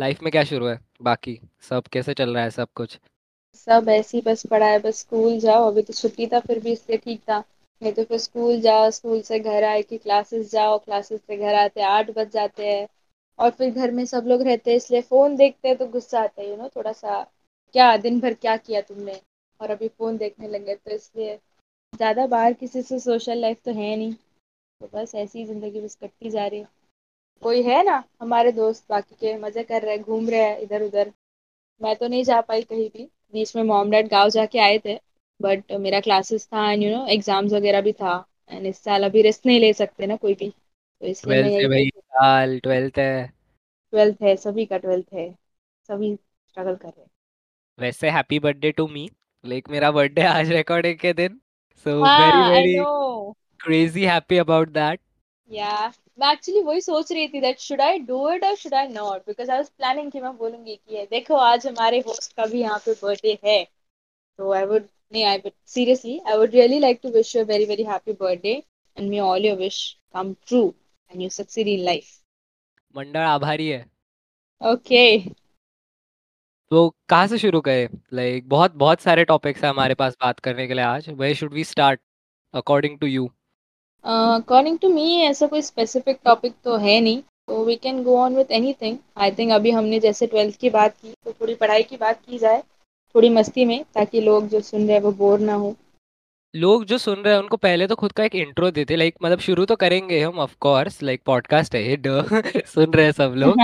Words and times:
Life 0.00 0.22
में 0.22 0.30
क्या 0.32 0.42
शुरू 0.44 0.66
है? 0.66 0.78
बाकी 1.02 1.38
सब 1.68 1.86
कैसे 1.92 2.14
चल 2.14 2.34
रहा 2.34 2.42
है 2.44 2.50
सब 2.50 2.68
कुछ? 2.74 2.98
सब 3.54 3.88
ऐसे 3.88 4.16
ही 4.18 4.22
बस 4.26 4.46
पढ़ा 4.46 4.66
है, 4.66 4.78
बस 4.78 4.98
स्कूल 5.00 5.38
जाओ। 5.40 5.66
अभी 5.70 5.82
तो 5.82 5.92
छुट्टी 5.92 6.26
था, 6.26 6.40
फिर 6.40 6.58
भी 6.58 6.72
इसलिए 6.72 6.98
ठीक 6.98 7.20
था। 7.20 7.38
नहीं 7.82 7.92
तो 7.92 8.04
फिर 8.04 8.18
स्कूल 8.18 8.60
जाओ, 8.60 8.90
स्कूल 8.90 9.20
से 9.22 9.38
घर 9.38 9.64
आए 9.64 9.82
कि 9.82 9.98
क्लासेस 9.98 10.50
जाओ। 10.52 10.78
क्लासेस 10.78 11.20
से 11.20 11.36
घर 11.36 11.54
आते, 11.54 11.82
आठ 11.82 12.10
बज 12.10 12.30
जाते 12.30 12.66
हैं। 12.66 12.86
और 13.38 13.50
फिर 13.50 13.70
घर 13.70 13.90
में 13.90 14.04
सब 14.04 14.24
लोग 14.26 14.42
रहते 14.42 14.70
हैं, 14.70 14.76
इसलिए 14.76 15.00
फ़ोन 15.02 15.36
देखते 15.36 15.68
हैं 15.68 15.76
तो 15.76 15.86
गुस्सा 15.88 16.20
आता 16.20 16.42
है 16.42 16.48
यू 16.50 16.56
नो 16.56 16.68
थोड़ा 16.76 16.92
सा 16.92 17.22
क्या 17.74 17.96
दिन 17.96 18.20
भर 18.20 18.34
क्या 18.34 18.56
किया 18.56 18.80
तुमने? 18.80 19.20
और 19.60 19.70
अभी 19.70 19.88
फ़ोन 19.88 20.16
देखने 20.16 20.48
लगे 20.48 20.74
तो 20.74 20.90
इसलिए, 20.90 21.36
ज़्यादा 21.92 22.26
बाहर 22.26 22.52
किसी 22.52 22.82
से 22.82 22.98
सोशल 22.98 23.38
लाइफ 23.38 23.62
तो 23.64 23.72
है 23.72 23.96
नहीं। 23.96 24.12
तो 24.80 24.90
बस 24.94 25.14
ऐसी 25.14 25.44
ज़िंदगी 25.46 25.80
बस 25.80 25.94
कटती 25.94 26.30
जा 26.30 26.46
रही 26.46 26.60
है। 26.60 26.66
कोई 27.42 27.62
है 27.62 27.82
ना 27.84 28.02
हमारे 28.20 28.52
दोस्त 28.52 28.84
बाकी 28.90 29.14
के 29.14 29.36
मज़े 29.38 29.62
कर 29.64 29.82
रहे 29.82 29.94
हैं 29.94 30.02
घूम 30.02 30.28
रहे 30.30 30.40
हैं 30.40 30.58
इधर 30.58 30.82
उधर। 30.82 31.12
मैं 31.80 31.94
तो 31.96 32.08
नहीं 32.08 32.24
जा 32.24 32.40
पाई 32.40 32.62
कहीं 32.62 32.88
भी। 32.88 33.04
बीच 33.34 33.54
में 33.56 33.62
मॉम 33.64 33.90
डैड 33.90 34.08
गाँव 34.08 34.28
जाके 34.30 34.58
आए 34.58 34.78
थे 34.78 34.98
बट 35.40 35.72
मेरा 35.80 36.00
क्लासेस 36.00 36.46
था 36.46 36.70
एंड 36.72 36.82
यू 36.82 36.90
नो 36.90 37.06
एग्ज़ाम्स 37.06 37.52
वगैरह 37.52 37.80
भी 37.80 37.92
था। 37.92 38.24
एंड 38.50 38.66
इस 38.66 38.82
साल 38.84 39.04
अभी 39.04 39.22
रिस्क 39.22 39.46
नहीं 39.46 39.60
ले 39.60 39.72
सकते 39.72 40.06
ना 40.06 40.16
कोई 40.16 40.34
भी। 40.34 40.48
तो 40.48 41.06
इसलिए 41.06 41.42
मैं 41.42 41.68
भाई 41.70 41.88
साल 41.88 42.58
ट्वेल्थ 42.58 42.98
है। 42.98 43.26
ट्वेल्थ 43.92 44.22
है 44.22 44.34
सभी 44.36 44.64
का 44.66 44.78
ट्वेल्थ 44.78 45.12
है। 45.14 45.30
सभी 45.88 46.14
स्ट्रगल 46.14 46.74
कर 46.74 46.88
रहे 46.88 47.00
हैं। 47.00 47.10
वैसे 47.78 48.10
happy 48.10 48.38
birthday 48.38 48.70
to 48.72 48.86
me 48.88 49.08
like 49.44 49.68
मेरा 49.70 49.90
बर्थडे 49.90 50.22
आज 50.28 50.50
रिकॉर्डिंग 50.52 50.98
के 50.98 51.12
दिन। 51.12 51.40
So 51.86 52.00
very 52.04 52.50
very 52.50 52.74
crazy 53.60 54.04
happy 54.04 54.38
about 54.38 54.68
that 54.70 55.00
yeah 55.50 55.92
मैं 56.20 56.32
एक्चुअली 56.32 56.60
वही 56.62 56.80
सोच 56.80 57.10
रही 57.12 57.28
थी 57.28 57.40
that 57.40 57.58
should 57.60 57.80
I 57.80 57.98
do 57.98 58.28
it 58.30 58.44
और 58.44 58.54
should 58.56 58.74
I 58.74 58.88
not 58.88 59.20
because 59.26 59.50
I 59.50 59.56
was 59.56 59.68
planning 59.68 60.10
कि 60.12 60.20
मैं 60.20 60.36
बोलूँगी 60.36 60.74
कि 60.76 60.96
ये 60.96 61.06
देखो 61.10 61.36
आज 61.36 61.66
हमारे 61.66 61.98
होस्ट 62.06 62.32
का 62.36 62.46
भी 62.46 62.60
यहाँ 62.60 62.78
पे 62.78 62.92
बर्थडे 63.02 63.38
है। 63.44 63.62
तो 64.38 64.52
आई 64.52 64.64
वुड 64.64 64.88
नहीं 65.12 65.24
I 65.24 65.38
but 65.38 65.52
seriously 65.66 66.18
I 66.18 66.36
would 66.38 66.50
really 66.50 66.78
like 66.78 67.00
to 67.02 67.10
wish 67.10 67.34
you 67.36 67.44
very 67.44 67.64
very 67.64 67.84
happy 67.84 68.12
birthday 68.20 68.52
and 68.96 69.08
may 69.10 69.18
all 69.20 69.46
your 69.46 69.56
wish 69.58 69.80
come 70.14 70.32
true 70.46 70.62
and 71.10 71.22
you 71.22 71.28
succeed 71.30 71.68
in 71.68 71.84
life 71.84 72.16
Mandal 72.94 73.20
आभारी 73.20 73.68
है। 73.68 73.84
Okay 74.60 75.18
तो 76.70 76.88
कहाँ 77.08 77.26
से 77.26 77.38
शुरू 77.38 77.60
करें? 77.60 77.88
लाइक 78.12 78.48
बहुत 78.48 78.74
बहुत 78.76 79.00
सारे 79.00 79.24
टॉपिक्स 79.24 79.62
हैं 79.64 79.70
हमारे 79.70 79.94
पास 79.94 80.16
बात 80.20 80.40
करने 80.40 80.66
के 80.66 80.74
लिए 80.74 80.84
आज। 80.84 81.08
वे 81.10 81.34
should 81.34 81.52
we 81.54 81.64
start 81.64 82.00
according 82.54 82.98
to 82.98 83.06
you 83.06 83.30
according 84.04 84.78
to 84.78 84.88
me 84.88 85.16
ऐसा 85.16 85.46
कोई 85.46 85.62
स्पेसिफिक 85.62 86.18
टॉपिक 86.24 86.54
तो 86.64 86.76
है 86.76 87.00
नहीं 87.00 87.22
तो 87.48 87.64
we 87.64 87.76
can 87.76 88.02
go 88.02 88.16
on 88.18 88.36
with 88.36 88.52
anything 88.72 88.96
I 89.16 89.30
think 89.30 89.52
अभी 89.52 89.70
हमने 89.70 90.00
जैसे 90.00 90.26
ट्वेल्थ 90.26 90.58
की 90.58 90.70
बात 90.70 90.96
की 91.02 91.12
तो 91.24 91.32
थोड़ी 91.32 91.54
पढ़ाई 91.54 91.82
की 91.82 91.96
बात 91.96 92.20
की 92.30 92.38
जाए 92.38 92.62
थोड़ी 93.14 93.28
मस्ती 93.28 93.64
में 93.64 93.84
ताकि 93.94 94.20
लोग 94.20 94.48
जो 94.48 94.60
सुन 94.60 94.86
रहे 94.86 94.96
हैं 94.96 95.02
वो 95.02 95.12
बोर 95.12 95.40
ना 95.40 95.54
हो। 95.54 95.74
लोग 96.54 96.84
जो 96.84 96.98
सुन 96.98 97.14
रहे 97.14 97.34
हैं 97.34 97.40
उनको 97.40 97.56
पहले 97.56 97.86
तो 97.86 97.94
खुद 97.94 98.12
का 98.12 98.24
एक 98.24 98.34
इंट्रो 98.34 98.70
देते 98.70 98.96
लाइक 98.96 99.14
मतलब 99.22 99.38
शुरू 99.38 99.64
तो 99.64 99.76
करेंगे 99.76 100.20
हम 100.20 100.38
ऑफ़ 100.38 100.54
कोर्स 100.60 101.02
लाइक 101.02 101.22
पॉडकास्ट 101.26 101.74
है 101.74 101.96
सुन 102.66 102.92
रहे 102.92 103.04
हैं 103.04 103.12
सब 103.12 103.34
लोग। 103.36 103.54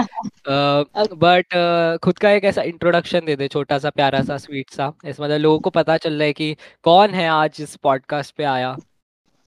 बट 1.14 1.46
uh, 1.54 1.96
uh, 1.96 1.98
खुद 2.04 2.18
का 2.18 2.30
एक 2.30 2.44
ऐसा 2.44 2.62
इंट्रोडक्शन 2.62 3.20
दे 3.26 3.36
दे 3.36 3.48
छोटा 3.48 3.78
सा 3.78 3.90
प्यारा 3.90 4.22
सा। 4.22 4.36
स्वीट 4.36 4.70
सा 4.70 4.92
ऐसा 5.04 5.24
मतलब 5.24 5.38
लोगों 5.38 5.58
को 5.58 5.70
पता 5.70 5.96
चल 5.96 6.12
रहा 6.12 6.24
है 6.24 6.32
कि 6.32 6.56
कौन 6.82 7.10
है 7.10 7.28
आज 7.28 7.56
इस 7.60 7.76
पॉडकास्ट 7.76 8.34
पे 8.34 8.44
आया। 8.44 8.76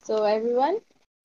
So 0.09 0.25
everyone 0.53 0.77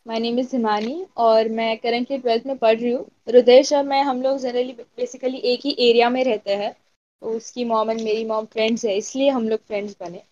my 0.06 0.18
name 0.20 0.38
is 0.38 0.48
Himani 0.52 1.04
और 1.26 1.48
मैं 1.58 1.76
करंटली 1.78 2.16
ट्वेल्थ 2.18 2.46
में 2.46 2.56
पढ़ 2.58 2.76
रही 2.78 2.90
हूँ। 2.90 3.04
रुदेश 3.28 3.72
और 3.72 3.84
मैं, 3.84 4.00
हम 4.02 4.20
लोग 4.22 4.38
जनरली 4.38 4.72
बेसिकली 4.72 5.38
एक 5.52 5.60
ही 5.64 5.70
एरिया 5.88 6.08
में 6.10 6.22
रहते 6.24 6.54
हैं। 6.54 6.70
तो 6.72 7.30
उसकी 7.36 7.64
मॉम 7.64 7.90
एंड 7.90 8.00
मेरी 8.00 8.24
मॉम 8.24 8.44
फ्रेंड्स 8.44 8.84
है, 8.84 8.96
इसलिए 8.96 9.28
हम 9.30 9.48
लोग 9.48 9.60
फ्रेंड्स 9.60 9.96
बने। 10.00 10.22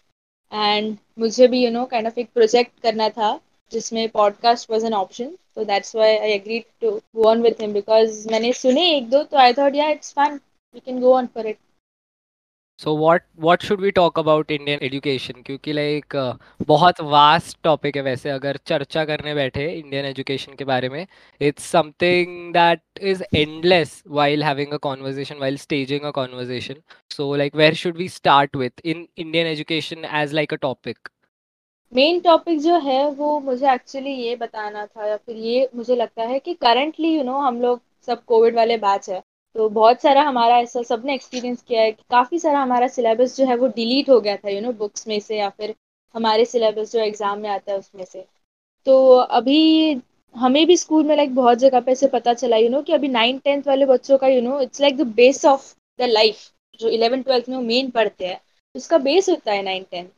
एंड 0.52 0.96
मुझे 1.18 1.48
भी 1.48 1.64
यू 1.64 1.70
नो 1.70 1.84
काइंड 1.86 2.06
ऑफ़ 2.06 2.18
एक 2.20 2.28
प्रोजेक्ट 2.34 2.78
करना 2.82 3.08
था, 3.08 3.38
जिसमें 3.72 4.08
पॉडकास्ट 4.10 4.70
वॉज़ 4.70 4.86
एन 4.86 4.94
ऑप्शन 4.94 5.36
तो 5.54 5.64
that's 5.64 5.96
why 5.96 6.16
I 6.16 6.32
agreed 6.32 6.64
to 6.80 6.90
go 7.16 7.28
on 7.30 7.42
with 7.42 7.56
him 7.60 7.72
because 7.72 8.28
मैंने 8.32 8.52
सुने 8.62 8.88
एक 8.96 9.08
दो 9.10 9.22
तो 9.22 9.36
I 9.38 9.52
thought 9.58 9.74
yeah 9.76 9.88
it's 9.90 10.12
fun 10.12 10.40
we 10.74 10.80
can 10.80 11.00
go 11.00 11.14
on 11.16 11.26
for 11.34 11.46
it 11.46 11.58
so 12.82 12.96
what 12.96 13.22
what 13.38 13.62
should 13.62 13.80
we 13.80 13.90
talk 13.90 14.18
about 14.18 14.50
Indian 14.50 14.78
education 14.82 15.42
क्योंकि 15.42 15.72
like 15.72 16.14
uh, 16.16 16.64
बहुत 16.66 17.00
vast 17.02 17.58
topic 17.64 17.96
है 17.96 18.02
वैसे 18.02 18.30
अगर 18.30 18.56
चर्चा 18.66 19.04
करने 19.04 19.34
बैठे 19.34 19.66
इंडियन 19.72 20.04
एजुकेशन 20.04 20.54
के 20.54 20.64
बारे 20.64 20.88
में 20.88 21.06
it's 21.40 21.64
something 21.66 22.52
that 22.52 22.82
is 23.02 23.22
endless 23.36 24.02
while 24.10 24.44
having 24.44 24.72
a 24.72 24.76
conversation 24.82 25.38
while 25.38 25.56
staging 25.58 26.04
a 26.04 26.10
conversation 26.10 26.82
so 27.10 27.34
like 27.36 27.56
where 27.56 27.74
should 27.74 27.96
we 27.96 28.08
start 28.08 28.56
with 28.56 28.84
in 28.84 29.06
Indian 29.16 29.46
education 29.46 30.04
as 30.14 30.34
like 30.34 30.52
a 30.52 30.56
topic 30.62 31.08
main 31.92 32.20
topic 32.20 32.60
जो 32.60 32.78
है 32.80 33.00
वो 33.12 33.38
मुझे 33.40 33.72
actually 33.74 34.12
ये 34.12 34.36
बताना 34.36 34.86
था 34.86 35.06
या 35.06 35.16
फिर 35.16 35.36
ये 35.38 35.68
मुझे 35.76 35.96
लगता 35.96 36.24
है 36.24 36.38
कि 36.40 36.54
करंटली 36.54 37.16
यू 37.16 37.22
नो 37.22 37.38
हम 37.40 37.60
लोग 37.62 37.80
सब 38.08 38.24
कोविड 38.24 38.56
वाले 38.56 38.76
बैच 38.78 39.10
है 39.10 39.22
तो 39.56 39.68
बहुत 39.70 40.00
सारा 40.02 40.22
हमारा 40.22 40.56
ऐसा 40.58 40.82
सबने 40.82 41.14
एक्सपीरियंस 41.14 41.62
किया 41.62 41.82
है 41.82 41.92
कि 41.92 42.02
काफ़ी 42.10 42.38
सारा 42.38 42.60
हमारा 42.60 42.88
सिलेबस 42.88 43.36
जो 43.36 43.46
है 43.46 43.56
वो 43.56 43.66
डिलीट 43.76 44.08
हो 44.10 44.20
गया 44.20 44.36
था 44.36 44.50
यू 44.50 44.60
नो 44.60 44.72
बुक्स 44.74 45.06
में 45.08 45.18
से 45.20 45.38
या 45.38 45.48
फिर 45.50 45.74
हमारे 46.14 46.44
सिलेबस 46.44 46.92
जो 46.92 47.00
एग्ज़ाम 47.00 47.38
में 47.38 47.48
आता 47.50 47.72
है 47.72 47.78
उसमें 47.78 48.04
से। 48.04 48.24
तो 48.86 49.14
अभी 49.16 49.60
हमें 50.34 50.66
भी 50.66 50.76
स्कूल 50.76 51.04
में 51.04 51.14
लाइक 51.16 51.34
बहुत 51.34 51.58
जगह 51.58 51.80
पे 51.80 51.92
ऐसे 51.92 52.06
पता 52.08 52.34
चला 52.34 52.56
यू 52.56 52.68
नो 52.70 52.82
कि 52.82 52.92
अभी 52.92 53.08
नाइन 53.08 53.38
टेंथ 53.38 53.62
वाले 53.66 53.86
बच्चों 53.86 54.18
का 54.18 54.28
you 54.28 54.40
know 54.42 54.60
it's 54.60 54.80
like 54.80 54.96
the 54.96 55.06
base 55.16 55.44
of 55.46 55.72
the 55.98 56.08
life 56.10 56.48
जो 56.80 56.88
इलेवन 56.90 57.22
ट्वेल्थ 57.22 57.48
में 57.48 57.56
वो 57.56 57.62
मेन 57.62 57.90
पढ़ते 57.90 58.26
हैं। 58.26 58.40
उसका 58.74 58.98
बेस 59.00 59.28
होता 59.28 59.52
है 59.52 59.62
नाइन 59.62 59.86
टेंथ 59.90 60.08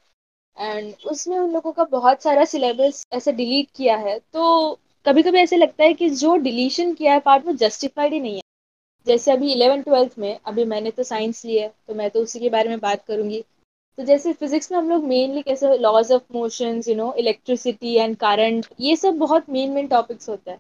एंड 0.57 0.95
उसमें 1.07 1.39
उन 1.39 1.53
लोगों 1.53 1.73
का 1.73 1.85
बहुत 1.91 2.23
सारा 2.23 2.45
सिलेबस 2.47 3.05
ऐसे 3.15 3.33
डिलीट 3.35 3.69
किया 3.77 3.97
है। 3.99 4.19
तो 4.19 4.79
कभी 5.07 5.23
कभी 5.23 5.39
ऐसे 5.39 5.57
लगता 5.57 5.85
है 5.85 5.95
कि 5.95 6.11
जो 6.13 6.37
डिलीशन 6.39 6.95
किया 6.95 7.13
है 7.13 7.21
पार्ट 7.23 7.47
वो 7.47 7.53
जस्टिफाइड 7.59 8.13
ही 8.13 8.21
नहीं 8.21 8.35
है। 8.37 8.43
जैसे 9.07 9.33
अभी 9.33 9.53
इलेवन 9.53 9.83
ट्वेल्थ 9.83 10.19
में, 10.19 10.39
अभी 10.47 10.65
मैंने 10.65 10.91
तो 10.91 11.03
साइंस 11.03 11.45
लिया 11.45 11.65
है 11.65 11.73
तो 11.89 11.95
मैं 11.95 12.11
तो 12.11 12.21
उसी 12.21 12.41
के 12.41 12.49
बारे 12.51 12.69
में 12.69 12.79
बात 12.81 13.05
करूँगी। 13.07 13.43
तो 13.99 14.05
जैसे 14.05 14.33
फिजिक्स 14.33 14.71
में 14.73 14.79
हम 14.79 14.89
लोग 14.91 15.05
मेनली 15.07 15.43
कैसे 15.43 15.77
laws 15.79 16.13
of 16.13 16.23
motions 16.33 16.89
you 16.89 16.95
know 16.97 17.13
electricity 17.19 17.95
and 17.95 18.17
current 18.17 18.67
ये 18.81 18.97
सब 18.97 19.19
बहुत 19.19 19.51
मेन 19.51 19.71
मेन 19.71 19.87
टॉपिक्स 19.89 20.29
होता 20.29 20.53
है। 20.53 20.59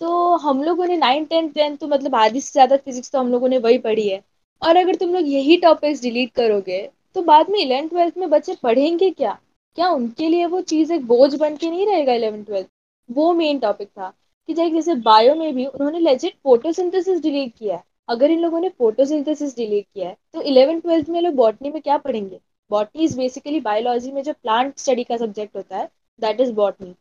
तो 0.00 0.34
हम 0.38 0.62
लोगों 0.62 0.86
ने 0.86 0.96
नाइन 0.96 1.24
टेंथ 1.24 1.50
टेंथ 1.50 1.76
तो 1.76 1.88
मतलब 1.88 2.14
आधी 2.16 2.40
से 2.40 2.52
ज़्यादा 2.52 2.76
फिजिक्स 2.76 3.10
तो 3.10 3.18
हम 3.18 3.30
लोगों 3.32 3.48
ने 3.48 3.58
वही 3.58 3.78
पढ़ी 3.80 4.08
है। 4.08 4.22
और 4.62 4.76
अगर 4.76 4.94
तुम 4.96 5.12
लोग 5.14 5.28
यही 5.28 5.56
टॉपिक्स 5.58 6.02
डिलीट 6.02 6.32
करोगे 6.32 6.80
तो 7.14 7.22
बाद 7.22 7.50
में 7.50 7.58
इलेवन 7.60 7.88
ट्वेल्थ 7.88 8.16
में 8.18 8.28
बच्चे 8.30 8.54
पढ़ेंगे 8.62 9.10
क्या? 9.10 9.38
क्या 9.78 9.88
उनके 9.90 10.28
लिए 10.28 10.46
वो 10.46 10.60
चीज़ 10.62 10.92
एक 10.92 11.06
बोझ 11.06 11.34
बन 11.34 11.56
के 11.56 11.70
नहीं 11.70 11.86
रहेगा 11.86 12.12
इलेवन 12.12 12.42
ट्वेल्थ 12.44 12.68
वो 13.08 13.32
मेन 13.34 13.58
टॉपिक 13.58 13.88
था। 13.88 14.12
कि 14.48 14.54
जैसे 14.54 14.94
बायो 15.02 15.34
में 15.34 15.54
भी 15.54 15.66
उन्होंने 15.66 15.98
लेजिट 16.00 16.34
फोटोसिंथेसिस 16.44 17.20
डिलीट 17.22 17.52
किया 17.58 17.76
है। 17.76 17.82
अगर 18.08 18.30
इन 18.30 18.40
लोगों 18.40 18.60
ने 18.60 18.68
फोटोसिंथेसिस 18.68 19.56
डिलीट 19.56 19.86
किया 19.94 20.08
है 20.08 20.16
तो 20.34 20.42
इलेवन 20.42 20.80
ट्वेल्थ 20.80 21.08
में 21.08 21.20
लोग 21.20 21.34
बॉटनी 21.34 21.70
में 21.70 21.80
क्या 21.82 21.96
पढ़ेंगे? 21.98 22.40
बॉटनी 22.70 23.04
इज़ 23.04 23.16
बेसिकली 23.18 23.60
बायोलॉजी 23.60 24.12
में 24.12 24.22
जो 24.22 24.32
प्लांट 24.32 24.78
स्टडी 24.78 25.04
का 25.04 25.16
सब्जेक्ट 25.16 25.56
होता 25.56 25.76
है 25.76 25.88
दैट 26.18 26.40
इज़ 26.40 26.52
बॉटनी 26.52 26.94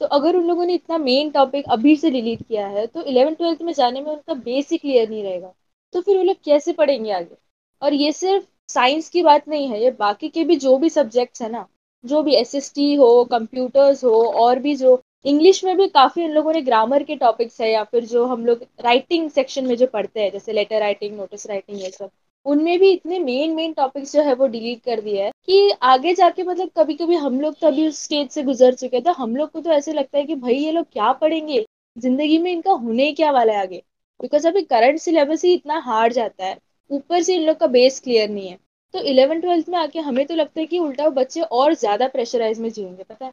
तो 0.00 0.06
अगर 0.08 0.36
उन 0.36 0.46
लोगों 0.46 0.64
ने 0.66 0.74
इतना 0.74 0.98
मेन 0.98 1.30
टॉपिक 1.30 1.64
अभी 1.68 1.94
से 1.96 2.10
डिलीट 2.10 2.42
किया 2.42 2.66
है 2.68 2.86
तो 2.86 3.02
इलेवन 3.02 3.34
ट्वेल्थ 3.34 3.62
में 3.62 3.72
जाने 3.72 4.00
में 4.00 4.10
उनका 4.12 4.34
बेसिक 4.34 4.80
क्लियर 4.80 5.08
नहीं 5.10 5.22
रहेगा। 5.22 5.52
तो 5.94 6.00
फिर 6.00 6.16
वो 6.16 6.22
लोग 6.22 6.36
कैसे 6.44 6.72
पढ़ेंगे 6.72 7.10
आगे? 7.12 7.36
और 7.82 7.94
ये 7.94 8.12
सिर्फ़ 8.12 8.44
साइंस 8.68 9.08
की 9.08 9.22
बात 9.22 9.48
नहीं 9.48 9.68
है, 9.68 9.82
ये 9.82 9.90
बाकी 9.90 10.28
के 10.28 10.44
भी 10.44 10.56
जो 10.56 10.76
भी 10.78 10.90
सब्जेक्ट्स 10.90 11.42
है 11.42 11.50
ना, 11.50 11.66
जो 12.04 12.22
भी 12.22 12.34
एसएसटी 12.34 12.94
हो 12.94 13.24
कंप्यूटर्स 13.24 14.04
हो, 14.04 14.22
और 14.24 14.58
भी 14.58 14.74
जो 14.76 14.94
इंग्लिश 15.24 15.62
में 15.64 15.76
भी 15.76 15.86
काफ़ी 15.88 16.24
उन 16.24 16.30
लोगों 16.30 16.52
ने 16.52 16.60
ग्रामर 16.62 17.02
के 17.02 17.16
टॉपिक्स 17.16 17.60
है 17.60 17.70
या 17.70 17.82
फिर 17.84 18.04
जो 18.06 18.24
हम 18.26 18.44
लोग 18.46 18.62
राइटिंग 18.80 19.28
सेक्शन 19.30 19.66
में 19.66 19.74
जो 19.76 19.86
पढ़ते 19.86 20.20
हैं, 20.20 20.30
जैसे 20.32 20.52
लेटर 20.52 20.80
राइटिंग 20.80 21.16
नोटिस 21.16 21.46
राइटिंग 21.46 21.80
ये 21.82 21.90
सब, 21.90 22.10
उनमें 22.46 22.78
भी 22.78 22.90
इतने 22.92 23.18
मेन 23.18 23.54
मेन 23.54 23.72
टॉपिक्स 23.72 24.12
जो 24.12 24.22
है 24.22 24.34
वो 24.34 24.46
डिलीट 24.46 24.82
कर 24.84 25.00
दिया 25.00 25.24
है 25.24 25.30
कि 25.46 25.70
आगे 25.84 26.14
जाके 26.14 26.42
मतलब 26.42 26.70
कभी 26.76 26.94
कभी 26.94 27.16
हम 27.16 27.40
लोग 27.40 27.58
तो 27.60 27.66
अभी 27.66 27.86
उस 27.88 28.02
स्टेज 28.04 28.30
से 28.30 28.42
गुजर 28.42 28.74
चुके 28.74 29.00
थे 29.00 29.10
हम 29.18 29.36
लोग 29.36 29.50
को 29.50 29.60
तो 29.60 29.70
ऐसे 29.72 29.92
लगता 29.92 30.18
है 30.18 30.24
कि 30.24 30.34
भाई 30.36 30.54
ये 30.54 30.72
लोग 30.72 30.86
क्या 30.92 31.12
पढ़ेंगे? 31.14 31.64
ज़िंदगी 31.96 32.38
में 32.38 32.50
इनका 32.52 32.72
होने 32.72 33.10
क्या 33.12 33.30
वाला 33.32 33.52
है 33.52 33.60
आगे? 33.60 33.82
बिकॉज़ 34.20 34.46
अभी 34.48 34.62
करंट 34.64 34.98
सिलेबस 35.00 35.44
ही 35.44 35.52
इतना 35.54 35.78
हार्ड 35.80 36.12
जाता 36.12 36.44
है, 36.44 36.56
ऊपर 36.90 37.22
से 37.22 37.34
इन 37.34 37.42
लोग 37.42 37.56
का 37.56 37.66
बेस 37.68 38.00
क्लियर 38.00 38.30
नहीं 38.30 38.48
है। 38.48 38.58
तो 38.94 39.00
इलेवन 39.02 39.40
ट्वेल्थ 39.40 39.68
में 39.68 39.78
आके 39.78 39.98
हमें 40.00 40.24
तो 40.26 40.34
लगता 40.34 40.60
है 40.60 40.66
कि 40.66 40.78
उल्टा 40.78 41.08
बच्चे 41.12 41.40
और 41.42 41.74
ज़्यादा 41.74 42.08
प्रेशराइज 42.08 42.60
में 42.60 42.70
जिएँगे, 42.70 43.02
पता 43.04 43.24
है? 43.26 43.32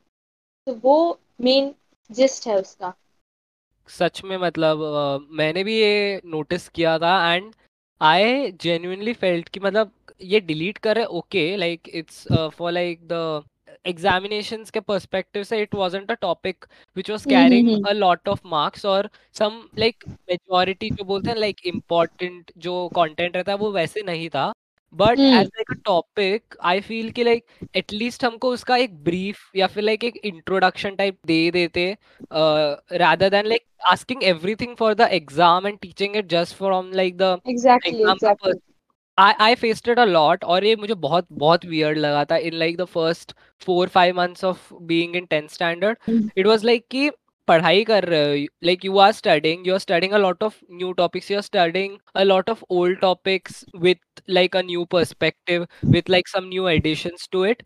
तो 0.67 0.73
वो 0.83 1.19
मेन 1.41 1.73
जिस्ट 2.09 2.47
है 2.47 2.59
उसका। 2.59 2.93
सच 3.89 4.21
में 4.25 4.37
मतलब 4.37 4.79
uh, 4.79 5.37
मैंने 5.37 5.63
भी 5.63 5.79
ये 5.79 6.21
नोटिस 6.25 6.67
किया 6.69 6.97
था 6.99 7.33
एंड 7.33 7.53
आई 8.01 8.51
जेन्यूनली 8.51 9.13
फेल्ट 9.13 9.49
कि 9.49 9.59
मतलब 9.59 9.91
ये 10.21 10.39
डिलीट 10.39 10.77
करे 10.77 11.03
okay 11.19 11.55
like 11.57 11.89
it's 11.93 12.27
for 12.57 12.71
like 12.71 13.07
the 13.11 13.43
examination 13.87 14.63
के 14.73 14.79
परस्पेक्टिव 14.79 15.43
से 15.43 15.61
it 15.61 15.75
was 15.75 15.97
a 15.97 16.13
topic 16.13 16.65
which 16.97 17.09
was 17.11 17.27
carrying 17.27 17.85
a 17.87 17.91
lot 17.91 18.29
of 18.29 18.41
marks 18.47 18.85
और 18.85 19.09
सम 19.33 19.61
लाइक 19.79 20.03
मेजोरिटी 20.07 20.89
जो 20.89 21.03
बोलते 21.03 21.29
हैं 21.29 21.37
लाइक 21.37 21.65
इंपॉर्टेंट 21.65 22.51
जो 22.57 22.87
कॉन्टेंट 22.95 23.35
रहता 23.35 23.51
है 23.51 23.57
वो 23.57 23.71
वैसे 23.71 24.01
नहीं 24.01 24.29
था। 24.29 24.51
But 24.97 25.19
as 25.19 25.47
like 25.47 25.71
a 25.71 25.75
topic 25.85 26.55
I 26.71 26.81
feel 26.81 27.09
कि 27.11 27.23
लाइक 27.23 27.67
एटलीस्ट 27.75 28.25
हमको 28.25 28.51
उसका 28.53 28.77
एक 28.77 28.95
ब्रीफ 29.03 29.49
या 29.55 29.67
फिर 29.67 29.83
लाइक 29.83 30.03
एक 30.03 30.17
इंट्रोडक्शन 30.25 30.95
टाइप 30.95 31.17
दे 31.27 31.39
देते 31.51 31.87
rather 32.99 33.29
than 33.29 33.47
like 33.47 33.65
asking 33.91 34.23
everything 34.23 34.75
for 34.79 34.93
the 34.93 35.09
exam 35.11 35.67
and 35.67 35.77
teaching 35.79 36.15
it 36.15 36.29
just 36.29 36.55
from 36.55 36.91
like 36.93 37.17
the 37.17 37.37
exam 37.47 38.53
I 39.17 39.33
I 39.39 39.55
faced 39.55 39.85
it 39.87 39.99
a 39.99 40.05
lot 40.05 40.43
और 40.43 40.65
ये 40.65 40.75
मुझे 40.75 40.93
बहुत 41.03 41.27
बहुत 41.31 41.65
weird 41.65 41.97
लगा 41.97 42.23
था 42.31 42.37
in 42.47 42.57
like 42.61 42.77
the 42.77 42.87
first 42.87 43.33
four 43.61 43.87
five 43.87 44.15
months 44.15 44.43
of 44.43 44.65
being 44.87 45.15
in 45.15 45.27
10th 45.27 45.51
standard. 45.51 45.97
It 46.35 46.47
was 46.47 46.65
like 46.69 46.83
कि 46.91 47.09
पढ़ाई 47.47 47.83
कर 47.83 48.03
रहे 48.05 48.41
हो? 48.41 48.45
Like 48.63 48.85
you 48.85 48.97
are 48.97 49.11
studying 49.11 49.67
you 49.67 49.73
are 49.73 49.79
studying 49.79 50.11
a 50.13 50.17
lot 50.17 50.43
of 50.43 50.55
new 50.71 50.91
topics 50.93 51.31
you 51.31 51.37
are 51.37 51.41
studying 51.43 51.97
a 52.15 52.23
lot 52.23 52.49
of 52.49 52.63
old 52.69 52.99
topics 52.99 53.63
with 53.81 54.21
like 54.29 54.55
a 54.55 54.61
new 54.61 54.85
perspective 54.91 55.67
with 55.85 56.09
like 56.09 56.27
some 56.27 56.47
new 56.49 56.67
additions 56.67 57.27
to 57.31 57.45
it 57.45 57.63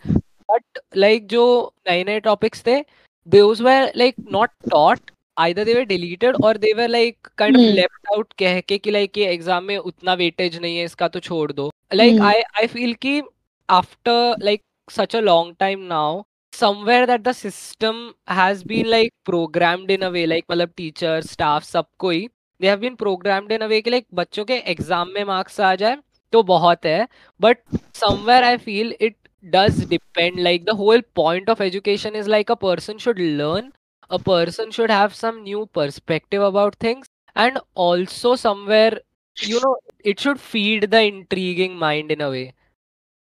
but 0.52 0.80
like 0.98 1.28
जो 1.28 1.46
नए 1.90 2.04
नए 2.04 2.20
topics 2.20 2.66
थे 2.68 2.82
they 3.28 3.42
uh 3.42 3.62
were 3.62 3.92
like 3.98 4.16
not 4.32 4.50
taught 4.70 5.12
either 5.38 5.64
they 5.66 5.74
were 5.74 5.84
deleted 5.86 6.36
और 6.46 6.58
they 6.58 6.74
were 6.74 6.88
like 6.88 7.28
kind 7.38 7.58
of 7.58 7.64
left 7.76 8.14
out 8.14 8.34
कह 8.40 8.60
के 8.62 8.78
कि 8.78 8.92
like 8.92 9.18
ये 9.18 9.32
exam 9.34 9.64
में 9.64 9.78
उतना 9.78 10.14
वेटेज 10.22 10.60
नहीं 10.62 10.78
है 10.78 10.86
इसका 10.86 11.08
तो 11.08 11.20
छोड़ 11.20 11.52
दो। 11.52 11.70
लाइक 11.94 12.22
आई 12.22 12.42
आई 12.60 12.68
फील 12.68 12.94
की 13.02 13.22
after 13.70 14.36
like 14.44 14.62
such 14.88 15.16
a 15.16 15.20
long 15.20 15.56
time 15.60 15.80
now 15.88 16.22
somewhere 16.59 17.07
that 17.07 17.25
the 17.25 17.35
system 17.35 18.15
has 18.27 18.63
been 18.65 18.89
like 18.91 19.13
programmed 19.25 19.91
in 19.91 20.03
a 20.03 20.11
way 20.11 20.27
like 20.27 20.47
मतलब 20.51 20.75
teachers 20.81 21.31
staff 21.31 21.65
सब 21.65 21.87
कोई 21.99 22.29
they 22.61 22.69
have 22.69 22.81
been 22.81 22.97
programmed 22.97 23.53
in 23.53 23.63
a 23.63 23.69
way 23.69 23.81
कि 23.83 23.91
like 23.91 24.07
बच्चों 24.15 24.45
के 24.45 24.59
exam 24.73 25.09
में 25.15 25.25
marks 25.25 25.61
आ 25.61 25.75
जाए 25.83 25.97
तो 26.33 26.43
बहुत 26.43 26.87
है 26.87 27.07
but 27.41 27.63
somewhere 28.03 28.43
I 28.45 28.57
feel 28.59 28.93
it 29.01 29.17
does 29.57 29.85
depend 29.87 30.43
like 30.49 30.65
the 30.67 30.75
whole 30.75 31.03
point 31.21 31.49
of 31.49 31.61
education 31.61 32.15
is 32.15 32.29
like 32.29 32.51
a 32.51 32.57
person 32.57 32.99
should 32.99 33.19
learn 33.19 33.73
a 34.11 34.19
person 34.19 34.71
should 34.71 34.91
have 34.91 35.15
some 35.15 35.43
new 35.43 35.67
perspective 35.79 36.43
about 36.43 36.77
things 36.77 37.07
and 37.37 37.59
also 37.75 38.35
somewhere 38.37 39.01
you 39.37 39.61
know 39.61 39.77
it 40.05 40.21
should 40.21 40.41
feed 40.41 40.91
the 40.91 41.03
intriguing 41.03 41.77
mind 41.77 42.11
in 42.11 42.21
a 42.21 42.31
way 42.31 42.53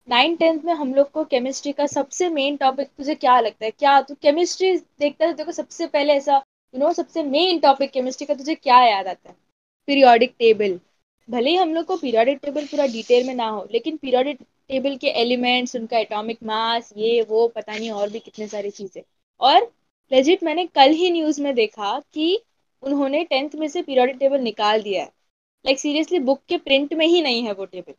Nine 0.08 0.34
tenth 0.36 0.60
में 0.64 0.72
हम 0.74 0.94
लोग 0.94 1.10
को 1.10 1.24
chemistry 1.24 1.72
का 1.72 1.86
सबसे 1.86 2.28
main 2.28 2.56
topic 2.56 2.88
तुझे 2.88 3.14
क्या 3.14 3.38
लगता 3.40 3.64
है? 3.64 3.70
क्या 3.70 4.00
तू 4.00 4.14
केमिस्ट्री 4.14 4.76
देखता 4.78 5.26
है 5.26 5.34
देखो 5.34 5.52
सबसे 5.52 5.86
पहले 5.86 6.12
ऐसा 6.12 6.36
यू 6.74 6.80
नो 6.80 6.92
सबसे 6.92 7.22
मेन 7.22 7.58
टॉपिक 7.58 7.90
केमिस्ट्री 7.90 8.26
का 8.26 8.34
तुझे 8.34 8.54
क्या 8.54 8.80
याद 8.84 9.06
आता 9.06 9.28
है? 9.28 9.36
पीरियोडिक 9.86 10.34
टेबल 10.38 10.78
भले 11.28 11.50
ही 11.50 11.56
हम 11.56 11.74
लोग 11.74 11.84
को 11.86 11.96
पीरियोडिक 11.96 12.38
टेबल 12.38 12.66
पूरा 12.66 12.86
डिटेल 12.86 13.26
में 13.26 13.34
ना 13.34 13.48
हो, 13.48 13.66
लेकिन 13.72 13.96
पीरियोडिक 13.96 14.38
टेबल 14.68 14.96
के 14.96 15.08
एलिमेंट्स 15.20 15.76
उनका 15.76 15.98
एटॉमिक 15.98 16.38
मास 16.42 16.92
ये, 16.96 17.22
वो, 17.22 17.48
पता 17.48 17.72
नहीं 17.72 17.90
और 17.90 18.10
भी 18.10 18.18
कितने 18.18 18.48
सारी 18.48 18.70
चीज़ें। 18.70 19.02
और 19.40 19.72
लेजिट 20.12 20.42
मैंने 20.42 20.66
कल 20.66 20.90
ही 20.92 21.10
न्यूज़ 21.10 21.42
में 21.42 21.54
देखा 21.54 21.98
कि 22.14 22.40
उन्होंने 22.82 23.24
टेंथ 23.24 23.50
में 23.54 23.68
से 23.68 23.82
पीरियोडिक 23.82 24.16
टेबल 24.16 24.40
निकाल 24.40 24.82
दिया 24.82 25.02
है। 25.02 25.10
लाइक 25.64 25.78
सीरियसली 25.78 26.18
बुक 26.20 26.42
के 26.48 26.58
प्रिंट 26.58 26.94
में 26.94 27.06
ही 27.06 27.22
नहीं 27.22 27.42
है 27.42 27.52
वो 27.52 27.64
टेबल 27.64 27.94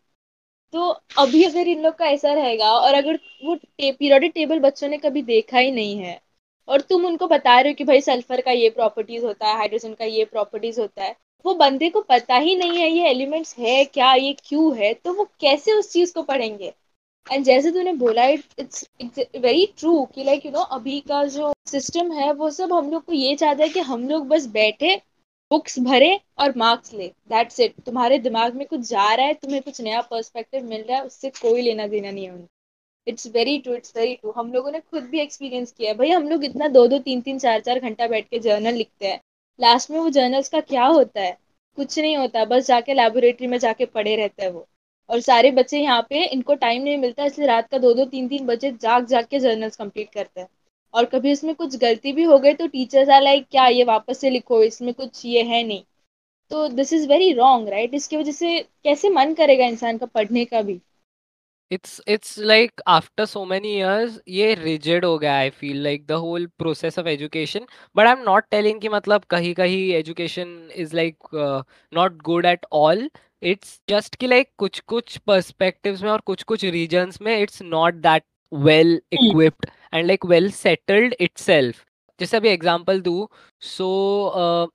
तो 0.75 0.89
अभी 1.19 1.43
अगर 1.43 1.67
इन 1.67 1.81
लोग 1.83 1.93
का 1.95 2.05
ऐसा 2.05 2.33
रहेगा 2.33 2.71
और 2.71 2.93
अगर 2.93 3.19
वो 3.45 3.55
पीरियोडिक 3.79 4.31
टेबल 4.35 4.59
बच्चों 4.59 4.87
ने 4.87 4.97
कभी 4.97 5.21
देखा 5.23 5.59
ही 5.59 5.71
नहीं 5.71 5.97
है 5.97 6.19
और 6.67 6.81
तुम 6.81 7.05
उनको 7.05 7.27
बता 7.27 7.59
रहे 7.59 7.71
हो 7.71 7.75
कि 7.75 7.83
भाई 7.83 8.01
सल्फ़र 8.01 8.41
का 8.41 8.51
ये 8.51 8.69
प्रॉपर्टीज़ 8.69 9.25
होता 9.25 9.47
है 9.47 9.55
हाइड्रोजन 9.57 9.93
का 9.93 10.05
ये 10.05 10.25
प्रॉपर्टीज़ 10.25 10.79
होता 10.81 11.03
है, 11.03 11.15
वो 11.45 11.53
बंदे 11.55 11.89
को 11.89 12.01
पता 12.09 12.35
ही 12.37 12.55
नहीं 12.55 12.77
है, 12.79 12.89
ये 12.89 13.09
एलिमेंट्स 13.09 13.55
है 13.59 13.83
क्या, 13.85 14.13
ये 14.13 14.35
क्यों 14.45 14.75
है 14.77 14.93
तो 14.95 15.13
वो 15.13 15.25
कैसे 15.41 15.73
उस 15.73 15.91
चीज़ 15.93 16.13
को 16.13 16.23
पढ़ेंगे? 16.23 16.73
एंड 17.27 17.45
जैसे 17.45 17.71
तूने 17.71 17.93
बोला 17.95 18.25
इट्स 18.27 18.87
वेरी 19.37 19.65
ट्रू 19.77 20.03
कि 20.15 20.23
लाइक 20.23 20.45
यू 20.45 20.51
नो 20.51 20.61
अभी 20.77 20.99
का 21.01 21.23
जो 21.27 21.53
सिस्टम 21.67 22.11
है, 22.11 22.31
वो 22.33 22.49
सब 22.51 22.73
हम 22.73 22.91
लोग 22.91 23.05
को 23.05 23.13
ये 23.13 23.35
चाहता 23.35 23.63
है 23.63 23.69
कि 23.69 23.79
हम 23.81 24.07
लोग 24.09 24.27
बस 24.27 24.45
बैठे 24.53 24.95
बुक्स 25.51 25.77
भरे 25.79 26.19
और 26.39 26.53
मार्क्स 26.57 26.93
ले। 26.93 27.07
दैट्स 27.29 27.59
इट 27.59 27.73
तुम्हारे 27.85 28.17
दिमाग 28.19 28.55
में 28.55 28.65
कुछ 28.67 28.79
जा 28.79 29.13
रहा 29.13 29.25
है, 29.25 29.33
तुम्हें 29.33 29.61
कुछ 29.61 29.81
नया 29.81 30.01
पर्सपेक्टिव 30.01 30.63
मिल 30.63 30.81
रहा 30.81 30.97
है, 30.97 31.03
उससे 31.03 31.29
कोई 31.29 31.61
लेना 31.61 31.87
देना 31.87 32.11
नहीं 32.11 32.25
है 32.25 32.47
it's 33.07 33.27
very 33.27 33.57
true 33.59 33.73
it's 33.73 33.93
very 33.95 34.15
true 34.15 34.31
हम 34.31 34.51
लोगों 34.53 34.71
ने 34.71 34.79
खुद 34.79 35.03
भी 35.03 35.19
एक्सपीरियंस 35.19 35.71
किया 35.71 35.91
है। 35.91 35.97
भाई, 35.97 36.09
हम 36.09 36.27
लोग 36.29 36.43
इतना 36.45 36.67
दो 36.67 36.87
दो, 36.87 36.99
तीन 36.99 37.21
तीन, 37.21 37.39
चार 37.39 37.59
चार 37.59 37.79
घंटा 37.79 38.07
बैठ 38.07 38.29
के 38.29 38.39
जर्नल 38.39 38.73
लिखते 38.73 39.07
हैं। 39.07 39.19
लास्ट 39.59 39.91
में 39.91 39.99
वो 39.99 40.09
जर्नल्स 40.09 40.49
का 40.49 40.61
क्या 40.61 40.85
होता 40.85 41.21
है? 41.21 41.37
कुछ 41.77 41.99
नहीं 41.99 42.17
होता, 42.17 42.45
बस 42.45 42.67
जाके 42.67 42.93
लेबोरेटरी 42.93 43.47
में 43.47 43.57
जाके 43.57 43.85
पढ़े 43.85 44.15
रहते 44.15 44.43
हैं 44.43 44.51
वो। 44.51 44.67
और 45.09 45.19
सारे 45.19 45.51
बच्चे 45.51 45.79
यहाँ 45.79 46.01
पे, 46.09 46.25
इनको 46.25 46.55
टाइम 46.55 46.83
नहीं 46.83 46.97
मिलता, 46.97 47.25
इसलिए 47.25 47.47
रात 47.47 47.69
का 47.69 47.77
दो 47.77 47.93
दो, 47.93 48.05
तीन 48.05 48.27
तीन 48.27 48.45
बजे 48.45 48.71
जाग 48.71 49.05
जाग 49.05 49.25
के 49.25 49.39
जर्नल्स 49.39 49.75
कंप्लीट 49.75 50.11
करते 50.13 50.41
हैं। 50.41 50.47
और 50.95 51.05
कभी 51.05 51.31
इसमें 51.31 51.53
कुछ 51.55 51.75
गलती 51.77 52.13
भी 52.13 52.23
हो 52.23 52.37
गई 52.39 52.53
तो 52.53 52.67
टीचर्स 52.67 53.09
आर 53.09 53.21
लाइक 53.21 53.47
क्या 53.51 53.65
ये 53.67 53.83
वापस 53.85 54.19
से 54.19 54.29
लिखो? 54.29 54.63
इसमें 54.63 54.93
कुछ 54.93 55.25
ये 55.25 55.43
है 55.43 55.63
नहीं। 55.63 55.83
तो 56.51 56.67
this 56.69 56.93
is 56.93 57.07
very 57.09 57.31
wrong 57.33 57.69
right 57.69 57.93
इसकी 57.93 58.17
वजह 58.17 58.31
से 58.33 58.59
कैसे 58.83 59.09
मन 59.11 59.33
करेगा 59.33 59.65
इंसान 59.65 59.97
का 59.97 60.05
पढ़ने 60.07 60.45
का 60.45 60.61
भी? 60.61 60.79
It's 61.71 62.01
it's 62.07 62.37
like 62.39 62.81
after 62.87 63.25
so 63.25 63.43
many 63.45 63.69
years 63.77 64.19
ये 64.27 64.53
रिजिड 64.55 65.05
हो 65.05 65.17
गया 65.17 65.35
I 65.37 65.49
feel 65.51 65.81
like 65.83 66.05
the 66.07 66.11
whole 66.25 66.45
process 66.59 66.99
of 66.99 67.07
education 67.07 67.65
but 67.95 68.07
I 68.07 68.11
am 68.11 68.23
not 68.25 68.45
telling 68.51 68.81
कि 68.81 68.89
मतलब 68.89 69.23
कहीं 69.29 69.53
कहीं 69.53 69.81
education 69.93 70.57
is 70.75 70.95
like 70.95 71.17
not 71.93 72.21
good 72.23 72.45
at 72.45 72.65
all 72.73 73.09
it's 73.43 73.79
just 73.89 74.15
कि 74.15 74.27
लाइक 74.27 74.49
कुछ 74.57 74.79
कुछ 74.87 75.17
पर्सपेक्टिव 75.27 75.99
में 76.03 76.09
और 76.11 76.21
कुछ 76.25 76.43
कुछ 76.43 76.65
रीजन्स 76.65 77.21
में 77.21 77.37
it's 77.37 77.61
not 77.63 77.93
that 78.03 78.23
well 78.51 78.99
equipped 79.13 79.65
and 79.95 80.07
like 80.07 80.25
well 80.25 80.49
settled 80.51 81.17
itself 81.27 81.83
जैसे 82.19 82.37
अभी 82.37 82.55
example 82.55 83.01
दूँ 83.01 83.27
so 83.61 83.89
uh, 84.43 84.67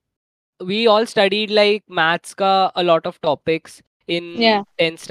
we 0.61 0.81
all 0.87 1.07
studied 1.07 1.51
like 1.53 1.85
maths 2.01 2.35
का 2.35 2.53
a 2.75 2.83
lot 2.83 3.07
of 3.07 3.21
topics 3.21 3.81
in 4.09 4.35
Yeah. 4.39 4.63
10th 4.79 5.11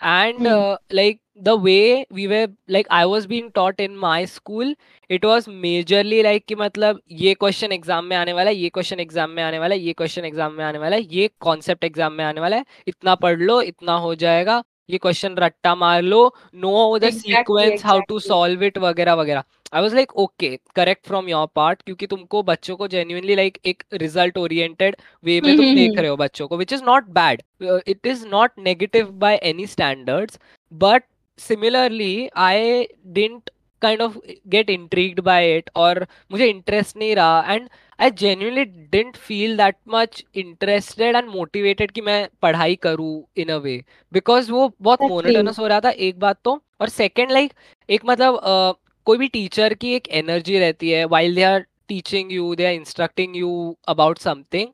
and 0.00 0.38
Hmm. 0.38 0.46
uh, 0.46 0.76
like 0.92 1.20
the 1.36 1.56
way 1.56 2.06
we 2.10 2.26
were 2.28 2.46
like 2.68 2.86
i 2.90 3.04
was 3.04 3.26
being 3.26 3.50
taught 3.52 3.80
in 3.80 3.96
my 3.96 4.24
school 4.24 4.72
it 5.10 5.24
was 5.24 5.48
majorly 5.62 6.22
like 6.22 6.46
कि 6.48 6.54
मतलब 6.54 7.00
ये 7.12 7.34
question 7.34 7.72
exam 7.72 8.04
में 8.04 8.16
आने 8.16 8.32
वाला 8.32 8.50
है 8.50 8.56
ये 8.56 8.68
question 8.70 9.00
exam 9.00 9.30
में 9.30 9.42
आने 9.42 9.58
वाला 9.58 9.74
है 9.74 9.80
ये 9.80 9.92
क्वेश्चन 9.92 10.24
एग्ज़ाम 10.24 10.52
में 10.52 10.64
आने 10.64 10.78
वाला 10.78 10.96
है 10.96 11.02
ये 11.14 11.28
कॉन्सेप्ट 11.40 11.84
एग्ज़ाम 11.84 12.12
में 12.12 12.24
आने 12.24 12.40
वाला 12.40 12.56
है 12.56 12.64
इतना 12.88 13.14
पढ़ 13.24 13.40
लो 13.40 13.60
इतना 13.62 13.96
हो 14.06 14.14
जाएगा 14.14 14.62
ये 14.88 14.98
क्वेश्चन 14.98 15.34
रट्टा 15.38 15.74
मार 15.74 16.02
लो 16.02 16.20
know 16.54 16.98
the 16.98 17.10
sequence 17.12 17.84
how 17.84 18.00
to 18.08 18.18
solve 18.20 18.64
it 18.64 18.78
वगैरह 18.78 19.14
वगैरह। 19.14 19.44
I 19.74 19.82
was 19.82 19.94
like 19.94 20.16
okay 20.16 20.48
correct 20.76 21.06
from 21.06 21.28
your 21.28 21.46
part 21.54 21.82
क्योंकि 21.82 22.06
तुमको 22.06 22.42
बच्चों 22.42 22.76
को 22.76 22.88
जेन्यूनली 22.88 23.34
लाइक 23.34 23.58
एक 23.66 23.82
रिज़ल्ट 23.94 24.38
ओरिएंटेड 24.38 24.96
वे 25.24 25.40
में 25.40 25.56
तुम 25.56 25.74
देख 25.74 25.98
रहे 25.98 26.08
हो 26.08 26.16
बच्चों 26.16 26.48
को 26.48 26.56
which 26.56 26.72
is 26.72 26.84
not 26.84 27.08
bad 27.18 27.42
it 27.62 28.06
is 28.06 28.26
not 28.28 28.58
negative 28.60 29.10
by 29.24 29.40
any 29.44 29.66
standards 29.66 30.38
but 30.72 31.04
similarly 31.38 32.28
I 32.38 32.86
didn't 33.14 33.50
kind 33.84 34.02
of 34.02 34.18
get 34.48 34.70
intrigued 34.70 35.20
by 35.20 35.56
it 35.56 35.70
और 35.76 36.06
मुझे 36.32 36.46
इंटरेस्ट 36.46 36.96
नहीं 36.96 37.14
रहा 37.16 37.54
and 37.54 37.68
I 38.00 38.10
genuinely 38.10 38.64
didn't 38.64 39.16
feel 39.16 39.56
that 39.56 39.76
much 39.88 40.24
interested 40.34 41.16
and 41.16 41.28
motivated 41.28 41.90
कि 41.90 42.00
मैं 42.00 42.28
पढ़ाई 42.42 42.76
करूँ 42.76 43.24
इन 43.36 43.48
a 43.48 43.56
way 43.56 43.82
because 44.12 44.52
वो 44.52 44.70
बहुत. 44.80 45.02
मोनोटोनस 45.02 45.58
हो 45.58 45.66
रहा 45.66 45.80
था 45.80 45.90
एक 45.90 46.18
बात 46.18 46.38
तो 46.44 46.60
और 46.80 46.88
सेकेंड 46.88 47.30
लाइक 47.30 47.52
एक 47.88 48.00
मतलब 48.04 48.34
uh, 48.34 48.80
कोई 49.06 49.18
भी 49.18 49.28
टीचर 49.28 49.74
की 49.74 49.94
एक 49.94 50.08
एनर्जी 50.08 50.58
रहती 50.58 50.90
है 50.90 51.04
while 51.04 51.34
they 51.34 51.42
are 51.42 51.66
teaching 51.88 52.32
you 52.32 52.54
they 52.54 52.66
are 52.66 52.72
instructing 52.72 53.36
you 53.36 53.76
about 53.88 54.18
something 54.18 54.68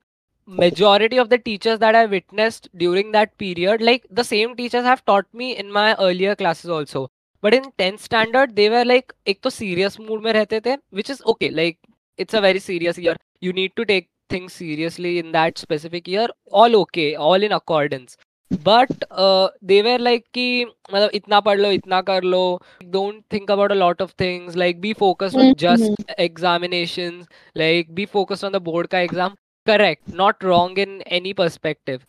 majority 0.49 1.19
of 1.19 1.29
the 1.31 1.39
teachers 1.39 1.79
that 1.79 1.95
I 1.95 2.07
witnessed 2.07 2.69
during 2.77 3.13
that 3.13 3.37
period, 3.39 3.81
like 3.81 4.07
the 4.11 4.25
same 4.25 4.57
teachers 4.57 4.85
have 4.85 5.05
taught 5.05 5.27
me 5.33 5.57
in 5.57 5.71
my 5.71 5.95
earlier 5.97 6.35
classes 6.35 6.71
also. 6.71 7.03
But 7.43 7.55
in 7.55 7.71
tenth 7.79 7.99
standard 7.99 8.51
they 8.53 8.69
were 8.69 8.85
like 8.85 9.13
एक 9.29 9.41
तो 9.43 9.51
serious 9.51 9.99
mood 10.01 10.23
में 10.25 10.33
रहते 10.33 10.61
थे 10.61 10.77
which 10.95 11.11
is 11.11 11.23
okay 11.27 11.49
like 11.51 11.79
it's 12.19 12.35
a 12.35 12.41
very 12.41 12.61
serious 12.61 12.99
year 12.99 13.19
you 13.43 13.53
need 13.53 13.73
to 13.77 13.85
take 13.85 14.09
things 14.33 14.53
seriously 14.53 15.19
in 15.19 15.33
that 15.33 15.59
specific 15.59 16.09
year 16.09 16.33
all 16.55 16.75
okay 16.75 17.13
all 17.29 17.45
in 17.45 17.51
accordance 17.53 18.17
but 18.51 19.05
they were 19.65 20.01
like 20.01 20.25
कि 20.35 20.65
मतलब 20.65 21.11
इतना 21.15 21.41
पढ़ 21.41 21.59
लो 21.59 21.71
इतना 21.71 22.01
कर 22.03 22.23
लो 22.25 22.43
don't 22.85 23.23
think 23.33 23.51
about 23.51 23.73
a 23.73 23.75
lot 23.75 24.03
of 24.03 24.13
things 24.21 24.57
like 24.57 24.81
be 24.81 24.93
focus 24.95 25.35
on 25.37 25.53
just 25.59 26.11
examination 26.19 27.25
like 27.57 27.95
be 27.95 28.05
focus 28.09 28.45
on 28.45 28.53
the 28.53 28.63
board 28.63 28.87
का 28.87 28.99
exam 29.01 29.37
correct 29.67 30.15
not 30.15 30.45
wrong 30.45 30.79
in 30.79 31.01
any 31.11 31.33
perspective 31.33 32.01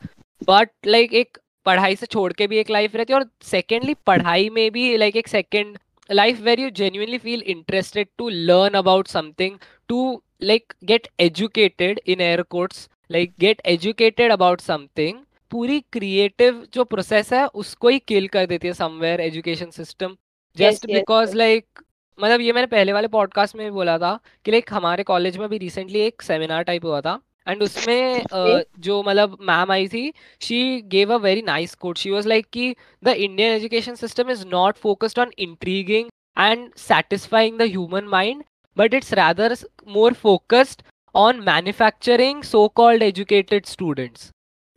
but 0.47 0.69
like 0.87 1.13
एक 1.13 1.37
पढ़ाई 1.65 1.95
से 1.95 2.05
छोड़ 2.05 2.31
के 2.33 2.47
भी 2.47 2.57
एक 2.57 2.69
लाइफ 2.69 2.95
रहती 2.95 3.13
है 3.13 3.19
और 3.19 3.25
सेकेंडली 3.43 3.93
पढ़ाई 4.05 4.49
में 4.49 4.69
भी 4.71 4.95
लाइक 4.97 5.15
एक 5.15 5.27
second 5.27 5.77
life 6.09 6.39
where 6.41 6.59
you 6.59 6.71
genuinely 6.71 7.17
feel 7.17 7.41
interested 7.45 8.07
to 8.17 8.29
learn 8.47 8.75
about 8.75 9.11
something 9.11 9.57
to 9.89 10.21
like 10.41 10.73
get 10.83 11.07
educated 11.19 11.99
in 12.07 12.21
air 12.21 12.43
quotes 12.55 12.87
like 13.11 13.33
get 13.39 13.61
educated 13.65 14.31
about 14.31 14.61
something 14.61 15.17
पूरी 15.51 15.79
क्रिएटिव 15.93 16.65
जो 16.73 16.83
प्रोसेस 16.83 17.31
है 17.33 17.45
उसको 17.55 17.89
ही 17.89 17.99
किल 18.07 18.27
कर 18.27 18.45
देती 18.45 18.67
है 18.67 18.73
somewhere 18.73 19.21
education 19.21 19.69
system 19.69 20.15
just 20.57 20.85
because 20.85 21.35
like 21.35 21.83
मतलब 22.19 22.41
ये 22.41 22.53
मैंने 22.53 22.67
पहले 22.67 22.93
वाले 22.93 23.07
पॉडकास्ट 23.07 23.55
में 23.55 23.65
भी 23.65 23.71
बोला 23.71 23.97
था 23.97 24.19
कि 24.45 24.51
लाइक 24.51 24.73
हमारे 24.73 25.03
कॉलेज 25.03 25.37
में 25.37 25.47
भी 25.49 25.57
रिसेंटली 25.57 25.99
एक 25.99 26.21
सेमिनार 26.21 26.63
टाइप 26.63 26.85
हुआ 26.85 27.01
था 27.01 27.19
एंड 27.47 27.63
उसमें 27.63 28.23
uh, 28.23 28.63
जो 28.79 29.01
मतलब 29.03 29.37
मैम 29.41 29.71
आई 29.71 29.87
थी 29.87 30.11
she 30.41 30.81
gave 30.91 31.13
a 31.13 31.17
very 31.17 31.41
nice 31.41 31.75
quote 31.75 31.97
she 31.97 32.09
was 32.09 32.27
like 32.27 32.45
कि 32.53 32.75
the 33.03 33.07
Indian 33.07 33.55
education 33.55 33.95
system 33.95 34.29
is 34.31 34.45
not 34.47 34.77
focused 34.77 35.19
on 35.19 35.31
intriguing 35.39 36.09
and 36.37 36.69
satisfying 36.77 37.57
the 37.59 37.69
human 37.71 38.07
mind 38.11 38.43
but 38.77 38.93
it's 38.93 39.13
rather 39.13 39.57
more 39.87 40.13
focused 40.23 40.83
on 41.15 41.43
manufacturing 41.43 42.43
so 42.43 42.69
called 42.69 43.01
educated 43.03 43.65
students. 43.65 44.29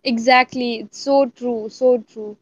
Exactly 0.05 0.85
so 0.93 1.25
true 1.25 1.69
so 1.69 1.97
true 1.99 2.35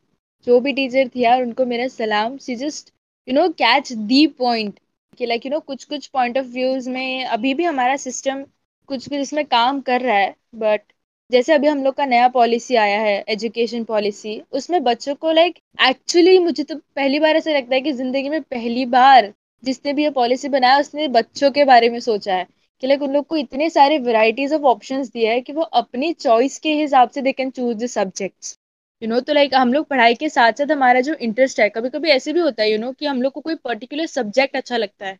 जो 0.46 0.58
भी 0.60 0.72
teacher 0.72 1.08
थी 1.08 1.20
यार 1.20 1.42
उनको 1.42 1.64
मेरा 1.64 1.86
सलाम. 1.88 2.36
See 2.36 2.56
just 2.56 2.90
you 3.28 3.34
know 3.34 3.48
catch 3.58 3.92
the 3.92 4.26
point 4.38 4.78
कि 5.18 5.26
like 5.26 5.46
you 5.46 5.50
know 5.52 5.60
कुछ 5.60 5.84
कुछ 5.84 6.06
पॉइंट 6.06 6.38
ऑफ़ 6.38 6.46
व्यूज़ 6.46 6.88
में 6.90 7.24
अभी 7.26 7.54
भी 7.54 7.64
हमारा 7.64 7.96
सिस्टम 7.96 8.44
कुछ 8.92 9.08
कुछ 9.08 9.18
इसमें 9.18 9.44
काम 9.46 9.80
कर 9.82 10.00
रहा 10.00 10.16
है 10.16 10.34
बट 10.56 10.82
जैसे 11.30 11.52
अभी 11.52 11.66
हम 11.68 11.82
लोग 11.84 11.94
का 11.94 12.04
नया 12.06 12.28
पॉलिसी 12.30 12.74
आया 12.76 13.00
है 13.02 13.14
एजुकेशन 13.28 13.84
पॉलिसी 13.84 14.38
उसमें 14.52 14.82
बच्चों 14.84 15.14
को 15.16 15.32
लाइक 15.32 15.58
एक्चुअली 15.80 16.38
मुझे 16.40 16.64
तो 16.64 16.76
पहली 16.96 17.18
बार 17.20 17.36
ऐसा 17.36 17.50
लगता 17.50 17.74
है 17.74 17.80
कि 17.80 17.92
ज़िंदगी 17.92 18.28
में 18.28 18.40
पहली 18.44 18.84
बार 18.88 19.32
जिसने 19.62 19.92
भी 19.92 20.02
ये 20.02 20.10
पॉलिसी 20.12 20.48
बनाया 20.48 20.78
उसने 20.78 21.08
बच्चों 21.10 21.50
के 21.50 21.64
बारे 21.64 21.88
में 21.88 21.98
सोचा 22.00 22.34
है 22.34 22.46
कि 22.82 22.86
लाइक 22.86 23.02
उन 23.02 23.12
लोग 23.12 23.26
को 23.26 23.36
इतने 23.36 23.68
सारे 23.70 23.98
वेराइटीज 24.00 24.52
ऑफ़ 24.52 24.62
ऑप्शंस 24.66 25.10
दिए 25.10 25.32
है 25.32 25.40
कि 25.40 25.52
वो 25.52 25.62
अपनी 25.80 26.12
चॉइस 26.14 26.58
के 26.58 26.74
हिसाब 26.74 27.10
से 27.10 27.22
they 27.22 27.32
can 27.32 27.50
choose 27.52 27.76
the 27.76 27.86
subjects 27.88 28.58
you 29.02 29.08
know 29.08 29.20
तो 29.20 29.32
लाइक 29.32 29.54
हम 29.54 29.72
लोग 29.72 29.86
पढ़ाई 29.88 30.14
के 30.14 30.28
साथ 30.28 30.52
साथ 30.52 30.70
हमारा 30.70 31.00
जो 31.00 31.14
इंटरेस्ट 31.22 31.60
है 31.60 31.68
कभी 31.70 31.90
कभी 31.90 32.10
ऐसे 32.10 32.32
भी 32.32 32.40
होता 32.40 32.62
है 32.62 32.70
यू 32.70 32.76
you 32.76 32.80
नो 32.80 32.86
know, 32.86 32.98
कि 32.98 33.06
हम 33.06 33.22
लोग 33.22 33.32
को 33.32 33.40
कोई 33.40 33.54
पर्टिकुलर 33.64 34.06
सब्जेक्ट 34.08 34.56
अच्छा 34.56 34.76
लगता 34.76 35.06
है। 35.06 35.18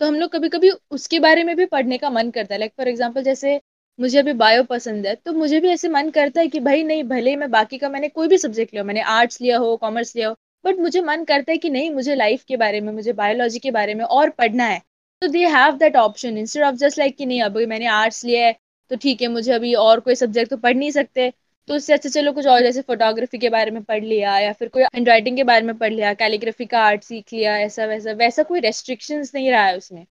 तो 0.00 0.06
हम 0.06 0.14
लोग 0.14 0.30
कभी 0.30 0.48
कभी 0.48 0.70
उसके 0.90 1.18
बारे 1.20 1.44
में 1.44 1.54
भी 1.56 1.64
पढ़ने 1.66 1.98
का 1.98 2.10
मन 2.10 2.30
करता 2.30 2.54
है। 2.54 2.58
लाइक 2.60 2.72
फॉर 2.76 2.88
एग्ज़ाम्पल 2.88 3.22
जैसे 3.24 3.60
मुझे 3.98 4.18
अभी 4.18 4.32
बायो 4.34 4.62
पसंद 4.64 5.06
है 5.06 5.14
तो 5.16 5.32
मुझे 5.32 5.60
भी 5.60 5.68
ऐसे 5.68 5.88
मन 5.90 6.10
करता 6.10 6.40
है 6.40 6.48
कि 6.48 6.60
भाई 6.60 6.82
नहीं, 6.84 7.04
भले 7.04 7.30
ही 7.30 7.36
मैं 7.36 7.50
बाकी 7.50 7.78
का 7.78 7.88
मैंने 7.88 8.08
कोई 8.10 8.28
भी 8.28 8.38
सब्जेक्ट 8.38 8.72
लिया 8.74 8.84
मैंने 8.84 9.00
आर्ट्स 9.10 9.40
लिया 9.40 9.58
हो 9.58 9.76
कॉमर्स 9.76 10.14
लिया 10.16 10.28
हो 10.28 10.36
बट 10.64 10.78
मुझे 10.80 11.00
मन 11.02 11.24
करता 11.24 11.52
है 11.52 11.58
कि 11.58 11.70
नहीं, 11.70 11.90
मुझे 11.92 12.14
लाइफ 12.14 12.42
के 12.44 12.56
बारे 12.56 12.80
में, 12.80 12.92
मुझे 12.92 13.12
बायोलॉजी 13.14 13.58
के 13.58 13.70
बारे 13.70 13.94
में 13.94 14.04
और 14.06 14.30
पढ़ना 14.32 14.64
है। 14.66 14.80
तो 15.22 15.28
they 15.28 15.46
have 15.48 15.76
that 15.78 15.96
option 15.96 16.38
instead 16.38 16.62
of 16.64 16.74
just 16.76 16.98
like 16.98 17.16
कि 17.16 17.26
नहीं, 17.26 17.42
अभी 17.42 17.66
मैंने 17.66 17.86
आर्ट्स 17.88 18.24
लिया 18.24 18.46
है 18.46 18.56
तो 18.90 18.96
ठीक 18.96 19.22
है, 19.22 19.28
मुझे 19.28 19.52
अभी 19.52 19.74
और 19.76 20.00
कोई 20.00 20.14
सब्जेक्ट 20.16 20.50
तो 20.50 20.56
पढ़ 20.58 20.76
नहीं 20.76 20.90
सकते। 20.92 21.32
तो 21.68 21.74
उससे 21.74 21.92
अच्छा 21.92 22.08
चलो 22.10 22.32
कुछ 22.32 22.46
और 22.46 22.60
जैसे 22.62 22.80
फोटोग्राफी 22.82 23.38
के 23.38 23.48
बारे 23.50 23.70
में 23.70 23.82
पढ़ 23.84 24.02
लिया 24.04 24.38
या 24.38 24.52
फिर 24.52 24.68
कोई 24.68 24.82
हैंड 24.84 25.08
राइटिंग 25.08 25.36
के 25.36 25.44
बारे 25.44 25.62
में 25.62 25.76
पढ़ 25.78 25.92
लिया 25.92 26.12
कैलीग्राफी 26.14 26.66
का 26.66 26.80
आर्ट 26.80 27.02
सीख 27.04 27.32
लिया, 27.32 27.56
ऐसा 27.58 27.86
वैसा 27.86 28.12
वैसा 28.14 28.42
कोई 28.42 28.60
रेस्ट्रिक्शंस 28.60 29.34
नहीं 29.34 29.50
रहा 29.50 29.64
है 29.64 29.76
उसमें। 29.76 30.04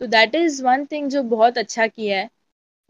तो 0.00 0.06
दैट 0.08 0.34
इज़ 0.34 0.62
वन 0.64 0.84
थिंग 0.86 1.08
जो 1.10 1.22
बहुत 1.24 1.58
अच्छा 1.58 1.86
किया 1.86 2.18
है। 2.18 2.28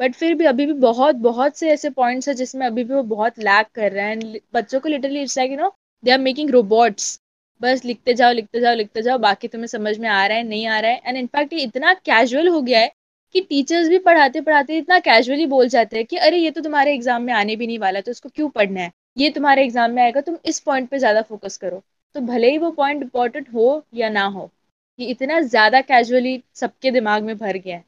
बट 0.00 0.14
फिर 0.14 0.35
भी 0.35 0.45
अभी 0.47 0.66
भी 0.66 0.73
बहुत 0.81 1.16
बहुत 1.23 1.57
से 1.57 1.71
ऐसे 1.71 1.90
पॉइंट्स 1.92 2.28
है 2.28 2.35
जिसमें 2.35 2.66
अभी 2.66 2.85
भी 2.85 2.95
वो 2.95 3.02
बहुत 3.07 3.38
लैक 3.40 3.66
कर 3.75 3.92
रहे 3.92 4.07
हैं। 4.07 4.40
बच्चों 4.54 4.81
को 4.81 4.88
literally 4.88 5.23
it's 5.23 5.38
like 5.38 5.50
you 5.50 5.57
know 5.59 5.73
they 6.04 6.11
are 6.11 6.19
making 6.21 6.50
robots 6.50 7.19
बस 7.61 7.85
लिखते 7.85 8.14
जाओ 8.14 8.33
लिखते 8.33 8.61
जाओ 8.61 8.75
लिखते 8.75 9.02
जाओ, 9.02 9.19
बाकी 9.19 9.49
तुम्हें 9.49 9.66
समझ 9.69 9.99
में 9.99 10.09
आ 10.09 10.26
रहा 10.26 10.38
है, 10.38 10.45
नहीं 10.45 10.66
आ 10.66 10.78
रहा 10.81 10.90
है। 10.90 11.00
एंड 11.07 11.16
इनफैक्ट 11.19 11.52
ये 11.52 11.61
इतना 11.62 11.95
कैजुअल 12.07 12.49
हो 12.49 12.61
गया 12.62 12.81
है 12.81 12.90
कि 13.35 13.41
टीचर्स 13.43 13.89
भी 13.89 13.99
पढ़ाते 14.01 14.41
पढ़ाते 14.41 14.79
इतना 14.79 14.99
कैजुअली 15.01 15.47
बोल 15.47 15.69
जाते 15.69 15.97
हैं 15.97 16.07
कि, 16.07 16.17
अरे, 16.19 16.37
ये 16.39 16.51
तो 16.51 16.61
तुम्हारे 16.61 16.95
एग्ज़ाम 16.95 17.23
में 17.23 17.33
आने 17.35 17.57
भी 17.57 17.67
नहीं 17.67 17.79
वाला 17.79 18.01
तो 18.01 18.11
इसको 18.11 18.29
क्यों 18.29 18.49
पढ़ना 18.51 18.81
है? 18.81 18.91
ये 19.17 19.31
तुम्हारे 19.31 19.65
एग्ज़ाम 19.65 19.91
में 19.91 20.03
आएगा, 20.03 20.21
तुम 20.21 20.37
इस 20.47 20.61
पॉइंट 20.61 20.89
पे 20.91 20.99
ज़्यादा 20.99 21.23
फोकस 21.23 21.57
करो। 21.59 21.83
तो 22.15 22.21
भले 22.23 22.51
ही 22.51 22.59
वो 22.59 22.71
पॉइंट 22.73 23.03
इंपॉर्टेंट 23.03 23.49
हो 23.55 23.85
या 23.95 24.09
ना 24.11 24.25
हो, 24.27 24.51
ये 24.99 25.07
इतना 25.09 25.41
ज़्यादा 25.43 25.81
कैजुअली 25.83 26.43
सबके 26.55 26.91
दिमाग 26.91 27.23
में 27.23 27.37
भर 27.39 27.57
गया 27.59 27.77
है। 27.77 27.85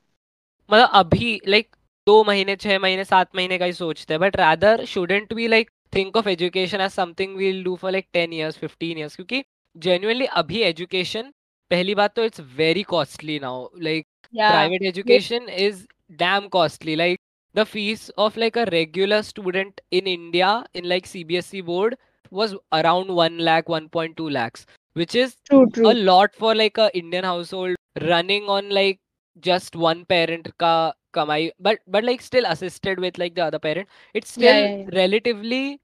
मतलब 0.70 0.88
अभी 0.94 1.40
लाइक 1.48 1.66
दो 2.06 2.22
महीने, 2.24 2.56
छह 2.56 2.78
महीने, 2.78 3.04
सात 3.04 3.28
महीने 3.36 3.58
का 3.58 3.64
ही 3.64 3.72
सोचते 3.74 4.14
हैं 4.14 4.20
but 4.20 4.36
rather 4.36 4.84
shouldn't 4.86 5.32
be 5.34 5.46
like 5.48 5.70
think 5.94 6.16
of 6.16 6.28
education 6.28 6.80
as 6.80 6.90
something 6.92 7.36
we'll 7.36 7.62
do 7.64 7.74
for 7.76 7.92
like 7.92 8.06
ten 8.12 8.32
years 8.32 8.56
fifteen 8.58 8.98
years 8.98 9.16
क्योंकि 9.16 9.42
जेन्युइनली 9.76 10.26
अभी 10.34 10.60
एजुकेशन 10.62 11.32
पहली 11.70 11.94
बात 11.94 12.14
तो 12.16 12.24
it's 12.24 12.40
very 12.56 12.82
costly 12.84 13.38
now 13.38 13.68
like 13.80 14.06
yeah 14.34 14.54
private 14.54 14.86
education 14.92 15.48
is 15.48 15.86
damn 16.22 16.48
costly 16.56 16.96
like 16.96 17.20
the 17.58 17.64
fees 17.64 18.10
of 18.16 18.36
like 18.36 18.56
a 18.56 18.66
regular 18.72 19.22
student 19.22 19.80
in 19.90 20.10
india 20.14 20.50
in 20.74 20.88
like 20.92 21.06
cbsc 21.12 21.64
board 21.70 21.96
was 22.30 22.56
around 22.80 23.14
1 23.24 23.38
lakh 23.38 23.72
1.2 23.76 24.28
lakhs 24.38 24.66
which 24.94 25.14
is 25.14 25.36
true, 25.48 25.64
true. 25.70 25.90
a 25.90 25.94
lot 26.10 26.34
for 26.42 26.54
like 26.54 26.78
a 26.78 26.90
indian 27.02 27.24
household 27.24 27.76
running 28.00 28.48
on 28.56 28.70
like 28.80 29.00
just 29.48 29.76
one 29.76 30.04
parent 30.04 30.50
ka 30.64 30.74
kamai 31.18 31.40
but 31.68 31.78
but 31.86 32.04
like 32.10 32.26
still 32.28 32.50
assisted 32.52 33.04
with 33.06 33.18
like 33.22 33.34
the 33.38 33.44
other 33.44 33.62
parent 33.66 33.88
it's 34.20 34.32
still 34.38 34.60
yeah, 34.60 34.66
yeah, 34.66 34.76
yeah. 34.82 34.98
relatively 35.00 35.80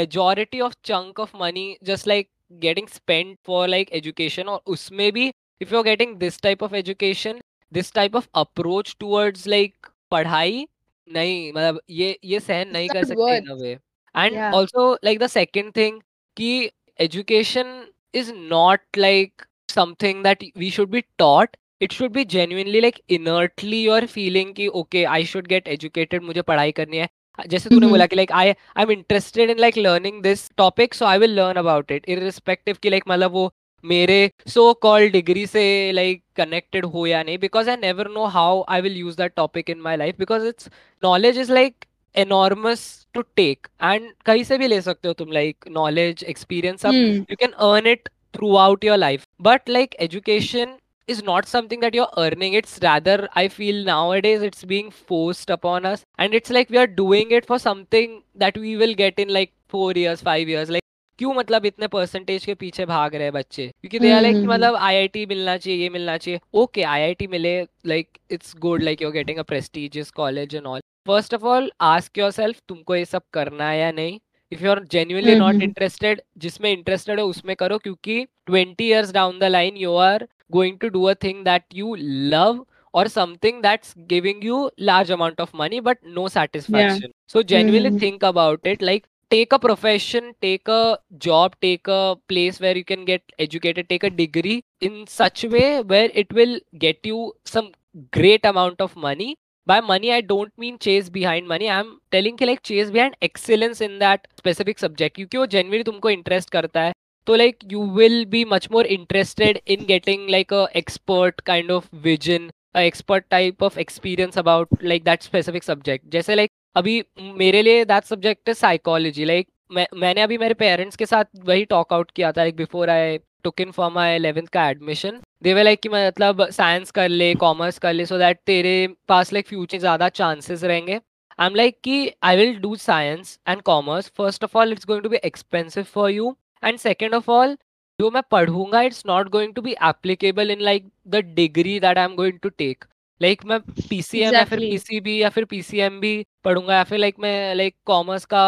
majority 0.00 0.60
of 0.66 0.76
chunk 0.90 1.18
of 1.26 1.32
money 1.44 1.66
just 1.90 2.06
like 2.06 2.28
getting 2.66 2.88
spent 2.88 3.38
for 3.44 3.62
like 3.68 3.94
education 4.00 4.52
or 4.54 4.60
usme 4.74 5.06
bhi 5.18 5.30
if 5.60 5.70
you're 5.70 5.88
getting 5.88 6.18
this 6.24 6.38
type 6.46 6.62
of 6.68 6.74
education 6.82 7.40
this 7.72 7.90
type 7.90 8.16
of 8.20 8.28
approach 8.42 8.92
towards 8.98 9.46
like 9.54 9.90
पढ़ाई 10.12 10.66
नहीं 11.08 11.52
मतलब 11.52 11.80
ये 11.90 12.18
ये 12.24 12.40
सहन 12.40 12.68
नहीं 12.72 12.88
कर 12.88 13.04
सकते 13.04 13.36
in 13.36 13.52
way 13.62 13.72
end. 14.14 14.36
Also 14.54 14.92
like 15.04 15.18
the 15.18 15.26
second 15.28 15.72
thing 15.76 16.00
कि 16.36 16.70
education 16.98 17.82
is 18.14 18.32
not 18.34 18.98
like 18.98 19.42
something 19.68 20.22
that 20.24 20.44
we 20.58 20.70
should 20.70 20.88
be 20.90 21.00
taught 21.18 21.56
it 21.82 21.92
should 21.92 22.12
be 22.12 22.24
genuinely 22.34 22.80
like 22.80 23.00
inertly 23.10 23.82
your 23.82 24.06
feeling 24.06 24.54
कि 24.54 24.66
okay 24.80 25.04
I 25.14 25.24
should 25.26 25.46
get 25.46 25.68
educated 25.68 26.22
मुझे 26.22 26.42
पढ़ाई 26.42 26.72
करनी 26.72 26.96
है 26.96 27.08
जैसे 27.48 27.70
तूने. 27.70 27.86
बोला 27.86 28.06
कि 28.06 28.16
like 28.16 28.32
I 28.32 28.48
I 28.50 28.82
am 28.82 28.90
interested 28.90 29.50
in 29.50 29.58
like 29.58 29.78
learning 29.78 30.22
this 30.22 30.50
topic 30.56 30.94
so 30.94 31.04
I 31.06 31.18
will 31.18 31.34
learn 31.36 31.58
about 31.58 31.92
it 31.92 32.08
irrespective 32.08 32.76
कि 32.82 32.90
लाइक 32.90 33.04
मतलब 33.08 33.32
वो 33.32 33.46
मेरे 33.84 34.30
सो 34.48 34.72
कॉल 34.82 35.08
डिग्री 35.10 35.46
से 35.46 35.62
लाइक 35.92 36.22
कनेक्टेड 36.36 36.84
हो 36.86 37.06
या 37.06 37.22
नहीं 37.22 37.38
because 37.38 37.70
I 37.70 37.76
never 37.76 38.08
know 38.10 38.24
how 38.34 38.62
I 38.68 38.80
will 38.80 38.96
use 38.96 39.16
that 39.16 39.34
topic 39.36 39.70
in 39.70 39.80
my 39.80 39.96
life 39.96 40.18
because 40.18 40.46
it's 40.46 40.68
knowledge 41.02 41.38
is 41.38 41.52
like 41.52 41.84
enormous 42.14 42.84
to 43.14 43.22
take 43.36 43.66
and 43.82 44.10
कहीं 44.26 44.44
से 44.44 44.58
भी 44.58 44.66
ले 44.66 44.80
सकते 44.80 45.08
हो 45.08 45.14
तुम 45.14 45.32
लाइक 45.32 45.64
नॉलेज 45.70 46.24
एक्सपीरियंस 46.24 46.86
अब 46.86 46.94
you 46.94 47.36
can 47.36 47.52
earn 47.68 47.86
it 47.86 48.08
throughout 48.56 48.84
your 48.84 48.96
life 48.98 49.26
but 49.42 49.68
like 49.68 49.94
education 50.00 50.76
is 51.08 51.22
not 51.26 51.44
something 51.44 51.80
that 51.80 51.94
you 51.94 52.02
are 52.02 52.24
earning 52.24 52.54
it's 52.56 52.78
rather 52.82 53.28
I 53.36 53.48
feel 53.50 53.84
now 53.86 54.14
it 54.14 54.26
is 54.26 54.44
it's 54.44 54.64
being 54.66 54.90
forced 55.08 55.50
upon 55.50 55.84
us 55.84 56.04
and 56.20 56.34
it's 56.34 56.50
like 56.50 56.70
we 56.70 56.78
are 56.78 56.86
doing 56.94 57.32
it 57.32 57.44
for 57.44 57.58
something 57.60 58.18
that 58.38 58.58
we 58.58 58.76
will 58.76 58.94
get 58.94 59.20
in 59.20 59.30
like 59.30 59.52
four 59.70 59.98
years 59.98 60.22
five 60.24 60.50
years 60.50 60.70
like 60.70 60.82
क्यों 61.18 61.32
मतलब 61.34 61.66
इतने 61.66 61.86
percentage 61.88 62.44
के 62.44 62.54
पीछे 62.54 62.84
भाग 62.86 63.14
रहे 63.14 63.22
हैं 63.24 63.32
बच्चे? 63.32 63.66
क्योंकि 63.80 63.98
दे 64.00 64.10
आर 64.10 64.20
लाइक 64.22 64.36
हम्म, 64.36 64.48
मतलब 64.48 64.74
आईआईटी 64.76 65.24
मिलना 65.26 65.56
चाहिए 65.56 65.82
ये 65.82 65.88
मिलना 65.88 66.16
चाहिए। 66.18 66.40
ओके 66.54 66.82
आईआईटी 66.82 67.26
मिले 67.26 67.60
like 67.86 68.18
it's 68.30 68.54
good 68.58 68.82
like 68.82 69.02
you 69.02 69.08
are 69.08 69.12
getting 69.14 69.38
a 69.38 69.42
prestigious 69.42 70.10
college 70.10 70.54
and 70.54 70.66
all 70.66 70.80
first 71.06 71.34
of 71.34 71.44
all 71.46 71.70
ask 71.80 72.18
yourself 72.30 72.60
तुमको 72.68 72.96
ये 72.96 73.04
सब 73.04 73.22
करना 73.32 73.68
है 73.68 73.78
या 73.80 73.90
नहीं? 73.92 74.18
If 74.52 74.64
you 74.64 74.70
are 74.70 74.82
genuinely 74.92 75.34
not 75.34 75.54
hmm, 75.54 75.62
interested 75.62 76.22
जिसमें 76.38 76.70
इंटरेस्टेड 76.72 77.20
हो 77.20 77.26
उसमें 77.26 77.54
करो 77.56 77.78
क्योंकि 77.78 78.24
twenty 78.46 78.88
years 78.88 79.12
down 79.12 79.38
the 79.38 79.44
line 79.44 79.76
you 79.76 79.94
are 80.08 80.26
going 80.52 80.78
to 80.78 80.88
do 80.88 81.04
a 81.04 81.14
thing 81.24 81.44
that 81.44 81.64
you 81.74 81.94
love 82.34 82.64
or 82.94 83.02
something 83.08 83.60
that's 83.64 83.92
giving 84.08 84.40
you 84.46 84.56
large 84.88 85.10
amount 85.14 85.38
of 85.40 85.52
money 85.60 85.78
but 85.80 86.00
no 86.16 86.24
satisfaction. 86.28 87.12
So 87.34 87.42
genuinely 87.52 87.90
Mhm. 87.90 87.98
think 88.02 88.26
about 88.30 88.68
it 88.72 88.82
like 88.88 89.06
take 89.32 89.52
a 89.52 89.58
profession 89.58 90.32
take 90.40 90.68
a 90.68 90.98
job 91.26 91.54
take 91.60 91.88
a 91.88 92.16
place 92.28 92.60
where 92.60 92.76
you 92.76 92.84
can 92.84 93.04
get 93.04 93.22
educated 93.38 93.88
take 93.88 94.04
a 94.04 94.10
degree 94.10 94.62
in 94.80 95.06
such 95.06 95.44
way 95.44 95.82
where 95.82 96.10
it 96.22 96.32
will 96.32 96.58
get 96.78 96.98
you 97.12 97.32
some 97.44 97.72
great 98.10 98.44
amount 98.44 98.80
of 98.80 98.94
money 98.96 99.34
by 99.66 99.80
money 99.80 100.12
i 100.12 100.20
don't 100.20 100.56
mean 100.58 100.78
chase 100.78 101.08
behind 101.08 101.48
money 101.48 101.70
i'm 101.70 101.92
telling 102.10 102.36
कि 102.36 102.46
like 102.46 102.62
chase 102.62 102.90
behind 102.90 103.16
excellence 103.22 103.80
in 103.80 103.98
that 103.98 104.26
specific 104.42 104.82
subject 104.84 105.16
क्योंकि 105.16 105.38
वो 105.38 105.46
genuinely 105.56 105.84
तुमको 105.86 106.10
interest 106.10 106.50
करता 106.50 106.80
है 106.80 106.92
तो 107.26 107.36
like 107.36 107.64
you 107.72 107.82
will 107.98 108.24
be 108.30 108.44
much 108.54 108.70
more 108.70 108.84
interested 108.96 109.60
in 109.74 109.86
getting 109.92 110.26
like 110.36 110.56
a 110.60 110.64
expert 110.80 111.44
kind 111.50 111.70
of 111.76 111.88
vision 112.08 112.50
a 112.74 112.84
expert 112.90 113.28
type 113.30 113.62
of 113.62 113.78
experience 113.78 114.40
about 114.42 114.82
like 114.92 115.04
that 115.04 115.22
specific 115.22 115.62
subject 115.62 116.08
जैसे 116.12 116.34
like 116.34 116.50
अभी 116.76 117.02
मेरे 117.20 117.62
लिए 117.62 117.84
दैट 117.84 118.04
सब्जेक्ट 118.04 118.48
है 118.48 118.54
साइकोलॉजी 118.54 119.24
लाइक 119.24 119.48
मैं, 119.72 119.86
मैंने 119.94 120.20
अभी 120.20 120.38
मेरे 120.38 120.54
पेरेंट्स 120.54 120.96
के 120.96 121.06
साथ 121.06 121.24
वही 121.44 121.64
टॉक 121.64 121.92
आउट 121.92 122.10
किया 122.10 122.32
था 122.32 122.42
like 122.42 122.56
before 122.56 122.90
I 122.90 123.18
took 123.44 123.60
in 123.60 123.70
for 123.70 123.88
my 123.90 124.06
11th 124.18 124.48
का 124.48 124.68
एडमिशन 124.68 125.20
were 125.46 125.64
like 125.64 125.80
कि 125.82 125.88
मतलब 125.88 126.44
साइंस 126.50 126.90
कर 126.90 127.08
ले 127.08 127.34
कॉमर्स 127.34 127.78
कर 127.78 127.92
ले 127.92 128.06
सो 128.06 128.18
दैट 128.18 128.38
तेरे 128.46 128.74
पास 129.08 129.32
लाइक 129.32 129.48
फ्यूचर 129.48 129.78
ज़्यादा 129.78 130.08
चांसेस 130.08 130.64
रहेंगे. 130.64 131.00
आई 131.38 131.46
एम 131.46 131.54
लाइक 131.54 131.78
कि 131.84 132.12
I 132.22 132.36
will 132.36 132.54
do 132.56 132.74
science 132.76 133.38
and 133.48 133.62
commerce 133.62 134.12
first 134.16 134.44
of 134.44 134.58
all 134.58 134.72
it's 134.72 134.86
going 134.86 135.02
to 135.02 135.08
be 135.08 135.16
expensive 135.24 135.84
for 135.84 136.10
you 136.10 136.36
and 136.64 136.78
second 136.78 137.14
of 137.14 137.30
all 137.30 137.56
जो 137.98 138.10
मैं 138.10 138.22
पढ़ूँगा 138.30 138.82
it's 138.82 139.02
not 139.06 139.28
going 139.28 139.54
to 139.54 139.62
be 139.62 139.72
applicable 139.82 140.50
in 140.50 140.60
like 140.60 140.88
the 141.08 141.24
degree 141.34 141.78
that 141.80 141.98
I 141.98 142.04
am 142.04 142.14
going 142.14 142.38
to 142.38 142.48
take 142.48 142.84
like 143.22 143.38
like, 143.38 143.50
मैं 143.50 143.60
PCM 143.88 144.30
exactly. 144.30 144.34
या 144.34 144.44
फिर 144.44 144.58
PCB 144.60 145.20
या 145.22 145.28
फिर 145.28 145.44
PCM 145.44 145.98
भी 146.00 146.14
पढ़ूँगा 146.44 146.74
या 146.74 146.84
फिर 146.84 146.98
लाइक 146.98 147.14
like, 147.14 147.22
मैं 147.22 147.54
लाइक 147.54 147.72
like, 147.72 147.84
कॉमर्स 147.86 148.24
का 148.24 148.44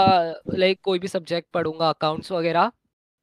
लाइक 0.54 0.70
like, 0.70 0.84
कोई 0.84 0.98
भी 0.98 1.08
सब्जेक्ट 1.08 1.48
पढ़ूँगा 1.54 1.88
अकाउंट्स 1.88 2.32
वगैरह 2.32 2.70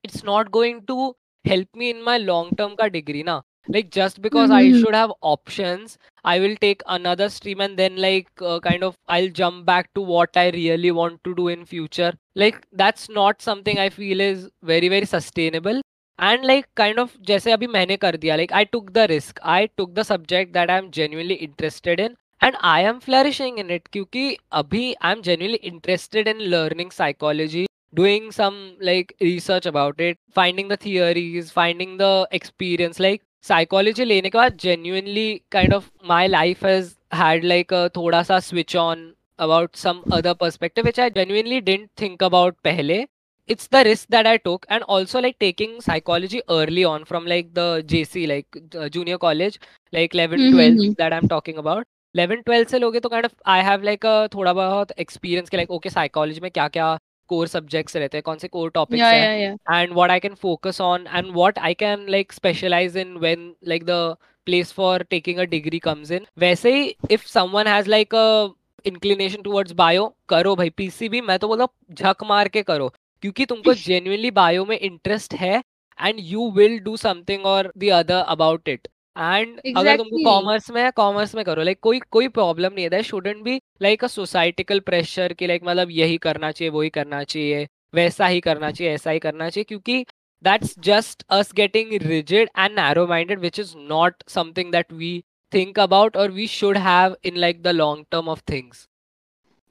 it's 0.04 0.24
not 0.26 0.50
going 0.50 0.82
to 0.88 1.10
help 1.46 1.68
me 1.78 1.90
in 1.90 2.02
my 2.04 2.18
long 2.20 2.58
term 2.58 2.76
का 2.76 2.88
डिग्री 2.88 3.24
ना। 3.24 3.42
Like 3.72 3.90
just 3.94 4.20
because 4.20 4.52
I 4.52 4.72
should 4.82 4.96
have 4.96 5.14
options 5.24 5.98
I 6.26 6.40
will 6.40 6.56
take 6.62 6.82
another 6.90 7.28
stream 7.28 7.62
and 7.62 7.76
then 7.78 7.98
like 7.98 8.28
kind 8.44 8.84
of 8.84 8.96
I 9.10 9.22
will 9.22 9.32
jump 9.34 9.64
back 9.66 9.88
to 9.96 10.06
what 10.06 10.38
I 10.38 10.52
really 10.52 10.92
want 10.92 11.20
to 11.24 11.34
do 11.34 11.50
in 11.50 11.64
future 11.66 12.18
like 12.38 12.56
that's 12.78 13.10
not 13.12 13.42
something 13.42 13.80
I 13.80 13.90
feel 13.90 14.22
is 14.22 14.48
very 14.66 14.90
very 14.90 15.06
sustainable 15.06 15.82
and 16.22 16.46
like 16.46 16.66
kind 16.78 17.00
of 17.00 17.12
जैसे 17.28 17.52
अभी 17.52 17.68
मैंने 17.68 17.96
कर 17.98 18.18
दिया 18.18 18.36
like 18.36 18.54
I 18.54 18.66
took 18.66 18.90
the 18.92 19.06
risk 19.12 19.40
I 19.54 19.68
took 19.78 19.94
the 19.94 20.04
subject 20.04 20.54
that 20.54 20.70
I 20.70 20.78
am 20.78 20.90
genuinely 20.92 21.34
interested 21.34 22.00
in 22.00 22.16
and 22.42 22.56
I 22.64 22.84
am 22.84 23.00
flourishing 23.00 23.60
in 23.60 23.72
it 23.72 23.88
क्योंकि 23.94 24.36
अभी 24.62 24.94
I 24.94 25.12
am 25.12 25.22
genuinely 25.22 25.60
interested 25.64 26.28
in 26.28 26.40
learning 26.54 26.92
psychology 26.92 27.66
doing 27.96 28.32
some 28.32 28.60
like 28.82 29.12
research 29.22 29.68
about 29.68 30.02
it 30.02 30.18
finding 30.36 30.70
the 30.72 30.78
theories 30.86 31.52
finding 31.52 31.98
the 32.00 32.26
experience 32.34 33.00
like 33.02 33.22
psychology 33.44 34.06
लेने 34.06 34.30
के 34.30 34.38
बाद 34.38 34.58
genuinely 34.62 35.34
kind 35.52 35.74
of 35.74 35.90
my 36.08 36.28
life 36.28 36.66
has 36.66 36.94
had 37.16 37.44
like 37.44 37.74
थोड़ा 37.96 38.22
सा 38.24 38.40
switch 38.40 38.76
on 38.76 39.12
about 39.40 39.76
some 39.76 40.02
other 40.14 40.34
perspective 40.42 40.86
which 40.86 41.00
I 41.00 41.10
genuinely 41.10 41.60
didn't 41.62 41.90
think 42.02 42.24
about 42.24 42.56
पहले. 42.64 43.06
It's 43.48 43.68
the 43.68 43.84
risk 43.84 44.08
that 44.10 44.28
I 44.28 44.38
took 44.38 44.66
and 44.70 44.84
also 44.84 45.20
like 45.22 45.38
taking 45.40 45.80
psychology 45.82 46.42
early 46.50 46.84
on 46.86 47.06
from 47.06 47.26
like 47.26 47.54
the 47.54 47.84
JC 47.86 48.28
like 48.28 48.48
uh, 48.78 48.90
junior 48.90 49.18
college 49.18 49.60
like 49.94 50.14
11 50.16 50.52
12 50.52 50.74
Mm-hmm. 50.74 50.94
that 50.98 51.14
I'm 51.14 51.28
talking 51.28 51.58
about 51.58 51.88
11 52.16 52.44
12 52.50 52.68
से 52.70 52.80
लोगे 52.80 53.00
तो 53.00 53.10
kind 53.10 53.26
of 53.26 53.34
I 53.46 53.62
have 53.70 53.84
like 53.84 54.04
a 54.06 54.28
थोड़ा 54.34 54.54
बहुत 54.54 54.92
experience 55.06 55.50
के 55.50 55.58
like 55.58 55.70
okay 55.80 55.90
psychology 55.98 56.42
में 56.42 56.50
क्या 56.52 56.68
क्या 56.78 56.98
core 57.30 57.48
subjects 57.56 57.96
रहते 57.96 58.18
हैं 58.18 58.24
कौन 58.24 58.38
से 58.38 58.48
core 58.56 58.70
topics 58.78 59.00
Yeah, 59.00 59.12
हैं 59.14 59.28
yeah, 59.28 59.42
yeah. 59.44 59.82
and 59.82 59.96
what 60.00 60.12
I 60.12 60.20
can 60.28 60.36
focus 60.46 60.80
on 60.88 61.08
and 61.20 61.34
what 61.42 61.62
I 61.70 61.74
can 61.84 62.06
like 62.18 62.34
specialize 62.40 62.96
in 63.06 63.20
when 63.26 63.46
like 63.74 63.86
the 63.92 64.00
place 64.46 64.72
for 64.80 64.98
taking 65.16 65.40
a 65.40 65.46
degree 65.48 65.80
comes 65.90 66.12
in 66.18 66.26
वैसे 66.46 66.74
ही 66.76 66.96
if 67.18 67.28
someone 67.36 67.68
has 67.76 67.88
like 67.96 68.14
a 68.24 68.50
inclination 68.92 69.44
towards 69.48 69.74
bio 69.84 70.10
करो 70.30 70.56
भाई 70.56 70.70
PCB 70.82 71.22
मैं 71.28 71.38
तो 71.40 71.48
बोलता 71.48 71.64
हूँ 71.64 71.96
झक 71.96 72.24
मार 72.34 72.48
के 72.58 72.64
करो 72.72 72.92
क्योंकि 73.24 73.46
तुमको 73.46 73.74
जेन्युनली 73.76 74.32
बायो 74.32 74.66
में 74.66 74.78
इंटरेस्ट 74.80 75.34
है 75.36 75.58
and 76.00 76.20
you 76.20 76.50
will 76.52 76.80
do 76.80 76.96
something 76.98 77.46
और 77.46 77.72
the 77.78 77.90
other 78.00 78.24
about 78.28 78.68
it 78.70 78.88
and 79.16 79.60
अगर 79.78 79.98
तुमको 79.98 80.24
कॉमर्स 80.26 80.70
में 80.72 80.82
है 80.84 80.92
कॉमर्स 80.96 81.34
में 81.36 81.44
करो। 81.46 81.64
लाइक 81.64 81.80
कोई 81.84 82.00
कोई 82.12 82.28
प्रॉब्लम 82.38 82.74
नहीं 82.74 82.90
है। 82.94 83.02
Shouldn't 83.04 83.42
be 83.44 83.60
like 83.82 84.04
a 84.04 84.08
societical 84.08 84.80
pressure 84.86 85.34
की 85.34 85.48
लाइक 85.48 85.64
मतलब 85.66 85.90
यही 85.92 86.18
करना 86.26 86.52
चाहिए 86.52 86.70
वही 86.72 86.90
करना 86.90 87.24
चाहिए 87.24 87.68
वैसा 87.96 88.28
ही 88.28 88.40
करना 88.42 88.72
चाहिए 88.72 88.94
ऐसा 88.94 89.12
ही 89.12 89.20
करना 89.20 89.50
चाहिए। 89.50 89.64
क्योंकि 89.64 90.06
that's 90.44 90.76
just 90.80 91.24
us 91.30 91.52
getting 91.56 91.92
rigid 92.04 92.50
and 92.58 92.76
narrow 92.80 93.06
minded 93.08 93.40
which 93.40 93.60
is 93.60 93.74
not 93.90 94.24
something 94.30 94.72
that 94.72 94.94
we 94.94 95.14
think 95.52 95.80
about 95.80 96.18
और 96.18 96.32
we 96.32 96.48
should 96.48 96.78
have 96.78 97.16
in 97.26 97.38
like 97.38 97.62
the 97.62 97.68
long 97.68 98.06
term 98.12 98.30
of 98.30 98.42
things 98.52 98.88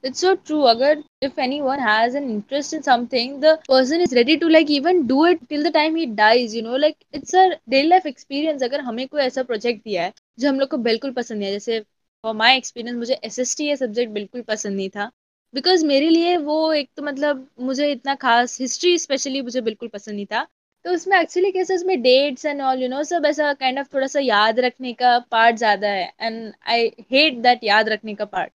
It's 0.03 0.19
so 0.19 0.35
true. 0.35 0.67
Agar 0.67 1.03
if 1.21 1.37
anyone 1.37 1.79
has 1.79 2.15
an 2.15 2.29
interest 2.29 2.73
in 2.73 2.83
something, 2.83 3.39
the 3.39 3.59
person 3.67 4.01
is 4.01 4.13
ready 4.13 4.37
to 4.37 4.47
like 4.47 4.69
even 4.69 5.05
do 5.07 5.25
it 5.25 5.47
till 5.49 5.63
the 5.63 5.71
time 5.71 5.95
he 5.95 6.05
dies. 6.05 6.55
You 6.55 6.61
know, 6.61 6.75
like 6.75 6.97
it's 7.11 7.33
a 7.33 7.59
daily 7.67 7.89
life 7.89 8.05
experience. 8.05 8.63
कोई 8.63 9.21
ऐसा 9.21 9.43
project 9.43 9.83
दिया 9.83 10.03
है 10.03 10.13
जो 10.39 10.49
हम 10.49 10.59
लोग 10.59 10.69
को 10.69 10.77
बिल्कुल 10.77 11.11
पसंद 11.13 11.39
नहीं 11.39 11.49
है 11.49 11.53
जैसे 11.53 11.79
फॉर 12.23 12.33
माई 12.35 12.57
एक्सपीरियंस 12.57 12.97
मुझे 12.97 13.19
एस 13.23 13.39
एस 13.39 13.55
टी 13.57 13.67
ये 13.67 13.75
सब्जेक्ट 13.77 14.11
बिल्कुल 14.13 14.41
पसंद 14.47 14.75
नहीं 14.75 14.89
था 14.89 15.11
बिकॉज़ 15.53 15.85
मेरे 15.85 16.09
लिए 16.09 16.35
वो 16.49 16.57
एक 16.73 16.89
तो 16.97 17.03
मतलब 17.03 17.47
मुझे 17.69 17.91
इतना 17.91 18.15
खास 18.23 18.59
हिस्ट्री 18.61 18.97
स्पेशली 18.99 19.41
मुझे 19.41 19.61
बिल्कुल 19.61 19.89
पसंद 19.93 20.15
नहीं 20.15 20.25
था 20.25 20.47
तो 20.85 20.93
उसमें 20.93 21.17
एक्चुअली 21.19 21.51
कैसे 21.51 21.75
उसमें 21.75 22.01
dates 22.01 22.45
and 22.45 22.61
all 22.61 22.81
you 22.83 22.89
know 22.89 23.03
सब 23.03 23.25
ऐसा 23.25 23.53
काइंड 23.53 23.77
kind 23.77 23.79
ऑफ़ 23.79 23.87
of 23.87 23.93
थोड़ा 23.95 24.07
सा 24.07 24.19
याद 24.19 24.59
रखने 24.59 24.93
का 25.03 25.17
पार्ट 25.31 25.57
ज़्यादा 25.57 25.87
है 25.89 26.11
एंड 26.21 26.53
आई 26.67 26.91
हेट 27.11 27.41
दैट 27.41 27.63
याद 27.63 27.89
रखने 27.89 28.15
का 28.15 28.25
पार्ट 28.25 28.51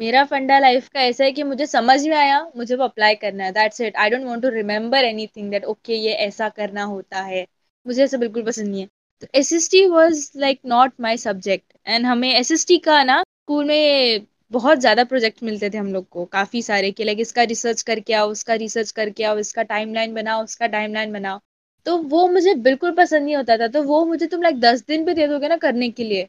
मेरा 0.00 0.22
फंडा 0.24 0.58
लाइफ 0.58 0.88
का 0.88 1.00
ऐसा 1.02 1.24
है 1.24 1.32
कि 1.32 1.42
मुझे 1.42 1.66
समझ 1.66 2.00
में 2.08 2.16
आया, 2.16 2.40
मुझे 2.56 2.74
वो 2.76 2.84
अप्लाई 2.84 3.14
करना 3.14 3.44
है 3.44 3.52
that's 3.52 3.80
it 3.80 3.96
I 3.96 4.10
don't 4.10 4.24
want 4.24 4.42
to 4.42 4.48
remember 4.48 5.04
anything 5.04 5.50
that 5.50 5.64
okay 5.64 5.94
ये 5.96 6.12
ऐसा 6.26 6.48
करना 6.48 6.82
होता 6.84 7.20
है। 7.22 7.46
मुझे 7.86 8.02
ऐसा 8.04 8.16
बिल्कुल 8.16 8.42
पसंद 8.42 8.68
नहीं 8.68 8.80
है। 8.80 8.88
तो 9.22 9.26
S 9.34 9.52
S 9.52 9.70
T 9.70 9.84
was 9.86 10.30
like 10.36 10.60
not 10.66 10.92
my 11.00 11.16
subject 11.16 11.72
and 11.86 12.06
हमें 12.06 12.28
एस 12.34 12.50
एस 12.52 12.66
टी 12.66 12.78
का 12.78 13.02
ना 13.04 13.20
स्कूल 13.22 13.64
में 13.64 14.26
बहुत 14.52 14.78
ज़्यादा 14.78 15.04
प्रोजेक्ट 15.04 15.42
मिलते 15.42 15.70
थे 15.70 15.78
हम 15.78 15.92
लोग 15.92 16.08
को, 16.08 16.24
काफ़ी 16.26 16.62
सारे 16.62 16.90
कि 16.90 17.04
लाइक 17.04 17.20
इसका 17.20 17.42
रिसर्च 17.44 17.82
करके 17.82 18.12
आओ, 18.12 18.28
उसका 18.30 18.54
रिसर्च 18.54 18.90
करके 18.90 19.24
आओ, 19.24 19.38
इसका 19.38 19.62
टाइमलाइन 19.64 20.14
बनाओ, 20.14 20.42
उसका 20.44 20.66
टाइमलाइन 20.68 21.12
बनाओ। 21.12 21.40
तो 21.86 21.96
वो 21.98 22.26
मुझे 22.28 22.54
बिल्कुल 22.54 22.92
पसंद 22.94 23.24
नहीं 23.24 23.36
होता 23.36 23.56
था। 23.56 23.68
तो 23.68 23.82
वो 23.82 24.04
मुझे 24.04 24.26
तुम 24.26 24.42
लाइक 24.42 24.60
दस 24.60 24.84
दिन 24.86 25.04
भी 25.04 25.14
दे 25.14 25.26
दोगे 25.28 25.48
ना 25.48 25.56
करने 25.56 25.90
के 25.90 26.04
लिए। 26.04 26.28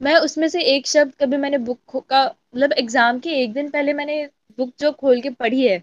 मैं 0.00 0.16
उसमें 0.16 0.48
से 0.48 0.62
एक 0.74 0.86
शब्द 0.86 1.14
कभी 1.14 1.36
मैंने 1.36 1.58
बुक 1.60 1.96
का 2.10 2.24
मतलब 2.54 2.72
एग्ज़ाम 2.72 3.18
के 3.18 3.30
एक 3.42 3.52
दिन 3.52 3.68
पहले 3.70 3.92
मैंने 3.92 4.24
बुक 4.58 4.72
जो 4.80 4.92
खोल 4.92 5.20
के 5.20 5.30
पढ़ी 5.30 5.66
है, 5.66 5.82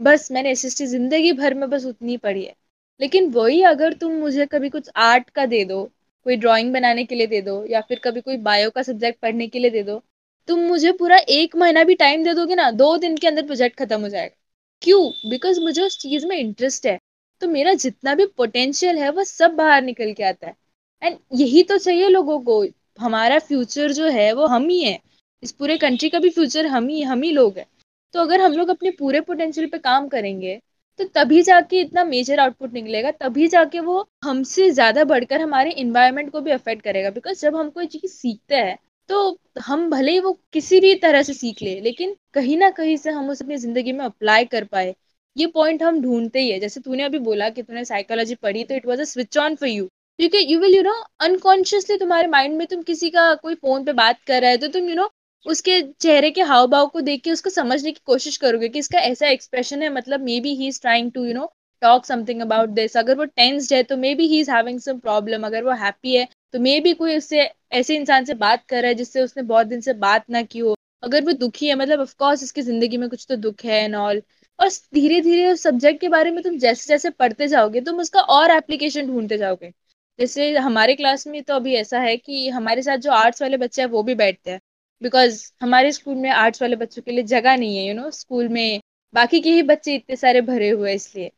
बस 0.00 0.30
मैंने 0.32 0.50
एस 0.50 0.64
एस 0.64 0.82
ज़िंदगी 0.82 1.32
भर 1.32 1.54
में 1.54 1.68
बस 1.70 1.84
उतनी 1.86 2.16
पढ़ी 2.16 2.44
है। 2.44 2.54
लेकिन 3.00 3.30
वही 3.30 3.62
अगर 3.62 3.92
तुम 3.92 4.12
मुझे 4.12 4.46
कभी 4.46 4.68
कुछ 4.68 4.90
आर्ट 4.96 5.30
का 5.30 5.46
दे 5.46 5.64
दो, 5.64 5.82
कोई 6.26 6.36
ड्राइंग 6.36 6.72
बनाने 6.72 7.04
के 7.04 7.14
लिए 7.14 7.26
दे 7.26 7.40
दो, 7.40 7.64
या 7.66 7.80
फिर 7.80 8.00
कभी 8.04 8.20
कोई 8.20 8.36
बायो 8.36 8.70
का 8.70 8.82
सब्जेक्ट 8.82 9.20
पढ़ने 9.20 9.48
के 9.48 9.58
लिए 9.58 9.70
दे 9.70 9.82
दो, 9.82 10.02
तुम 10.48 10.60
मुझे 10.60 10.92
पूरा 10.92 11.16
एक 11.16 11.56
महीना 11.56 11.84
भी 11.84 11.94
टाइम 11.94 12.24
दे 12.24 12.34
दोगे 12.34 12.54
ना, 12.54 12.70
दो 12.70 12.96
दिन 12.96 13.16
के 13.16 13.26
अंदर 13.26 13.46
प्रोजेक्ट 13.46 13.78
खत्म 13.78 14.00
हो 14.00 14.08
जाएगा। 14.08 14.34
क्यों? 14.82 15.30
बिकॉज़ 15.30 15.60
मुझे 15.60 15.82
उस 15.82 15.98
चीज़ 15.98 16.26
में 16.26 16.36
इंटरेस्ट 16.36 16.86
है। 16.86 16.98
तो 17.40 17.48
मेरा 17.48 17.74
जितना 17.74 18.14
भी 18.14 18.26
पोटेंशियल 18.26 18.98
है, 18.98 19.10
वो 19.10 19.24
सब 19.24 19.54
बाहर 19.54 19.82
निकल 19.82 20.12
के 20.12 20.22
आता 20.22 20.46
है। 20.46 20.54
एंड 21.02 21.18
यही 21.34 21.62
तो 21.62 21.78
चाहिए 21.78 22.08
लोगों 22.08 22.38
को, 22.40 22.64
हमारा 23.00 23.38
फ्यूचर 23.38 23.92
जो 23.92 24.08
है, 24.08 24.32
वो 24.32 24.46
हम 24.46 24.68
ही 24.68 24.82
है। 24.84 24.98
इस 25.44 25.52
पूरे 25.52 25.76
कंट्री 25.78 26.08
का 26.08 26.18
भी 26.18 26.28
फ्यूचर 26.30 26.66
हम 26.66 26.86
ही 26.88 27.02
हम 27.04 27.22
ही 27.22 27.30
लोग 27.32 27.58
हैं। 27.58 27.66
तो 28.14 28.20
अगर 28.20 28.40
हम 28.40 28.52
लोग 28.52 28.68
अपने 28.70 28.90
पूरे 28.92 29.20
पोटेंशियल 29.22 29.66
पे 29.68 29.78
काम 29.80 30.06
करेंगे 30.08 30.58
तो 30.98 31.04
तभी 31.14 31.42
जाके 31.42 31.80
इतना 31.80 32.04
मेजर 32.04 32.40
आउटपुट 32.40 32.72
निकलेगा, 32.72 33.10
तभी 33.12 33.46
जाके 33.48 33.80
वो 33.80 34.06
हमसे 34.24 34.70
ज़्यादा 34.70 35.04
बढ़कर 35.04 35.40
हमारे 35.40 35.70
इन्वायरमेंट 35.72 36.30
को 36.32 36.40
भी 36.40 36.50
अफेक्ट 36.52 36.82
करेगा। 36.82 37.10
बिकॉज़ 37.10 37.40
जब 37.40 37.56
हम 37.56 37.70
कोई 37.70 37.86
चीज़ 37.86 38.06
सीखते 38.06 38.56
हैं 38.56 38.76
तो 39.08 39.38
हम 39.62 39.88
भले 39.90 40.12
ही 40.12 40.20
वो 40.20 40.32
किसी 40.52 40.78
भी 40.80 40.94
तरह 40.96 41.22
से 41.22 41.32
सीख 41.34 41.62
ले, 41.62 41.80
लेकिन 41.80 42.14
कहीं 42.34 42.56
ना 42.58 42.70
कहीं 42.72 42.96
से 42.96 43.10
हम 43.10 43.28
उसे 43.30 43.44
अपनी 43.44 43.56
ज़िंदगी 43.58 43.92
में 43.92 44.04
अप्लाई 44.04 44.44
कर 44.46 44.64
पाए। 44.66 44.94
ये 45.36 45.46
पॉइंट 45.48 45.82
हम 45.82 46.00
ढूंढते 46.02 46.40
ही 46.40 46.50
है। 46.50 46.58
जैसे 46.60 46.80
तूने 46.80 47.02
अभी 47.04 47.18
बोला 47.20 47.48
कि 47.50 47.62
तूने 47.62 47.84
साइकोलॉजी 47.84 48.34
पढ़ी 48.42 48.64
तो 48.64 48.74
it 48.74 48.86
was 48.86 49.00
a 49.00 49.04
switch 49.06 49.38
on 49.38 49.54
for 49.56 49.68
you 49.68 49.84
क्योंकि 50.18 50.44
you 50.48 50.58
will 50.60 50.74
you 50.76 50.82
know 50.82 50.94
unconsciously 51.20 51.96
तुम्हारे 51.98 52.28
माइंड 52.28 52.56
में 52.56 52.66
तुम 52.66 52.82
किसी 52.84 53.10
का 53.10 53.34
कोई 53.36 53.54
फ़ोन 53.56 53.84
पे 53.84 53.92
बात 53.94 54.20
कर 54.26 54.40
रहे 54.42 54.50
है 54.50 54.56
तो 54.58 54.68
तुम 54.70 54.88
यू 54.88 54.94
नो 54.94 55.10
उसके 55.46 55.80
चेहरे 56.00 56.30
के 56.30 56.42
हाव 56.42 56.66
भाव 56.66 56.86
को 56.86 57.00
देख 57.00 57.22
के 57.22 57.30
उसको 57.30 57.50
समझने 57.50 57.92
की 57.92 58.00
कोशिश 58.06 58.36
करोगे 58.36 58.68
कि 58.68 58.78
इसका 58.78 58.98
ऐसा 59.00 59.28
एक्सप्रेशन 59.28 59.82
है 59.82 59.88
मतलब 59.92 60.20
maybe 60.40 60.54
he 60.54 60.68
is 60.68 60.80
trying 60.80 61.10
to 61.12 61.24
you 61.24 61.34
know 61.34 61.52
talk 61.82 62.06
something 62.06 62.40
about 62.40 62.68
this 62.70 62.96
अगर 62.96 63.16
वो 63.16 63.24
टेंस्ड 63.26 63.74
है 63.74 63.82
तो 63.82 63.96
maybe 64.14 64.26
he 64.28 64.40
is 64.40 64.50
having 64.50 64.80
some 64.80 64.98
problem 64.98 65.46
अगर 65.46 65.64
वो 65.64 65.72
हैप्पी 65.82 66.14
है 66.16 66.26
तो 66.54 66.60
मे 66.60 66.78
बी 66.80 66.92
कोई 66.94 67.16
उससे 67.16 67.48
ऐसे 67.72 67.96
इंसान 67.96 68.24
से 68.24 68.34
बात 68.36 68.64
कर 68.68 68.80
रहा 68.82 68.88
है, 68.88 68.94
जिससे 68.94 69.22
उसने 69.22 69.42
बहुत 69.44 69.66
दिन 69.66 69.80
से 69.80 69.92
बात 69.94 70.24
ना 70.30 70.42
की 70.44 70.58
हो। 70.58 70.74
अगर 71.02 71.24
वो 71.24 71.32
दुखी 71.34 71.66
है 71.68 71.74
मतलब 71.74 72.00
ऑफकोर्स 72.00 72.42
उसकी 72.42 72.62
ज़िंदगी 72.62 72.96
में 72.96 73.08
कुछ 73.10 73.26
तो 73.28 73.36
दुख 73.38 73.64
है 73.64 73.82
एंड 73.84 73.94
ऑल 73.96 74.22
और 74.58 74.68
धीरे 74.94 75.20
धीरे 75.20 75.50
उस 75.52 75.62
सब्जेक्ट 75.62 76.00
के 76.00 76.08
बारे 76.08 76.30
में 76.30 76.42
तुम 76.44 76.56
जैसे 76.58 76.88
जैसे 76.88 77.10
पढ़ते 77.12 77.48
जाओगे, 77.48 77.80
तुम 77.80 78.00
उसका 78.00 78.20
और 78.20 78.50
एप्लीकेशन 78.50 79.06
ढूंढते 79.06 79.38
जाओगे। 79.38 79.70
जैसे 80.18 80.50
हमारे 80.58 80.94
क्लास 80.94 81.26
में 81.26 81.42
तो 81.42 81.54
अभी 81.54 81.74
ऐसा 81.76 82.00
है 82.00 82.16
कि 82.16 82.48
हमारे 82.50 82.82
साथ 82.82 82.98
जो 82.98 83.10
आर्ट्स 83.12 83.42
वाले 83.42 83.56
बच्चे 83.58 83.82
हैं, 83.82 83.88
वो 83.88 84.02
भी 84.02 84.14
बैठते 84.16 84.50
हैं। 84.50 84.60
बिकॉज़ 85.04 85.42
हमारे 85.62 85.92
स्कूल 85.92 86.16
में 86.16 86.30
आर्ट्स 86.32 86.62
वाले 86.62 86.76
बच्चों 86.76 87.02
के 87.02 87.12
लिए 87.12 87.24
जगह 87.26 87.56
नहीं 87.56 87.76
है 87.76 87.86
यू 87.86 87.94
नो 87.94 88.10
स्कूल 88.12 88.48
में 88.50 88.80
बाकी 89.14 89.40
के 89.40 89.50
ही 89.50 89.62
बच्चे 89.64 89.94
इतने 89.94 90.16
सारे 90.16 90.40
भरे 90.42 90.68
हुए 90.70 90.88
हैं 90.90 90.96
इसलिए। 90.96 91.30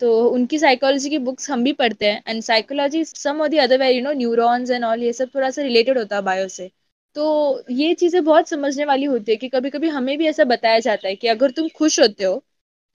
तो 0.00 0.10
उनकी 0.30 0.58
साइकोलॉजी 0.58 1.10
की 1.10 1.18
बुक्स 1.20 1.50
हम 1.50 1.64
भी 1.64 1.72
पढ़ते 1.74 2.06
हैं 2.06 2.22
एंड 2.28 2.42
साइकोलॉजी 2.42 3.04
सम 3.04 3.40
और 3.42 3.48
the 3.48 3.58
other 3.58 3.82
you 3.84 4.02
know 4.02 4.12
neurons 4.14 4.70
and 4.70 4.84
all 4.84 5.02
ये 5.04 5.12
सब 5.12 5.30
थोड़ा 5.34 5.50
सा 5.50 5.62
रिलेटेड 5.62 5.98
होता 5.98 6.16
है 6.16 6.22
बायो 6.22 6.48
से। 6.48 6.70
तो 7.16 7.64
ये 7.72 7.94
चीज़ें 7.94 8.22
बहुत 8.24 8.48
समझने 8.48 8.84
वाली 8.84 9.04
होती 9.06 9.32
है 9.32 9.36
कि 9.36 9.48
कभी 9.48 9.70
कभी 9.70 9.88
हमें 9.88 10.16
भी 10.18 10.26
ऐसा 10.26 10.44
बताया 10.46 10.78
जाता 10.80 11.08
है 11.08 11.14
कि 11.16 11.28
अगर 11.28 11.50
तुम 11.50 11.68
खुश 11.76 11.98
होते 12.00 12.24
हो 12.24 12.42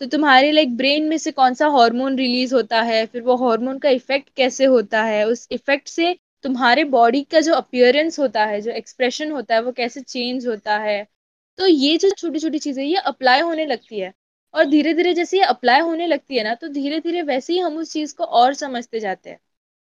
तो 0.01 0.05
तुम्हारे 0.07 0.51
लाइक 0.51 0.75
ब्रेन 0.77 1.07
में 1.09 1.17
से 1.17 1.31
कौन 1.31 1.53
सा 1.53 1.67
हार्मोन 1.69 2.17
रिलीज़ 2.17 2.53
होता 2.55 2.81
है, 2.81 3.05
फिर 3.05 3.21
वो 3.21 3.36
हार्मोन 3.38 3.79
का 3.79 3.89
इफ़ेक्ट 3.89 4.29
कैसे 4.36 4.65
होता 4.65 5.03
है, 5.03 5.23
उस 5.27 5.47
इफ़ेक्ट 5.51 5.88
से 5.88 6.15
तुम्हारे 6.43 6.84
बॉडी 6.88 7.21
का 7.25 7.39
जो 7.41 7.53
अपियरेंस 7.56 8.19
होता 8.19 8.45
है, 8.45 8.60
जो 8.62 8.71
एक्सप्रेशन 8.73 9.32
होता 9.32 9.56
है, 9.56 9.62
वो 9.62 9.71
कैसे 9.73 10.01
चेंज 10.01 10.47
होता 10.47 10.77
है। 10.79 11.03
तो 11.60 11.67
ये 11.67 11.97
जो 11.97 12.10
छोटी 12.12 12.39
छोटी 12.39 12.60
चीज़ें, 12.60 12.84
ये 12.84 12.95
अप्लाई 12.97 13.41
होने 13.41 13.65
लगती 13.65 13.99
है। 13.99 14.13
और 14.53 14.65
धीरे 14.65 14.93
धीरे 14.93 15.13
जैसे 15.13 15.38
ये 15.38 15.43
अप्लाई 15.45 15.79
होने 15.82 16.08
लगती 16.08 16.38
है 16.38 16.43
ना 16.43 16.53
तो 16.56 16.67
धीरे 16.69 16.99
धीरे 17.01 17.21
वैसे 17.23 17.53
ही 17.53 17.60
हम 17.60 17.77
उस 17.77 17.91
चीज़ 17.93 18.15
को 18.15 18.23
और 18.23 18.53
समझते 18.56 18.99
जाते 18.99 19.29
हैं। 19.29 19.39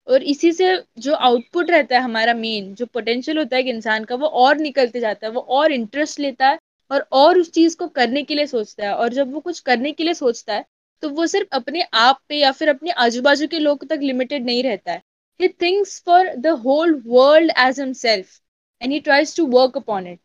और 0.06 0.22
इसी 0.24 0.52
से 0.52 0.76
जो 0.98 1.14
आउटपुट 1.16 1.70
रहता 1.70 1.96
है 1.96 2.02
हमारा 2.02 2.34
मेन 2.34 2.74
जो 2.76 2.86
पोटेंशियल 2.88 3.38
होता 3.38 3.56
है 3.56 3.62
एक 3.62 3.68
इंसान 3.68 4.04
का, 4.04 4.14
वो 4.16 4.26
और 4.26 4.58
निकलते 4.58 5.00
जाता 5.00 5.26
है, 5.26 5.32
वो 5.32 5.40
और 5.40 5.72
इंटरेस्ट 5.72 6.20
लेता 6.20 6.48
है 6.48 6.58
और 6.90 7.06
और 7.14 7.38
उस 7.38 7.50
चीज़ 7.52 7.76
को 7.78 7.88
करने 7.90 8.22
के 8.24 8.34
लिए 8.34 8.46
सोचता 8.48 8.86
है। 8.86 8.94
और 8.94 9.12
जब 9.14 9.32
वो 9.34 9.40
कुछ 9.42 9.60
करने 9.62 9.92
के 9.92 10.04
लिए 10.04 10.14
सोचता 10.16 10.54
है 10.54 10.64
तो 11.02 11.08
वो 11.10 11.26
सिर्फ़ 11.28 11.48
अपने 11.54 11.82
आप 11.96 12.20
पे 12.28 12.36
या 12.36 12.52
फिर 12.52 12.68
अपने 12.68 12.90
आजू 12.98 13.22
बाजू 13.22 13.46
के 13.48 13.58
लोग 13.60 13.86
तक 13.88 13.98
लिमिटेड 14.02 14.44
नहीं 14.46 14.62
रहता 14.62 14.92
है। 14.92 15.02
He 15.42 15.48
thinks 15.48 15.98
for 16.00 16.20
the 16.38 16.56
whole 16.56 16.94
world 17.06 17.50
as 17.56 17.76
himself 17.76 18.40
and 18.82 18.92
he 18.92 19.00
tries 19.00 19.34
to 19.34 19.44
work 19.46 19.76
upon 19.76 20.06
it. 20.06 20.18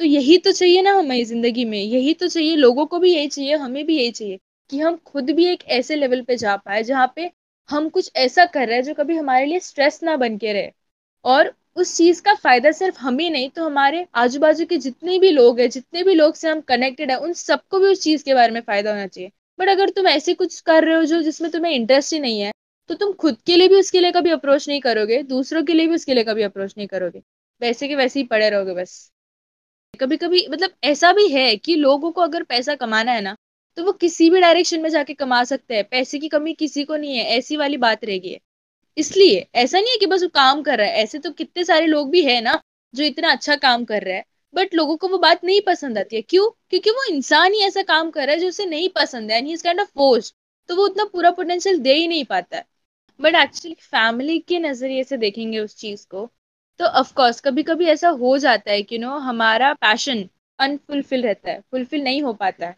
तो 0.00 0.04
यही 0.04 0.36
तो 0.38 0.52
चाहिए 0.52 0.82
ना 0.82 0.92
हमें 0.92 1.24
ज़िंदगी 1.24 1.64
में, 1.64 1.78
यही 1.78 2.14
तो 2.14 2.28
चाहिए, 2.28 2.56
लोगों 2.56 2.86
को 2.86 2.98
भी 2.98 3.12
यही 3.14 3.28
चाहिए, 3.28 3.56
हमें 3.56 3.84
भी 3.86 3.96
यही 3.98 4.10
चाहिए 4.10 4.38
कि 4.70 4.78
हम 4.78 4.96
खुद 5.06 5.30
भी 5.30 5.46
एक 5.46 5.64
ऐसे 5.68 5.96
लेवल 5.96 6.22
पे 6.22 6.36
जा 6.36 6.56
पाए 6.56 6.82
जहाँ 6.82 7.12
पे 7.16 7.30
हम 7.68 7.88
कुछ 7.88 8.10
ऐसा 8.16 8.44
कर 8.46 8.66
रहे 8.68 8.76
हैं 8.76 8.84
जो 8.84 8.94
कभी 8.94 9.16
हमारे 9.16 9.46
लिए 9.46 9.60
स्ट्रेस 9.60 10.00
ना 10.02 10.16
बन 10.16 10.36
के 10.38 10.52
रहे। 10.52 10.70
और 11.24 11.52
उस 11.76 11.96
चीज़ 11.96 12.22
का 12.22 12.34
फ़ायदा 12.34 12.70
सिर्फ़ 12.72 12.98
हमें 13.00 13.30
नहीं 13.30 13.48
तो 13.50 13.64
हमारे 13.64 14.06
आजू 14.14 14.40
बाजू 14.40 14.66
के 14.66 14.76
जितने 14.78 15.18
भी 15.18 15.30
लोग 15.30 15.60
हैं, 15.60 15.68
जितने 15.70 16.02
भी 16.02 16.14
लोग 16.14 16.34
से 16.34 16.48
हम 16.48 16.60
कनेक्टेड 16.60 17.10
है, 17.10 17.16
उन 17.16 17.32
सबको 17.32 17.78
भी 17.78 17.86
उस 17.86 18.02
चीज़ 18.02 18.24
के 18.24 18.34
बारे 18.34 18.52
में 18.52 18.60
फ़ायदा 18.60 18.90
होना 18.90 19.06
चाहिए। 19.06 19.30
बट 19.58 19.68
अगर 19.68 19.90
तुम 19.90 20.06
ऐसे 20.08 20.34
कुछ 20.34 20.60
कर 20.60 20.84
रहे 20.84 20.96
हो 20.96 21.04
जो 21.04 21.22
जिसमें 21.22 21.50
तुम्हें 21.50 21.72
इंटरेस्ट 21.72 22.12
ही 22.12 22.20
नहीं 22.20 22.40
है 22.40 22.52
तो 22.90 22.94
तुम 22.94 23.12
खुद 23.14 23.36
के 23.46 23.56
लिए 23.56 23.68
भी 23.68 23.76
उसके 23.76 24.00
लिए 24.00 24.12
कभी 24.12 24.30
अप्रोच 24.30 24.68
नहीं 24.68 24.80
करोगे? 24.80 25.22
दूसरों 25.24 25.62
के 25.64 25.74
लिए 25.74 25.86
भी 25.86 25.94
उसके 25.94 26.14
लिए 26.14 26.24
कभी 26.24 26.42
अप्रोच 26.42 26.74
नहीं 26.76 26.86
करोगे? 26.88 27.22
वैसे 27.60 27.88
के 27.88 27.96
वैसे 27.96 28.20
ही 28.20 28.26
पड़े 28.26 28.48
रहोगे 28.50 28.74
बस। 28.74 29.10
कभी 29.94 30.16
कभी 30.16 30.46
मतलब 30.50 30.70
ऐसा 30.84 31.12
भी 31.12 31.28
है 31.28 31.56
कि 31.56 31.74
लोगों 31.76 32.10
को 32.12 32.20
अगर 32.20 32.42
पैसा 32.44 32.74
कमाना 32.76 33.12
है 33.12 33.20
ना 33.20 33.36
तो 33.76 33.84
वो 33.84 33.92
किसी 33.94 34.28
भी 34.30 34.40
डायरेक्शन 34.40 34.80
में 34.80 34.88
जाके 34.90 35.14
कमा 35.14 35.42
सकते 35.44 35.74
हैं। 35.74 35.84
पैसे 35.84 36.18
की 36.18 36.28
कमी 36.28 36.52
किसी 36.54 36.84
को 36.84 36.96
नहीं 36.96 37.16
है, 37.16 37.24
ऐसी 37.28 37.56
वाली 37.56 37.76
बात 37.78 38.04
रहेगी 38.04 38.32
है। 38.32 38.38
इसलिए 38.96 39.46
ऐसा 39.56 39.78
नहीं 39.80 39.92
है 39.92 39.98
कि 39.98 40.06
बस 40.06 40.22
वो 40.22 40.28
काम 40.30 40.62
कर 40.62 40.78
रहा 40.78 40.86
है। 40.88 41.02
ऐसे 41.02 41.18
तो 41.18 41.30
कितने 41.32 41.64
सारे 41.64 41.86
लोग 41.86 42.10
भी 42.10 42.24
है 42.24 42.40
ना, 42.40 42.60
जो 42.94 43.04
इतना 43.04 43.30
अच्छा 43.32 43.56
काम 43.58 43.84
कर 43.84 44.02
रहा 44.02 44.16
है 44.16 44.24
बट 44.54 44.74
लोगों 44.74 44.96
को 44.96 45.08
वो 45.08 45.18
बात 45.18 45.44
नहीं 45.44 45.60
पसंद 45.62 45.98
आती 45.98 46.16
है। 46.16 46.22
क्यों? 46.22 46.50
क्योंकि 46.70 46.90
वो 46.90 47.04
इंसान 47.10 47.54
ही 47.54 47.62
ऐसा 47.62 47.82
काम 47.84 48.10
कर 48.10 48.26
रहा 48.26 48.34
है 48.34 48.40
जो 48.40 48.48
उसे 48.48 48.66
नहीं 48.66 48.88
पसंद 48.96 49.30
है 49.30 49.38
and 49.38 49.46
he 49.46 49.52
is 49.52 49.62
kind 49.64 49.80
of 49.80 49.88
forced 49.96 50.34
तो 50.68 50.76
वो 50.76 50.84
उतना 50.84 51.04
पूरा 51.04 51.30
पोटेंशियल 51.32 51.78
दे 51.80 51.94
ही 51.94 52.08
नहीं 52.08 52.24
पाता 52.26 52.56
है। 52.56 52.64
बट 53.20 53.34
एक्चुअली 53.36 53.74
फैमिली 53.82 54.38
के 54.42 54.58
नज़रिए 54.60 55.04
से 55.04 55.16
देखेंगे 55.18 55.58
उस 55.60 55.76
चीज़ 55.76 56.06
को 56.08 56.26
तो 56.80 56.84
ऑफकोर्स 57.00 57.40
कभी 57.40 57.62
कभी 57.64 57.86
ऐसा 57.88 58.08
हो 58.20 58.36
जाता 58.38 58.70
है 58.70 58.82
कि 58.84 58.98
नो 58.98 59.16
हमारा 59.20 59.72
पैशन 59.76 60.28
अनफुलफिल 60.58 61.22
रहता 61.22 61.50
है 61.50 61.60
फुलफिल 61.62 62.04
नहीं 62.04 62.22
हो 62.22 62.32
पाता 62.34 62.66
है। 62.66 62.76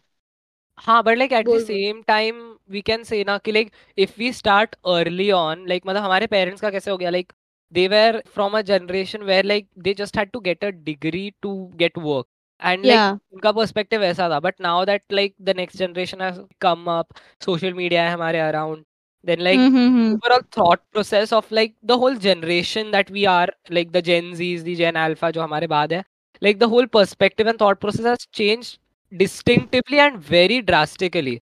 हाँ 0.77 1.01
but 1.03 1.17
like 1.17 1.31
at 1.33 1.47
the 1.47 1.57
same 1.59 2.01
time 2.07 2.35
we 2.69 2.81
can 2.81 3.03
say 3.03 3.23
ना 3.23 3.37
कि 3.39 3.51
like 3.51 3.71
if 3.97 4.13
we 4.19 4.31
start 4.33 4.75
early 4.87 5.29
on 5.31 5.67
like 5.67 5.83
मतलब 5.87 6.03
हमारे 6.03 6.27
पेरेंट्स 6.27 6.61
का 6.61 6.69
कैसे 6.69 6.91
हो 6.91 6.97
गया 6.97 7.09
like 7.09 7.33
they 7.73 7.87
were 7.87 8.21
from 8.27 8.57
a 8.57 8.61
generation 8.63 9.23
where 9.23 9.45
like 9.45 9.67
they 9.79 9.93
just 9.93 10.17
had 10.17 10.31
to 10.31 10.39
get 10.41 10.63
a 10.65 10.69
degree 10.85 11.29
to 11.41 11.53
get 11.75 11.97
work 11.99 12.27
and 12.61 12.85
like 12.85 13.07
उनका 13.33 13.51
perspective 13.51 14.03
ऐसा 14.03 14.29
था 14.29 14.39
but 14.39 14.61
now 14.61 14.85
that 14.85 15.03
like 15.13 15.35
the 15.41 15.55
next 15.57 15.77
generation 15.77 16.21
has 16.21 16.39
come 16.61 16.85
up 16.91 17.13
social 17.41 17.73
media 17.73 18.03
है 18.03 18.11
हमारे 18.13 18.39
around 18.41 18.83
then 19.23 19.39
like 19.39 19.59
mm-hmm. 19.59 20.13
overall 20.13 20.41
thought 20.51 20.81
process 20.91 21.31
of 21.31 21.49
like 21.51 21.73
the 21.83 21.97
whole 21.97 22.15
generation 22.15 22.91
that 22.91 23.09
we 23.11 23.25
are 23.25 23.47
like 23.69 23.91
the 23.91 24.01
gen 24.01 24.33
z's 24.35 24.63
the 24.63 24.75
gen 24.75 24.95
alpha 24.95 25.31
jo 25.31 25.41
hamare 25.45 25.67
baad 25.73 25.95
hai 25.97 26.03
like 26.47 26.59
the 26.59 26.69
whole 26.73 26.87
perspective 26.87 27.47
and 27.47 27.59
thought 27.59 27.81
process 27.85 28.05
has 28.11 28.25
changed 28.41 28.79
distinctively 29.23 29.99
and 29.99 30.19
very 30.19 30.61
drastically 30.61 31.41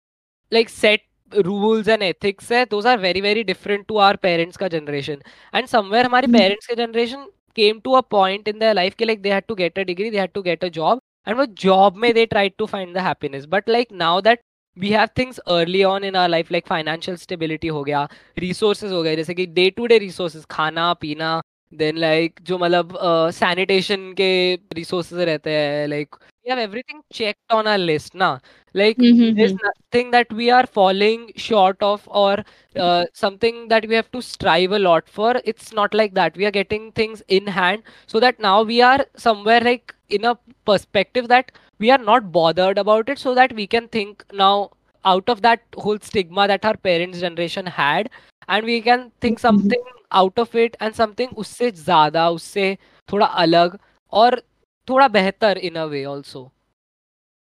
like 0.51 0.69
set 0.69 1.01
rules 1.49 1.87
and 1.87 2.03
ethics 2.03 2.49
hai 2.55 2.65
those 2.73 2.89
are 2.93 2.97
very 2.97 3.21
very 3.27 3.43
different 3.51 3.87
to 3.87 3.97
our 4.07 4.17
parents 4.27 4.61
ka 4.63 4.69
generation 4.75 5.23
and 5.53 5.73
somewhere 5.75 6.03
hamare 6.09 6.29
mm-hmm. 6.29 6.41
parents 6.41 6.67
ka 6.67 6.75
generation 6.83 7.25
came 7.55 7.81
to 7.81 7.95
a 7.95 8.03
point 8.03 8.47
in 8.47 8.59
their 8.59 8.73
life 8.81 8.95
ke 9.01 9.09
like 9.11 9.23
they 9.25 9.35
had 9.37 9.47
to 9.47 9.55
get 9.63 9.83
a 9.83 9.85
degree 9.91 10.09
they 10.15 10.23
had 10.25 10.33
to 10.39 10.43
get 10.49 10.63
a 10.69 10.71
job 10.79 11.03
and 11.25 11.37
with 11.37 11.55
job 11.55 11.95
may 12.05 12.11
they 12.11 12.25
tried 12.25 12.57
to 12.61 12.67
find 12.67 12.95
the 12.95 13.01
happiness 13.09 13.45
but 13.45 13.67
like 13.67 13.91
now 13.91 14.15
that 14.21 14.39
we 14.77 14.89
have 14.89 15.07
things 15.17 15.37
early 15.37 15.83
on 15.83 16.03
in 16.03 16.15
our 16.15 16.29
life 16.29 16.51
like 16.51 16.67
financial 16.67 17.17
stability 17.17 17.67
हो 17.67 17.83
गया 17.83 18.07
resources 18.39 18.91
हो 18.91 19.01
गए 19.03 19.15
जैसे 19.15 19.33
कि 19.33 19.45
day 19.45 19.69
to 19.69 19.85
day 19.85 19.97
resources 19.97 20.45
खाना 20.51 20.93
पीना 20.93 21.41
then 21.71 21.97
like 21.97 22.33
like, 22.33 22.47
जो 22.47 22.57
मतलब 22.57 22.97
सैनिटेशन 23.33 24.09
uh, 24.09 24.15
के 24.17 24.55
रिसोर्सेज 24.73 25.19
रहते 25.19 25.49
हैं 25.49 25.87
like 25.87 26.15
we 26.43 26.49
have 26.49 26.59
everything 26.59 27.01
checked 27.11 27.51
on 27.51 27.67
our 27.67 27.77
list 27.77 28.13
now 28.13 28.39
like 28.73 28.97
mm-hmm. 28.97 29.35
there's 29.35 29.53
mm-hmm. 29.53 29.67
nothing 29.67 30.11
that 30.11 30.31
we 30.33 30.49
are 30.49 30.65
falling 30.65 31.31
short 31.35 31.81
of 31.81 32.07
or 32.07 32.43
uh, 32.75 33.05
something 33.13 33.67
that 33.67 33.87
we 33.87 33.95
have 33.95 34.11
to 34.11 34.21
strive 34.21 34.71
a 34.71 34.79
lot 34.79 35.07
for 35.07 35.41
it's 35.45 35.73
not 35.73 35.93
like 35.93 36.13
that 36.13 36.35
we 36.35 36.45
are 36.45 36.51
getting 36.51 36.91
things 36.91 37.23
in 37.27 37.47
hand 37.47 37.83
so 38.07 38.19
that 38.19 38.39
now 38.39 38.61
we 38.61 38.81
are 38.81 39.05
somewhere 39.15 39.61
like 39.61 39.93
in 40.09 40.25
a 40.25 40.37
perspective 40.65 41.27
that 41.27 41.51
we 41.79 41.91
are 41.91 41.97
not 41.97 42.31
bothered 42.31 42.77
about 42.77 43.09
it 43.09 43.19
so 43.19 43.33
that 43.35 43.53
we 43.53 43.67
can 43.67 43.87
think 43.87 44.23
now 44.33 44.69
out 45.05 45.27
of 45.27 45.41
that 45.41 45.61
whole 45.75 45.99
stigma 45.99 46.47
that 46.47 46.65
our 46.65 46.77
parents 46.77 47.19
generation 47.19 47.65
had 47.65 48.09
and 48.47 48.65
we 48.65 48.81
can 48.81 49.11
think 49.21 49.37
mm-hmm. 49.37 49.47
something 49.47 49.81
mm-hmm. 49.81 50.05
out 50.11 50.37
of 50.37 50.53
it 50.55 50.75
and 50.79 50.95
something 50.95 51.29
usse 51.37 51.65
zyada 51.87 52.27
usse 52.35 52.77
thoda 53.07 53.33
alag 53.45 53.79
और 54.13 54.41
थोड़ा 54.87 55.07
बेहतर 55.09 55.57
इन 55.59 55.75
a 55.77 55.85
way 55.87 56.03
also 56.07 56.49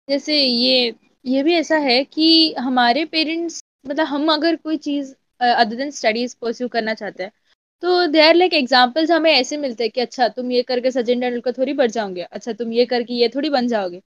जैसे 0.07 0.35
ये 0.37 0.93
ये 1.25 1.41
भी 1.43 1.53
ऐसा 1.55 1.77
है 1.79 2.03
कि 2.05 2.25
हमारे 2.59 3.03
पेरेंट्स 3.05 3.61
मतलब 3.85 4.05
हम 4.07 4.31
अगर 4.33 4.55
कोई 4.57 4.77
चीज़ 4.79 5.13
अदर 5.41 5.75
देन 5.75 5.91
स्टडीज़ 5.91 6.35
परस्यू 6.41 6.67
करना 6.67 6.93
चाहते 6.93 7.23
हैं 7.23 7.31
तो 7.83 8.05
दे 8.07 8.21
आर 8.21 8.35
लाइक 8.35 8.53
एग्जाम्पल्स 8.53 9.11
हमें 9.11 9.31
ऐसे 9.31 9.57
मिलते 9.57 9.83
हैं 9.83 9.91
कि 9.91 10.01
अच्छा 10.01 10.27
तुम 10.29 10.51
ये 10.51 10.61
करके 10.63 10.91
सचिन 10.91 11.21
तेंदुलकर 11.21 11.53
थोड़ी 11.57 11.73
बढ़ 11.73 11.91
जाओगे 11.91 12.21
अच्छा 12.23 12.53
तुम 12.53 12.73
ये 12.73 12.85
करके 12.85 13.13
ये 13.13 13.29
थोड़ी 13.35 13.49
बन 13.49 13.67
जाओगे। 13.67 14.01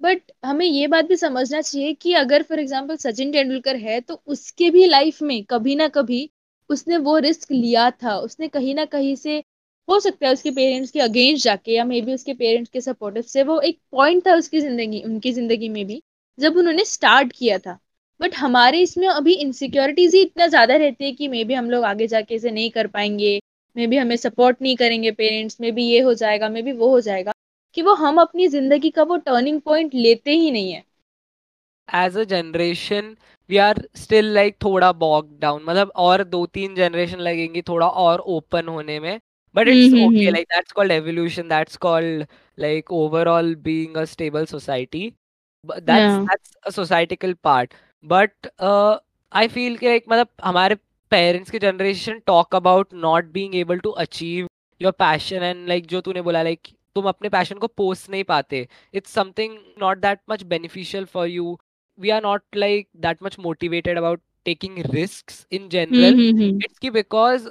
बट 0.00 0.32
हमें 0.44 0.66
ये 0.66 0.86
बात 0.88 1.04
भी 1.04 1.16
समझना 1.16 1.60
चाहिए 1.62 1.92
कि 1.96 2.12
अगर 2.16 2.42
फॉर 2.42 2.60
एग्ज़ाम्पल 2.60 2.96
सचिन 2.98 3.32
तेंदुलकर 3.32 3.76
है 3.78 4.00
तो 4.02 4.22
उसके 4.28 4.70
भी 4.70 4.86
लाइफ 4.86 5.22
में 5.22 5.42
कभी 5.44 5.74
ना 5.76 5.88
कभी 5.90 6.28
उसने 6.70 6.96
वो 6.98 7.18
रिस्क 7.20 7.52
लिया 7.52 7.90
था, 7.92 8.16
उसने 8.18 8.48
कहीं 8.48 8.74
ना 8.74 8.84
कहीं 8.86 9.14
से 9.16 9.42
हो 9.88 9.98
सकता 10.00 10.26
है 10.26 10.32
उसके 10.32 10.50
पेरेंट्स 10.52 10.90
के 10.90 11.00
अगेंस्ट 11.00 11.44
जाके 11.44 11.72
या 11.72 11.84
मे 11.84 12.00
बी 12.00 12.14
उसके 12.14 12.34
पेरेंट्स 12.34 12.70
के 12.70 12.80
सपोर्टिव 12.80 13.22
से, 13.24 13.42
वो 13.42 13.58
एक 13.60 13.78
पॉइंट 13.92 14.26
था 14.26 14.34
उसकी 14.36 14.60
ज़िंदगी, 14.60 15.02
उनकी 15.02 15.32
ज़िंदगी 15.32 15.68
में 15.68 15.84
भी, 15.86 16.02
जब 16.38 16.56
उन्होंने 16.56 16.84
स्टार्ट 16.86 17.32
किया 17.32 17.58
था। 17.58 17.78
बट 18.20 18.34
हमारे 18.36 18.80
इसमें 18.80 19.06
अभी 19.08 19.32
इनसिक्योरिटीज 19.34 20.14
ही 20.14 20.20
इतना 20.22 20.46
ज़्यादा 20.48 20.76
रहती 20.76 21.04
है 21.04 21.12
कि 21.12 21.28
मे 21.28 21.44
बी 21.44 21.54
हम 21.54 21.70
लोग 21.70 21.84
आगे 21.84 22.06
जाके 22.06 22.34
इसे 22.34 22.50
नहीं 22.50 22.70
कर 22.70 22.86
पाएँगे 22.88 23.38
मे 23.76 23.86
बी 23.86 23.96
हमें 23.96 24.16
सपोर्ट 24.16 24.62
नहीं 24.62 24.76
करेंगे 24.76 25.10
पेरेंट्स 25.12 25.56
मे 25.60 25.70
बी 25.72 25.84
ये 25.84 26.00
हो 26.00 26.14
जाएगा 26.14 26.48
मे 26.48 26.62
बी 26.62 26.72
वो 26.72 26.88
हो 26.90 27.00
जाएगा, 27.00 27.32
कि 27.76 27.82
वो 27.82 27.94
हम 27.94 28.20
अपनी 28.20 28.48
ज़िंदगी 28.48 28.90
का 28.90 29.02
वो 29.02 29.16
टर्निंग 29.18 29.60
पॉइंट 29.60 29.94
लेते 29.94 30.30
ही 30.32 30.50
नहीं 30.50 30.72
है। 30.72 30.84
As 31.88 32.16
a 32.18 32.24
generation 32.26 33.14
we 33.50 33.56
are 33.58 33.82
still 33.96 34.32
like 34.34 34.56
थोड़ा 34.64 34.90
बॉक 34.94 35.28
डाउन 35.40 35.62
मतलब 35.64 35.92
और 35.96 36.24
दो 36.26 36.44
तीन 36.48 36.74
जनरेशन 36.74 37.18
लगेंगी 37.20 37.62
थोड़ा 37.62 37.88
और 37.88 38.20
ओपन 38.20 38.68
होने 38.68 38.98
में। 39.00 39.18
But 39.56 39.68
it's 39.68 39.94
okay 39.96 40.30
like 40.30 40.46
that's 40.48 40.72
called 40.72 40.92
evolution 40.92 41.48
that's 41.48 41.76
called 41.84 42.26
like 42.58 42.92
overall 42.92 43.54
being 43.64 43.96
a 43.96 44.04
stable 44.06 44.44
society 44.46 45.12
that's 45.64 46.18
that's 46.20 46.56
a 46.66 46.70
societical 46.70 47.34
part 47.44 47.74
but 48.04 48.48
I 49.32 49.48
feel 49.48 49.76
कि 49.76 49.86
लाइक 49.86 50.04
मतलब 50.08 50.28
हमारे 50.44 50.74
पेरेंट्स 51.12 51.50
की 51.50 51.58
generation 51.58 52.20
talk 52.26 52.54
about 52.56 52.94
not 53.02 53.24
being 53.32 53.54
able 53.54 53.78
to 53.78 53.90
achieve 54.04 54.48
your 54.80 54.92
passion 54.98 55.42
and 55.42 55.68
like 55.68 55.86
जो 55.86 56.00
तूने 56.00 56.22
बोला 56.22 56.42
like 56.42 56.68
तुम 56.96 57.04
अपने 57.04 57.28
passion 57.28 57.58
को 57.58 57.66
पोस्ट 57.76 58.10
नहीं 58.10 58.24
पाते 58.24 58.66
it's 58.94 59.10
something 59.10 59.56
not 59.80 59.98
that 59.98 60.18
much 60.30 60.42
beneficial 60.44 61.04
for 61.04 61.28
you 61.28 61.58
we 61.98 62.10
are 62.10 62.22
not 62.22 62.56
like 62.56 62.88
that 62.96 63.22
much 63.22 63.36
motivated 63.38 63.98
about 63.98 64.20
taking 64.44 64.78
risk 64.86 65.32
in 65.52 65.68
general 65.68 66.20
it's 66.64 66.78
key 66.78 66.90
because 66.90 67.48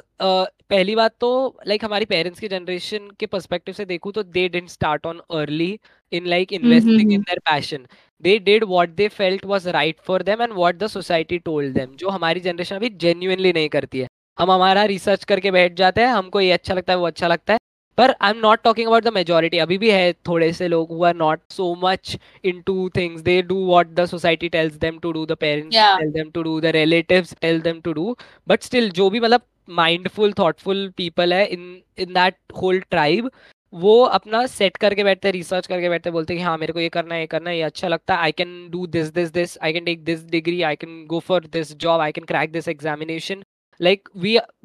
पहली 0.69 0.95
बात 0.95 1.13
तो 1.19 1.30
लाइक 1.67 1.80
like, 1.80 1.89
हमारी 1.89 2.06
पेरेंट्स 2.06 2.39
की 2.39 2.47
जनरेशन 2.47 3.10
के 3.19 3.25
परस्पेक्टिव 3.25 3.73
से 3.73 3.86
देखूँ 3.86 4.12
तो 4.12 4.23
they 4.23 4.47
didn't 4.49 4.69
start 4.69 5.06
on 5.06 5.19
early 5.32 5.80
in 6.12 6.28
like 6.28 6.54
investing 6.54 7.13
in 7.13 7.21
their 7.21 7.39
passion 7.45 7.86
they 8.23 8.38
did 8.39 8.63
what 8.63 8.89
they 8.89 9.08
felt 9.08 9.45
was 9.45 9.69
right 9.69 9.99
for 10.06 10.23
them 10.23 10.41
and 10.41 10.54
what 10.54 10.75
the 10.75 10.88
society 10.88 11.38
told 11.38 11.73
them 11.73 11.95
जो 11.95 12.10
हमारी 12.10 12.39
generation 12.39 12.75
अभी 12.75 12.89
genuinely 12.89 13.54
नहीं 13.54 13.69
करती 13.69 13.99
है। 13.99 14.08
हम 14.38 14.51
हमारा 14.51 14.84
रिसर्च 14.86 15.23
करके 15.23 15.51
बैठ 15.51 15.73
जाते 15.73 16.01
हैं 16.01 16.08
हमको 16.08 16.41
ये 16.41 16.51
अच्छा 16.51 16.73
लगता 16.73 16.93
है 16.93 16.99
वो 16.99 17.08
अच्छा 17.08 17.28
लगता 17.28 17.54
है 17.54 17.60
पर 17.97 18.15
I 18.21 18.32
am 18.32 18.38
not 18.38 18.62
talking 18.63 18.88
about 18.88 19.04
the 19.04 19.13
majority 19.13 19.58
अभी 19.58 19.78
भी 19.78 19.91
है 19.91 20.13
थोड़े 20.28 20.51
से 20.54 20.67
लोग 20.67 20.91
who 20.91 21.04
are 21.04 21.15
not 21.15 21.39
so 21.49 21.73
much 21.84 22.17
into 22.62 22.89
things 22.95 23.21
they 23.21 23.41
do 23.41 23.56
what 23.65 23.93
the 23.95 24.06
society 24.06 24.49
tells 24.49 24.73
them 24.78 24.97
to 24.99 25.12
do 25.12 25.25
the 25.25 25.36
parents 25.41 25.75
tell 25.75 26.12
them 26.12 26.30
to 26.30 26.41
do 26.43 26.60
the 26.62 26.65
relatives 26.75 27.36
tell 27.41 27.62
them 27.62 27.80
to 27.82 27.93
do 27.93 28.15
but 28.47 28.63
still 28.63 28.89
जो 28.91 29.10
भी 29.10 29.19
मतलब 29.19 29.41
mindful 29.69 30.34
thoughtful 30.39 30.88
people 30.97 31.34
है 31.34 31.45
in 31.45 31.82
in 31.97 32.13
that 32.13 32.36
whole 32.62 32.80
tribe 32.80 33.32
वो 33.73 34.01
अपना 34.04 34.45
set 34.45 34.78
करके 34.78 35.04
बैठते 35.04 35.28
हैं 35.28 35.34
research 35.34 35.67
करके 35.67 35.89
बैठते 35.89 36.10
हैं 36.10 36.13
बोलते 36.13 36.34
हैं 36.34 36.39
कि 36.39 36.43
हाँ 36.43 36.58
मेरे 36.58 36.73
को 36.73 36.80
ये 36.80 36.89
करना 36.89 37.15
है, 37.15 37.21
ये 37.21 37.28
करना 37.28 37.49
है, 37.49 37.58
ये 37.58 37.63
अच्छा 37.63 37.88
लगता 37.88 38.15
है 38.15 38.19
I 38.19 38.32
can 38.32 38.69
do 38.71 38.88
this 38.88 39.08
this 39.08 39.32
this 39.32 39.58
I 39.63 39.73
can 39.73 39.86
take 39.86 40.04
this 40.04 40.25
degree 40.25 40.62
I 40.62 40.75
can 40.75 41.06
go 41.10 41.19
for 41.19 41.45
this 41.45 41.75
job 41.75 42.01
I 42.01 42.12
can 42.12 42.25
crack 42.25 42.51
this 42.51 42.67
examination 42.67 43.43
like 43.82 43.99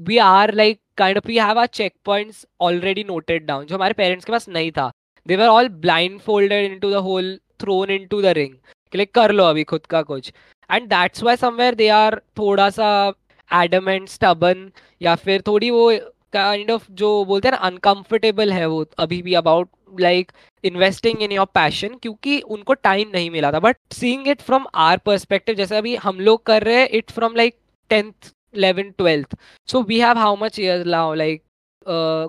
we 0.00 0.18
are 0.18 0.54
like 0.54 0.76
like, 0.76 0.96
kind 0.96 1.18
of, 1.18 1.24
we 1.30 1.36
have 1.36 1.58
our 1.58 1.68
checkpoints 1.68 2.44
already 2.60 3.04
noted 3.04 3.46
down, 3.46 3.64
जो 3.64 3.74
हमारे 3.74 3.94
parents 3.94 4.24
के 4.24 4.32
पास 4.32 4.48
नहीं 4.48 4.70
था. 4.72 4.90
They 5.28 5.38
were 5.38 5.48
all 5.48 5.68
blindfolded 5.86 6.70
into 6.70 6.90
the 6.90 7.00
whole, 7.06 7.30
thrown 7.62 7.90
into 7.96 8.20
the 8.26 8.34
ring. 8.34 8.52
कि 8.92 8.98
like 8.98 9.14
कर 9.14 9.32
लो 9.32 9.44
अभी 9.44 9.64
खुद 9.64 9.86
का 9.86 10.02
कुछ. 10.02 10.32
And 10.70 10.88
that's 10.88 11.22
why 11.22 11.36
somewhere 11.36 11.74
they 11.74 11.88
are 11.88 12.20
थोड़ा 12.38 12.70
सा 12.70 13.12
adamant 13.52 14.08
स्टबन 14.08 14.70
या 15.02 15.14
फिर 15.14 15.42
थोड़ी 15.46 15.70
वो 15.70 15.90
काइंड 16.32 16.70
ऑफ़ 16.70 16.86
जो 16.92 17.24
बोलते 17.24 17.48
हैं 17.48 17.52
ना 17.52 17.58
अनकंफर्टेबल 17.66 18.52
है 18.52 18.66
वो 18.66 18.84
अभी 18.98 19.20
भी 19.22 19.34
about 19.34 19.68
like 20.00 20.32
investing 20.64 21.22
in 21.22 21.32
your 21.32 21.46
passion 21.54 21.96
क्योंकि 22.02 22.40
उनको 22.40 22.74
टाइम 22.74 23.10
नहीं 23.14 23.30
मिला 23.30 23.52
था। 23.52 23.60
But 23.60 23.76
seeing 23.92 24.28
it 24.28 24.40
from 24.40 24.66
our 24.74 24.98
perspective 25.06 25.54
जैसे 25.54 25.76
अभी 25.76 25.94
हम 25.96 26.20
लोग 26.20 26.42
कर 26.46 26.62
रहे 26.62 26.80
हैं 26.80 26.88
it 26.88 27.10
from 27.10 27.36
like 27.36 27.56
tenth 27.90 28.32
11th 28.54 28.94
12th 29.00 29.34
so 29.68 29.80
we 29.88 29.98
have 30.00 30.18
how 30.20 30.30
much 30.38 30.56
years 30.58 30.86
now 30.86 31.14
like 31.16 31.42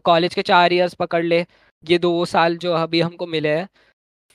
college 0.06 0.34
के 0.36 0.42
चार 0.42 0.74
ईयर्स 0.74 0.94
पकड़ 0.94 1.24
ले, 1.24 1.46
ये 1.84 1.98
दो 1.98 2.26
साल 2.26 2.58
जो 2.58 2.74
अभी 2.74 3.02
हमको 3.02 3.28
मिले 3.28 3.50
हैं। 3.50 3.68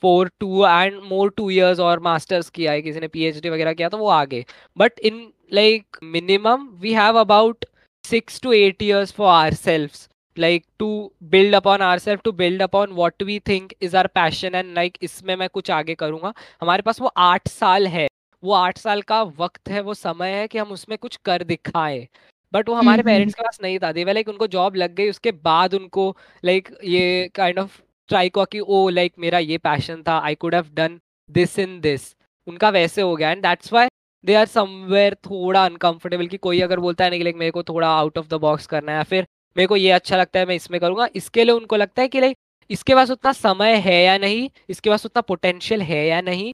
Four 0.02 0.30
two 0.40 0.64
and 0.66 1.00
more 1.04 1.30
two 1.36 1.48
years 1.50 1.80
और 1.80 2.00
मास्टर्स 2.02 2.50
किया 2.50 2.72
है 2.72 2.82
किसी 2.82 3.00
ने 3.00 3.08
पीएचडी 3.08 3.50
वगैरह 3.50 3.72
किया 3.72 3.88
तो 3.88 3.98
वो 3.98 4.08
आगे। 4.10 4.44
But 4.76 4.98
in 5.00 5.26
like 5.54 5.96
minimum 6.04 6.68
we 6.80 6.92
have 6.94 7.18
about 7.20 7.64
six 8.04 8.40
to 8.40 8.52
eight 8.52 8.82
years 8.82 9.12
for 9.12 9.28
our 9.28 9.54
self 9.54 10.06
like 10.36 10.64
to 10.78 10.88
build 11.24 11.54
upon 11.54 11.82
our 11.82 11.98
self 11.98 12.20
to 12.24 12.32
build 12.34 12.62
upon 12.62 12.92
what 12.92 13.22
we 13.22 13.38
think 13.48 13.72
is 13.82 13.96
our 13.96 14.06
passion 14.14 14.54
and 14.54 14.74
like 14.74 14.98
इसमें 15.02 15.34
मैं 15.36 15.48
कुछ 15.48 15.70
आगे 15.70 15.94
करूँगा। 15.94 16.32
हमारे 16.60 16.82
पास 16.82 17.00
वो 17.00 17.12
आठ 17.18 17.48
साल 17.48 17.86
है 17.86 18.06
वो 18.42 18.52
आठ 18.54 18.78
साल 18.78 19.02
का 19.02 19.22
वक्त 19.38 19.68
है 19.68 19.80
वो 19.80 19.94
समय 19.94 20.30
है 20.30 20.46
कि 20.48 20.58
हम 20.58 20.72
उसमें 20.72 20.96
कुछ 20.98 21.16
कर 21.24 21.42
दिखाए। 21.44 22.06
बट 22.52 22.68
वो 22.68 22.74
हमारे 22.74 23.02
पेरेंट्स 23.02 23.34
के 23.34 23.42
पास 23.42 23.58
नहीं 23.62 23.78
था 23.78 23.90
देवे 23.92 24.12
लाइक 24.12 24.28
उनको 24.28 24.46
जॉब 24.48 24.76
लग 24.76 24.94
गई 24.94 25.08
उसके 25.10 25.32
बाद 25.44 25.74
उनको 25.74 26.04
लाइक 26.44 26.68
ये 26.84 27.30
काइंड 27.34 27.58
ऑफ़ 27.58 27.80
ट्राई 28.08 28.28
को 28.28 28.44
कि 28.44 28.60
ओ 28.60 28.88
लाइक 28.88 29.12
मेरा 29.18 29.38
ये 29.38 29.58
पैशन 29.58 30.02
था 30.08 30.18
I 30.18 30.34
could 30.34 30.54
have 30.54 30.70
done 30.74 30.98
this 31.30 31.58
in 31.58 31.80
this 31.80 32.14
उनका 32.46 32.70
वैसे 32.70 33.02
हो 33.02 33.14
गया 33.16 33.30
and 33.30 33.42
that's 33.42 33.72
why 33.72 33.88
they 34.24 34.34
are 34.34 34.46
somewhere 34.46 35.14
थोड़ा 35.26 35.64
अनकंफर्टेबल 35.64 36.26
कि 36.26 36.36
कोई 36.36 36.60
अगर 36.60 36.80
बोलता 36.80 37.04
है 37.04 37.10
नहीं 37.10 37.22
लाइक 37.24 37.36
मेरे 37.36 37.50
को 37.50 37.62
थोड़ा 37.62 37.88
आउट 37.88 38.18
ऑफ़ 38.18 38.28
द 38.28 38.34
बॉक्स 38.40 38.66
करना 38.66 38.98
है 38.98 39.04
फिर, 39.04 39.26
मेरे 39.56 39.66
को 39.66 39.76
ये 39.76 39.90
अच्छा 39.90 40.16
लगता 40.16 40.38
है, 40.40 40.46
मैं 40.46 40.54
इसमें 40.54 40.80
करूँगा, 40.80 41.08
इसके 41.16 41.44
लिए 41.44 41.54
उनको 41.54 41.76
लगता 41.76 42.02
है 42.02 42.08
कि 42.08 42.20
लाइक 42.20 42.36
इसके 42.70 42.94
पास 42.94 43.10
उतना 43.10 43.32
समय 43.32 43.74
है 43.80 44.02
या 44.04 44.16
नहीं? 44.18 44.48
इसके 44.68 44.90
पास 44.90 45.04
उतना 45.06 45.20
पोटेंशियल 45.22 45.82
है 45.82 46.06
या 46.06 46.20
नहीं? 46.20 46.52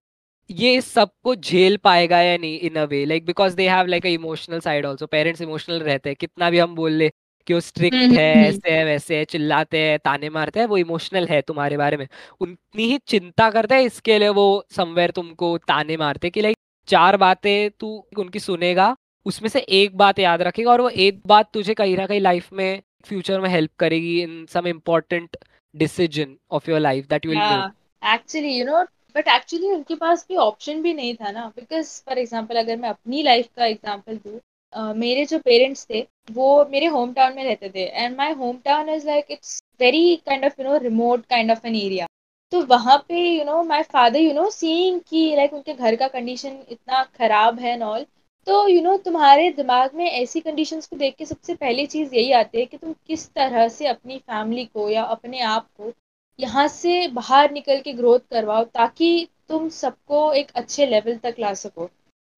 ये 0.51 0.75
इस 0.77 0.93
सबको 0.93 1.35
झेल 1.35 1.77
पाएगा 1.85 2.21
या 2.21 2.37
नहीं 2.39 2.59
in 2.61 2.75
a 2.77 2.85
way 2.85 3.05
like 3.07 3.25
because 3.27 3.57
they 3.57 3.69
have 3.69 3.87
like 3.87 4.07
a 4.07 4.09
emotional 4.09 4.61
side 4.61 4.87
also 4.87 5.07
parents 5.07 5.41
emotional 5.43 5.81
रहते 5.81 6.09
हैं, 6.11 6.17
कितना 6.21 6.51
भी 6.51 6.59
हम 6.59 6.75
बोल 6.75 6.93
ले 6.93 7.11
कि 7.47 7.55
वो 7.55 7.61
स्ट्रिक्ट 7.61 7.97
हम्म, 7.97 8.15
है 8.15 8.29
हम्म, 8.29 8.39
हम्म। 8.39 8.49
ऐसे 8.49 8.71
है 8.71 8.85
वैसे 8.85 9.17
है 9.17 9.25
चिल्लाते 9.27 9.79
हैं 9.79 9.99
ताने 10.01 10.31
मारते 10.31 10.61
हैं 10.61 10.67
वो 10.67 10.77
इमोशनल 10.79 11.27
है 11.27 11.41
तुम्हारे 11.43 11.77
बारे 11.77 11.97
में 11.97 12.07
उतनी 12.41 12.85
ही 12.85 12.99
चिंता 13.09 13.51
करते 13.51 13.75
हैं 13.75 13.83
इसके 13.83 14.19
लिए 14.19 14.29
वो 14.33 14.47
समवेयर 14.73 15.11
तुमको 15.11 15.57
ताने 15.65 15.97
मारते 15.97 16.31
कि 16.31 16.43
लाइक 16.43 16.57
चार 16.89 17.17
बातें 17.17 17.71
तू 17.81 17.95
उनकी 18.19 18.39
सुनेगा 18.41 18.95
उसमें 19.27 19.49
से 19.49 19.61
एक 19.73 19.97
बात 19.97 20.19
याद 20.19 20.43
रखेगा 20.43 20.71
और 20.71 20.81
वो 20.81 20.89
एक 21.01 21.21
बात 21.27 21.51
तुझे 21.53 21.75
कहीं 21.75 21.97
ना 21.97 22.07
कहीं 22.07 22.21
लाइफ 22.21 22.53
में 22.53 22.83
फ्यूचर 23.07 23.41
में 23.41 23.49
हेल्प 23.51 23.71
करेगी 23.79 24.21
in 24.23 24.45
some 24.47 24.67
important 24.69 25.37
decision 25.75 26.37
of 26.51 26.71
your 26.71 26.81
life 26.81 27.07
that 27.09 27.27
you 27.27 27.31
will 27.33 27.71
actually 28.03 28.59
you 28.59 28.65
know 28.67 28.83
but 29.17 29.29
actually 29.29 29.71
उनके 29.71 29.95
पास 29.97 30.25
भी 30.29 30.37
ऑप्शन 30.39 30.83
भी 30.83 30.95
नहीं 30.95 31.15
था 31.15 31.31
ना 31.31 31.47
बिकॉज़ 31.57 32.01
फॉर 32.07 32.19
एग्ज़ाम्पल 32.19 32.57
अगर 32.57 32.77
मैं 32.77 32.89
अपनी 32.89 33.23
लाइफ 33.23 33.49
का 33.57 33.67
एग्ज़ाम्पल 33.67 34.17
दूँ 34.17 34.39
मेरे 34.73 35.25
जो 35.27 35.39
पेरेंट्स 35.41 35.87
थे 35.91 36.01
वो 36.33 36.65
मेरे 36.71 36.87
होम 36.89 37.13
टाउन 37.13 37.35
में 37.37 37.45
रहते 37.45 37.69
थे। 37.71 37.85
And 37.85 38.17
my 38.17 38.33
home 38.35 38.57
town 38.65 38.89
is 38.89 39.07
like 39.07 39.31
it's 39.31 39.63
very 39.81 40.17
kind 40.27 40.45
of 40.45 40.61
you 40.61 40.69
know 40.69 40.77
remote 40.79 41.27
kind 41.27 41.51
of 41.51 41.67
an 41.67 41.77
area 41.77 42.07
तो 42.53 42.61
वहाँ 42.67 42.97
पे 43.09 43.21
you 43.21 43.45
know 43.45 43.63
my 43.65 43.83
father 43.93 44.21
you 44.21 44.33
know 44.35 44.49
seeing 44.51 45.01
कि 45.09 45.35
लाइक 45.37 45.53
उनके 45.55 45.75
घर 45.75 45.97
का 45.97 46.09
कंडीशन 46.09 46.59
इतना 46.71 47.03
ख़राब 47.19 47.59
है 47.61 47.73
एंड 47.73 47.83
ऑल 47.83 48.07
तो 48.47 48.67
यू 48.69 48.75
you 48.75 48.85
नो 48.85 48.91
know, 48.91 49.05
तुम्हारे 49.05 49.51
दिमाग 49.53 49.95
में 49.95 50.05
ऐसी 50.07 50.41
कंडीशंस 50.41 50.87
को 50.87 50.97
देख 50.97 51.15
के 51.17 51.25
सबसे 51.25 51.55
पहली 51.55 51.87
चीज़ 51.87 52.15
यही 52.15 52.33
आती 52.33 52.59
है 52.59 52.65
कि 52.67 52.77
तुम 52.77 52.93
किस 53.07 53.29
तरह 53.31 53.69
से 53.69 53.87
अपनी 53.87 54.19
फैमिली 54.19 54.65
को 54.65 54.89
या 54.91 55.03
अपने 55.17 55.41
आप 55.41 55.67
को 55.77 55.93
यहाँ 56.39 56.67
से 56.69 57.07
बाहर 57.09 57.53
निकल 57.53 57.81
के 57.81 57.93
ग्रोथ 57.93 58.21
करवाओ 58.31 58.65
ताकि 58.75 59.29
तुम 59.49 59.69
सबको 59.69 60.33
एक 60.33 60.51
अच्छे 60.55 60.87
लेवल 60.87 61.17
तक 61.19 61.35
ला 61.39 61.53
सको। 61.55 61.89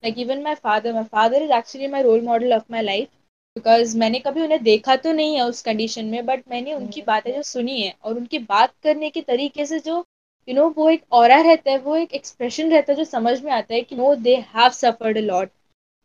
Like 0.04 0.18
even 0.18 0.42
my 0.42 0.54
father 0.56 0.92
my 0.92 1.04
father 1.12 1.42
is 1.42 1.52
actually 1.54 1.86
my 1.88 2.02
role 2.02 2.20
model 2.22 2.52
of 2.52 2.64
my 2.70 2.82
life 2.82 3.08
because 3.56 3.96
मैंने 3.98 4.18
कभी 4.20 4.42
उन्हें 4.42 4.62
देखा 4.62 4.96
तो 4.98 5.12
नहीं 5.12 5.36
है 5.36 5.42
उस 5.44 5.62
कंडीशन 5.62 6.04
में 6.06 6.24
बट 6.26 6.42
मैंने 6.48 6.72
उनकी 6.74 7.00
हम्म। 7.00 7.06
बातें 7.06 7.32
जो 7.34 7.42
सुनी 7.44 7.80
है 7.80 7.94
और 8.04 8.16
उनकी 8.16 8.38
बात 8.46 8.72
करने 8.82 9.10
के 9.10 9.20
तरीके 9.22 9.66
से 9.66 9.78
जो 9.80 9.94
यू 9.94 10.02
you 10.48 10.56
नो 10.56 10.62
know, 10.62 10.76
वो 10.76 10.88
एक 10.90 11.04
और 11.12 11.28
रहता 11.30 11.70
है 11.70 11.78
वो 11.80 11.96
एक 11.96 12.12
एक्सप्रेशन 12.14 12.70
रहता 12.70 12.92
है 12.92 12.96
जो 12.96 13.04
समझ 13.06 13.40
में 13.42 13.50
आता 13.52 13.74
है 13.74 13.80
कि 13.82 13.96
no 13.96 14.14
they 14.16 14.34
have 14.48 14.70
suffered 14.72 15.18
a 15.18 15.20
lot 15.22 15.50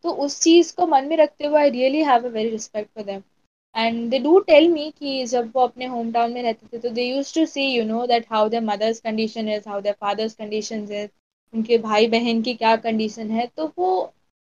तो 0.04 0.12
उस 0.24 0.40
चीज़ 0.40 0.74
को 0.76 0.86
मन 0.86 1.08
में 1.08 1.16
रखते 1.16 1.46
हुए 1.46 1.60
I 1.60 1.70
really 1.70 2.02
have 2.04 2.26
a 2.26 2.30
very 2.30 2.50
respect 2.50 2.90
for 2.94 3.04
them 3.04 3.22
and 3.74 4.08
they 4.10 4.18
do 4.20 4.38
tell 4.46 4.68
me 4.68 4.90
कि 4.90 5.24
जब 5.26 5.50
वो 5.54 5.62
अपने 5.62 5.86
होम 5.86 6.12
टाउन 6.12 6.32
में 6.32 6.42
रहते 6.42 6.66
थे 6.66 6.80
तो 6.80 6.90
they 6.90 7.04
use 7.04 7.34
to 7.34 7.46
see 7.46 7.66
you 7.66 7.84
know 7.84 8.06
that 8.06 8.26
how 8.30 8.48
the 8.48 8.62
mother's 8.64 9.00
condition 9.00 9.48
is 9.50 9.68
how 9.68 9.80
the 9.80 9.94
father's 10.00 10.34
condition 10.34 10.82
is 10.84 11.08
उनके 11.54 11.78
भाई 11.78 12.06
बहन 12.08 12.42
की 12.42 12.54
क्या 12.54 12.74
कंडीशन 12.86 13.30
है 13.30 13.46
तो 13.56 13.72
वो 13.78 13.90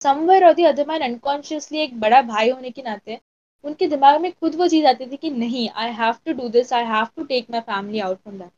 समवेयर 0.02 0.46
और 0.46 0.54
दी 0.54 0.64
अदर 0.64 1.02
अनकॉन्शियसली 1.02 1.78
एक 1.78 1.98
बड़ा 2.00 2.22
भाई 2.22 2.50
होने 2.50 2.70
के 2.70 2.82
नाते 2.82 3.18
उनके 3.64 3.86
दिमाग 3.88 4.20
में 4.20 4.30
खुद 4.32 4.54
वो 4.54 4.68
चीज़ 4.68 4.86
आती 4.86 5.06
थी 5.06 5.16
कि 5.16 5.30
नहीं 5.30 5.68
I 5.84 5.92
have 6.00 6.14
to 6.26 6.32
do 6.40 6.48
this 6.56 6.72
I 6.72 6.84
have 6.84 7.06
to 7.16 7.24
take 7.24 7.50
my 7.50 7.60
family 7.60 8.00
out 8.08 8.18
from 8.22 8.38
that 8.38 8.50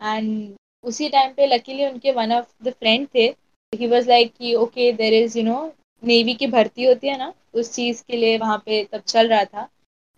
and 0.00 0.54
उसी 0.84 1.08
टाइम 1.08 1.32
पे 1.36 1.46
लकीली 1.46 1.86
उनके 1.86 2.12
वन 2.12 2.32
ऑफ़ 2.32 2.52
द 2.64 2.72
फ्रेंड 2.72 3.06
थे 3.14 3.34
ही 3.72 3.86
वॉज़ 3.86 4.08
लाइक 4.08 4.32
कि 4.38 4.54
okay 4.54 4.92
there 4.92 5.14
is 5.14 5.38
you 5.38 5.44
know 5.44 5.60
navy 6.02 6.34
की 6.34 6.46
भर्ती 6.46 6.84
होती 6.84 7.08
है 7.08 7.16
ना, 7.18 7.32
उस 7.54 7.72
चीज़ 7.72 8.02
के 8.08 8.16
लिए 8.16 8.38
वहाँ 8.38 8.56
पे 8.66 8.82
तब 8.92 9.00
चल 9.00 9.28
रहा 9.28 9.44
था। 9.44 9.68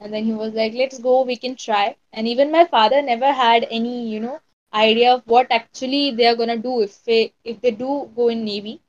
And 0.00 0.12
then 0.12 0.24
he 0.24 0.32
was 0.32 0.54
like, 0.54 0.74
let's 0.74 0.98
go, 0.98 1.14
we 1.22 1.36
can 1.36 1.56
try. 1.56 1.94
And 2.12 2.28
even 2.28 2.50
my 2.52 2.64
father 2.64 3.00
never 3.02 3.32
had 3.32 3.66
any, 3.70 3.96
you 4.12 4.20
know 4.20 4.38
idea 4.74 5.14
of 5.14 5.22
what 5.26 5.50
actually 5.50 6.10
they 6.12 6.26
are 6.26 6.36
gonna 6.36 6.56
do 6.58 6.80
if 6.82 7.02
they 7.04 7.32
if 7.44 7.60
they 7.60 7.70
do 7.72 8.10
go 8.16 8.28
in 8.28 8.44
navy. 8.44 8.80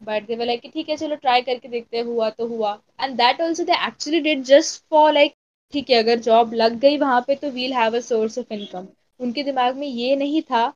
But 0.00 0.26
they 0.26 0.36
were 0.36 0.46
like 0.46 0.62
ठीक 0.72 0.88
है, 0.88 0.96
चलो 0.96 1.16
try 1.16 1.40
करके 1.42 1.68
देखते 1.68 1.96
हैं, 1.96 2.04
हुआ 2.04 2.30
तो 2.30 2.46
हुआ। 2.48 2.78
And 2.98 3.18
that 3.18 3.40
also 3.40 3.64
they 3.64 3.78
actually 3.88 4.20
did 4.22 4.44
just 4.44 4.82
for 4.88 5.12
like, 5.12 5.34
ठीक 5.72 5.90
है, 5.90 5.96
अगर 6.02 6.18
जॉब 6.20 6.54
लग 6.54 6.78
गई 6.80 6.98
वहाँ 6.98 7.20
पे 7.26 7.34
तो 7.36 7.50
we'll 7.50 7.72
have 7.74 7.96
a 7.96 8.00
source 8.00 8.38
of 8.38 8.52
income 8.54 8.86
उनके 9.20 9.42
दिमाग 9.44 9.76
में 9.76 9.86
ये 9.86 10.14
नहीं 10.16 10.42
था 10.42 10.66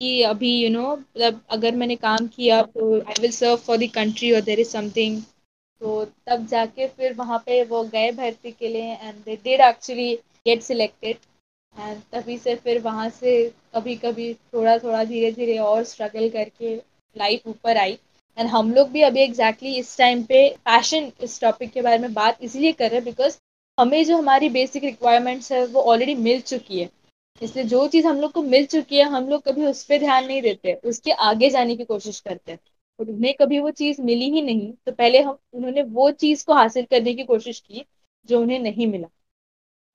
कि 0.00 0.10
अभी 0.22 0.50
यू 0.56 0.70
नो 0.70 0.84
मतलब 0.96 1.40
अगर 1.50 1.74
मैंने 1.76 1.96
काम 1.96 2.26
किया 2.36 2.62
तो 2.62 3.00
I 3.00 3.20
will 3.20 3.30
serve 3.32 3.56
for 3.66 3.76
the 3.78 3.90
country 3.94 4.32
और 4.32 4.40
देर 4.50 4.60
इज़ 4.60 4.70
समथिंग 4.70 5.20
तो 5.80 6.04
तब 6.26 6.46
जाके 6.46 6.86
फिर 6.88 7.14
वहाँ 7.14 7.38
पे 7.46 7.62
वो 7.70 7.82
गए 7.94 8.10
भर्ती 8.12 8.52
के 8.52 8.68
लिए 8.68 8.92
and 8.94 9.22
they 9.24 9.36
did 9.44 9.60
actually 9.60 10.14
get 10.46 10.62
selected 10.62 11.16
तभी 11.76 12.36
से 12.38 12.54
फिर 12.54 12.80
वहाँ 12.80 13.08
से 13.10 13.32
कभी 13.74 13.94
कभी 13.96 14.32
थोड़ा 14.34 14.76
थोड़ा 14.78 15.04
धीरे 15.04 15.32
धीरे 15.32 15.58
और 15.58 15.84
स्ट्रगल 15.84 16.28
करके 16.28 16.74
लाइफ 17.16 17.46
ऊपर 17.46 17.76
आई। 17.76 17.98
एंड 18.38 18.48
हम 18.48 18.72
लोग 18.74 18.88
भी 18.88 19.02
अभी 19.02 19.20
एग्जैक्टली 19.20 19.68
exactly 19.68 19.80
इस 19.80 19.98
टाइम 19.98 20.22
पे 20.22 20.48
पैशन 20.64 21.10
इस 21.22 21.40
टॉपिक 21.40 21.70
के 21.70 21.82
बारे 21.82 21.98
में 21.98 22.14
बात 22.14 22.38
इसलिए 22.42 22.72
कर 22.72 22.84
रहे 22.84 22.94
हैं 22.94 23.04
बिकॉज़ 23.04 23.36
हमें 23.78 24.04
जो 24.04 24.16
हमारी 24.16 24.48
बेसिक 24.48 24.84
रिक्वायरमेंट्स 24.84 25.52
है, 25.52 25.66
वो 25.66 25.80
ऑलरेडी 25.82 26.14
मिल 26.14 26.40
चुकी 26.40 26.80
है। 26.80 26.88
इसलिए 27.42 27.64
जो 27.64 27.86
चीज़ 27.88 28.06
हम 28.06 28.20
लोग 28.20 28.32
को 28.32 28.42
मिल 28.42 28.66
चुकी 28.66 28.96
है, 28.96 29.04
हम 29.04 29.28
लोग 29.28 29.42
कभी 29.42 29.64
उस 29.66 29.84
पर 29.84 29.98
ध्यान 29.98 30.26
नहीं 30.26 30.42
देते, 30.42 30.74
उसके 30.74 31.10
आगे 31.10 31.50
जाने 31.50 31.76
की 31.76 31.84
कोशिश 31.84 32.20
करते 32.20 32.52
हैं। 32.52 32.58
और 33.00 33.10
उन्हें 33.10 33.34
कभी 33.34 33.58
वो 33.60 33.70
चीज़ 33.70 34.00
मिली 34.02 34.30
ही 34.30 34.42
नहीं 34.42 34.72
तो 34.86 34.92
पहले 34.92 35.20
हम, 35.22 35.38
उन्होंने 35.52 35.82
वो 35.82 36.10
चीज़ 36.10 36.44
को 36.46 36.54
हासिल 36.54 36.84
करने 36.84 37.14
की 37.14 37.24
कोशिश 37.24 37.60
की, 37.60 37.84
जो 38.28 38.40
उन्हें 38.40 38.58
नहीं 38.58 38.86
मिला। 38.86 39.08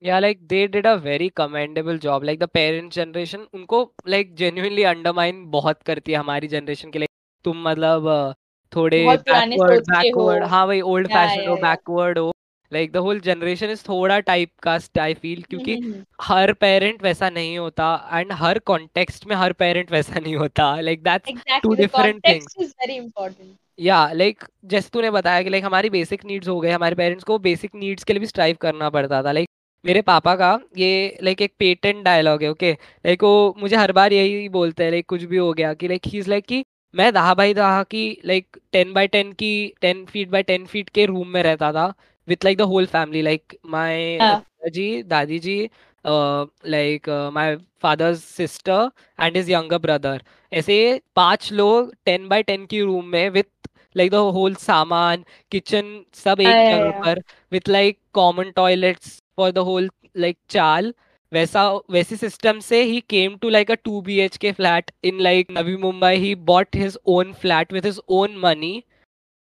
या 0.02 0.18
like 0.18 0.46
they 0.48 0.66
did 0.66 0.86
a 0.86 0.94
very 1.02 1.28
commendable 1.36 1.98
job 1.98 2.24
like 2.24 2.38
the 2.38 2.48
parents 2.54 2.96
generation 2.96 3.46
उनको 3.54 3.82
लाइक 4.08 4.34
जेन्युइनली 4.36 4.82
अंडरमाइन 4.84 5.44
बहुत 5.50 5.82
करती 5.82 6.12
है 6.12 6.18
हमारी 6.18 6.48
जनरेशन 6.48 6.90
के 6.90 6.98
लिए। 6.98 7.08
तुम 7.44 7.62
मतलब 7.68 8.34
थोड़े 8.72 9.04
बैकवर्ड 9.06 9.90
बैकवर्ड 9.90 10.44
हाँ। 10.44 10.66
भाई 10.66 10.80
ओल्ड 10.82 11.08
फ़ैशन 11.08 11.48
हो 11.48 11.56
बैकवर्ड 11.58 12.18
हो। 12.18 12.30
Like 12.72 12.92
the 12.92 12.96
whole 12.96 13.20
generation 13.20 13.70
is 13.70 13.82
थोड़ा 13.88 14.18
type 14.26 14.50
cast 14.62 14.98
I 14.98 15.14
feel 15.14 15.38
hmm 15.38 15.46
क्योंकि 15.50 15.74
हम्म 15.76 16.04
हर 16.22 16.52
पेरेंट 16.60 17.02
वैसा 17.02 17.30
नहीं 17.30 17.58
होता 17.58 17.88
एंड 18.12 18.32
हर 18.32 18.58
कॉन्टेक्स्ट 18.66 19.26
में 19.26 19.34
हर 19.36 19.52
पेरेंट 19.54 19.92
वैसा 19.92 20.18
नहीं 20.20 20.34
होता। 20.36 20.74
Like 20.80 21.02
that's 21.02 21.60
two 21.62 21.74
different 21.74 22.20
things 22.26 22.56
is 22.60 22.70
very 22.80 22.96
important 22.96 23.54
या 23.78 24.06
लाइक 24.12 24.44
जैसे 24.66 24.90
तूने 24.92 25.10
बताया 25.10 25.42
कि 25.42 25.50
लाइक 25.50 25.64
हमारी 25.64 25.90
बेसिक 25.90 26.24
नीड्स 26.24 26.48
हो 26.48 26.58
गए 26.60 26.70
हमारे 26.70 26.94
पेरेंट्स 26.94 27.24
को 27.24 27.38
बेसिक 27.40 27.74
नीड्स 27.74 28.04
के 28.04 28.12
लिए 28.12 28.20
भी 28.20 28.26
स्ट्राइव 28.26 28.56
करना 28.60 28.90
पड़ता 28.90 29.22
था। 29.22 29.32
लाइक 29.32 29.48
मेरे 29.84 30.02
पापा 30.02 30.34
का 30.36 30.58
ये 30.78 31.18
लाइक 31.22 31.40
एक 31.42 31.52
पेटेंट 31.58 32.04
डायलॉग 32.04 32.42
है 32.42 32.50
ओके 32.50 32.72
लाइक 32.72 33.22
वो 33.24 33.54
मुझे 33.58 33.76
हर 33.76 33.92
बार 33.92 34.12
यही 34.12 34.48
बोलते 34.50 34.84
हैं 34.84 34.90
लाइक 34.90 35.06
कुछ 35.08 35.22
भी 35.24 35.36
हो 35.36 35.52
गया 35.52 35.72
कि 35.74 35.88
लाइक 35.88 36.06
ही 36.06 36.18
इज़ 36.18 36.30
लाइक 36.30 36.46
कि 36.46 36.64
मैं 36.94 37.12
दहा 37.12 37.34
बाई 37.34 37.54
दहा 37.54 37.82
की 37.84 38.04
लाइक 38.26 38.58
टेन 38.72 38.92
बाई 38.92 39.06
टेन 39.08 39.32
की 39.32 39.52
ten 39.80 40.04
feet 40.04 40.28
by 40.30 40.42
ten 40.42 40.66
feet 40.66 40.88
के 40.90 41.06
रूम 41.06 41.28
में 41.28 41.42
रहता 41.42 41.72
था 41.72 41.92
with 42.28 42.44
like 42.44 42.58
the 42.58 42.62
whole 42.72 42.86
family 42.88 43.22
like 43.22 43.56
my 43.66 44.18
जी 44.70 45.02
दादी 45.04 45.38
जी 45.38 45.58
like 46.04 47.08
my 47.32 47.56
father's 47.82 48.24
sister 48.26 48.90
and 49.18 49.36
his 49.36 49.50
younger 49.50 49.78
brother 49.78 50.22
ऐसे 50.52 50.78
पाँच 51.16 51.52
लोग 51.52 51.92
टेन 52.04 52.28
बाई 52.28 52.42
टेन 52.42 52.66
की 52.66 52.80
रूम 52.82 53.06
में 53.06 53.28
विथ 53.30 53.68
लाइक 53.96 54.10
द 54.10 54.14
होल 54.34 54.54
सामान 54.56 55.24
किचन 55.52 56.00
सब 56.14 56.40
एक 56.40 56.46
जगह 56.46 57.00
पर 57.00 57.22
with 57.52 57.68
like 57.68 57.98
common 58.14 58.50
toilets 58.56 59.21
for 59.36 59.50
the 59.50 59.58
whole 59.58 59.90
like 60.16 60.38
chawl 60.50 60.92
वैसा, 61.32 61.68
वैसी 61.90 62.16
सिस्टम 62.16 62.58
से 62.60 62.82
ही 62.82 63.00
came 63.10 63.36
to 63.42 63.48
like 63.48 63.70
a 63.70 63.74
two 63.84 64.00
B 64.02 64.18
H 64.20 64.36
K 64.36 64.52
flat 64.52 64.90
in 65.04 65.20
like 65.20 65.50
Navi 65.50 65.76
Mumbai 65.76 66.14
he 66.16 66.34
bought 66.50 66.76
his 66.76 66.98
own 67.06 67.32
flat 67.42 67.72
with 67.72 67.84
his 67.84 68.00
own 68.08 68.36
money 68.38 68.82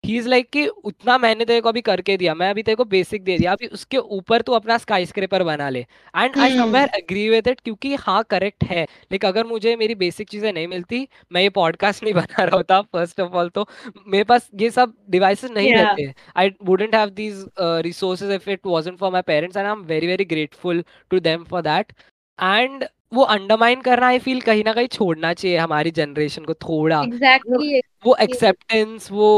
he 0.04 0.18
is 0.18 0.28
like 0.30 0.50
कि 0.50 0.66
उतना 0.68 1.18
मैंने 1.18 1.46
तेरे 1.46 1.62
को 1.62 1.70
अभी 1.70 1.82
करके 1.82 2.16
दिया 2.18 2.34
मैं 2.36 2.50
अभी 2.50 2.64
तेरे 2.64 2.76
को 2.76 2.86
बेसिक 2.86 3.24
दे 3.24 3.38
दिया 3.38 3.52
अभी 3.52 3.68
उसके 3.68 3.98
ऊपर 3.98 4.42
तू 4.42 4.52
अपना 4.54 4.78
स्काई 4.78 5.06
स्क्रेपर 5.06 5.44
बना 5.44 5.70
ले। 5.70 5.80
And 5.80 6.38
I 6.38 6.58
somewhere 6.58 6.90
agree 6.96 7.28
with 7.30 7.48
it 7.48 7.60
क्योंकि 7.62 7.94
हाँ 7.98 8.24
करेक्ट 8.30 8.64
है। 8.64 8.86
लेकिन 9.12 9.30
अगर 9.30 9.46
मुझे 9.48 9.76
मेरी 9.76 9.96
बेसिक 9.96 10.30
चीज़ें 10.30 10.52
नहीं 10.54 10.68
मिलती 10.68 11.08
मैं 11.32 11.42
ये 11.42 11.50
पॉडकास्ट 11.50 12.04
नहीं 12.04 12.14
बना 12.22 12.44
रहा 12.44 12.56
होता 12.56 12.82
फ़र्स्ट 12.84 13.20
ऑफ़ 13.22 13.34
ऑल 13.34 13.50
तो 13.50 13.68
मेरे 14.08 14.24
पास 14.24 14.50
ये 14.56 14.70
सब 14.72 14.94
डिवाइसेस 15.10 15.52
नहीं 15.52 15.68
Yeah. 15.70 15.84
रहते। 15.84 16.14
I 16.38 16.52
wouldn't 16.64 16.96
have 16.96 17.10
these 17.12 17.46
resources 17.60 18.32
if 18.32 18.50
it 18.50 18.60
wasn't 18.66 18.98
for 18.98 19.12
my 19.12 19.22
parents 19.22 19.58
and 19.58 19.66
I 19.66 19.72
am 19.72 19.82
very 19.86 20.08
very 20.08 20.26
grateful 20.26 20.84
to 21.12 21.20
them 21.20 21.44
for 21.44 21.62
that 21.62 21.94
and 22.41 22.86
वो 23.13 23.23
अंडरमाइन 23.25 23.82
करना 23.82 24.08
आई 24.08 24.19
फील 24.19 24.41
कहीं 24.41 24.63
ना 24.63 24.73
कहीं 24.73 24.88
छोड़ना 24.88 25.34
चाहिए 25.34 25.58
हमारी 25.58 25.91
जनरेशन 25.91 26.43
को 26.45 26.54
थोड़ा 26.56 27.02
exactly. 27.04 27.82
वो 28.06 28.15
एक्सेप्टेंस 28.21 29.12
वो 29.12 29.32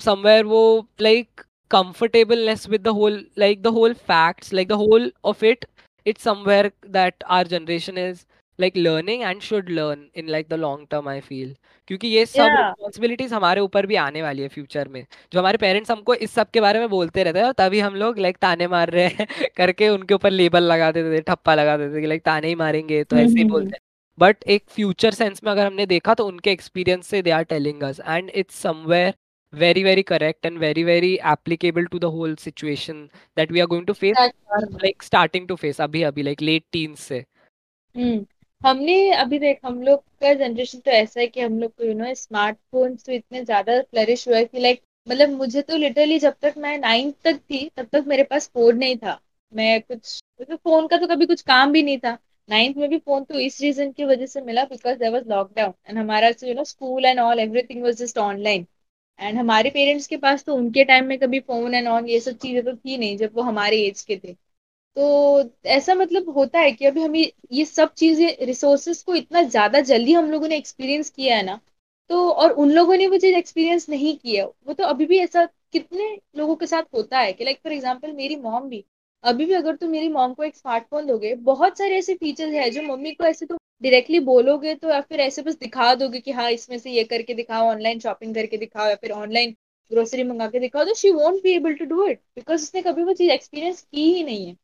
समवेयर 0.00 0.44
वो 0.44 0.62
like 1.00 1.40
comfortableness 1.70 2.68
with 2.68 2.82
the 2.82 2.88
whole 3.00 3.24
like 3.38 3.62
the 3.62 3.66
whole 3.74 3.94
facts 4.08 4.52
like 4.54 4.68
the 4.68 4.80
whole 4.82 5.12
of 5.24 5.44
it 5.44 5.64
it's 6.06 6.22
somewhere 6.24 6.70
that 6.90 7.24
our 7.30 7.46
generation 7.46 7.98
is 7.98 8.24
like 8.58 8.76
learning 8.76 9.22
and 9.28 9.42
should 9.42 9.68
learn 9.70 10.02
in 10.20 10.28
like 10.34 10.48
the 10.48 10.56
long 10.56 10.84
term 10.92 11.08
i 11.08 11.20
feel. 11.20 11.48
क्योंकि 11.88 12.08
ये 12.08 12.24
सब 12.26 12.38
Yeah. 12.38 12.56
Responsibilities 12.56 13.32
हमारे 13.32 13.60
ऊपर 13.60 13.86
भी 13.86 13.96
आने 13.96 14.22
वाली 14.22 14.42
है 14.42 14.48
future 14.48 14.88
में। 14.88 15.04
जो 15.32 15.38
हमारे 15.40 15.58
पेरेंट्स 15.58 15.90
हमको 15.90 16.14
इस 16.14 16.30
सब 16.30 16.50
के 16.50 16.60
बारे 16.60 16.78
में 16.78 16.88
बोलते 16.88 17.22
रहते 17.24 17.38
हैं 17.38 17.46
और 17.46 17.52
तभी 17.58 17.80
हम 17.80 17.94
लोग 17.94 18.18
लाइक 18.18 18.36
ताने 18.42 18.66
मार 18.68 18.90
रहे 18.90 19.06
हैं 19.06 19.26
करके 19.56 19.88
उनके 19.88 20.14
ऊपर 20.14 20.30
लेबल 20.30 20.62
लगा 20.62 20.90
देते 20.92 21.16
थे 21.16 21.20
ठप्पा 21.28 21.54
लगा 21.54 21.76
देते 21.76 22.02
थे 22.02 22.06
लाइक 22.06 22.22
ताने 22.24 22.48
ही 22.48 22.54
मारेंगे 22.54 23.02
तो 23.04 23.16
ऐसे 23.16 23.34
ही 23.34 23.40
हम्म, 23.42 23.52
बोलते 23.52 23.76
हैं। 23.76 23.80
बट 24.18 24.44
एक 24.48 24.64
फ्यूचर 24.70 25.10
सेंस 25.10 25.40
में 25.44 25.52
अगर 25.52 25.66
हमने 25.66 25.86
देखा 25.86 26.14
तो 26.14 26.26
उनके 26.26 26.50
एक्सपीरियंस 26.52 27.06
से 27.06 27.22
they 27.22 27.30
are 27.30 27.42
telling 27.54 27.82
us 27.82 28.00
and 28.08 28.30
it's 28.34 28.60
somewhere 28.62 29.14
very 29.52 29.82
very 29.84 30.02
correct 30.02 30.46
and 30.48 30.58
very 30.60 30.82
very 30.86 31.10
applicable 31.32 31.84
to 31.90 31.98
the 32.04 32.08
whole 32.14 32.32
situation 32.40 32.96
that 33.36 33.52
we 33.56 33.60
are 33.64 33.66
going 33.72 33.84
to 33.90 33.94
face 33.94 34.18
like 34.82 35.04
starting 35.08 35.46
to 35.50 35.56
face 35.62 35.80
अभी 35.80 36.02
अभी 36.02 36.22
like 36.24 36.42
late 36.48 36.64
teens 36.76 37.04
से। 37.08 37.18
हम्म। 37.94 38.24
हमने 38.66 38.94
अभी 39.12 39.38
देख, 39.38 39.58
हम 39.64 39.80
लोग 39.82 40.00
का 40.20 40.32
generation 40.34 40.78
तो 40.80 40.90
ऐसा 40.90 41.20
है 41.20 41.26
कि 41.26 41.40
हम 41.40 41.58
लोग 41.60 41.70
को 41.72 41.84
यू 41.84 41.92
नो 41.94 42.12
स्मार्टफ़ोन 42.14 42.96
तो 42.96 43.12
इतने 43.12 43.44
ज़्यादा 43.44 43.80
फ्लरिश 43.82 44.26
हुआ 44.28 44.36
है 44.36 44.44
कि 44.44 44.60
लाइक 44.60 44.80
मतलब 45.06 45.30
मुझे 45.32 45.62
तो 45.62 45.76
लिटरली 45.76 46.18
जब 46.18 46.34
तक 46.42 46.54
मैं 46.58 46.76
नाइन्थ 46.78 47.14
तक 47.24 47.36
थी, 47.40 47.68
तब 47.76 47.86
तक 47.92 48.04
मेरे 48.06 48.22
पास 48.24 48.48
फ़ोन 48.54 48.76
नहीं 48.78 48.96
था। 48.98 49.18
मैं 49.52 49.80
कुछ 49.82 50.22
मतलब 50.40 50.58
फ़ोन 50.58 50.86
का 50.88 50.96
तो 50.96 51.06
कभी 51.06 51.26
कुछ 51.26 51.42
काम 51.42 51.72
भी 51.72 51.82
नहीं 51.82 51.98
था। 51.98 52.16
नाइन्थ 52.48 52.76
में 52.76 52.88
भी 52.90 52.98
फ़ोन 52.98 53.24
तो 53.24 53.38
इस 53.40 53.60
रीजन 53.60 53.92
की 53.92 54.04
वजह 54.04 54.26
से 54.26 54.40
मिला 54.40 54.64
because 54.64 54.98
there 54.98 55.10
was 55.12 55.28
lockdown 55.30 55.72
and 55.88 55.98
हमारा 55.98 56.28
you 56.44 56.54
know 56.54 56.64
school 56.64 57.04
and 57.04 57.20
all 57.20 57.40
everything 57.40 57.82
was 57.82 57.96
just 57.96 58.18
online 58.18 58.66
and 59.18 59.38
हमारे 59.38 59.70
पेरेंट्स 59.70 60.06
के 60.06 60.16
पास 60.18 60.44
तो 60.44 60.54
उनके 60.54 60.84
टाइम 60.84 61.06
में 61.06 61.18
कभी 61.18 61.40
फ़ोन 61.40 61.74
एंड 61.74 61.88
ऑन 61.88 62.08
ये 62.08 62.20
सब 62.20 62.36
चीज़ें 62.38 62.64
तो 62.64 62.76
थी 62.76 62.98
नहीं 62.98 63.16
जब 63.16 63.34
वो 63.36 63.42
हमारे 63.42 63.80
एज 63.86 64.02
के 64.02 64.16
थे। 64.24 64.36
तो 64.96 65.50
ऐसा 65.68 65.94
मतलब 65.94 66.28
होता 66.30 66.58
है 66.60 66.70
कि 66.72 66.84
अभी 66.86 67.02
हमें 67.02 67.20
ये 67.52 67.64
सब 67.64 67.92
चीज़ें 67.94 68.46
रिसोर्सेस 68.46 69.02
को 69.02 69.14
इतना 69.14 69.42
ज़्यादा 69.44 69.80
जल्दी 69.82 70.12
हम 70.12 70.30
लोगों 70.30 70.48
ने 70.48 70.56
एक्सपीरियंस 70.56 71.10
किया 71.10 71.36
है 71.36 71.42
ना 71.44 71.58
तो 72.10 72.28
और 72.32 72.52
उन 72.54 72.70
लोगों 72.72 72.96
ने 72.96 73.06
वो 73.08 73.18
चीज़ 73.18 73.34
एक्सपीरियंस 73.36 73.88
नहीं 73.90 74.16
किया। 74.18 74.44
वो 74.44 74.72
तो 74.72 74.84
अभी 74.84 75.06
भी 75.06 75.18
ऐसा 75.18 75.44
कितने 75.72 76.08
लोगों 76.36 76.56
के 76.56 76.66
साथ 76.66 76.82
होता 76.94 77.18
है 77.18 77.32
कि 77.32 77.44
लाइक 77.44 77.58
फॉर 77.64 77.72
एग्ज़ाम्पल 77.72 78.12
मेरी 78.12 78.36
मॉम 78.38 78.68
भी, 78.68 78.84
अभी 79.24 79.44
भी 79.46 79.54
अगर 79.54 79.76
तुम 79.76 79.90
मेरी 79.90 80.08
मॉम 80.08 80.34
को 80.34 80.42
एक 80.44 80.56
स्मार्टफ़ोन 80.56 81.06
दोगे, 81.06 81.34
बहुत 81.36 81.78
सारे 81.78 81.98
ऐसे 81.98 82.14
फीचर्स 82.16 82.52
है 82.54 82.68
जो 82.70 82.82
मम्मी 82.84 83.12
को 83.12 83.24
ऐसे 83.24 83.46
तुम 83.46 83.58
डायरेक्टली 83.82 84.20
बोलोगे 84.22 84.74
तो 84.76 84.88
या 84.90 85.00
फिर 85.00 85.20
ऐसे 85.20 85.42
बस 85.42 85.58
दिखा 85.58 85.94
दोगे 85.96 86.20
कि 86.20 86.32
हाँ 86.32 86.50
इसमें 86.50 86.78
से 86.78 86.90
ये 86.90 87.04
करके 87.06 87.34
दिखाओ 87.34 87.68
ऑनलाइन 87.68 87.98
शॉपिंग 88.00 88.34
करके 88.34 88.56
दिखाओ 88.56 88.88
या 88.88 88.94
फिर 88.96 89.10
ऑनलाइन 89.12 89.50
ग्रोसरी 89.90 90.22
मंगा 90.24 90.46
के 90.48 90.60
दिखाओ 90.60 90.84
तो 90.84 90.94
she 90.94 91.10
won't 91.12 91.42
be 91.42 91.52
able 91.52 91.74
to 91.74 91.84
do 91.86 92.06
it 92.06 92.20
because 92.36 92.62
उसने 92.62 92.82
कभी 92.82 93.02
वो 93.04 93.12
चीज़ 93.14 93.30
एक्सपीरियंस 93.32 93.80
की 93.82 94.12
ही 94.14 94.22
नहीं 94.24 94.46
है। 94.46 94.56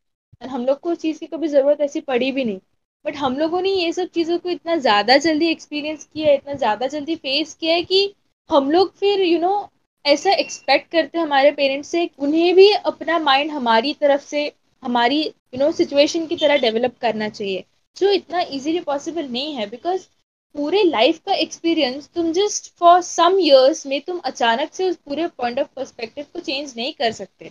हम 0.49 0.67
लोग 0.67 0.81
को 0.81 0.91
उस 0.93 0.99
चीज़ 0.99 1.19
की 1.19 1.27
कभी 1.27 1.49
ज़रूरत 1.49 1.81
ऐसी 1.81 2.01
पड़ी 2.03 2.31
भी 2.33 2.45
नहीं। 2.45 2.61
बट 3.05 3.17
हम 3.17 3.37
लोगों 3.39 3.61
ने 3.63 3.71
ये 3.71 3.93
सब 3.93 4.09
चीज़ों 4.15 4.39
को 4.39 4.49
इतना 4.51 4.77
ज़्यादा 4.79 5.17
जल्दी 5.19 5.51
एक्सपीरियंस 5.51 6.05
किया 6.05 6.29
है 6.29 6.35
इतना 6.37 6.55
ज़्यादा 6.55 6.87
जल्दी 6.87 7.17
फेस 7.17 7.55
किया 7.55 7.75
है 7.75 7.83
कि 7.83 8.15
हम 8.51 8.71
लोग 8.71 8.93
फिर 8.97 9.21
यू 9.21 9.33
you 9.33 9.41
नो 9.41 9.49
know, 9.49 9.69
ऐसा 10.05 10.31
एक्सपेक्ट 10.33 10.91
करते 10.93 11.19
हैं 11.19 11.25
हमारे 11.25 11.51
पेरेंट्स 11.53 11.89
से 11.89 12.09
उन्हें 12.19 12.55
भी 12.55 12.71
अपना 12.73 13.19
माइंड 13.21 13.51
हमारी 13.51 13.93
तरफ़ 13.95 14.23
से 14.23 14.51
हमारी 14.83 15.21
यू 15.23 15.59
नो 15.59 15.71
सिचुएशन 15.73 16.27
की 16.27 16.37
तरह 16.37 16.57
डेवलप 16.59 16.97
करना 17.01 17.29
चाहिए। 17.29 17.65
जो 17.97 18.11
इतना 18.13 18.41
इजीली 18.41 18.81
पॉसिबल 18.81 19.29
नहीं 19.29 19.55
है 19.55 19.69
बिकॉज़ 19.71 20.07
पूरे 20.55 20.83
लाइफ 20.85 21.19
का 21.27 21.35
एक्सपीरियंस 21.37 22.09
तुम 22.15 22.33
जस्ट 22.33 22.73
फॉर 22.79 23.01
सम 23.03 23.39
इयर्स 23.41 23.87
में 23.87 24.01
तुम 24.01 24.19
अचानक 24.25 24.73
से 24.75 24.89
उस 24.91 24.97
पूरे 24.99 25.27
पॉइंट 25.29 25.59
ऑफ़ 25.61 25.69
पर्सपेक्टिव 25.77 26.27
को 26.33 26.41
चेंज 26.41 26.75
नहीं 26.77 26.93
कर 26.93 27.13
सकते। 27.13 27.51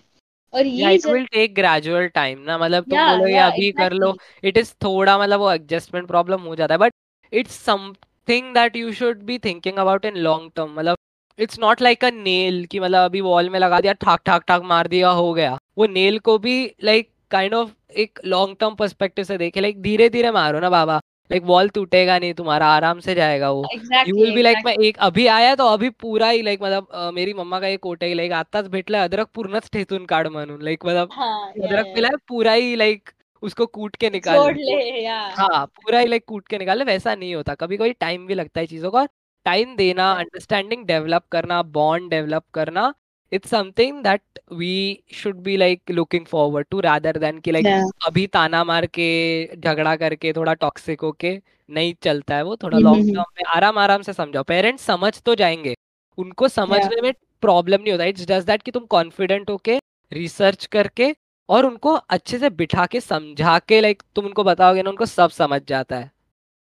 और 0.54 0.66
ये 0.68 0.94
it 0.96 1.06
will 1.06 1.26
take 1.32 1.54
gradual 1.56 2.08
time 2.16 2.40
ना 2.46 2.58
मतलब 2.58 2.86
तुम 2.90 3.04
बोलो 3.06 3.28
ये 3.28 3.38
अभी 3.40 3.72
कर 3.74 3.94
लो। 3.94 4.16
इट 4.44 4.58
इज़ 4.58 4.74
थोड़ा 4.84 5.18
मतलब 5.20 5.40
वो 5.40 5.52
एडजस्टमेंट 5.52 6.08
प्रॉब्लम 6.08 6.42
हो 6.42 6.56
जाता 6.56 6.74
है 6.74 6.78
but 6.80 6.94
it's 7.32 7.56
something 7.66 8.54
that 8.54 8.76
you 8.76 8.92
should 8.94 9.22
be 9.26 9.38
thinking 9.46 9.78
about 9.78 10.06
in 10.06 10.18
long 10.18 10.52
term 10.56 10.74
मतलब 10.76 10.98
it's 11.40 11.60
not 11.60 11.82
like 11.82 12.04
a 12.06 12.10
nail 12.14 12.66
कि 12.72 12.80
मतलब 12.80 13.06
अभी 13.06 13.22
वॉल 13.22 13.50
में 13.50 13.60
लगा 13.60 13.80
दिया 13.82 13.94
ठाक 13.96 14.22
ठाक 14.26 14.44
ठाक 14.48 14.64
मार 14.66 14.88
दिया 14.88 15.10
हो 15.12 15.32
गया। 15.34 15.58
वो 15.78 15.86
नेल 15.88 16.20
को 16.20 16.38
भी 16.40 16.56
लाइक 16.84 17.10
काइंड 17.32 17.54
ऑफ़ 17.54 17.72
एक 18.00 18.20
लॉन्ग 18.26 18.56
टर्म 18.60 18.76
परस्पेक्टिव 18.76 19.26
से 19.26 19.38
देखे 19.38 19.62
लाइक 19.62 19.82
धीरे 19.82 20.10
धीरे 20.10 20.32
मारो 20.32 20.60
ना 20.60 20.70
बाबा। 20.70 21.00
लाइक 21.32 21.44
वॉल 21.46 21.70
टूटेगा 21.70 22.18
नहीं 22.20 22.34
तुम्हारा 22.34 22.68
आराम 22.68 23.00
से 23.00 23.16
जाएगा 23.16 23.50
वो। 23.52 23.64
You 24.08 24.16
will 24.16 24.34
be 24.36 24.42
like 24.42 24.58
exactly 24.58 24.88
एक 24.88 24.98
अभी 25.00 25.26
आया 25.30 25.54
तो 25.56 25.68
अभी 25.68 25.90
पूरा 26.02 26.30
ही 26.30 26.42
लाईक 26.42 26.62
मतलब 26.64 27.12
मेरी 27.14 27.34
मम्मा 27.34 27.60
का 27.60 27.68
एक 27.68 27.80
कोट 27.80 28.04
आहे 28.04 28.14
लाईक 28.14 28.32
आताच 28.34 28.68
भेटलं 28.70 28.98
अद्रक 29.00 29.28
पूर्णच 29.36 29.70
ठेचून 29.74 30.06
काढ 30.06 30.28
म्हणून. 30.28 30.62
लाईक 30.62 30.86
मतलब 30.86 31.10
हाँ 31.12 31.50
अदरक 31.50 31.98
है, 31.98 32.16
पूरा 32.30 32.54
ही 32.54 32.78
लाइक 32.78 33.10
उसको 33.44 33.66
कूट 33.68 33.96
के 33.96 34.10
निकाल 34.10 34.54
ले 34.56 35.08
हाँ। 35.08 35.66
पूरा 35.68 36.00
ही 36.00 36.10
लाइक 36.10 36.24
कूट 36.28 36.48
के 36.48 36.58
निकाल 36.58 36.78
ले 36.78 36.84
वैसा 36.84 37.16
नहीं 37.16 37.34
होता। 37.36 37.54
कभी 37.56 37.78
कभी 37.78 37.94
टाइम 38.00 38.26
भी 38.28 38.34
लगता 38.34 38.60
है 38.60 38.66
चीज़ों 38.68 38.92
का 38.92 39.06
टाइम 39.46 39.76
देना 39.76 40.12
अंडरस्टैंडिंग 40.14 40.86
डेवलप 40.88 41.24
करना 41.32 41.62
बॉन्ड 41.72 42.10
डेवलप 42.10 42.44
करना 42.54 42.94
it's 43.32 43.50
something 43.50 44.04
that 44.04 44.22
we 44.54 45.04
should 45.14 45.36
be 45.36 45.58
like 45.58 45.92
looking 45.92 46.26
forward 46.26 46.68
to 46.72 46.80
rather 46.80 47.18
than 47.18 47.40
कि 47.40 47.52
लाइक 47.52 47.66
या 47.66 47.82
अभी 48.06 48.26
ताना 48.28 48.64
मार 48.64 48.86
के 48.86 49.10
झगड़ा 49.58 49.96
करके 49.96 50.34
थोड़ा 50.34 50.54
टॉक्सिक 50.54 51.02
होके 51.02 51.40
नहीं 51.70 51.94
चलता 52.04 52.36
है 52.36 52.44
वो 52.44 52.56
थोड़ा 52.56 52.78
हम्म 52.78 52.86
लॉन्ग 52.86 53.02
हम्म। 53.02 53.14
टर्म 53.14 53.34
में 53.38 53.44
आराम 53.56 53.78
आराम 53.78 54.02
से 54.02 54.14
समझाओ। 54.14 54.44
पेरेंट्स 54.44 54.84
समझ 54.84 55.22
तो 55.22 55.36
जाएँगे। 55.36 55.76
उनको 56.18 56.48
समझने 56.48 57.02
में 57.02 57.12
प्रॉब्लम 57.42 57.82
नहीं 57.82 57.92
होता। 57.92 58.06
इट्स 58.06 58.26
जस्ट 58.26 58.48
दैट 58.48 58.64
कि 58.64 58.72
तुम 58.72 58.86
कॉन्फिडेंट 58.86 59.50
होके 59.50 59.78
रिसर्च 60.12 60.66
करके 60.66 61.16
और 61.50 61.66
उनको 61.66 61.94
अच्छे 62.10 62.38
से 62.38 62.50
बिठा 62.50 62.86
के 62.86 63.00
समझा 63.02 63.58
के 63.60 63.82
लाइक 63.82 64.04
तुम 64.16 64.26
उनको 64.26 64.44
बताओगे 64.44 64.84
ना 64.84 64.90
उनको 64.90 65.06
सब 65.06 65.30
समझ 65.30 65.62
जाता 65.68 65.96
है। 65.96 66.12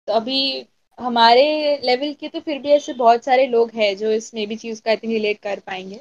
तो 0.08 0.12
अभी 0.12 0.66
हमारे 0.98 1.44
लेवल 1.84 2.12
के 2.12 2.28
तो 2.28 2.40
फिर 2.40 2.58
भी 2.58 2.68
ऐसे 2.68 2.92
बहुत 2.92 3.24
सारे 3.24 3.46
लोग 3.46 3.70
हैं 3.74 3.96
जो 3.96 4.10
इस 4.10 4.34
मे 4.34 4.46
बी 4.46 4.56
चीज़ 4.56 4.82
का 4.82 4.94
थिंक 4.94 5.12
रिलेट 5.12 5.38
कर 5.38 5.58
पाएँगे। 5.58 6.00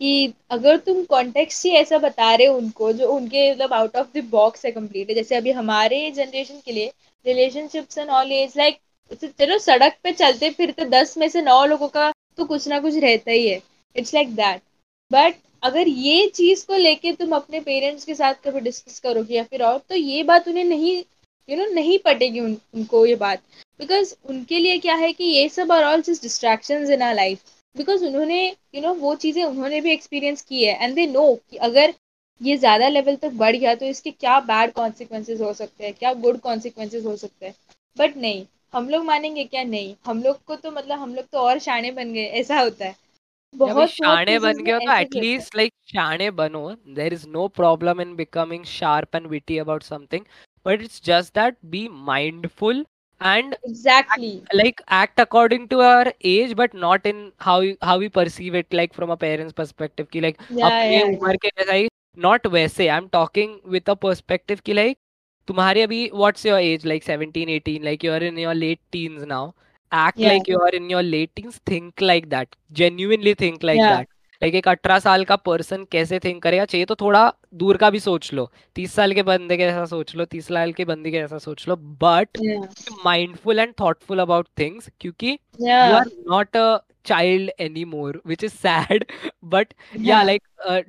कि 0.00 0.32
अगर 0.50 0.76
तुम 0.76 1.02
कॉन्टेक्स्ट 1.04 1.64
ही 1.66 1.70
ऐसा 1.76 1.98
बता 1.98 2.34
रहे 2.34 2.46
हो 2.46 2.56
उनको 2.56 2.92
जो 2.92 3.08
उनके 3.12 3.50
मतलब 3.52 3.72
आउट 3.72 3.96
ऑफ़ 3.96 4.06
द 4.14 4.24
बॉक्स 4.30 4.64
है 4.64 4.70
कंप्लीट 4.72 5.12
जैसे 5.14 5.36
अभी 5.36 5.50
हमारे 5.52 6.10
जनरेशन 6.10 6.60
के 6.64 6.72
लिए 6.72 6.92
relationships 7.26 7.98
and 7.98 8.10
all 8.10 8.32
is 8.32 8.58
like 8.58 8.78
चलो 9.24 9.58
सड़क 9.58 9.96
पे 10.02 10.12
चलते 10.12 10.50
फिरते 10.50 10.84
दस 10.90 11.16
में 11.18 11.28
से 11.28 11.42
नौ 11.42 11.64
लोगों 11.64 11.88
का 11.88 12.10
तो 12.36 12.44
कुछ 12.44 12.68
ना 12.68 12.78
कुछ 12.80 12.96
रहता 12.96 13.30
ही 13.30 13.48
है। 13.48 13.60
इट्स 13.96 14.14
लाइक 14.14 14.34
दैट 14.34 14.60
बट 15.10 15.34
अगर 15.62 15.88
ये 15.88 16.26
चीज़ 16.34 16.66
को 16.66 16.76
लेके 16.76 17.12
तुम 17.12 17.34
अपने 17.36 17.60
पेरेंट्स 17.60 18.04
के 18.04 18.14
साथ 18.14 18.34
कभी 18.44 18.60
डिस्कस 18.60 18.98
करोगे 19.00 19.34
या 19.34 19.42
फिर 19.44 19.62
और 19.62 19.78
तो 19.88 19.94
ये 19.94 20.22
बात 20.22 20.48
उन्हें 20.48 20.64
नहीं 20.64 20.96
यू 20.96 21.02
you 21.48 21.58
नो 21.58 21.64
know, 21.64 21.74
नहीं 21.74 21.98
पटेगी 21.98 22.40
उन, 22.40 22.56
उनको 22.74 23.04
ये 23.06 23.14
बात। 23.16 23.42
बिकॉज़ 23.80 24.14
उनके 24.24 24.58
लिए 24.58 24.78
क्या 24.78 24.94
है 24.94 25.12
कि 25.12 25.24
ये 25.24 25.48
सब 25.48 25.72
are 25.72 25.84
all 25.84 26.02
just 26.02 26.44
in 26.70 27.02
our 27.02 27.14
life 27.14 27.42
because 27.76 28.04
उन्होंने 28.04 28.44
यू 28.74 28.80
नो 28.82 28.92
वो 28.96 29.14
चीज़ें 29.16 29.42
उन्होंने 29.44 29.80
भी 29.80 29.92
एक्सपीरियंस 29.92 30.42
की 30.42 30.64
है 30.64 30.84
एंड 30.84 30.94
दे 30.94 31.06
नो 31.06 31.34
कि 31.50 31.56
अगर 31.68 31.94
ये 32.40 32.56
ज़्यादा 32.56 32.88
लेवल 32.88 33.16
तक 33.16 33.32
बढ़ 33.36 33.56
गया 33.56 33.74
तो 33.74 33.86
इसके 33.86 34.10
क्या 34.10 34.38
बैड 34.42 34.72
कॉन्सिक्वेंसेज 34.72 35.40
हो 35.42 35.52
सकते 35.54 35.84
हैं 35.84 35.92
क्या 35.94 36.12
गुड 36.22 36.38
कॉन्सिक्वेंसेज 36.40 37.06
हो 37.06 37.16
सकते 37.16 37.46
हैं। 37.46 37.54
बट 37.96 38.16
नहीं 38.16 38.44
हम 38.74 38.88
लोग 38.88 39.04
मानेंगे 39.04 39.44
क्या 39.44 39.62
नहीं? 39.64 39.94
हम 40.06 40.22
लोग 40.22 40.42
को 40.46 40.56
तो 40.56 40.70
मतलब 40.70 40.98
हम 40.98 41.14
लोग 41.14 41.24
तो 41.32 41.38
और 41.38 41.58
शाणे 41.60 41.90
बन 41.92 42.12
गए 42.12 42.24
ऐसा 42.40 42.58
होता 42.60 42.84
है। 42.84 42.94
बहुत 43.54 43.88
शाने 43.90 44.38
बन 44.38 44.62
गए 44.64 44.78
तो 44.78 44.92
एटलीस्ट 44.92 45.56
लाइक 45.56 45.72
शाने 45.88 46.30
बनो। 46.32 46.68
There 46.90 47.12
is 47.12 47.26
no 47.28 47.46
problem 47.50 48.00
in 48.00 48.14
becoming 48.16 48.64
sharp 48.66 49.16
and 49.16 49.26
witty 49.26 49.58
about 49.58 49.82
something 49.82 50.24
but 50.66 50.82
it's 50.82 51.00
just 51.04 51.34
that 51.34 51.56
be 51.66 51.86
mindful 52.06 52.84
and 53.21 53.55
exactly 53.65 54.43
act, 54.43 54.55
like 54.55 54.81
act 54.87 55.19
according 55.19 55.67
to 55.69 55.81
our 55.81 56.13
age 56.23 56.55
but 56.55 56.73
not 56.73 57.05
in 57.05 57.31
how 57.37 57.61
how 57.81 57.97
we 57.97 58.09
perceive 58.09 58.55
it 58.55 58.67
like 58.71 58.93
from 58.93 59.09
a 59.09 59.17
parent's 59.17 59.53
perspective 59.53 60.09
ki 60.11 60.21
like 60.21 60.41
yeah, 60.49 60.83
yeah, 60.91 61.05
umar 61.05 61.35
ke 61.45 61.53
jaisa 61.57 61.77
he 61.81 61.87
not 62.17 62.45
वैसे 62.51 62.87
I 62.87 62.97
am 62.97 63.07
talking 63.13 63.55
with 63.71 63.89
a 63.89 63.93
perspective 64.03 64.59
कि 64.65 64.73
like 64.73 64.97
तुम्हारी 65.47 65.81
अभी 65.81 66.09
what's 66.13 66.45
your 66.45 66.59
age 66.59 66.85
like 66.85 67.03
17 67.03 67.49
18 67.55 67.83
like 67.83 68.05
you 68.05 68.11
are 68.11 68.23
in 68.23 68.37
your 68.39 68.53
late 68.53 68.79
teens 68.91 69.23
now 69.27 69.51
act 69.91 70.17
yeah. 70.17 70.33
like 70.33 70.47
you 70.47 70.59
are 70.59 70.69
in 70.69 70.89
your 70.89 71.03
late 71.03 71.33
teens 71.35 71.59
think 71.65 72.01
like 72.01 72.29
that 72.29 72.55
genuinely 72.71 73.33
think 73.33 73.63
like 73.63 73.77
yeah. 73.77 73.95
that 73.95 74.09
Like 74.42 74.54
एक 74.54 74.68
अठारह 74.68 74.98
साल 74.98 75.24
का 75.24 75.36
person 75.36 75.84
कैसे 75.92 76.18
think 76.18 76.42
करेगा? 76.42 76.64
चाहिए 76.64 76.84
तो 76.86 76.94
थोड़ा 77.00 77.32
दूर 77.54 77.76
का 77.76 77.90
भी 77.90 78.00
सोच 78.00 78.32
लो। 78.34 78.50
तीस 78.76 78.94
साल 78.94 79.12
के 79.14 79.22
बंदे 79.22 79.56
के 79.56 79.64
ऐसा 79.64 79.84
सोच 79.86 80.14
लो 80.16 80.24
तीस 80.24 80.48
साल 80.48 80.72
के 80.72 80.84
बंदे 80.84 81.10
के 81.10 81.16
ऐसा 81.18 81.38
सोच 81.38 81.66
लो। 81.68 81.76
But 82.04 82.38
mindful 83.04 83.58
and 83.58 83.72
thoughtful 83.80 84.18
about 84.20 84.48
things 84.58 84.90
क्योंकि 85.00 85.38
you 85.60 85.68
are 85.96 86.10
not 86.30 86.56
a 86.56 86.78
child 87.06 87.50
any 87.60 87.84
more 87.84 88.20
which 88.26 88.44
is 88.44 88.52
sad 88.52 89.04
but 89.52 89.72
या 90.00 90.22
लाइक 90.22 90.42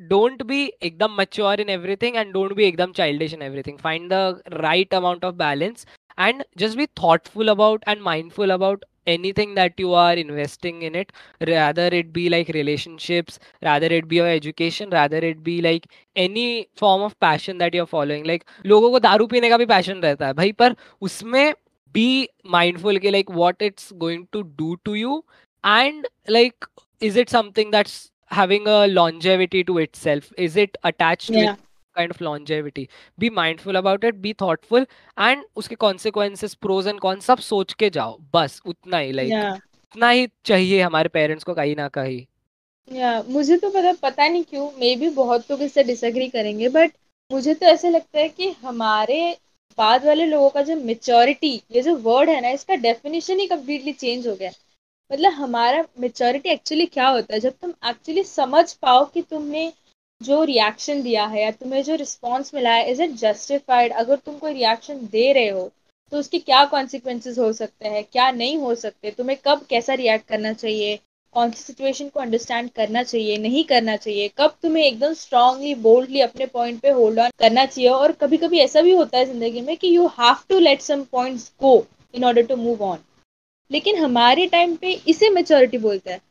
डोंट 0.10 0.42
बी 0.44 0.64
एकदम 0.84 1.16
mature 1.20 1.62
in 1.62 1.70
everything 2.02 2.16
and 2.16 2.32
don't 2.34 2.54
be 2.56 2.66
एकदम 2.66 2.92
child 2.94 3.22
in 3.24 3.42
everything 3.68 3.78
find 3.84 4.10
the 4.14 4.42
right 4.54 4.94
amount 4.94 5.26
of 5.26 5.36
balance 5.36 5.86
and 6.20 6.44
just 6.58 6.78
be 6.78 6.86
thoughtful 7.04 7.48
about 7.50 7.84
and 7.88 8.02
mindful 8.02 8.52
about 8.54 8.86
anything 9.07 9.55
that 9.55 9.79
you 9.79 9.93
are 9.95 10.15
investing 10.15 10.83
in 10.83 10.95
it 10.95 11.13
rather 11.49 11.87
it 11.87 12.13
be 12.13 12.29
like 12.29 12.49
relationships 12.49 13.39
rather 13.63 13.87
it 13.87 14.09
be 14.09 14.17
your 14.17 14.29
education 14.29 14.91
rather 14.91 15.19
it 15.19 15.43
be 15.43 15.61
like 15.61 15.87
any 16.17 16.69
form 16.77 17.03
of 17.03 17.19
passion 17.21 17.59
that 17.59 17.75
you're 17.75 17.87
following 17.87 18.25
like 18.25 18.45
लोगों 18.65 18.91
को 18.91 19.01
दारू 19.01 19.27
पीने 19.27 19.51
का 19.51 19.57
भी 19.57 19.67
passion 19.67 20.03
रहता 20.03 20.27
है 20.27 20.33
भाई 20.33 20.53
पर 20.53 20.77
उसमें 21.03 21.55
be 21.97 22.29
mindful 22.55 22.99
के 23.01 23.13
like 23.13 23.31
what 23.31 23.63
it's 23.69 23.93
going 24.05 24.27
to 24.37 24.43
do 24.63 24.77
to 24.85 24.95
you 24.95 25.25
and 25.65 26.09
like 26.29 26.67
is 27.01 27.17
it 27.17 27.31
something 27.31 27.71
that's 27.71 28.11
having 28.39 28.67
a 28.67 28.87
longevity 28.87 29.63
to 29.65 29.79
itself 29.79 30.33
is 30.37 30.57
it 30.57 30.77
attached 30.91 31.31
yeah. 31.31 31.51
with 31.51 31.59
Kind 31.96 32.12
of 32.12 32.22
longevity. 32.22 32.88
Be 33.18 33.30
mindful 33.32 33.76
about 33.76 34.04
it 34.04 34.22
be 34.22 34.34
thoughtful 34.34 34.86
and 35.18 35.44
उसके 35.56 35.78
consequences 35.78 36.56
pros 36.58 36.88
and 36.88 37.02
cons 37.02 37.26
सब 37.26 37.40
सोच 37.42 37.74
के 37.74 37.90
जाओ 37.90 38.18
बस 38.34 38.62
उतना 38.66 38.98
ही 38.98 39.14
like 39.14 39.32
yeah. 39.32 39.60
उतना 39.94 40.10
ही 40.10 40.28
चाहिए 40.46 40.82
हमारे 40.82 41.10
पेरेंट्स 41.10 41.44
को 41.44 41.54
कहीं 41.54 41.76
ना 41.76 41.88
कहीं 41.98 42.26
या 42.88 43.22
मुझे 43.28 43.58
तो 43.58 43.70
पता 43.70 43.94
पता 44.02 44.28
नहीं 44.28 44.44
क्यों 44.44 44.72
मे 44.80 44.96
भी 44.96 45.10
बहुत 45.16 45.52
लोग 45.52 45.62
इससे 45.62 45.84
डिसएग्री 45.84 46.28
करेंगे 46.30 46.70
बट 46.70 46.92
मुझे 47.32 47.54
तो 47.54 47.66
ऐसे 47.66 47.90
लगता 47.90 48.20
है 48.20 48.28
कि 48.30 48.50
हमारे 48.62 49.20
बाद 49.78 50.06
वाले 50.06 50.26
लोगों 50.26 50.50
का 50.50 50.62
जो 50.62 50.76
मेच्योरिटी 50.76 51.54
ये 51.72 51.82
जो 51.82 51.96
वर्ड 51.98 52.30
है 52.30 52.40
ना 52.42 52.50
इसका 52.50 52.76
डेफिनेशन 52.88 53.40
ही 53.40 53.48
कम्प्लीटली 53.48 53.94
चेंज 53.94 54.28
हो 54.28 54.36
गया 54.36 54.52
मतलब 55.12 55.32
हमारा 55.34 55.86
मेच्योरिटी 56.00 56.50
एक्चुअली 56.50 56.86
क्या 56.86 57.08
होता 57.08 57.34
है 57.34 57.40
जब 57.40 57.54
तुम 57.62 57.74
एक्चुअली 57.90 58.24
समझ 58.24 58.74
पाओ 58.82 59.06
कि 59.14 59.22
तुमने 59.22 59.72
जो 60.22 60.44
रिएक्शन 60.44 61.02
दिया 61.02 61.26
है 61.26 61.42
या 61.42 61.52
तुम्हें 61.52 61.84
जो 61.84 61.96
रिस्पॉन्स 61.96 62.54
मिला 62.56 62.74
है 62.74 62.90
इज़ 62.92 63.02
इट 63.04 63.12
जस्टिफाइड 63.18 63.94
अगर 63.94 64.16
तुम 64.16 64.38
कोई 64.38 64.54
रिएक्शन 64.54 65.08
दे 65.12 65.32
रहे 65.34 65.50
हो 65.50 65.72
तो 66.12 66.18
उसके 66.20 66.40
क्या 66.40 66.64
कॉन्सिक्वेंसेज 66.66 67.38
हो 67.40 67.52
सकते 67.54 67.88
हैं, 67.88 68.04
क्या 68.04 68.30
नहीं 68.32 68.58
हो 68.58 68.74
सकते? 68.76 69.12
तुम्हें 69.12 69.38
कब 69.46 69.66
कैसा 69.70 69.94
रिएक्ट 69.94 70.28
करना 70.30 70.52
चाहिए? 70.54 70.96
कौन 71.36 71.52
सी 71.52 71.64
सिचुएशन 71.64 72.10
को 72.10 72.20
अंडरस्टैंड 72.20 72.70
करना 72.72 73.04
चाहिए, 73.04 73.38
नहीं 73.38 73.64
करना 73.64 73.96
चाहिए? 73.98 74.28
कब 74.38 74.56
तुम्हें 74.62 74.84
एकदम 74.84 75.14
स्ट्रांगली 75.14 75.74
बोल्डली 75.86 76.22
अपने 76.22 76.46
पॉइंट 76.48 76.82
पे 76.82 76.90
होल्ड 76.92 77.20
ऑन 77.20 77.30
करना 77.40 77.66
चाहिए? 77.66 77.90
और 77.90 78.12
कभी 78.22 78.38
कभी 78.38 78.60
ऐसा 78.60 78.82
भी 78.82 78.92
होता 78.92 79.18
है 79.18 79.26
ज़िंदगी 79.26 79.62
में 79.62 79.76
कि 79.78 79.96
you 79.96 80.08
have 80.20 80.44
to 80.50 80.60
let 80.60 80.82
some 80.82 81.04
points 81.12 81.52
go 81.62 81.74
in 82.14 82.24
order 82.26 82.46
to 82.46 82.56
move 82.58 82.84
on 82.84 83.00
लेकिन 83.72 83.98
हमारे 83.98 84.48
टाइम 84.48 84.76
पे 84.76 84.92
इसे 85.08 85.30
मेचोरिटी 85.30 85.78
बोलता 85.80 86.12
है. 86.12 86.22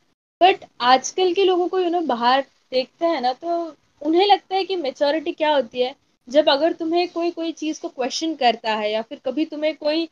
बट 0.41 0.65
आजकल 0.81 1.33
के 1.33 1.45
लोगों 1.45 1.67
को 1.67 1.79
यू 1.79 1.89
नो 1.89 2.01
बाहर 2.07 2.41
देखते 2.71 3.05
हैं 3.05 3.21
ना 3.21 3.33
तो 3.33 3.75
उन्हें 4.01 4.25
लगता 4.27 4.55
है 4.55 4.63
कि 4.63 4.75
मेचोरिटी 4.75 5.31
क्या 5.31 5.53
होती 5.53 5.81
है? 5.81 5.95
जब 6.27 6.49
अगर 6.49 6.73
तुम्हें 6.73 7.07
कोई 7.09 7.31
कोई 7.31 7.51
चीज़ 7.51 7.81
को 7.81 7.87
क्वेश्चन 7.89 8.35
करता 8.35 8.75
है 8.75 8.91
या 8.91 9.01
फिर 9.01 9.19
कभी 9.25 9.45
तुम्हें 9.45 9.75
कोई 9.77 10.05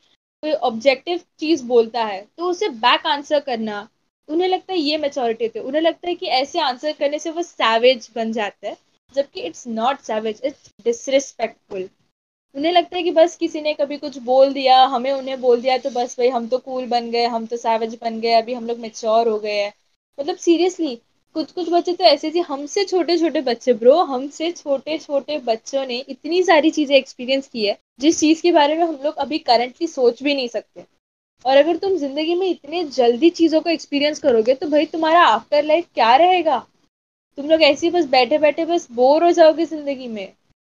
कोई 0.43 0.51
ऑब्जेक्टिव 0.63 1.19
चीज़ 1.39 1.63
बोलता 1.65 2.03
है 2.05 2.21
तो 2.37 2.49
उसे 2.49 2.69
बैक 2.69 3.05
आंसर 3.07 3.39
करना, 3.39 3.87
उन्हें 4.29 4.47
लगता 4.47 4.73
है 4.73 4.79
ये 4.79 4.97
मेचोरिटी 4.97 5.45
होती 5.45 5.59
है। 5.59 5.65
उन्हें 5.65 5.81
लगता 5.81 6.07
है 6.07 6.15
कि 6.15 6.25
ऐसे 6.27 6.59
आंसर 6.61 6.91
करने 6.91 7.19
से 7.19 7.29
वो 7.31 7.41
सैवेज 7.43 8.09
बन 8.15 8.31
जाता 8.31 8.67
है, 8.67 8.75
जबकि 9.15 9.41
it's 9.41 9.67
not 9.67 9.99
savage 10.01 10.41
it's 10.45 10.73
disrespectful 10.85 11.89
उन्हें 12.55 12.71
लगता 12.71 12.97
है 12.97 13.03
कि 13.03 13.11
बस 13.11 13.35
किसी 13.37 13.61
ने 13.61 13.73
कभी 13.73 13.97
कुछ 13.97 14.17
बोल 14.19 14.53
दिया, 14.53 14.77
हमें 14.85 15.11
उन्हें 15.11 15.39
बोल 15.41 15.61
दिया 15.61 15.77
तो 15.77 15.89
बस 15.89 16.15
भाई 16.19 16.29
हम 16.29 16.47
तो 16.47 16.57
कूल 16.57 16.85
बन 16.87 17.09
गए, 17.11 17.25
हम 17.25 17.45
तो 17.45 17.57
सैवेज 17.57 17.97
बन 18.01 18.19
गए, 18.21 18.33
अभी 18.33 18.53
हम 18.53 18.67
लोग 18.67 18.79
मेच्योर 18.79 19.27
हो 19.27 19.37
गए 19.39 19.53
हैं। 19.53 19.73
मतलब 20.17 20.37
सीरियसली 20.37 20.95
कुछ 21.35 21.51
कुछ 21.51 21.69
बच्चे 21.69 21.93
तो 21.93 22.03
ऐसे 22.03 22.29
थे, 22.31 22.39
हमसे 22.41 22.83
छोटे 22.85 23.17
छोटे 23.17 23.41
बच्चे 23.41 23.73
ब्रो 23.75 23.95
हमसे 24.03 24.51
छोटे 24.51 24.97
छोटे 24.97 25.37
बच्चों 25.39 25.85
ने 25.85 25.97
इतनी 25.99 26.41
सारी 26.43 26.71
चीज़ें 26.71 26.95
एक्सपीरियंस 26.97 27.47
की 27.47 27.65
है, 27.65 27.77
जिस 27.99 28.19
चीज़ 28.19 28.41
के 28.41 28.51
बारे 28.51 28.75
में 28.75 28.83
हम 28.83 28.97
लोग 29.03 29.15
अभी 29.17 29.37
करंटली 29.41 29.87
सोच 29.87 30.23
भी 30.23 30.35
नहीं 30.35 30.47
सकते। 30.47 30.85
और 31.45 31.57
अगर 31.57 31.77
तुम 31.77 31.95
ज़िंदगी 31.97 32.35
में 32.35 32.47
इतने 32.47 32.83
जल्दी 32.85 33.29
चीज़ों 33.31 33.61
को 33.61 33.69
एक्सपीरियंस 33.69 34.19
करोगे 34.19 34.53
तो 34.55 34.67
भाई 34.69 34.85
तुम्हारा 34.87 35.21
आफ्टर 35.25 35.63
लाइफ 35.63 35.85
क्या 35.93 36.15
रहेगा? 36.15 36.57
तुम 37.37 37.49
लोग 37.49 37.61
ऐसे 37.63 37.87
ही 37.87 37.91
बस 37.91 38.05
बैठे 38.07 38.37
बैठे 38.37 38.65
बस 38.65 38.87
बोर 38.91 39.23
हो 39.23 39.31
जाओगे 39.31 39.65
ज़िंदगी 39.65 40.07
में। 40.07 40.27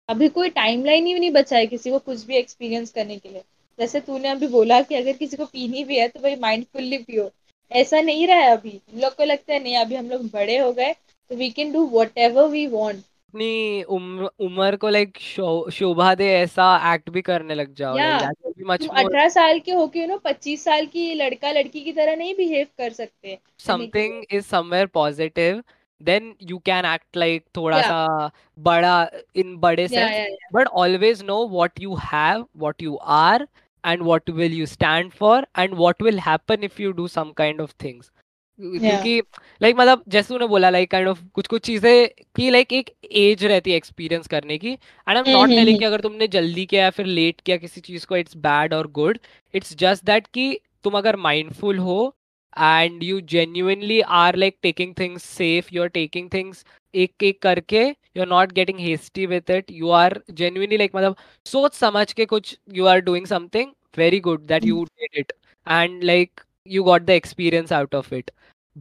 अभी 0.09 0.29
कोई 0.31 0.49
टाइम 0.51 0.85
ही 0.87 1.01
नहीं 1.15 1.31
बचा 1.31 1.57
है 1.57 1.67
किसी 1.67 1.91
को 1.91 1.99
कुछ 2.01 2.25
भी 2.27 2.37
एक्सपीरियंस 2.37 2.91
करने 2.93 3.17
के 3.19 3.29
लिए। 3.29 3.43
जैसे 3.79 4.01
तूने 4.01 4.29
अभी 4.29 4.47
बोला 4.49 4.81
कि 4.83 4.95
अगर 4.95 5.13
किसी 5.15 5.37
को 5.37 5.45
पीनी 5.47 5.85
भी 5.85 5.99
है 5.99 6.09
तो 6.09 6.21
भाई 6.21 6.37
माइंडफुल्ली 6.37 6.99
पियो। 6.99 7.31
ऐसा 7.71 8.01
नहीं 8.01 8.27
रहा 8.27 8.37
है 8.37 8.51
अभी। 8.51 8.81
लोग 8.95 9.15
को 9.17 9.25
लगता 9.25 9.53
है 9.53 9.63
नहीं 9.63 9.77
अभी 9.77 9.95
हम 9.95 10.09
लोग 10.09 10.25
बड़े 10.31 10.57
हो 10.59 10.73
गए 10.73 10.93
तो 10.93 11.37
we 11.37 11.51
can 11.51 11.73
do 11.73 11.87
whatever 12.19 12.49
we 12.49 12.67
want 12.67 13.05
अपनी 13.29 13.83
उम्र 13.83 14.77
को 14.77 14.89
लाइक 14.89 15.19
शोभा 15.19 16.15
दे 16.15 16.27
ऐसा 16.35 16.67
एक्ट 16.95 17.11
भी 17.11 17.23
करने 17.23 17.55
लग 17.55 17.75
जाओ। 17.75 17.97
अठारह 17.97 19.29
साल 19.29 19.59
के 19.59 19.73
होके 19.73 20.07
नो 20.07 20.17
पच्चीस 20.19 20.65
साल 20.65 20.87
की 20.87 21.13
लड़का 21.15 21.51
लड़की 21.53 21.81
की 21.81 21.93
तरह 21.93 22.17
नहीं 22.17 22.35
बिहेव 22.35 22.67
कर 22.79 22.93
सकते। 22.93 23.39
Something 23.59 24.25
is 24.31 24.45
somewhere 24.47 24.87
positive 24.87 25.63
then 26.01 26.35
you 26.43 26.59
can 26.67 26.85
act 26.85 27.17
like 27.17 27.45
थोड़ा 27.57 27.77
yeah. 27.77 27.89
सा 27.89 28.31
बड़ा 28.59 29.11
इन 29.37 29.57
बड़े 29.57 29.87
sense 29.89 30.37
but 30.55 30.69
always 30.77 31.23
know 31.23 31.47
what 31.49 31.81
you 31.81 31.95
have 32.05 32.47
what 32.57 32.83
you 32.83 32.97
are 32.97 33.47
and 33.85 34.03
what 34.03 34.31
will 34.39 34.55
you 34.61 34.67
stand 34.67 35.13
for 35.15 35.37
and 35.55 35.77
what 35.77 36.01
will 36.01 36.19
happen 36.21 36.63
if 36.63 36.81
you 36.81 36.93
do 36.93 37.09
some 37.09 37.35
kind 37.43 37.61
of 37.61 37.75
things. 37.85 38.11
क्योंकि 38.59 39.21
like 39.63 39.77
मतलब 39.79 40.03
जैसे 40.09 40.29
तूने 40.29 40.47
बोला 40.49 40.71
like 40.71 40.91
kind 40.91 41.09
of 41.09 41.19
कुछ 41.35 41.47
कुछ 41.47 41.63
चीज़ें 41.63 42.09
की 42.37 42.49
like 42.51 42.73
एक 42.73 42.91
एज 43.17 43.45
रहती 43.45 43.71
है 43.71 43.77
एक्सपीरियंस 43.77 44.27
करने 44.29 44.57
की. 44.59 44.73
And 44.73 45.17
I 45.17 45.17
am 45.17 45.29
not 45.29 45.49
telling 45.49 45.79
कि 45.79 45.85
अगर 45.85 46.01
तुमने 46.01 46.29
जल्दी 46.29 46.65
किया 46.67 46.83
या 46.83 46.91
फिर 46.91 47.07
लेट 47.07 47.41
किया 47.41 47.57
किसी 47.57 47.81
चीज़ 47.81 48.07
को 48.07 48.17
इट्स 48.17 48.37
बैड 48.47 48.75
और 48.75 48.87
गुड 48.93 49.19
इट्स 49.55 49.77
जस्ट 49.79 50.05
दैट 50.05 50.27
कि 50.35 50.61
तुम 50.85 50.99
अगर 50.99 51.17
माइंडफुल 51.17 51.79
हो 51.79 52.15
and 52.57 53.03
you 53.03 53.21
genuinely 53.33 54.01
are 54.21 54.37
like 54.37 54.57
taking 54.63 54.95
things 54.99 55.25
safe 55.37 55.69
you 55.73 55.83
are 55.83 55.89
taking 55.89 56.29
things 56.35 56.65
एक 56.95 57.23
एक 57.23 57.41
करके 57.43 57.85
you 57.85 58.23
are 58.23 58.29
not 58.29 58.53
getting 58.53 58.79
hasty 58.81 59.27
with 59.27 59.51
it 59.51 59.71
you 59.71 59.91
are 59.99 60.21
genuinely 60.33 60.77
like 60.77 60.97
मतलब 60.97 61.17
सोच 61.47 61.75
समझ 61.75 62.13
के 62.13 62.27
कुछ 62.27 62.57
you 62.75 62.87
are 62.87 63.01
doing 63.01 63.27
something 63.27 63.71
very 63.99 64.21
good 64.21 64.47
that 64.47 64.65
you 64.65 64.85
did 64.85 65.19
it 65.19 65.33
and 65.67 66.03
like 66.05 66.41
you 66.67 66.83
got 66.85 67.03
the 67.03 67.11
experience 67.11 67.73
out 67.73 67.95
of 67.95 68.15
it 68.15 68.31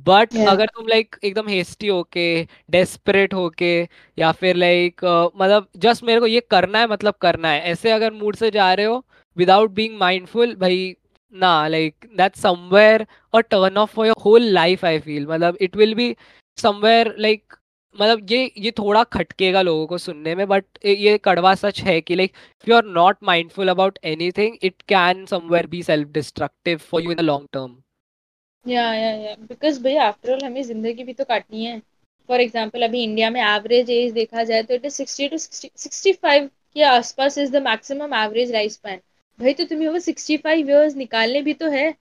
but 0.06 0.34
yeah. 0.34 0.50
अगर 0.50 0.66
तुम 0.66 0.88
like 0.88 1.08
like, 1.08 1.24
एकदम 1.24 1.48
hasty 1.48 1.88
होके 1.88 2.44
desperate 2.72 3.34
होके 3.34 3.72
या 4.18 4.32
फिर 4.32 4.56
लाइक 4.56 5.02
like, 5.02 5.14
uh, 5.14 5.42
मतलब 5.42 5.68
जस्ट 5.78 6.04
मेरे 6.04 6.20
को 6.20 6.28
ये 6.28 6.40
करना 6.52 6.80
है 6.80 6.88
मतलब 6.88 7.14
करना 7.22 7.50
है 7.50 7.62
ऐसे 7.72 7.92
अगर 7.92 8.14
मूड 8.14 8.36
से 8.36 8.52
जा 8.52 8.74
रहे 8.74 8.86
हो 8.86 9.04
विदाउट 9.38 9.72
बीइंग 9.72 9.98
माइंडफुल 9.98 10.56
भाई 10.56 10.96
ना 11.34 11.68
like 11.68 12.06
that 12.18 12.36
somewhere 12.36 13.06
a 13.34 13.40
turn 13.42 13.78
off 13.78 13.94
for 13.96 14.08
your 14.08 14.22
whole 14.24 14.44
life 14.54 14.86
I 14.86 15.00
feel 15.00 15.28
मतलब 15.28 15.58
it 15.62 15.76
will 15.76 15.96
be 15.96 16.16
somewhere 16.58 17.14
like 17.20 17.54
मतलब 17.96 18.32
ये 18.32 18.52
ये 18.58 18.72
थोड़ा 18.72 19.04
खटकेगा 19.04 19.62
लोगों 19.62 19.86
को 19.88 19.98
सुनने 19.98 20.36
में 20.36 20.48
बट 20.48 20.66
ये 20.86 21.18
कड़वा 21.18 21.54
सच 21.56 21.82
है 21.82 22.00
कि 22.02 22.16
like 22.16 22.34
you 22.68 22.76
are 22.76 22.86
not 22.86 23.18
mindful 23.24 23.70
about 23.70 24.00
anything 24.06 24.58
it 24.64 24.82
can 24.90 25.26
somewhere 25.26 25.68
be 25.68 25.82
self 25.84 26.10
destructive 26.10 26.78
for 26.92 27.04
you 27.04 27.12
in 27.12 27.18
the 27.18 27.22
long 27.22 27.48
term 27.54 27.76
या 28.66 28.82
या 28.94 29.12
या 29.12 29.36
बिकॉज़ 29.42 29.82
भैया 29.84 30.08
आफ्टर 30.08 30.34
ऑल 30.34 30.44
हमें 30.46 30.62
ज़िंदगी 30.64 31.04
भी 31.04 31.14
तो 31.14 31.24
काटनी 31.24 31.66
है. 31.66 31.80
फॉर 32.30 32.42
एग्ज़ाम्पल 32.42 32.84
अभी 32.84 33.04
इंडिया 33.04 33.30
में 33.30 33.42
एवरेज 33.42 33.90
एज 33.90 34.12
देखा 34.14 34.44
जाए 34.44 34.64
तो 34.64 34.74
it 34.74 34.86
is 34.86 34.94
sixty 34.94 35.28
two 35.28 35.38
sixty 35.38 36.14
five 36.14 36.50
के 36.74 36.84
आसपास 36.84 37.38
is 37.38 37.52
the 37.52 37.62
maximum 37.64 38.14
average 38.16 38.52
life 38.52 38.72
span 38.72 39.00
भाई 39.40 39.54
तो 39.54 39.64
तुम्हें 39.66 39.88
वो 39.90 40.00
सिक्सटी 40.00 40.36
फाइव 40.38 40.70
ईयर्स 40.70 40.96
निकालने 40.96 41.42
भी 41.42 41.54
तो 41.54 41.70
है। 41.70 41.94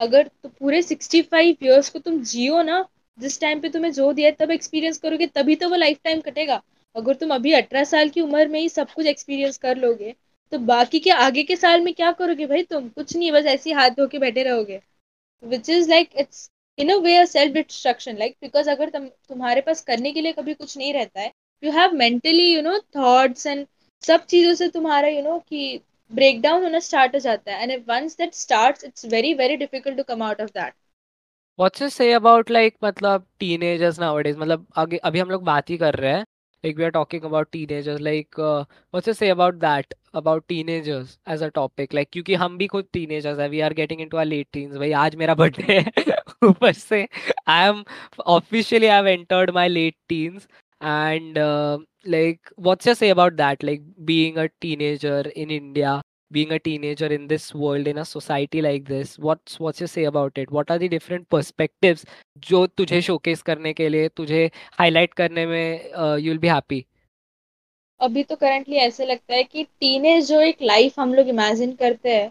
अगर 0.00 0.28
तो 0.42 0.48
पूरे 0.50 0.80
सिक्सटी 0.82 1.20
फाइव 1.24 1.64
ईयर्स 1.64 1.88
को 1.90 1.98
तुम 1.98 2.22
जियो 2.24 2.62
ना 2.62 2.84
जिस 3.18 3.40
टाइम 3.40 3.60
पे 3.60 3.68
तुम्हें 3.68 3.92
जो 3.92 4.12
दिया 4.12 4.30
तब 4.30 4.50
एक्सपीरियंस 4.50 4.98
करोगे 4.98 5.26
तभी 5.28 5.56
तो 5.56 5.68
वो 5.68 5.76
लाइफ 5.76 5.98
टाइम 6.04 6.20
कटेगा। 6.20 6.60
अगर 6.96 7.14
तुम 7.14 7.34
अभी 7.34 7.52
अठारह 7.52 7.84
साल 7.84 8.08
की 8.08 8.20
उम्र 8.20 8.46
में 8.48 8.58
ही 8.60 8.68
सब 8.68 8.90
कुछ 8.92 9.06
एक्सपीरियंस 9.06 9.58
कर 9.58 9.76
लोगे 9.78 10.14
तो 10.52 10.58
बाकी 10.60 10.98
के 11.00 11.10
आगे 11.10 11.42
के 11.42 11.56
साल 11.56 11.80
में 11.80 11.92
क्या 11.94 12.10
करोगे 12.12 12.46
भाई 12.46 12.62
तुम? 12.62 12.88
कुछ 12.88 13.16
नहीं 13.16 13.30
बस 13.32 13.44
ऐसे 13.46 13.72
हाथ 13.72 13.90
धो 13.90 14.06
के 14.06 14.18
बैठे 14.18 14.42
रहोगे। 14.42 14.80
Which 15.42 15.70
is 15.70 15.88
like 15.90 16.10
it's 16.18 16.48
in 16.78 16.92
a 16.92 16.96
way 16.98 17.24
self 17.26 17.54
destruction 17.54 18.16
like 18.18 18.36
because 18.42 18.70
अगर 18.70 18.90
तुम 18.90 19.06
तुम्हारे 19.28 19.60
पास 19.60 19.80
करने 19.84 20.12
के 20.12 20.20
लिए 20.20 20.32
कभी 20.32 20.54
कुछ 20.54 20.76
नहीं 20.78 20.92
रहता 20.94 21.20
है 21.20 21.30
you 21.62 21.72
have 21.72 21.92
mentally 21.94 22.52
you 22.54 22.62
know 22.62 22.78
thoughts 22.96 23.46
and 23.46 23.66
सब 24.02 24.24
चीज़ों 24.26 24.54
से 24.54 24.68
तुम्हारा 24.70 25.08
यू 25.08 25.16
you 25.16 25.24
नो 25.24 25.30
know, 25.30 25.48
कि 25.48 25.80
ब्रेक 26.14 26.40
डाउन 26.42 26.62
होना 26.62 26.78
स्टार्ट 26.80 27.14
हो 27.14 27.18
जाता 27.20 27.52
है 27.52 27.62
and 27.62 27.84
once 27.88 28.16
that 28.18 28.34
starts 28.34 28.84
it's 28.84 29.04
very 29.12 29.34
very 29.34 29.56
difficult 29.56 29.96
to 29.96 30.02
come 30.08 30.22
out 30.22 30.40
of 30.40 30.50
that 30.50 30.74
what's 31.58 31.80
to 31.80 31.88
say 31.88 32.12
about 32.12 32.50
like 32.50 32.76
मतलब 32.84 33.26
टीनेजर्स 33.40 34.00
नाउअडेज 34.00 34.36
मतलब 34.36 34.66
आगे 34.76 34.96
अभी 34.96 35.18
हम 35.18 35.30
लोग 35.30 35.44
बात 35.44 35.70
ही 35.70 35.78
कर 35.78 35.94
रहे 35.94 36.12
हैं 36.12 36.24
we 36.64 36.84
are 36.84 36.92
talking 36.92 37.24
about 37.24 37.50
teenagers 37.50 38.00
like 38.00 38.38
uh, 38.38 38.64
what's 38.90 39.04
to 39.06 39.14
say 39.14 39.30
about 39.30 39.58
that 39.58 39.94
about 40.14 40.46
teenagers 40.48 41.18
as 41.26 41.42
a 41.42 41.50
topic 41.50 41.92
like 41.92 42.10
क्योंकि 42.12 42.34
हम 42.34 42.58
भी 42.58 42.66
खुद 42.66 42.86
teenagers 42.96 43.38
है 43.38 43.48
we 43.50 43.62
are 43.62 43.72
getting 43.74 44.00
into 44.00 44.18
our 44.18 44.26
late 44.26 44.48
teens 44.56 44.76
भाई 44.78 44.92
आज 45.04 45.14
मेरा 45.16 45.34
बर्थडे 45.34 45.78
है 45.78 46.16
ऊपर 46.44 46.72
से 46.72 47.06
I 47.48 47.58
am 47.70 47.82
officially 48.26 48.90
I 48.90 49.00
have 49.00 49.10
entered 49.14 49.52
my 49.54 49.66
late 49.68 49.96
teens 50.12 50.46
and 50.82 51.38
uh, 51.38 51.78
like 52.04 52.40
what's 52.56 52.86
your 52.86 52.94
say 52.94 53.10
about 53.10 53.36
that 53.36 53.62
like 53.62 53.82
being 54.04 54.38
a 54.38 54.48
teenager 54.60 55.20
in 55.36 55.50
India 55.50 56.02
being 56.30 56.50
a 56.52 56.58
teenager 56.58 57.06
in 57.06 57.28
this 57.28 57.54
world 57.54 57.86
in 57.86 57.98
a 57.98 58.04
society 58.04 58.60
like 58.62 58.84
this 58.86 59.18
what's 59.18 59.60
what's 59.60 59.80
your 59.80 59.88
say 59.88 60.04
about 60.04 60.36
it 60.36 60.50
what 60.50 60.70
are 60.70 60.78
the 60.78 60.88
different 60.88 61.28
perspectives 61.30 62.04
जो 62.48 62.66
तुझे 62.66 63.00
showcase 63.02 63.42
करने 63.42 63.72
के 63.72 63.88
लिए 63.88 64.08
तुझे 64.16 64.50
highlight 64.78 65.14
करने 65.14 65.46
में 65.46 65.90
you 65.94 66.30
will 66.30 66.38
be 66.38 66.48
happy 66.48 66.84
अभी 68.00 68.22
तो 68.24 68.36
करंटली 68.36 68.76
ऐसे 68.76 69.04
लगता 69.06 69.34
है 69.34 69.42
कि 69.44 69.64
टीनेज 69.80 70.28
जो 70.28 70.40
एक 70.40 70.62
लाइफ 70.62 70.98
हम 71.00 71.14
लोग 71.14 71.28
इमेजिन 71.28 71.74
करते 71.74 72.14
हैं 72.14 72.26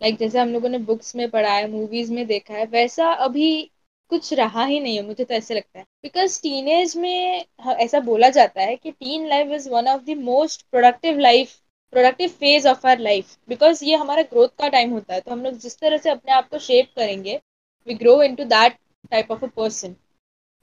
लाइक 0.00 0.16
जैसे 0.18 0.38
हम 0.38 0.48
लोगों 0.48 0.68
ने 0.68 0.78
बुक्स 0.88 1.14
में 1.16 1.28
पढ़ा 1.30 1.52
है 1.52 1.70
मूवीज़ 1.70 2.12
में 2.12 2.26
देखा 2.26 2.54
है 2.54 2.64
वैसा 2.66 3.12
अभी 3.26 3.70
कुछ 4.12 4.32
रहा 4.34 4.64
ही 4.64 4.80
नहीं 4.80 4.96
है, 4.96 5.02
मुझे 5.04 5.24
तो 5.24 5.34
ऐसे 5.34 5.54
लगता 5.54 5.78
है। 5.78 5.84
बिकॉज़ 6.02 6.40
टीनेज 6.42 6.96
में 6.96 7.44
ऐसा 7.76 8.00
बोला 8.02 8.28
जाता 8.30 8.62
है 8.62 8.76
कि 8.76 8.90
teen 8.92 9.26
life 9.28 9.52
is 9.54 9.68
one 9.70 9.88
of 9.88 10.02
the 10.04 10.16
most 10.20 10.66
productive 10.70 11.18
life 11.20 11.54
productive 11.92 12.28
phase 12.30 12.68
of 12.68 12.86
our 12.86 12.98
life 13.00 13.36
because 13.48 13.84
ये 13.84 13.96
हमारा 13.96 14.22
ग्रोथ 14.24 14.48
का 14.58 14.68
टाइम 14.68 14.90
होता 14.92 15.14
है 15.14 15.20
तो 15.20 15.30
हम 15.30 15.42
लोग 15.44 15.58
जिस 15.60 15.78
तरह 15.78 15.96
से 15.98 16.10
अपने 16.10 16.32
आप 16.32 16.48
को 16.48 16.58
शेप 16.60 16.88
करेंगे 16.96 17.40
we 17.88 17.94
grow 17.94 18.22
into 18.34 18.44
that 18.46 18.76
type 19.10 19.30
of 19.32 19.44
a 19.44 19.48
person 19.56 19.94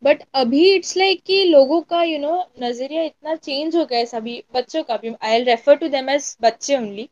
but 0.03 0.23
अभी 0.35 0.63
इट्स 0.75 0.95
लाइक 0.97 1.21
कि 1.23 1.43
लोगों 1.45 1.81
का 1.83 2.01
यू 2.03 2.19
नो 2.19 2.33
नज़रिया 2.61 3.03
इतना 3.03 3.35
चेंज 3.37 3.75
हो 3.75 3.85
गया 3.85 3.99
है 3.99 4.05
सभी 4.07 4.43
बच्चों 4.55 4.83
का 4.83 4.97
भी। 4.97 5.13
I 5.23 5.43
refer 5.43 5.75
to 5.77 5.87
them 5.89 6.09
as 6.09 6.35
बच्चे 6.41 6.77
ओनली 6.77 7.09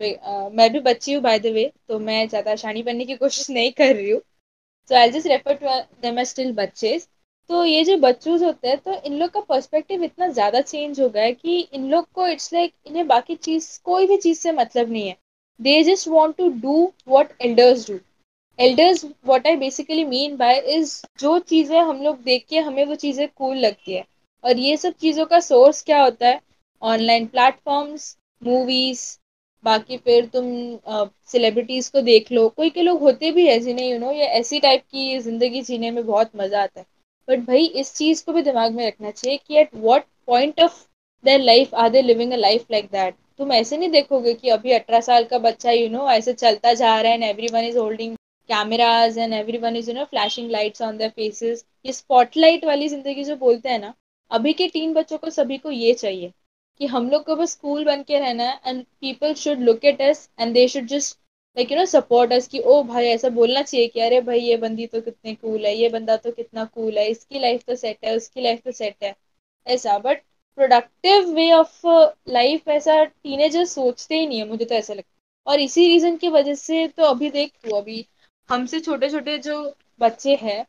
मैं 0.00 0.70
भी 0.72 0.80
बच्ची 0.82 1.12
हूँ 1.12 1.22
बाय 1.22 1.38
द 1.40 1.46
वे 1.54 1.70
तो 1.88 1.98
मैं 2.00 2.26
ज़्यादा 2.28 2.54
शानी 2.56 2.82
बनने 2.82 3.04
की 3.06 3.16
कोशिश 3.16 3.50
नहीं 3.50 3.72
कर 3.74 3.94
रही 3.96 4.10
हूँ। 4.10 4.20
So 4.90 4.94
I 4.96 5.10
just 5.10 5.26
refer 5.26 5.54
to 5.54 5.78
them 6.02 6.18
as 6.18 6.26
still 6.28 6.52
बच्चे 6.54 6.98
तो 7.50 7.64
ये 7.64 7.82
जो 7.84 7.96
बच्चों 7.98 8.38
होते 8.40 8.68
हैं 8.68 8.78
तो 8.78 8.94
इन 9.06 9.18
लोग 9.18 9.30
का 9.30 9.40
पर्सपेक्टिव 9.48 10.02
इतना 10.04 10.28
ज़्यादा 10.28 10.60
चेंज 10.60 11.00
हो 11.00 11.08
गया 11.08 11.22
है 11.24 11.32
कि 11.32 11.58
इन 11.60 11.88
लोग 11.90 12.06
को 12.14 12.26
इट्स 12.26 12.52
लाइक 12.52 12.70
like, 12.70 12.86
इन्हें 12.88 13.06
बाकी 13.08 13.34
चीज़ 13.36 13.68
कोई 13.84 14.06
भी 14.06 14.16
चीज़ 14.16 14.38
से 14.38 14.52
मतलब 14.52 14.90
नहीं 14.92 15.08
है। 15.08 15.16
They 15.60 15.82
just 15.84 16.08
want 16.08 16.36
to 16.36 16.48
do 16.62 16.92
what 17.08 17.28
elders 17.40 17.86
do 17.90 17.98
elders 18.58 19.04
what 19.26 19.46
I 19.46 19.56
basically 19.56 20.04
mean 20.04 20.36
by 20.36 20.58
is 20.76 21.00
जो 21.20 21.38
चीज़ें 21.48 21.78
हम 21.80 22.02
लोग 22.02 22.22
देख 22.22 22.44
के 22.48 22.58
हमें 22.60 22.84
वो 22.84 22.94
चीज़ें 22.94 23.26
कूल 23.28 23.56
लगती 23.56 23.94
है। 23.94 24.04
और 24.44 24.58
ये 24.58 24.76
सब 24.76 24.94
चीज़ों 25.00 25.26
का 25.26 25.40
सोर्स 25.40 25.82
क्या 25.82 26.02
होता 26.02 26.28
है? 26.28 26.40
ऑनलाइन 26.82 27.26
प्लेटफॉर्म्स 27.26 28.16
मूवीज़ 28.42 29.02
बाकी 29.64 29.96
फिर 29.98 30.26
तुम 30.32 30.46
सेलिब्रिटीज़ 31.28 31.90
को 31.92 32.00
देख 32.02 32.30
लो। 32.32 32.48
कोई 32.48 32.70
के 32.70 32.82
लोग 32.82 33.00
होते 33.00 33.30
भी 33.32 33.46
है 33.46 33.58
जिन्हें 33.60 33.88
यू 33.88 33.98
नो 33.98 34.12
ये 34.12 34.26
ऐसी 34.40 34.60
टाइप 34.60 34.82
की 34.82 35.18
ज़िंदगी 35.20 35.62
जीने 35.62 35.90
में 35.90 36.04
बहुत 36.06 36.30
मज़ा 36.36 36.62
आता 36.62 36.80
है। 36.80 36.86
बट 37.28 37.46
भाई 37.46 37.64
इस 37.76 37.94
चीज़ 37.94 38.24
को 38.24 38.32
भी 38.32 38.42
दिमाग 38.42 38.74
में 38.74 38.86
रखना 38.86 39.10
चाहिए 39.10 39.38
कि 39.38 39.58
at 39.58 39.74
what 39.76 40.04
point 40.26 40.60
of 40.60 40.84
their 41.24 41.40
life 41.40 41.74
are 41.74 41.88
they 41.90 42.02
living 42.02 42.32
a 42.32 42.36
life 42.36 42.66
like 42.70 42.86
that 42.92 43.14
तुम 43.38 43.52
ऐसे 43.52 43.76
नहीं 43.76 43.90
देखोगे 43.90 44.34
कि 44.34 44.48
अभी 44.50 44.72
अठारह 44.72 45.00
साल 45.02 45.24
का 45.24 45.38
बच्चा 45.40 45.70
यू 45.70 45.82
you 45.82 45.92
नो 45.92 45.98
know, 45.98 46.10
ऐसे 46.10 46.32
चलता 46.34 46.72
जा 46.74 47.00
रहा 47.00 47.12
है 47.12 47.14
and 47.14 47.24
everyone 47.52 47.64
is 47.64 47.78
holding 47.78 48.16
cameras 48.48 49.18
and 49.18 49.32
everyone 49.58 49.76
is 49.76 49.90
you 49.90 49.96
know 49.96 50.04
flashing 50.04 50.50
lights 50.50 50.82
on 50.82 50.96
their 50.96 51.10
faces 51.10 51.64
ये 51.86 51.92
स्पॉटलाइट 51.92 52.64
वाली 52.64 52.88
ज़िंदगी 52.88 53.24
जो 53.24 53.36
बोलते 53.36 53.68
हैं 53.68 53.78
ना 53.78 53.92
अभी 54.30 54.52
के 54.52 54.68
टीन 54.68 54.92
बच्चों 54.94 55.18
को 55.18 55.30
सभी 55.30 55.58
को 55.58 55.70
ये 55.70 55.92
चाहिए। 55.94 56.32
कि 56.80 56.86
हम 56.86 57.10
लोग 57.10 57.24
को 57.24 57.36
बस 57.36 57.52
स्कूल 57.52 57.84
बन 57.84 58.02
के 58.02 58.18
रहना 58.18 58.44
है 58.44 58.60
and 58.66 58.84
people 59.00 59.34
should 59.34 59.60
look 59.60 59.84
at 59.84 60.02
us 60.02 60.28
and 60.40 60.54
they 60.54 60.66
should 60.68 60.86
just 60.86 61.18
like 61.56 61.70
you 61.72 61.78
know 61.78 61.84
support 61.86 62.32
us 62.32 62.48
कि 62.48 62.58
ओ 62.60 62.82
भाई, 62.84 63.06
ऐसा 63.06 63.28
बोलना 63.30 63.62
चाहिए 63.62 63.86
कि, 63.88 64.00
अरे 64.00 64.20
भाई, 64.20 64.40
ये 64.40 64.56
बंदी 64.56 64.86
तो 64.86 65.00
कितने 65.00 65.34
कूल 65.34 65.66
है, 65.66 65.74
ये 65.76 65.88
बंदा 65.88 66.16
तो 66.16 66.30
कितना 66.32 66.64
कूल 66.66 66.98
है, 66.98 67.06
इसकी 67.10 67.38
लाइफ 67.40 67.62
तो 67.66 67.74
सेट 67.76 68.04
है, 68.04 68.16
उसकी 68.16 68.40
लाइफ 68.40 68.60
तो 68.64 68.72
सेट 68.72 69.04
है। 69.04 69.14
ऐसा 69.66 69.96
but 69.98 70.22
productive 70.58 71.30
way 71.34 71.50
of 71.52 71.86
life 72.30 72.68
ऐसा 72.68 73.02
टीनेजर्स 73.04 73.72
सोचते 73.74 74.18
ही 74.18 74.26
नहीं 74.26 74.38
है, 74.38 74.48
मुझे 74.48 74.64
तो 74.64 74.74
ऐसा 74.74 74.94
लगता 74.94 75.50
और 75.52 75.60
इसी 75.60 75.86
रीज़न 75.88 76.16
की 76.16 76.28
वजह 76.28 76.54
से 76.56 76.86
तो 76.88 77.04
अभी 77.04 77.30
देख, 77.30 77.52
तू 77.64 77.76
अभी 77.76 78.04
हमसे 78.48 78.80
छोटे 78.80 79.10
छोटे 79.10 79.36
जो 79.38 79.58
बच्चे 80.00 80.34
हैं, 80.36 80.64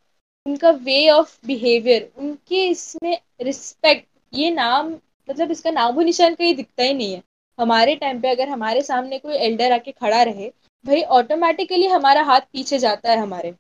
उनका 0.46 0.70
वे 0.84 1.10
ऑफ़ 1.10 1.38
बिहेवियर 1.48 2.10
उनके 2.18 2.68
इसमें 2.70 3.18
रिस्पेक्ट 3.42 4.08
ये 4.34 4.50
नाम 4.52 4.94
मतलब 5.28 5.52
इसका 5.52 5.72
नामो 5.72 6.02
निशान 6.02 6.36
कहीं 6.36 6.56
दिखता 6.56 6.84
ही 6.84 6.94
नहीं 6.94 7.14
है। 7.14 7.22
हमारे 7.60 7.96
टाइम 7.96 8.20
पे 8.22 8.30
अगर 8.30 8.50
हमारे 8.50 8.82
सामने 8.82 9.20
कोई 9.20 9.36
एल्डर 9.36 9.72
आके 9.72 9.92
खड़ा 9.92 10.22
रहे, 10.24 10.50
भाई 10.86 11.02
ऑटोमेटिकली 11.02 11.88
हमारा 11.88 12.24
हाथ 12.24 12.42
पीछे 12.54 12.80
जाता 12.80 13.12
है 13.12 13.18
हमारे। 13.18 13.54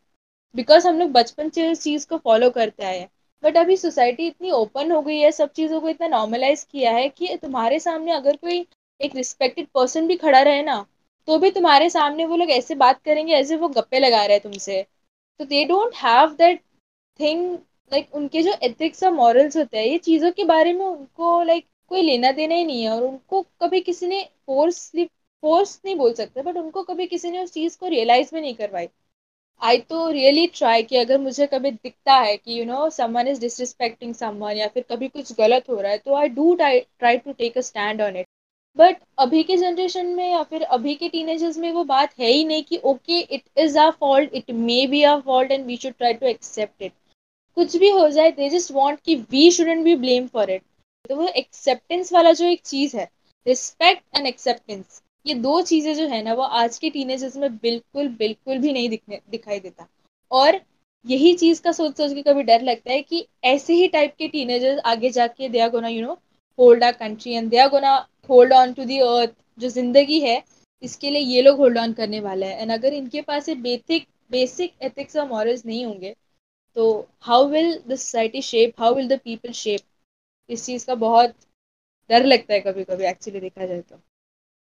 बिकॉज़ 0.55 0.87
हम 0.87 0.99
लोग 0.99 1.11
बचपन 1.11 1.49
से 1.49 1.69
इस 1.71 1.81
चीज़ 1.81 2.07
को 2.07 2.17
फॉलो 2.17 2.49
करते 2.49 2.83
आए 2.83 2.97
हैं। 2.99 3.09
बट 3.43 3.57
अभी 3.57 3.77
सोसाइटी 3.77 4.27
इतनी 4.27 4.51
ओपन 4.51 4.91
हो 4.91 5.01
गई 5.01 5.17
है, 5.19 5.31
सब 5.31 5.51
चीज़ों 5.51 5.81
को 5.81 5.89
इतना 5.89 6.07
नॉर्मलाइज 6.07 6.63
किया 6.63 6.91
है 6.91 7.07
कि 7.09 7.37
तुम्हारे 7.37 7.79
सामने 7.79 8.11
अगर 8.11 8.35
कोई 8.35 8.65
एक 9.01 9.15
रिस्पेक्टेड 9.15 9.67
पर्सन 9.75 10.07
भी 10.07 10.15
खड़ा 10.15 10.41
रहे 10.41 10.61
ना 10.63 10.85
तो 11.27 11.37
भी 11.39 11.49
तुम्हारे 11.51 11.89
सामने 11.89 12.25
वो 12.25 12.35
लोग 12.35 12.49
ऐसे 12.49 12.75
बात 12.75 13.01
करेंगे 13.05 13.33
ऐसे 13.33 13.55
वो 13.55 13.67
गप्पे 13.69 13.99
लगा 13.99 14.23
रहे 14.25 14.33
हैं 14.33 14.41
तुमसे। 14.41 14.85
तो 15.39 15.45
they 15.45 15.63
don't 15.65 15.95
have 15.95 16.33
that 16.33 16.61
thing 17.19 17.57
like 17.91 18.15
उनके 18.15 18.41
जो 18.43 18.53
एथिक्स 18.63 19.03
और 19.03 19.11
मॉरल्स 19.13 19.57
होते 19.57 19.77
हैं, 19.77 19.85
ये 19.85 19.97
चीज़ों 19.99 20.31
के 20.31 20.43
बारे 20.45 20.73
में 20.73 20.85
उनको 20.85 21.41
लाइक 21.43 21.65
कोई 21.89 22.01
लेना 22.01 22.31
देना 22.31 22.55
ही 22.55 22.65
नहीं 22.65 22.83
है 22.83 22.89
और 22.91 23.03
उनको 23.03 23.41
कभी 23.61 23.81
किसी 23.81 24.07
ने 24.07 24.21
फोर्सली 24.47 25.05
फोर्स 25.43 25.79
नहीं 25.85 25.95
बोल 25.95 26.13
सकते 26.13 26.41
बट 26.41 26.57
उनको 26.57 26.83
कभी 26.83 27.05
किसी 27.07 27.31
ने 27.31 27.43
उस 27.43 27.51
चीज़ 27.53 27.77
को 27.79 27.87
रियलाइज़ 27.87 28.33
भी 28.35 28.41
नहीं 28.41 28.53
करवाई। 28.55 28.87
आई 29.61 29.77
तो 29.79 30.09
रियली 30.11 30.45
ट्राई 30.47 30.83
कि 30.83 30.97
अगर 30.97 31.17
मुझे 31.21 31.47
कभी 31.47 31.71
दिखता 31.71 32.13
है 32.15 32.35
कि 32.37 32.59
you 32.59 32.65
know 32.65 32.89
someone 32.89 33.27
is 33.27 33.39
disrespecting 33.41 34.13
someone 34.15 34.57
या 34.57 34.67
फिर 34.67 34.83
कभी 34.89 35.07
कुछ 35.07 35.31
गलत 35.39 35.69
हो 35.69 35.79
रहा 35.81 35.91
है 35.91 35.97
तो 35.97 36.15
I 36.15 36.27
do 36.29 36.53
try 36.55 37.17
to 37.17 37.33
take 37.33 37.57
a 37.57 37.61
stand 37.61 38.01
on 38.01 38.17
it 38.17 38.27
but 38.77 38.97
अभी 39.19 39.43
के 39.43 39.57
जनरेशन 39.57 40.07
में 40.15 40.29
या 40.31 40.43
फिर 40.43 40.63
अभी 40.75 40.95
के 40.95 41.09
टीनेजर्स 41.09 41.57
में 41.57 41.71
वो 41.71 41.83
बात 41.85 42.19
है 42.19 42.27
ही 42.27 42.43
नहीं 42.45 42.63
कि 42.63 42.77
okay 42.85 43.19
it 43.19 43.43
is 43.57 43.77
our 43.79 43.91
fault 43.99 44.33
it 44.33 44.51
may 44.51 44.85
be 44.87 45.03
our 45.05 45.21
fault 45.21 45.51
and 45.51 45.65
we 45.65 45.77
should 45.77 45.93
try 45.93 46.13
to 46.13 46.25
accept 46.27 46.81
it 46.81 46.93
कुछ 47.57 47.75
भी 47.77 47.89
हो 47.89 48.07
जाए 48.09 48.31
दे 48.31 48.49
जस्ट 48.49 48.71
वॉन्ट 48.71 48.99
कि 49.05 49.15
we 49.31 49.49
shouldn't 49.51 49.83
be 49.83 49.95
blame 49.97 50.27
for 50.27 50.51
it 50.51 50.61
तो 51.05 51.15
वो 51.15 51.27
एक्सेप्टेंस 51.37 52.13
वाला 52.13 52.31
जो 52.33 52.45
एक 52.45 52.61
चीज़ 52.65 52.95
है 52.97 53.09
रिस्पेक्ट 53.45 54.17
एंड 54.17 54.27
एक्सेप्टेंस 54.27 55.01
ये 55.25 55.33
दो 55.35 55.61
चीज़ें 55.61 55.93
जो 55.95 56.07
है 56.07 56.21
ना, 56.23 56.33
वो 56.33 56.41
आज 56.41 56.77
के 56.77 56.89
टीनेजर्स 56.89 57.35
में 57.37 57.55
बिल्कुल 57.57 58.07
बिल्कुल 58.09 58.57
भी 58.57 58.73
नहीं 58.73 58.89
दिखने, 58.89 59.19
दिखाई 59.31 59.59
देता। 59.59 59.87
और 60.31 60.59
यही 61.05 61.33
चीज़ 61.35 61.61
का 61.61 61.71
सोच 61.71 61.97
सोच 61.97 62.13
के 62.13 62.21
कभी 62.23 62.43
डर 62.43 62.61
लगता 62.61 62.91
है 62.91 63.01
कि 63.01 63.25
ऐसे 63.45 63.73
ही 63.73 63.87
टाइप 63.87 64.13
के 64.19 64.27
टीनेजर्स 64.27 64.79
आगे 64.85 65.09
जाके 65.09 65.49
they 65.49 65.59
are 65.59 65.69
gonna 65.69 65.87
you 65.87 66.01
know 66.01 66.13
hold 66.59 66.83
a 66.83 66.91
country 66.93 67.33
and 67.33 67.49
they 67.49 67.57
are 67.57 67.69
gonna 67.69 67.95
hold 68.29 68.53
on 68.53 68.73
to 68.73 68.83
the 68.85 68.99
earth 68.99 69.33
जो 69.59 69.69
ज़िंदगी 69.69 70.19
है, 70.21 70.41
इसके 70.83 71.09
लिए 71.09 71.21
ये 71.23 71.41
लोग 71.41 71.57
होल्ड 71.57 71.77
ऑन 71.77 71.93
करने 71.93 72.19
वाले 72.19 72.45
हैं। 72.45 72.61
एंड 72.61 72.71
अगर 72.71 72.93
इनके 72.93 73.21
पास 73.23 73.49
बेसिक 73.49 74.07
बेसिक 74.31 74.73
एथिक्स 74.83 75.17
और 75.17 75.27
मॉरल्स 75.29 75.65
नहीं 75.65 75.85
होंगे 75.85 76.15
तो 76.77 76.85
how 77.21 77.47
will 77.49 77.77
the 77.87 77.95
society 77.95 78.41
shape 78.41 78.81
how 78.81 78.95
will 78.95 79.07
the 79.07 79.19
people 79.23 79.51
shape 79.59 79.81
इस 80.49 80.65
चीज़ 80.65 80.85
का 80.87 80.95
बहुत 80.95 81.35
डर 82.09 82.25
लगता 82.25 82.53
है 82.53 82.59
कभी 82.59 82.83
कभी 82.83 83.05
एक्चुअली 83.05 83.39
देखा 83.39 83.65
जाए 83.65 83.81
तो 83.81 83.99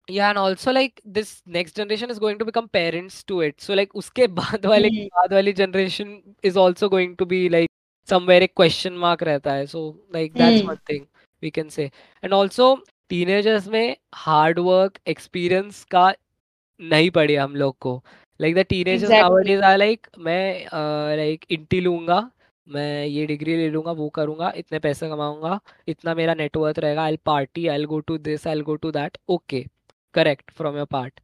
yeah 0.07 0.29
and 0.29 0.37
also 0.37 0.71
like 0.71 1.01
this 1.13 1.29
next 1.53 1.75
generation 1.75 2.11
is 2.13 2.19
going 2.19 2.37
to 2.39 2.45
become 2.45 2.67
parents 2.69 3.23
to 3.23 3.37
it 3.45 3.63
so 3.67 3.77
like 3.79 3.93
uske 4.01 4.19
baad 4.39 4.67
wale 4.71 4.87
hmm 4.87 5.07
baad 5.15 5.31
wali 5.37 5.53
generation 5.59 6.11
is 6.49 6.59
also 6.63 6.89
going 6.95 7.15
to 7.21 7.25
be 7.31 7.39
like 7.53 7.71
somewhere 8.09 8.43
a 8.47 8.49
question 8.61 8.99
mark 9.05 9.23
रहता 9.29 9.53
है 9.53 9.65
so 9.71 9.81
like 10.17 10.35
that's 10.41 10.61
hmm 10.61 10.67
one 10.67 10.83
thing 10.91 11.07
we 11.43 11.51
can 11.57 11.71
say 11.77 11.87
and 12.23 12.37
also 12.39 12.67
teenagers 13.13 13.67
में 13.77 13.95
hard 14.25 14.61
work 14.67 15.01
experience 15.15 15.83
का 15.95 16.05
नहीं 16.79 17.09
पड़ी 17.17 17.35
हम 17.35 17.55
लोग 17.55 17.77
को 17.79 17.95
like 18.39 18.55
the 18.55 18.59
teenagers 18.59 19.11
exactly 19.11 19.21
nowadays 19.21 19.61
are 19.61 19.77
like 19.77 20.07
मैं 20.19 20.65
लाइक 21.17 21.45
इंटी 21.51 21.79
लूँगा 21.81 22.19
मैं 22.67 23.05
ये 23.05 23.25
डिग्री 23.25 23.55
ले 23.57 23.69
लूँगा 23.69 23.91
वो 23.91 24.09
करूँगा 24.09 24.51
इतने 24.55 24.79
पैसे 24.79 25.09
कमाऊँगा 25.09 25.59
इतना 25.87 26.15
मेरा 26.15 26.33
नेटवर्थ 26.33 26.79
रहेगा 26.79 27.03
I 27.03 27.17
party 27.25 27.67
I 27.67 27.85
go 27.85 27.99
to 27.99 28.17
this 28.17 28.47
I 28.47 28.61
go 28.61 28.75
to 28.75 28.91
that 28.91 29.17
okay 29.29 29.65
correct 30.13 30.51
from 30.51 30.77
your 30.77 30.85
part 30.85 31.19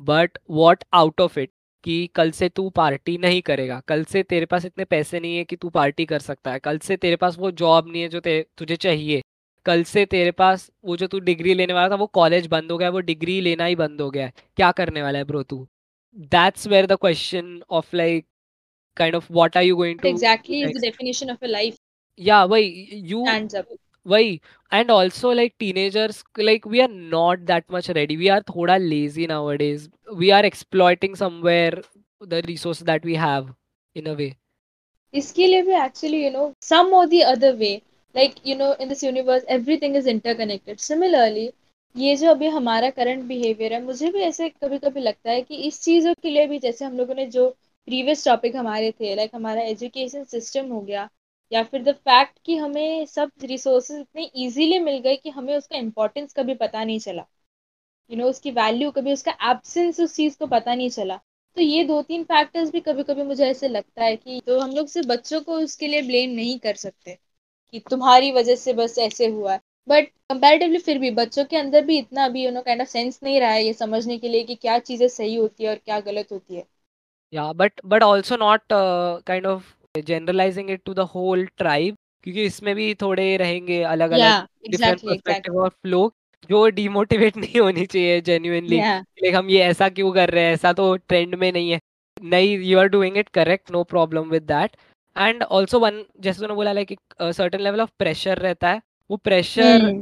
but 0.00 0.38
what 0.50 0.84
out 0.94 1.20
of 1.20 1.38
it 1.38 1.50
कि 1.84 2.06
कल 2.14 2.30
से 2.30 2.48
तू 2.48 2.68
पार्टी 2.70 3.16
नहीं 3.18 3.40
करेगा। 3.42 3.80
कल 3.88 4.02
से 4.04 4.22
तेरे 4.22 4.46
पास 4.46 4.64
इतने 4.64 4.84
पैसे 4.84 5.20
नहीं 5.20 5.36
है 5.36 5.44
कि 5.44 5.56
तू 5.56 5.68
पार्टी 5.70 6.04
कर 6.06 6.18
सकता 6.18 6.52
है। 6.52 6.58
कल 6.58 6.78
से 6.78 6.96
तेरे 6.96 7.16
पास 7.16 7.36
वो 7.38 7.50
जॉब 7.50 7.88
नहीं 7.88 8.02
है 8.02 8.08
जो 8.08 8.20
तुझे 8.58 8.76
चाहिए। 8.76 9.22
कल 9.66 9.82
से 9.84 10.04
तेरे 10.06 10.30
पास 10.30 10.70
वो 10.84 10.96
जो 10.96 11.06
तू 11.06 11.18
डिग्री 11.20 11.54
लेने 11.54 11.72
वाला 11.72 11.88
था 11.90 11.94
वो 11.94 12.06
कॉलेज 12.14 12.46
बंद 12.46 12.72
हो 12.72 12.78
गया 12.78 12.90
वो 12.90 13.00
डिग्री 13.02 13.40
लेना 13.40 13.64
ही 13.64 13.76
बंद 13.76 14.00
हो 14.00 14.10
गया 14.10 14.26
है। 14.26 14.32
क्या 14.56 14.70
करने 14.72 15.02
वाला 15.02 15.18
है 15.18 15.24
ब्रो 15.24 15.42
तू? 15.42 15.66
that's 16.31 16.67
where 16.67 16.85
the 16.85 16.97
question 17.01 17.61
of 17.71 17.93
like 17.95 18.25
kind 18.97 19.15
of 19.15 19.31
what 19.31 19.57
are 19.57 19.63
you 19.63 19.75
going 19.75 19.99
to 19.99 20.09
exactly 20.09 20.63
is 20.63 20.75
the 20.77 20.83
definition 20.87 21.35
of 21.35 21.47
a 21.49 21.53
life 21.53 21.79
या 22.19 22.43
वही 22.45 23.01
यू 23.11 23.23
stands 23.25 23.59
up 23.61 23.77
वही 24.05 24.39
and 24.71 24.91
also 24.91 25.31
like 25.33 25.53
teenagers 25.59 26.23
like 26.39 26.67
we 26.67 26.79
are 26.79 26.89
not 26.89 27.39
that 27.45 27.63
much 27.71 27.89
ready 27.91 28.15
we 28.15 28.27
are 28.27 28.41
थोड़ा 28.41 28.77
lazy 28.77 29.27
nowadays 29.57 29.89
we 30.13 30.29
are 30.29 30.45
exploiting 30.45 31.15
somewhere 31.15 31.81
the 32.21 32.41
resource 32.45 32.83
that 32.83 33.05
we 33.05 33.15
have 33.15 33.53
in 33.95 34.05
a 34.05 34.13
way 34.13 34.33
इसके 35.13 35.47
लिए 35.47 35.61
भी 35.61 35.73
actually 35.75 36.23
you 36.23 36.31
know 36.31 36.51
some 36.61 36.93
और 36.93 37.07
the 37.07 37.21
other 37.27 37.55
way 37.55 37.73
like 38.15 38.35
you 38.47 38.55
know 38.55 38.73
in 38.73 38.89
this 38.89 39.03
universe 39.03 39.45
everything 39.49 39.95
is 39.95 40.07
interconnected 40.07 40.77
similarly 40.79 41.49
ये 41.96 42.14
जो 42.16 42.30
अभी 42.30 42.48
हमारा 42.48 42.88
current 42.90 43.24
behaviour 43.24 43.72
है 43.72 43.80
मुझे 43.82 44.10
भी 44.12 44.20
ऐसे 44.22 44.48
कभी 44.50 44.78
कभी 44.78 45.00
लगता 45.00 45.30
है 45.30 45.40
कि 45.42 45.56
इस 45.62 45.80
चीज़ों 45.82 46.12
के 46.14 46.30
लिए 46.30 46.46
भी 46.46 46.58
जैसे 46.58 46.84
हम 46.84 46.96
लोगों 46.96 47.14
ने 47.14 47.26
जो 47.30 47.48
प्रीवियस 47.88 48.24
टॉपिक 48.24 48.56
हमारे 48.56 48.90
थे 48.92 49.14
लाइक 49.14 49.34
हमारा 49.34 49.62
एजुकेशन 49.64 50.24
सिस्टम 50.26 50.68
हो 50.72 50.80
गया 50.82 51.08
या 51.52 51.62
फिर 51.64 51.82
द 51.82 51.92
फैक्ट 52.00 52.38
कि 52.44 52.56
हमें 52.56 53.06
सब 53.06 53.30
रिसोर्सेज 53.44 54.00
इतने 54.00 54.24
इजीली 54.46 54.78
मिल 54.80 54.98
गए 55.00 55.16
कि 55.16 55.30
हमें 55.30 55.56
उसका 55.56 55.78
इम्पोर्टेंस 55.78 56.32
कभी 56.34 56.54
पता 56.56 56.84
नहीं 56.84 56.98
चला। 57.00 57.22
यू 57.22 57.26
you 58.10 58.18
नो 58.18 58.22
know, 58.22 58.30
उसकी 58.30 58.50
वैल्यू 58.52 58.90
कभी 58.90 59.12
उसका 59.12 59.32
एब्सेंस 59.50 60.00
उस 60.00 60.14
चीज़ 60.16 60.38
को 60.38 60.46
पता 60.48 60.74
नहीं 60.74 60.90
चला। 60.90 61.16
तो 61.56 61.60
ये 61.62 61.84
दो 61.84 62.00
तीन 62.02 62.24
फैक्टर्स 62.24 62.70
भी 62.72 62.80
कभी 62.82 63.02
कभी 63.04 63.22
मुझे 63.24 63.46
ऐसे 63.46 63.68
लगता 63.68 64.04
है 64.04 64.16
कि 64.16 64.40
तो 64.46 64.58
हम 64.60 64.70
लोग 64.72 64.86
सिर्फ़ 64.88 65.08
बच्चों 65.08 65.40
को 65.42 65.58
उसके 65.60 65.88
लिए 65.88 66.02
ब्लेम 66.02 66.30
नहीं 66.32 66.58
कर 66.60 66.74
सकते 66.76 67.18
कि 67.74 67.80
तुम्हारी 67.90 68.32
वजह 68.32 68.56
से 68.56 68.72
बस 68.74 68.98
ऐसे 69.00 69.26
हुआ 69.28 69.52
है। 69.52 69.60
बट 69.88 70.08
कंपेरेटिवली 70.30 70.78
फिर 70.78 70.98
भी 70.98 71.10
बच्चों 71.12 71.44
के 71.44 71.56
अंदर 71.56 71.84
भी 71.84 71.98
इतना 71.98 72.24
अभी 72.24 72.44
you 72.44 72.50
know 72.50 72.62
kind 72.62 72.80
of 72.80 72.88
sense 72.88 73.18
नहीं 73.22 73.40
रहा 73.40 73.50
है 73.50 73.64
ये 73.64 73.72
समझने 73.72 74.18
के 74.18 74.28
लिए 74.28 74.44
कि 74.44 74.54
क्या 74.56 74.78
चीज़ें 74.80 75.08
सही 75.08 75.34
होती 75.34 75.64
है 75.64 75.70
और 75.70 75.76
क्या 75.76 76.00
गलत 76.00 76.32
होती 76.32 76.54
है। 76.56 76.64
या 77.32 77.52
but 77.52 77.80
but 77.86 78.02
also 78.02 78.36
not 78.36 78.62
kind 78.72 79.46
of 79.46 79.72
generalising 79.94 80.70
it 80.70 80.82
to 80.84 80.94
the 80.94 81.00
whole 81.14 81.44
tribe 81.58 81.96
क्योंकि 82.22 82.44
इसमें 82.44 82.74
भी 82.74 82.94
थोड़े 82.94 83.36
रहेंगे 83.36 83.82
अलग 83.84 84.10
अलग 84.10 84.34
डिफरेंट 84.70 85.00
पर्सपेक्टिव 85.00 85.56
और 85.62 85.68
फ्लो 85.68 86.10
जो 86.50 86.66
डिमोटिवेट 86.70 87.36
नहीं 87.44 87.60
होनी 87.60 87.86
चाहिए 87.86 88.20
जेन्युइनली 88.20 88.80
लाइक 88.80 89.34
हम 89.34 89.48
ये 89.50 89.62
ऐसा 89.64 89.88
क्यों 89.88 90.12
कर 90.12 90.30
रहे 90.30 90.44
हैं? 90.44 90.52
ऐसा 90.54 90.72
तो 90.72 90.94
ट्रेंड 90.98 91.34
में 91.34 91.50
नहीं 91.52 91.70
है। 91.70 91.80
नहीं 92.16 92.56
you 92.60 92.78
are 92.78 92.86
doing 92.88 93.16
it 93.18 93.28
correct 93.28 93.70
no 93.70 93.82
problem 93.84 94.28
with 94.30 94.42
that 94.44 94.76
and 95.16 95.42
also 95.44 95.78
one 95.80 96.04
जैसे 96.20 96.40
तूने 96.40 96.54
बोला 96.54 96.72
like 96.72 96.96
certain 97.36 97.60
level 97.60 97.80
of 97.80 97.90
pressure 97.98 98.38
रहता 98.38 98.68
है। 98.68 98.80
वो 99.10 99.16
pressure 99.16 99.92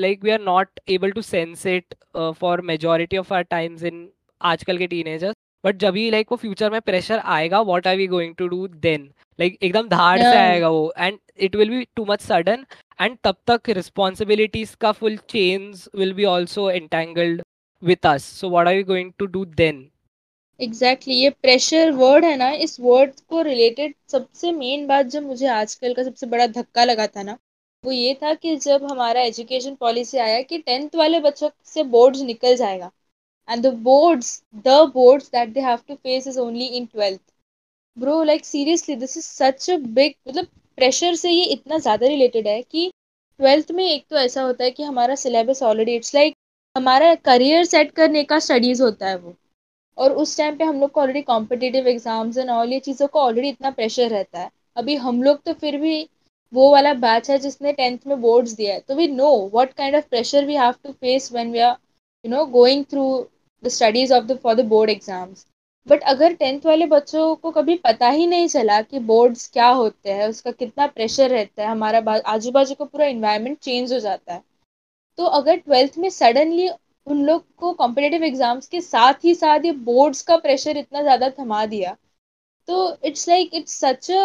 like 0.00 0.24
we 0.24 0.30
are 0.30 0.40
not 0.40 0.80
able 0.88 1.10
to 1.10 1.22
sense 1.22 1.66
it 1.66 1.94
for 2.16 2.60
majority 2.70 3.16
of 3.16 3.32
our 3.34 3.42
times 3.42 3.82
in 3.84 4.08
आजकल 4.40 4.78
के 4.78 4.86
teenagers 4.86 5.34
but 5.64 5.76
जब 5.76 5.92
भी 5.92 6.10
लाइक 6.10 6.32
वो 6.32 6.36
फ्यूचर 6.36 6.70
में 6.70 6.80
प्रेशर 6.80 7.18
आएगा 7.34 7.60
what 7.62 7.86
are 7.86 7.96
we 7.96 8.06
going 8.06 8.34
to 8.34 8.46
do 8.48 8.66
then 8.68 9.08
like 9.38 9.58
एकदम 9.62 9.88
धाड़ 9.88 10.18
से 10.18 10.36
आएगा 10.36 10.68
वो. 10.68 10.92
And 10.98 11.18
it 11.38 11.56
will 11.56 11.70
be 11.70 11.86
too 11.96 12.04
much 12.04 12.20
sudden 12.20 12.64
and 13.00 13.16
तब 13.24 13.36
तक 13.46 13.70
रिस्पॉन्सिबिलिटीज 13.70 14.74
का 14.80 14.92
full 14.92 15.16
change 15.28 15.88
will 15.96 16.12
be 16.12 16.24
also 16.24 16.70
entangled 16.70 17.42
with 17.82 18.06
us 18.06 18.24
so 18.40 18.50
what 18.50 18.68
are 18.68 18.74
we 18.74 18.82
going 18.82 19.12
to 19.18 19.26
do 19.26 19.44
then 19.44 19.88
exactly 20.60 21.14
exactly. 21.14 21.22
ये 21.24 21.30
pressure 21.42 21.90
word 21.92 22.24
है 22.24 22.36
ना 22.36 22.50
इस 22.64 22.76
वर्ड 22.80 23.12
को 23.28 23.40
रिलेटेड 23.42 23.94
सबसे 24.08 24.52
main 24.52 24.86
बात 24.86 25.06
जो 25.06 25.20
मुझे 25.20 25.46
आजकल 25.46 25.94
का 25.94 26.02
सबसे 26.02 26.26
बड़ा 26.26 26.46
धक्का 26.46 26.84
लगा 26.84 27.06
था 27.06 27.22
ना 27.22 27.36
वो 27.84 27.92
ये 27.92 28.14
था 28.22 28.32
कि 28.34 28.56
जब 28.58 28.84
हमारा 28.90 29.20
एजुकेशन 29.22 29.74
पॉलिसी 29.76 30.18
आया 30.18 30.40
कि 30.42 30.58
टेंथ 30.58 30.94
वाले 30.96 31.20
बच्चों 31.20 31.48
से 31.66 31.82
बोर्ड्स 31.84 32.20
निकल 32.22 32.56
जाएगा। 32.56 32.90
And 33.48 33.62
the 33.62 33.72
boards 33.82 34.42
the 34.58 34.78
boards 34.94 35.30
that 35.30 35.48
they 35.48 35.60
have 35.60 35.78
to 35.88 35.94
face 35.94 36.26
is 36.28 36.38
only 36.40 36.66
in 36.66 36.86
twelfth 36.86 37.20
bro 37.96 38.22
like 38.24 38.44
seriously 38.44 38.96
this 38.96 39.16
is 39.16 39.24
such 39.24 39.70
a 39.70 39.76
big 39.76 40.14
मतलब 40.28 40.46
प्रेशर 40.78 41.14
से 41.14 41.30
ये 41.30 41.44
इतना 41.52 41.78
ज़्यादा 41.78 42.06
रिलेटेड 42.06 42.48
है 42.48 42.60
कि 42.62 42.90
ट्वेल्थ 43.40 43.70
में 43.72 43.84
एक 43.84 44.04
तो 44.10 44.16
ऐसा 44.18 44.42
होता 44.42 44.64
है 44.64 44.70
कि 44.70 44.82
हमारा 44.82 45.14
सिलेबस 45.16 45.62
ऑलरेडी 45.62 45.94
इट्स 45.96 46.14
लाइक 46.14 46.34
हमारा 46.76 47.14
करियर 47.24 47.64
सेट 47.64 47.90
करने 47.92 48.22
का 48.24 48.38
स्टडीज़ 48.40 48.82
होता 48.82 49.08
है 49.08 49.16
वो। 49.18 49.34
और 49.98 50.12
उस 50.14 50.36
टाइम 50.38 50.56
पे 50.56 50.64
हम 50.64 50.80
लोग 50.80 50.90
को 50.90 51.00
already 51.00 51.22
competitive 51.24 51.88
exams 51.88 52.38
and 52.38 52.50
all 52.50 52.72
ये 52.72 52.78
चीज़ों 52.80 53.08
को 53.08 53.20
ऑलरेडी 53.20 53.48
इतना 53.48 53.70
प्रेशर 53.72 54.08
रहता 54.10 54.40
है। 54.40 54.50
अभी 54.76 54.96
हम 54.96 55.22
लोग 55.22 55.42
तो 55.44 55.52
फिर 55.54 55.76
भी 55.80 56.02
वो 56.54 56.70
वाला 56.72 56.92
बैच 57.00 57.30
है 57.30 57.38
जिसने 57.38 57.72
टेंथ 57.72 57.98
में 58.06 58.20
बोर्ड्स 58.20 58.52
दिया 58.54 58.74
है। 58.74 58.80
तो 58.80 58.94
we 58.94 59.06
know 59.08 59.30
what 59.54 59.72
kind 59.72 59.96
of 59.96 60.04
pressure 60.10 60.44
we 60.46 60.56
have 60.56 60.74
to 60.84 60.92
face 60.92 61.32
when 61.32 61.52
we 61.52 61.58
are 61.60 61.76
you 62.24 62.30
know 62.30 62.44
going 62.52 62.84
through 62.90 63.04
the 63.62 63.68
studies 63.70 64.12
of 64.14 64.24
the 64.24 64.38
for 64.38 64.54
the 64.54 64.64
board 64.66 64.90
exams 64.90 65.46
but 65.86 66.02
अगर 66.08 66.32
टेंथ 66.34 66.66
वाले 66.66 66.86
बच्चों 66.86 67.34
को 67.36 67.50
कभी 67.50 67.74
पता 67.78 68.08
ही 68.10 68.26
नहीं 68.26 68.46
चला 68.48 68.80
कि 68.82 68.98
बोर्ड्स 69.00 69.46
क्या 69.48 69.66
होते 69.68 70.10
हैं, 70.10 70.28
उसका 70.28 70.50
कितना 70.52 70.86
प्रेशर 70.88 71.30
रहता 71.30 71.62
है, 71.62 71.68
हमारा 71.68 72.20
आजू 72.26 72.50
बाजू 72.50 72.74
का 72.74 72.84
पूरा 72.84 73.06
इन्वायरमेंट 73.06 73.58
चेंज 73.58 73.92
हो 73.92 73.98
जाता 74.00 74.34
है। 74.34 74.42
तो 75.18 75.24
अगर 75.32 75.56
ट्वेल्थ 75.56 75.98
में 75.98 76.08
सडनली 76.10 76.68
उन 77.06 77.24
लोग 77.24 77.44
को 77.56 77.72
कॉम्पिटेटिव 77.74 78.22
एग्ज़ाम्स 78.24 78.68
के 78.68 78.80
साथ 78.80 79.24
ही 79.24 79.34
साथ 79.34 79.64
ये 79.64 79.72
बोर्ड्स 79.84 80.22
का 80.22 80.36
प्रेशर 80.38 80.76
इतना 80.76 81.02
ज़्यादा 81.02 81.28
थमा 81.38 81.64
दिया 81.66 81.96
तो 82.68 82.76
it's 83.04 83.28
like 83.28 83.50
it's 83.54 83.78
such 83.80 84.10
a 84.10 84.24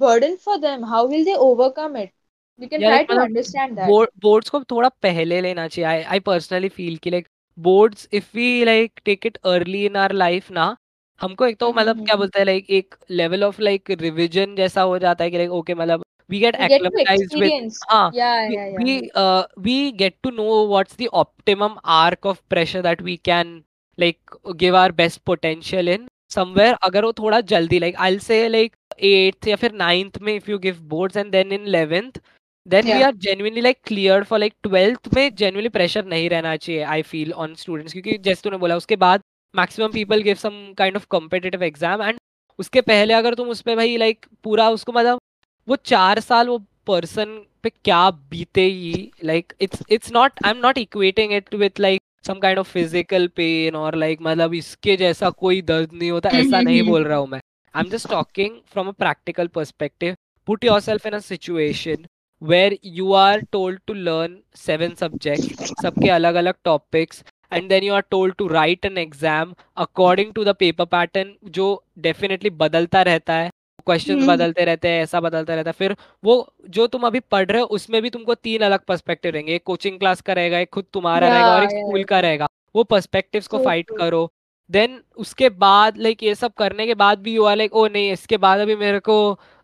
burden 0.00 0.34
for 0.36 0.56
them 0.56 0.84
how 0.84 1.06
will 1.08 1.24
they 1.24 1.34
overcome 1.34 1.96
it 1.96 2.12
we 2.60 2.66
can 2.66 2.80
try 2.80 3.04
to 3.04 3.20
understand 3.20 3.76
that 3.80 4.08
boards 4.22 4.50
को 4.50 4.62
थोड़ा 4.70 4.88
पहले 4.88 5.40
लेना 5.40 5.68
चाहिए। 5.68 5.88
आई 5.90 6.02
आई 6.02 6.20
पर्सनली 6.30 6.68
फील 6.68 6.96
कि 6.96 7.10
like 7.10 7.28
boards 7.58 8.08
if 8.12 8.24
we 8.34 8.64
like 8.64 9.00
take 9.04 9.26
it 9.26 9.38
early 9.54 9.84
in 9.86 9.96
our 9.96 10.12
life 10.12 10.50
ना 10.50 10.76
हमको 11.20 11.46
एक 11.46 11.56
तो 11.56 11.72
मतलब 11.72 12.04
क्या 12.06 12.16
बोलते 12.16 12.38
हैं 12.38 12.46
लाइक 12.46 12.70
एक 12.70 12.94
लेवल 13.10 13.44
ऑफ़ 13.44 13.62
लाइक 13.62 13.90
रिविजन 13.90 14.54
जैसा 14.56 14.82
हो 14.82 14.98
जाता 14.98 15.24
है 15.24 15.30
कि 15.30 15.36
लाइक 15.36 15.50
ओके 15.50 15.74
मतलब 15.74 16.04
we 16.30 16.38
get 16.40 16.56
we 16.58 16.64
acclimatized 16.64 17.34
get 17.34 17.40
with 17.40 17.76
uh, 17.88 18.10
yeah, 18.14 18.48
we, 18.48 18.54
yeah, 18.54 18.66
yeah. 18.66 18.82
we 18.86 19.10
uh 19.14 19.44
we 19.66 19.92
get 19.92 20.16
to 20.22 20.30
know 20.30 20.56
what's 20.72 20.96
the 20.96 21.08
optimum 21.20 21.78
arc 21.84 22.26
of 22.32 22.42
pressure 22.54 22.82
that 22.82 23.00
we 23.00 23.16
can 23.28 23.64
like 23.98 24.36
give 24.56 24.74
our 24.74 24.92
best 24.92 25.24
potential 25.24 25.88
in. 25.88 26.06
Somewhere 26.30 26.74
अगर 26.82 27.04
वो 27.04 27.12
थोड़ा 27.12 27.40
जल्दी 27.52 27.78
like 27.78 27.96
I 27.98 28.18
say 28.18 28.46
like 28.48 28.76
eighth 29.04 29.48
या 29.48 29.56
फिर 29.56 29.72
ninth 29.76 30.18
में 30.22 30.34
if 30.34 30.50
you 30.50 30.58
give 30.58 30.80
boards 30.88 31.16
and 31.16 31.30
then 31.32 31.52
in 31.52 31.66
eleventh 31.66 32.20
then 32.66 32.86
we 32.86 33.02
are 33.02 33.14
genuinely 33.16 33.60
like 33.60 33.78
clear 33.86 34.24
for 34.24 34.38
like 34.38 34.54
twelfth 34.62 35.14
में 35.14 35.34
genuinely 35.34 35.68
pressure 35.68 36.04
नहीं 36.06 36.28
रहना 36.30 36.56
चाहिए 36.56 36.82
आई 36.84 37.02
फील 37.04 37.32
ऑन 37.44 37.54
स्टूडेंट्स 37.54 37.92
क्योंकि 37.92 38.18
जैसे 38.18 38.40
तूने 38.44 38.56
बोला 38.56 38.76
उसके 38.76 38.96
बाद 38.96 39.22
maximum 39.54 39.92
people 39.92 40.22
give 40.22 40.36
some 40.36 40.62
kind 40.78 40.96
of 40.96 41.06
competitive 41.10 41.62
exam 41.62 42.02
and 42.02 42.18
उसके 42.58 42.80
पहले 42.80 43.14
अगर 43.14 43.34
तुम 43.34 43.48
उस 43.48 43.62
भाई 43.66 43.96
लाइक 43.96 44.26
पूरा 44.44 44.68
उसको 44.70 44.92
मतलब 44.92 45.20
वो 45.68 45.76
चार 45.84 46.20
साल 46.20 46.48
वो 46.48 46.58
पर्सन 46.86 47.38
पे 47.62 47.70
क्या 47.84 48.08
बीते 48.30 48.62
ही 48.62 49.10
like 49.24 49.52
it's 49.60 49.82
it's 49.90 50.12
not 50.12 50.44
I 50.44 50.50
am 50.50 50.58
not 50.58 50.78
equating 50.78 51.32
it 51.32 51.54
with 51.54 51.80
like 51.80 52.00
some 52.24 52.38
kind 52.38 52.58
of 52.58 52.68
physical 52.68 53.26
pain 53.36 53.76
और 53.76 53.94
लाइक 53.96 54.18
मतलब 54.22 54.54
इसके 54.54 54.96
जैसा 54.96 55.30
कोई 55.38 55.60
दर्द 55.62 55.92
नहीं 55.92 56.10
होता 56.10 56.28
ऐसा 56.28 56.38
हम्म, 56.38 56.54
हम्म, 56.54 56.64
नहीं 56.64 56.80
हम्म। 56.80 56.90
बोल 56.90 57.04
रहा 57.04 57.18
हूँ 57.18 57.28
मैं। 57.28 57.40
I 57.74 57.82
am 57.82 57.90
just 57.90 58.08
talking 58.10 58.56
from 58.72 58.88
a 58.88 58.92
practical 58.98 59.46
perspective 59.54 60.14
put 60.48 60.64
yourself 60.80 61.06
in 61.06 61.18
situation 61.20 62.06
where 62.42 62.78
you 62.86 63.12
are 63.14 63.40
told 63.52 63.80
to 63.86 63.94
learn 63.94 64.36
seven 64.56 64.94
subject 64.94 65.62
सबके 65.82 66.10
अलग 66.10 66.34
अलग 66.34 66.54
topics 66.64 67.24
and 67.52 67.68
then 67.68 67.84
you 67.84 67.94
are 67.94 68.02
told 68.10 68.34
to 68.34 68.46
write 68.48 68.86
an 68.86 68.98
exam 68.98 69.54
according 69.76 70.32
to 70.32 70.44
the 70.44 70.54
paper 70.58 70.84
pattern 70.86 71.34
जो 71.50 71.66
definitely 71.98 72.50
बदलता 72.58 73.02
रहता 73.02 73.34
है। 73.34 73.50
Questions 73.88 74.16
hmm. 74.16 74.26
बदलते 74.26 74.64
रहते 74.64 74.88
हैं 74.88 75.02
ऐसा 75.02 75.20
बदलता 75.20 75.54
रहता 75.54 75.70
है। 75.70 75.74
फिर 75.78 75.96
वो 76.24 76.34
जो 76.70 76.86
तुम 76.88 77.06
अभी 77.06 77.20
पढ़ 77.30 77.46
रहे 77.46 77.60
हो 77.60 77.66
उसमें 77.76 78.00
भी 78.02 78.10
तुमको 78.10 78.34
तीन 78.36 78.62
अलग 78.62 78.84
पर्सपेक्टिव 78.88 79.32
रहेंगे। 79.32 79.54
एक 79.54 79.62
कोचिंग 79.66 79.98
क्लास 79.98 80.20
का 80.20 80.32
रहेगा 80.34 80.58
एक 80.58 80.70
खुद 80.70 80.84
तुम्हारा 80.92 81.28
रहेगा 81.28 81.54
और 81.54 81.62
एक 81.62 81.70
स्कूल 81.70 82.04
का 82.06 82.20
रहेगा। 82.20 82.48
वो 82.74 82.84
पर्सपेक्टिव्स 82.86 83.46
को 83.46 83.58
फाइट 83.64 83.90
करो। 83.98 84.28
देन 84.70 85.00
उसके 85.18 85.48
बाद 85.58 85.98
लाइक 85.98 86.22
ये 86.22 86.34
सब 86.34 86.52
करने 86.54 86.86
के 86.86 86.94
बाद 86.96 87.18
भी 87.18 87.34
यू 87.34 87.44
आर 87.44 87.56
लाइक 87.56 87.74
ओ 87.74 87.86
नहीं 87.88 88.10
इसके 88.12 88.36
बाद 88.38 88.60
अभी 88.60 88.76
मेरे 88.76 88.98
को 89.00 89.16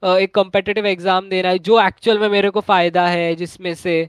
एक 0.02 0.34
कॉम्पिटेटिव 0.34 0.86
एग्ज़ाम 0.86 1.28
देना 1.28 1.48
है 1.48 1.58
जो 1.60 1.80
एक्चुअल 1.80 2.18
में 2.18 2.28
मेरे 2.30 2.50
को 2.50 2.60
फ़ायदा 2.62 3.06
है 3.08 3.34
जिसमें 3.36 3.74
से। 3.76 4.00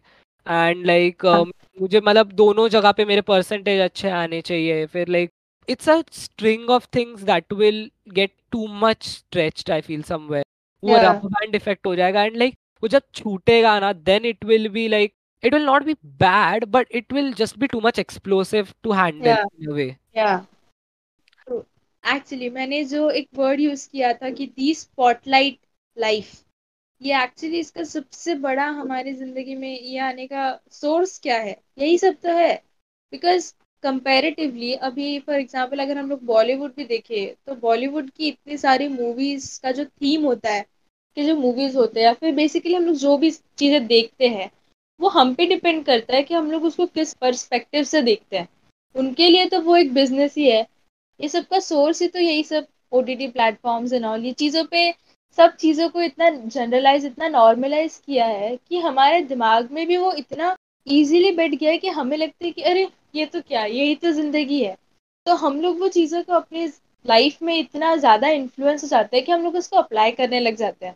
एंड 0.47 0.86
लाइक 0.86 1.22
like, 1.22 1.36
uh, 1.36 1.82
मुझे 1.82 1.99
मतलब 1.99 2.32
दोनों 2.34 2.68
जगह 2.70 2.91
पे 2.91 3.05
मेरे 3.05 3.22
परसेंटेज 3.24 3.80
अच्छे 3.82 4.09
आने 4.11 4.41
चाहिए। 4.41 4.86
फिर 4.86 5.07
like 5.07 5.32
it's 5.70 5.89
a 5.89 6.01
string 6.13 6.70
of 6.70 6.88
things 6.95 7.22
that 7.24 7.53
will 7.53 7.89
get 8.13 8.34
too 8.51 8.68
much 8.84 9.03
stretched 9.07 9.72
I 9.72 9.82
feel 9.82 10.03
somewhere 10.03 10.45
वो 10.84 10.95
रबर 10.97 11.28
बैंड 11.28 11.55
इफ़ेक्ट 11.55 11.88
हो 11.88 11.95
जाएगा 11.95 12.24
एंड 12.24 12.38
लाइक 12.38 12.57
वो 12.84 12.88
जब 12.88 13.01
छूटेगा 13.16 13.80
ना 13.80 13.91
then 14.09 14.26
it 14.26 14.45
will 14.45 14.70
be 14.70 14.88
like 14.88 15.13
it 15.43 15.53
will 15.53 15.66
not 15.68 15.84
be 15.88 15.93
bad 16.22 16.63
but 16.74 16.93
it 16.99 17.13
will 17.16 17.28
just 17.39 17.57
be 17.63 17.68
too 17.72 17.80
much 17.86 17.97
explosive 18.03 18.70
to 18.86 18.93
handle 18.99 19.28
या 19.28 19.43
in 19.59 19.68
a 19.72 19.76
way. 19.80 19.88
या 20.18 20.30
actually 22.03 22.49
मैंने 22.49 22.84
जो 22.86 23.09
एक 23.09 23.28
वर्ड 23.36 23.59
यूज़ 23.59 23.88
किया 23.89 24.13
था 24.13 24.30
कि 24.30 24.47
दी 24.47 24.74
स्पॉटलाइट 24.76 25.57
लाइफ 25.97 26.32
ये 27.01 27.22
एक्चुअली 27.24 27.59
इसका 27.59 27.84
सबसे 27.84 28.36
बड़ा 28.47 28.66
हमारी 28.80 29.13
ज़िंदगी 29.13 29.55
में 29.55 29.70
ये 29.70 29.99
आने 29.99 30.28
का 30.28 30.49
सोर्स 30.72 31.18
क्या 31.20 31.38
है? 31.38 31.55
यही 31.78 31.97
सब 31.97 32.16
तो 32.24 32.38
है. 32.38 32.53
बिकॉज़ 33.13 33.53
कंपैरेटिवली 33.86 34.73
अभी 34.83 35.17
फॉर 35.19 35.36
एग्जांपल 35.36 35.79
अगर 35.79 35.97
हम 35.97 36.09
लोग 36.09 36.23
बॉलीवुड 36.25 36.71
भी 36.77 36.86
देखें 36.86 37.33
तो 37.47 37.55
बॉलीवुड 37.61 38.09
की 38.09 38.27
इतनी 38.27 38.57
सारी 38.57 38.88
मूवीज़ 38.89 39.59
का 39.63 39.71
जो 39.71 39.86
थीम 39.86 40.25
होता 40.25 40.51
है, 40.51 40.65
कि 41.17 41.23
जो 41.23 41.36
मूवीज़ 41.36 41.77
होते 41.77 41.99
हैं, 41.99 42.07
या 42.07 42.13
फिर 42.13 42.33
बेसिकली 42.36 42.73
हम 42.73 42.86
लोग 42.86 42.95
जो 42.97 43.17
भी 43.17 43.31
चीज़ें 43.31 43.86
देखते 43.88 44.27
हैं, 44.27 44.49
वो 44.99 45.09
हम 45.09 45.33
पे 45.36 45.45
डिपेंड 45.45 45.83
करता 45.86 46.15
है 46.15 46.23
कि 46.23 46.33
हम 46.33 46.51
लोग 46.51 46.63
उसको 46.63 46.86
किस 46.88 47.13
पर्सपेक्टिव 47.13 47.83
से 47.83 48.01
देखते 48.01 48.38
हैं। 48.38 48.47
उनके 48.95 49.29
लिए 49.29 49.45
तो 49.45 49.61
वो 49.61 49.75
एक 49.77 49.93
बिज़नेस 49.93 50.36
ही 50.38 50.49
है। 50.49 50.65
ये 51.19 51.27
सब 51.29 51.45
का 51.47 51.59
सोर्स 51.59 52.01
ही 52.01 52.07
तो 52.07 52.19
यही 52.19 52.43
सब 52.43 52.67
ओटीटी 52.91 53.27
प्लेटफॉर्म्स 53.27 53.93
एंड 53.93 54.05
ऑल 54.05 54.25
ये 54.25 54.31
चीज़ों 54.33 54.63
पे 54.65 54.91
सब 55.38 55.55
चीज़ों 55.55 55.89
को 55.89 56.01
इतना 56.01 56.29
जनरलाइज 56.29 57.05
इतना 57.05 57.27
नॉर्मलाइज 57.27 58.01
किया 58.05 58.25
है 58.25 58.55
कि 58.69 58.79
हमारे 58.79 59.21
दिमाग 59.23 59.71
में 59.71 59.86
भी 59.88 59.97
वो 59.97 60.11
इतना 60.13 60.55
इजीली 60.88 61.31
बैठ 61.31 61.55
गया 61.55 61.71
है 61.71 61.77
कि 61.77 61.89
हमें 61.89 62.17
लगता 62.17 62.45
है 62.45 62.51
कि 62.51 62.61
अरे 62.63 62.88
ये 63.16 63.26
तो 63.26 63.41
क्या, 63.41 63.63
यही 63.66 63.95
तो 63.95 64.11
ज़िंदगी 64.11 64.63
है। 64.63 64.76
तो 65.26 65.36
हम 65.38 65.59
लोग 65.61 65.80
वो 65.80 65.88
चीज़ों 65.89 66.24
को 66.24 66.34
अपने 66.34 66.66
लाइफ 67.05 67.41
में 67.41 67.57
इतना 67.57 67.95
ज़्यादा 67.95 68.28
इन्फ्लुएंस 68.30 68.84
हो 68.84 68.88
जाता 68.88 69.16
है 69.16 69.22
कि 69.22 69.32
हम 69.32 69.43
लोग 69.43 69.55
उसको 69.55 69.78
अप्लाई 69.78 70.11
करने 70.11 70.39
लग 70.39 70.55
जाते 70.55 70.86
हैं। 70.86 70.95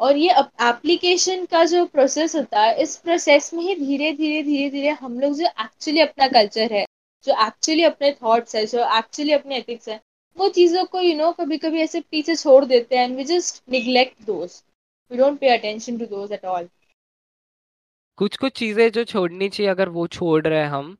और 0.00 0.16
ये 0.16 0.34
एप्लीकेशन 0.62 1.44
का 1.46 1.64
जो 1.64 1.84
प्रोसेस 1.86 2.34
होता 2.36 2.60
है, 2.60 2.82
इस 2.82 2.96
प्रोसेस 2.98 3.52
में 3.54 3.62
ही 3.62 3.74
धीरे 3.76 4.12
धीरे 4.12 4.42
धीरे 4.42 4.70
धीरे 4.70 4.90
हम 4.90 5.18
लोग 5.20 5.34
जो 5.34 5.46
एक्चुअली 5.46 6.00
अपना 6.00 6.28
कल्चर 6.28 6.72
है, 6.72 6.84
जो 7.24 7.34
एक्चुअली 7.46 7.82
अपने 7.84 8.12
थॉट्स 8.22 8.56
है, 8.56 8.64
जो 8.66 8.84
एक्चुअली 8.98 9.32
अपने 9.32 9.56
एथिक्स 9.58 9.88
है, 9.88 10.00
वो 10.36 10.48
चीज़ों 10.50 10.84
को 10.84 11.00
यू 11.00 11.14
नो 11.16 11.30
कभी 11.32 11.58
कभी 11.58 11.80
ऐसे 11.82 12.00
पीछे 12.02 12.36
छोड़ 12.36 12.64
देते 12.64 12.96
हैं 12.96 13.04
and 13.04 13.16
we 13.16 13.24
just 13.26 13.62
neglect 13.70 14.22
those 14.26 14.62
we 15.10 15.18
don't 15.18 15.38
pay 15.40 15.48
attention 15.48 15.98
to 15.98 16.06
those 16.06 16.32
at 16.32 16.44
all 16.46 16.68
कुछ 18.18 18.36
कुछ 18.36 18.52
चीज़ें 18.52 18.90
जो 18.92 19.04
छोड़नी 19.04 19.48
चाहिए, 19.48 19.70
अगर 19.70 19.88
वो 19.88 20.06
छोड़ 20.08 20.46
रहे 20.46 20.58
हैं 20.58 20.68
हम 20.68 20.96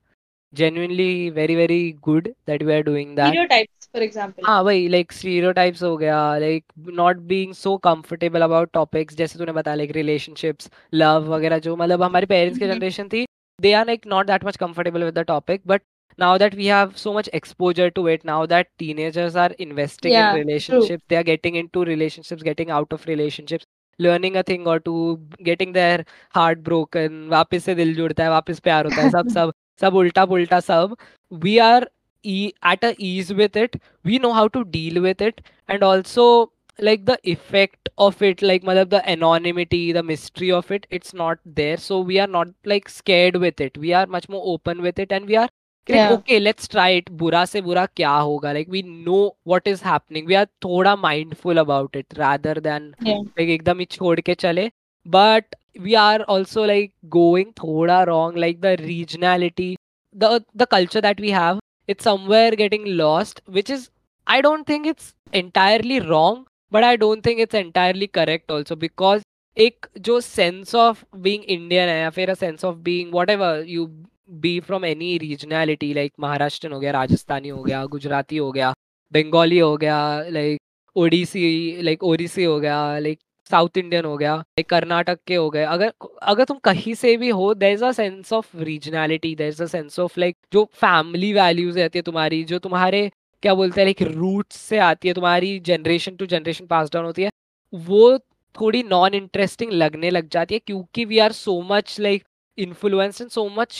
genuinely 0.53 1.29
very 1.29 1.55
very 1.55 1.79
good 2.01 2.27
that 2.49 2.61
we 2.63 2.73
are 2.73 2.83
doing 2.83 3.15
that 3.15 3.31
stereotypes 3.31 3.87
for 3.93 4.03
example 4.03 4.43
हाँ 4.45 4.61
वही 4.63 4.87
लाइक 4.89 5.11
stereotypes 5.13 5.81
हो 5.83 5.95
गया 5.97 6.17
like 6.39 6.63
not 6.99 7.17
being 7.31 7.53
so 7.53 7.75
comfortable 7.87 8.41
about 8.41 8.71
topics 8.73 9.15
जैसे 9.15 9.39
तूने 9.39 9.51
बताया 9.51 9.75
लाइक 9.75 9.91
रिलेशनशिप्स 9.95 10.69
लव 10.93 11.33
वगैरह 11.33 11.59
जो 11.67 11.75
मतलब 11.75 12.03
हमारे 12.03 12.25
पेरेंट्स 12.25 12.59
की 12.59 12.67
जनरेशन 12.67 13.07
थी 13.13 13.25
they 13.59 13.73
are 13.79 13.83
like 13.87 14.05
not 14.11 14.27
that 14.29 14.45
much 14.45 14.57
comfortable 14.61 15.03
with 15.07 15.15
the 15.17 15.23
topic 15.27 15.61
but 15.73 15.83
now 16.19 16.31
that 16.41 16.55
we 16.61 16.65
have 16.71 16.97
so 17.01 17.11
much 17.17 17.27
exposure 17.39 17.85
to 17.99 18.01
it 18.13 18.25
now 18.29 18.39
that 18.53 18.69
teenagers 18.81 19.37
are 19.43 19.51
investing 19.65 20.11
in 20.11 20.17
Yeah, 20.17 20.31
true. 20.31 20.39
relationships 20.39 21.03
they 21.13 21.19
are 21.19 21.27
getting 21.29 21.59
into 21.61 21.83
relationships 21.89 22.43
getting 22.49 22.73
out 22.79 22.95
of 22.97 23.05
relationships 23.11 23.69
learning 23.99 24.35
a 24.41 24.43
thing 24.49 24.67
or 24.73 24.75
two 24.89 24.97
getting 25.49 25.71
their 25.77 26.03
heart 26.39 26.63
broken 26.65 27.15
वापस 27.29 27.63
से 27.65 27.75
दिल 27.75 27.95
जुड़ता 27.95 28.23
है 28.23 28.29
वापस 28.29 28.59
प्यार 28.67 28.85
होता 28.85 29.01
है 29.01 29.09
सब 29.09 29.27
सब 29.35 29.53
सब 29.80 29.94
उल्टा 29.94 30.24
पुलटा 30.26 30.60
सब 30.60 30.96
we 31.32 31.56
are 31.64 31.88
at 32.24 32.84
ease 32.84 33.32
with 33.32 33.56
it 33.56 33.76
we 34.04 34.18
know 34.18 34.30
how 34.32 34.48
to 34.48 34.62
deal 34.70 34.98
with 34.98 35.22
it 35.22 35.40
and 35.70 35.84
also 35.84 36.26
like 36.78 37.04
the 37.04 37.16
effect 37.24 37.88
of 37.98 38.24
it 38.24 38.42
like 38.42 38.64
मतलब 38.64 38.88
the 38.88 39.02
anonymity 39.06 39.92
the 39.92 40.04
mystery 40.04 40.50
of 40.50 40.72
it 40.72 40.86
it's 40.92 41.14
not 41.14 41.38
there 41.54 41.78
so 41.78 42.02
we 42.02 42.18
are 42.18 42.28
not 42.28 42.54
like 42.68 42.88
scared 42.88 43.36
with 43.36 43.60
it 43.60 43.78
we 43.78 43.92
are 43.92 44.08
much 44.10 44.26
more 44.30 44.42
open 44.54 44.80
with 44.80 45.00
it 45.00 45.12
and 45.12 45.26
we 45.26 45.34
are 45.34 45.48
okay 46.12 46.38
let's 46.38 46.68
try 46.70 46.96
it 46.96 47.10
बुरा 47.20 47.44
से 47.44 47.60
बुरा 47.60 47.84
क्या 47.96 48.10
होगा 48.10 48.52
like 48.52 48.68
we 48.70 48.82
know 48.82 49.20
what 49.48 49.68
is 49.68 49.82
happening 49.84 50.26
we 50.26 50.34
are 50.34 50.44
थोड़ा 50.64 50.94
mindful 50.96 51.58
about 51.58 51.96
it 51.96 52.18
rather 52.18 52.60
than 52.60 52.92
like 53.06 53.48
एकदम 53.48 53.78
ही 53.78 53.84
छोड़ 53.90 54.18
के 54.20 54.34
चले 54.34 54.70
but 55.06 55.54
we 55.79 55.95
are 55.95 56.21
also 56.23 56.65
like 56.65 56.93
going 57.09 57.51
थोड़ा 57.53 58.05
wrong 58.07 58.35
like 58.35 58.61
the 58.61 58.75
regionality 58.77 59.75
the 60.15 60.43
the 60.53 60.65
culture 60.65 61.01
that 61.01 61.19
we 61.19 61.31
have 61.31 61.59
it's 61.87 62.03
somewhere 62.03 62.51
getting 62.63 62.85
lost 63.03 63.41
which 63.57 63.69
is 63.69 63.89
i 64.27 64.41
don't 64.41 64.65
think 64.65 64.87
it's 64.87 65.13
entirely 65.33 65.99
wrong 65.99 66.45
but 66.71 66.83
i 66.83 66.95
don't 66.95 67.23
think 67.23 67.39
it's 67.39 67.53
entirely 67.53 68.07
correct 68.19 68.51
also 68.51 68.75
because 68.75 69.21
एक 69.57 69.85
जो 70.05 70.19
sense 70.21 70.73
of 70.75 71.03
being 71.15 71.43
Indian 71.43 71.89
है 71.89 71.99
या 71.99 72.09
फिर 72.09 72.29
a 72.29 72.33
sense 72.33 72.65
of 72.65 72.75
being 72.85 73.13
whatever 73.13 73.63
you 73.67 73.85
be 74.45 74.59
from 74.59 74.85
any 74.85 75.17
regionality 75.17 75.93
like 75.93 76.11
Maharashtrian 76.19 76.71
हो 76.73 76.79
गया 76.79 76.91
राजस्थानी 76.91 77.49
हो 77.49 77.61
गया 77.63 77.85
गुजराती 77.93 78.37
हो 78.37 78.51
गया 78.51 78.73
बंगाली 79.11 79.59
हो 79.59 79.75
गया 79.77 79.99
लाइक 80.29 80.59
ओडिसी 80.95 81.81
लाइक 81.81 82.03
ओडिसी 82.03 82.43
हो 82.43 82.59
गया 82.59 82.77
लाइक 82.99 83.19
south 83.50 83.78
Indian 83.78 84.04
हो 84.04 84.16
गया 84.16 84.36
लाइक 84.36 84.68
कर्नाटक 84.70 85.18
के 85.26 85.34
हो 85.34 85.48
गए। 85.50 85.62
अगर 85.64 85.92
अगर 86.22 86.44
तुम 86.44 86.58
कहीं 86.64 86.94
से 86.94 87.16
भी 87.16 87.28
हो 87.28 87.52
there 87.54 87.72
is 87.72 87.84
a 87.84 87.90
sense 87.92 88.32
of 88.32 88.56
regionality 88.56 89.34
there 89.34 89.48
is 89.48 89.62
a 89.62 89.66
sense 89.66 89.98
of 90.00 90.20
like 90.20 90.36
जो 90.52 90.64
फैमिली 90.74 91.32
वैल्यूज़ 91.32 91.78
रहती 91.78 91.98
है 91.98 92.02
तुम्हारी, 92.02 92.42
जो 92.44 92.58
तुम्हारे, 92.58 93.10
क्या 93.42 93.54
बोलते 93.54 93.80
हैं 93.80 93.86
लाइक 93.86 94.02
रूट्स 94.02 94.56
से 94.56 94.78
आती 94.78 95.08
है, 95.08 95.14
तुम्हारी 95.14 95.58
generation 95.66 96.16
to 96.16 96.26
generation 96.26 96.66
pass 96.66 96.90
down 96.92 97.04
होती 97.04 97.22
है, 97.22 97.30
वो 97.72 98.18
थोड़ी 98.60 98.82
नॉन 98.82 99.14
इंटरेस्टिंग 99.14 99.72
लगने 99.72 100.10
लग 100.10 100.28
जाती 100.32 100.54
है 100.54 100.60
क्योंकि 100.66 101.04
we 101.04 101.18
are 101.18 101.32
so 101.32 101.60
much 101.70 101.96
like 102.00 102.24
influenced 102.58 103.20
and 103.22 103.32
so 103.32 103.42
much 103.48 103.76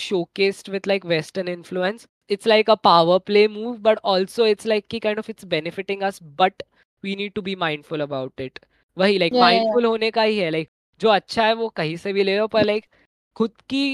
with 0.74 0.86
like 0.86 1.04
western 1.04 1.48
influence 1.48 2.06
it's 2.28 2.46
like 2.46 2.68
a 2.68 2.76
power 2.76 3.18
play 3.20 3.46
move, 3.48 3.82
but 3.82 3.98
also 4.04 4.44
it's 4.44 4.64
like 4.64 4.86
कि 4.88 5.00
kind 5.02 5.18
of 5.18 5.28
it's 5.28 5.44
benefiting 5.44 6.02
us, 6.02 6.20
but 6.20 6.62
we 7.04 7.16
need 7.16 7.34
to 7.34 7.42
be 7.42 7.56
mindful 7.56 8.00
about 8.00 8.32
it 8.38 8.60
वही 8.98 9.18
Yeah, 9.18 9.30
yeah. 9.30 9.42
mindful 9.42 9.86
होने 9.86 10.10
का 10.10 10.22
ही 10.22 10.38
है 10.38 10.50
like 10.50 10.70
जो 11.00 11.08
अच्छा 11.08 11.46
है 11.46 11.52
वो 11.54 11.68
कहीं 11.76 11.96
से 11.96 12.12
भी 12.12 12.22
ले 12.24 12.36
लो 12.38 12.46
पर 12.54 12.64
like 12.64 12.86
खुद 13.36 13.52
की 13.68 13.84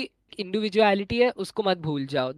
individuality 0.40 1.20
है 1.20 1.30
उसको 1.44 1.62
मत 1.62 1.78
भूल 1.78 2.06
जाओ 2.06 2.32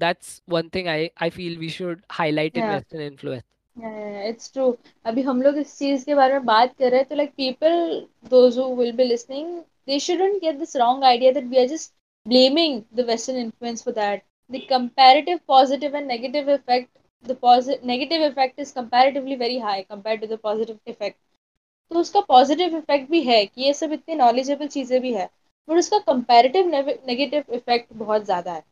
one 0.57 0.71
thing 0.71 0.89
I 0.89 0.99
I 1.27 1.31
feel 1.31 1.59
we 1.59 1.69
should 1.77 2.03
highlight 2.21 2.57
in 2.57 2.65
Yeah. 2.65 2.75
western 2.75 3.07
influence 3.11 3.47
it's 3.77 4.53
true 4.53 4.65
अभी 5.07 5.23
हम 5.23 5.43
लोग 5.43 5.59
इस 5.59 5.79
चीज़ 5.79 6.05
के 6.07 6.15
बारे 6.15 6.33
में 6.33 6.45
बात 6.45 6.75
कर 6.79 6.91
रहे 6.91 7.01
हैं 7.01 7.09
तो 7.09 7.17
like 7.17 7.31
people 7.37 8.07
those 8.31 8.59
who 8.59 8.65
will 8.77 8.93
be 8.97 9.05
listening 9.05 9.59
they 9.87 9.99
shouldn't 10.07 10.41
get 10.43 10.59
this 10.59 10.77
wrong 10.77 11.05
idea 11.05 11.33
that 11.33 11.45
we 11.45 11.59
are 11.59 11.67
just 11.69 11.93
blaming 12.27 12.75
the 12.99 13.05
western 13.09 13.37
influence 13.41 13.83
for 13.85 13.93
that 13.93 14.23
the 14.51 14.61
comparative 14.71 15.39
positive 15.53 15.95
and 16.01 16.11
negative 16.13 16.49
effect 16.55 16.89
the 17.25 17.37
positive 17.45 17.87
negative 17.91 18.25
effect 18.27 18.59
is 18.65 18.73
comparatively 18.73 19.37
very 19.43 19.59
high 19.59 19.79
compared 19.85 20.21
to 20.21 20.29
the 20.33 20.39
positive 20.49 20.95
effect 20.95 21.17
तो 21.91 22.01
उसका 22.01 22.20
positive 22.28 22.76
effect 22.76 23.11
भी 23.11 23.22
है 23.22 23.45
कि 23.47 23.62
ये 23.62 23.72
सब 23.74 23.93
इतनी 23.93 24.14
knowledgeable 24.14 24.66
चीज़ें 24.68 25.01
भी 25.03 25.12
है 25.12 25.28
बट 25.68 25.78
उसका 25.78 25.99
कंपेरेटिव 26.09 26.68
नेगेटिव 26.68 27.55
इफ़ेक्ट 27.55 27.93
बहुत 27.95 28.24
ज़्यादा 28.24 28.53
है 28.53 28.62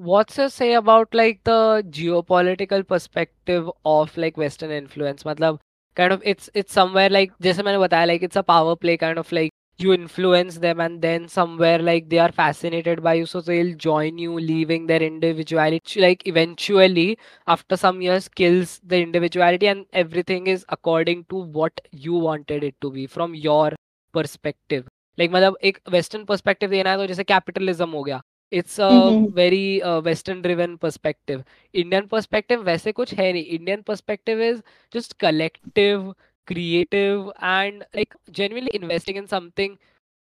What's 0.00 0.38
your 0.38 0.48
say 0.48 0.72
about 0.74 1.12
like 1.14 1.44
the 1.44 1.84
geopolitical 1.88 2.84
perspective 2.84 3.70
of 3.84 4.16
like 4.16 4.36
Western 4.36 4.72
influence? 4.72 5.24
मतलब 5.26 5.58
kind 5.96 6.12
of 6.12 6.24
it's 6.24 6.50
it's 6.54 6.72
somewhere 6.72 7.10
like 7.10 7.36
जैसे 7.42 7.62
मैंने 7.62 7.78
बताया 7.78 8.06
like 8.06 8.24
it's 8.28 8.36
a 8.36 8.42
power 8.42 8.74
play 8.76 8.96
kind 8.96 9.18
of 9.18 9.30
like 9.32 9.52
you 9.77 9.93
influence 9.93 10.57
them 10.59 10.79
and 10.79 11.01
then 11.01 11.27
somewhere 11.27 11.79
like 11.79 12.09
they 12.09 12.19
are 12.19 12.31
fascinated 12.31 13.01
by 13.01 13.13
you 13.13 13.25
so 13.25 13.39
they'll 13.41 13.75
join 13.75 14.17
you 14.17 14.37
leaving 14.39 14.87
their 14.87 15.01
individuality 15.01 16.01
like 16.01 16.27
eventually 16.27 17.17
after 17.47 17.77
some 17.77 18.01
years 18.01 18.27
kills 18.27 18.79
the 18.83 18.97
individuality 19.01 19.67
and 19.67 19.85
everything 19.93 20.47
is 20.47 20.65
according 20.69 21.23
to 21.29 21.37
what 21.59 21.79
you 21.91 22.13
wanted 22.13 22.63
it 22.63 22.75
to 22.81 22.91
be 22.91 23.07
from 23.07 23.33
your 23.35 23.71
perspective 24.13 24.85
like 25.17 25.31
मतलब 25.31 25.57
एक 25.63 25.79
western 25.91 26.25
perspective 26.25 26.69
देना 26.71 26.91
है 26.91 26.97
तो 26.97 27.05
जैसे 27.07 27.23
capitalism 27.33 27.93
हो 27.93 28.03
गया 28.03 28.21
it's 28.59 28.77
a 28.79 28.91
Mhm. 28.91 29.33
very 29.39 29.81
uh, 29.89 29.99
western 30.05 30.41
driven 30.45 30.77
perspective 30.83 31.43
indian 31.83 32.07
perspective 32.13 32.63
वैसे 32.69 32.91
कुछ 32.99 33.13
है 33.19 33.31
नहीं 33.33 33.43
indian 33.57 33.83
perspective 33.89 34.41
is 34.49 34.61
just 34.95 35.17
collective 35.25 36.07
creative 36.47 37.29
and 37.41 37.85
like 37.93 38.15
genuinely 38.31 38.71
investing 38.73 39.15
in 39.17 39.27
something 39.27 39.77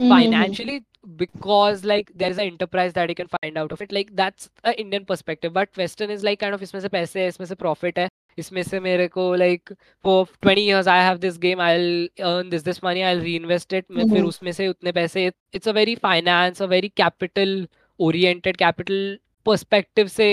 Mm-hmm. 0.01 0.09
financially 0.09 0.83
because 1.17 1.83
like 1.85 2.11
there 2.15 2.29
is 2.31 2.37
an 2.37 2.45
enterprise 2.45 2.93
that 2.93 3.09
you 3.09 3.15
can 3.15 3.27
find 3.27 3.57
out 3.57 3.71
of 3.71 3.81
it 3.81 3.91
like 3.91 4.15
that's 4.15 4.49
a 4.63 4.73
indian 4.81 5.05
perspective 5.05 5.53
but 5.53 5.69
western 5.77 6.09
is 6.09 6.23
like 6.23 6.39
kind 6.39 6.53
of 6.55 6.61
इसमें 6.63 6.79
से 6.81 6.87
पैसे 6.95 7.21
है 7.21 7.27
इसमें 7.27 7.45
से 7.47 7.55
profit 7.55 7.97
है 7.99 8.07
इसमें 8.37 8.61
से 8.63 8.79
मेरे 8.79 9.07
को 9.07 9.25
like 9.37 9.71
for 10.03 10.25
20 10.45 10.63
years 10.65 10.87
I 10.87 10.97
have 11.07 11.19
this 11.21 11.37
game 11.37 11.59
I'll 11.59 12.07
earn 12.31 12.49
this 12.49 12.63
this 12.63 12.81
money 12.83 13.03
I'll 13.03 13.21
reinvest 13.27 13.73
it 13.79 13.85
मैं 13.91 14.05
फिर 14.13 14.23
Mm-hmm. 14.23 14.31
उसमें 14.31 14.51
से 14.51 14.67
उतने 14.67 14.91
पैसे 14.99 15.31
it's 15.53 15.67
a 15.67 15.73
very 15.79 15.95
finance 16.07 16.61
a 16.61 16.67
very 16.67 16.89
capital 17.03 17.55
oriented 18.09 18.57
capital 18.57 19.17
perspective 19.45 20.09
से 20.17 20.29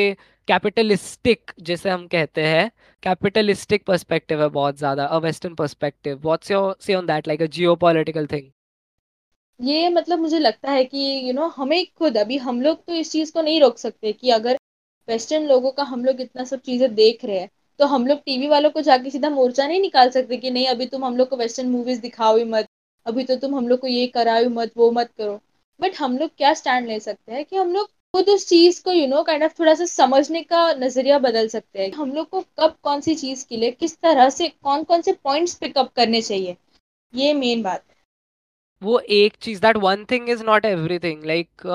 capitalistic 0.47 1.51
जैसे 1.61 1.89
हम 1.89 2.05
कहते 2.07 2.43
हैं 2.43 2.69
कैपिटलिस्टिक 3.03 3.85
पर्सपेक्टिव 3.85 4.41
है 4.41 4.47
बहुत 4.51 4.77
ज़्यादा 4.77 5.05
a 5.05 5.17
western 5.19 5.55
perspective 5.55 6.19
what's 6.23 6.51
your 6.51 6.75
say 6.81 6.95
on 6.95 7.05
that 7.05 7.27
like 7.27 7.41
a 7.41 7.45
geopolitical 7.57 8.27
thing 8.27 8.49
ये 9.59 9.89
मतलब 9.89 10.19
मुझे 10.19 10.39
लगता 10.39 10.71
है 10.71 10.83
कि 10.85 10.97
यू 10.97 11.27
you 11.27 11.35
नो 11.35 11.41
know, 11.41 11.53
हमें 11.57 11.85
खुद 11.97 12.17
अभी 12.17 12.37
हम 12.37 12.61
लोग 12.61 12.83
तो 12.85 12.93
इस 12.93 13.11
चीज़ 13.11 13.31
को 13.33 13.41
नहीं 13.41 13.59
रोक 13.61 13.77
सकते 13.77 14.11
कि 14.13 14.29
अगर 14.31 14.57
वेस्टर्न 15.07 15.45
लोगों 15.47 15.71
का 15.71 15.83
हम 15.83 16.05
लोग 16.05 16.21
इतना 16.21 16.43
सब 16.43 16.61
चीज़ें 16.61 16.93
देख 16.95 17.25
रहे 17.25 17.39
हैं 17.39 17.49
तो 17.79 17.85
हम 17.85 18.07
लोग 18.07 18.19
टीवी 18.19 18.47
वालों 18.47 18.69
को 18.69 18.81
जाके 18.81 19.09
सीधा 19.09 19.29
मोर्चा 19.29 19.67
नहीं 19.67 19.79
निकाल 19.81 20.09
सकते 20.09 20.37
कि 20.37 20.51
नहीं 20.51 20.67
अभी 20.67 20.85
तुम 20.85 21.05
हम 21.05 21.17
लोग 21.17 21.29
को 21.29 21.37
वेस्टर्न 21.37 21.69
मूवीज़ 21.69 22.01
दिखाओ 22.01 22.37
ही 22.37 22.43
मत 22.45 22.67
अभी 23.05 23.23
तो 23.23 23.35
तुम 23.37 23.55
हम 23.55 23.67
लोग 23.67 23.79
को 23.79 23.87
ये 23.87 24.05
कराओ 24.07 24.49
मत 24.49 24.71
वो 24.77 24.91
मत 24.91 25.11
करो। 25.17 25.39
बट 25.79 25.95
हम 25.97 26.17
लोग 26.17 26.29
क्या 26.37 26.53
स्टैंड 26.53 26.87
ले 26.87 26.99
सकते 26.99 27.31
हैं 27.33 27.43
कि 27.45 27.55
हम 27.55 27.73
लोग 27.73 27.89
खुद 28.13 28.29
उस 28.29 28.47
चीज़ 28.47 28.81
को 28.83 28.91
यू 28.91 29.05
नो 29.07 29.21
काइंड 29.23 29.43
ऑफ़ 29.43 29.53
थोड़ा 29.59 29.73
सा 29.73 29.85
समझने 29.85 30.41
का 30.43 30.59
नज़रिया 30.75 31.17
बदल 31.19 31.47
सकते 31.47 31.81
हैं। 31.81 31.91
हम 31.93 32.11
लोग 32.13 32.27
को 32.29 32.41
कब 32.59 32.75
कौन 32.83 33.01
सी 33.01 33.15
चीज़ 33.15 33.45
के 33.49 33.57
लिए 33.57 33.71
किस 33.71 33.97
तरह 33.97 34.29
से 34.29 34.47
कौन 34.49 34.83
कौन 34.83 35.01
से 35.01 35.13
पॉइंट्स 35.23 35.55
पिकअप 35.55 35.91
करने 35.95 36.21
चाहिए? 36.21 36.55
ये 37.13 37.33
मेन 37.33 37.63
बात। 37.63 37.83
है 37.89 37.95
वो 38.81 38.99
एक 39.11 39.35
चीज़ 39.41 39.61
that 39.61 39.77
one 39.77 40.05
thing 40.11 40.29
is 40.29 40.43
not 40.43 40.65
everything 40.65 41.23
like 41.25 41.67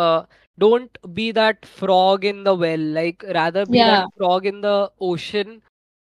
don't 0.58 0.98
be 1.08 1.30
that 1.32 1.64
frog 1.78 2.24
in 2.24 2.42
the 2.44 2.48
well 2.60 2.92
like 2.94 3.24
rather 3.30 3.64
be 3.64 3.78
that 3.78 4.08
frog 4.16 4.46
in 4.46 4.60
the 4.60 4.88
ocean 5.02 5.60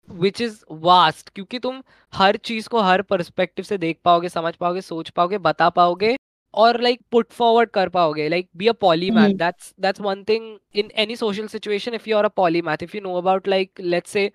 which 0.08 0.42
is 0.42 0.60
vast 0.84 1.30
क्योंकि 1.30 1.60
तुम 1.60 1.82
हर 2.14 2.38
चीज़ 2.46 2.70
को 2.70 2.82
हर 2.82 3.02
पर्सपेक्टिव 3.04 3.66
से 3.66 3.78
देख 3.78 4.00
पाओगे 4.06 4.30
समझ 4.30 4.56
पाओगे 4.56 4.82
सोच 4.84 5.10
पाओगे 5.10 5.38
बता 5.40 5.70
पाओगे। 5.72 6.16
और 6.64 6.80
लाइक 6.82 7.00
पुट 7.12 7.32
फॉरवर्ड 7.32 7.70
कर 7.70 7.90
पाओगे 7.90 8.28
like 8.30 8.48
be 8.58 8.68
a 8.68 8.72
polymath 8.82 9.34
that's 9.38 9.74
that's 9.82 10.02
one 10.02 10.24
thing 10.30 10.58
in 10.76 10.92
any 10.98 11.16
social 11.16 11.48
situation 11.48 11.94
if 11.94 12.10
you 12.10 12.18
are 12.18 12.26
a 12.26 12.30
polymath 12.38 12.84
if 12.84 12.96
you 12.98 13.02
know 13.02 13.16
about 13.18 13.48
like 13.48 13.82
let's 13.82 14.12
say 14.12 14.32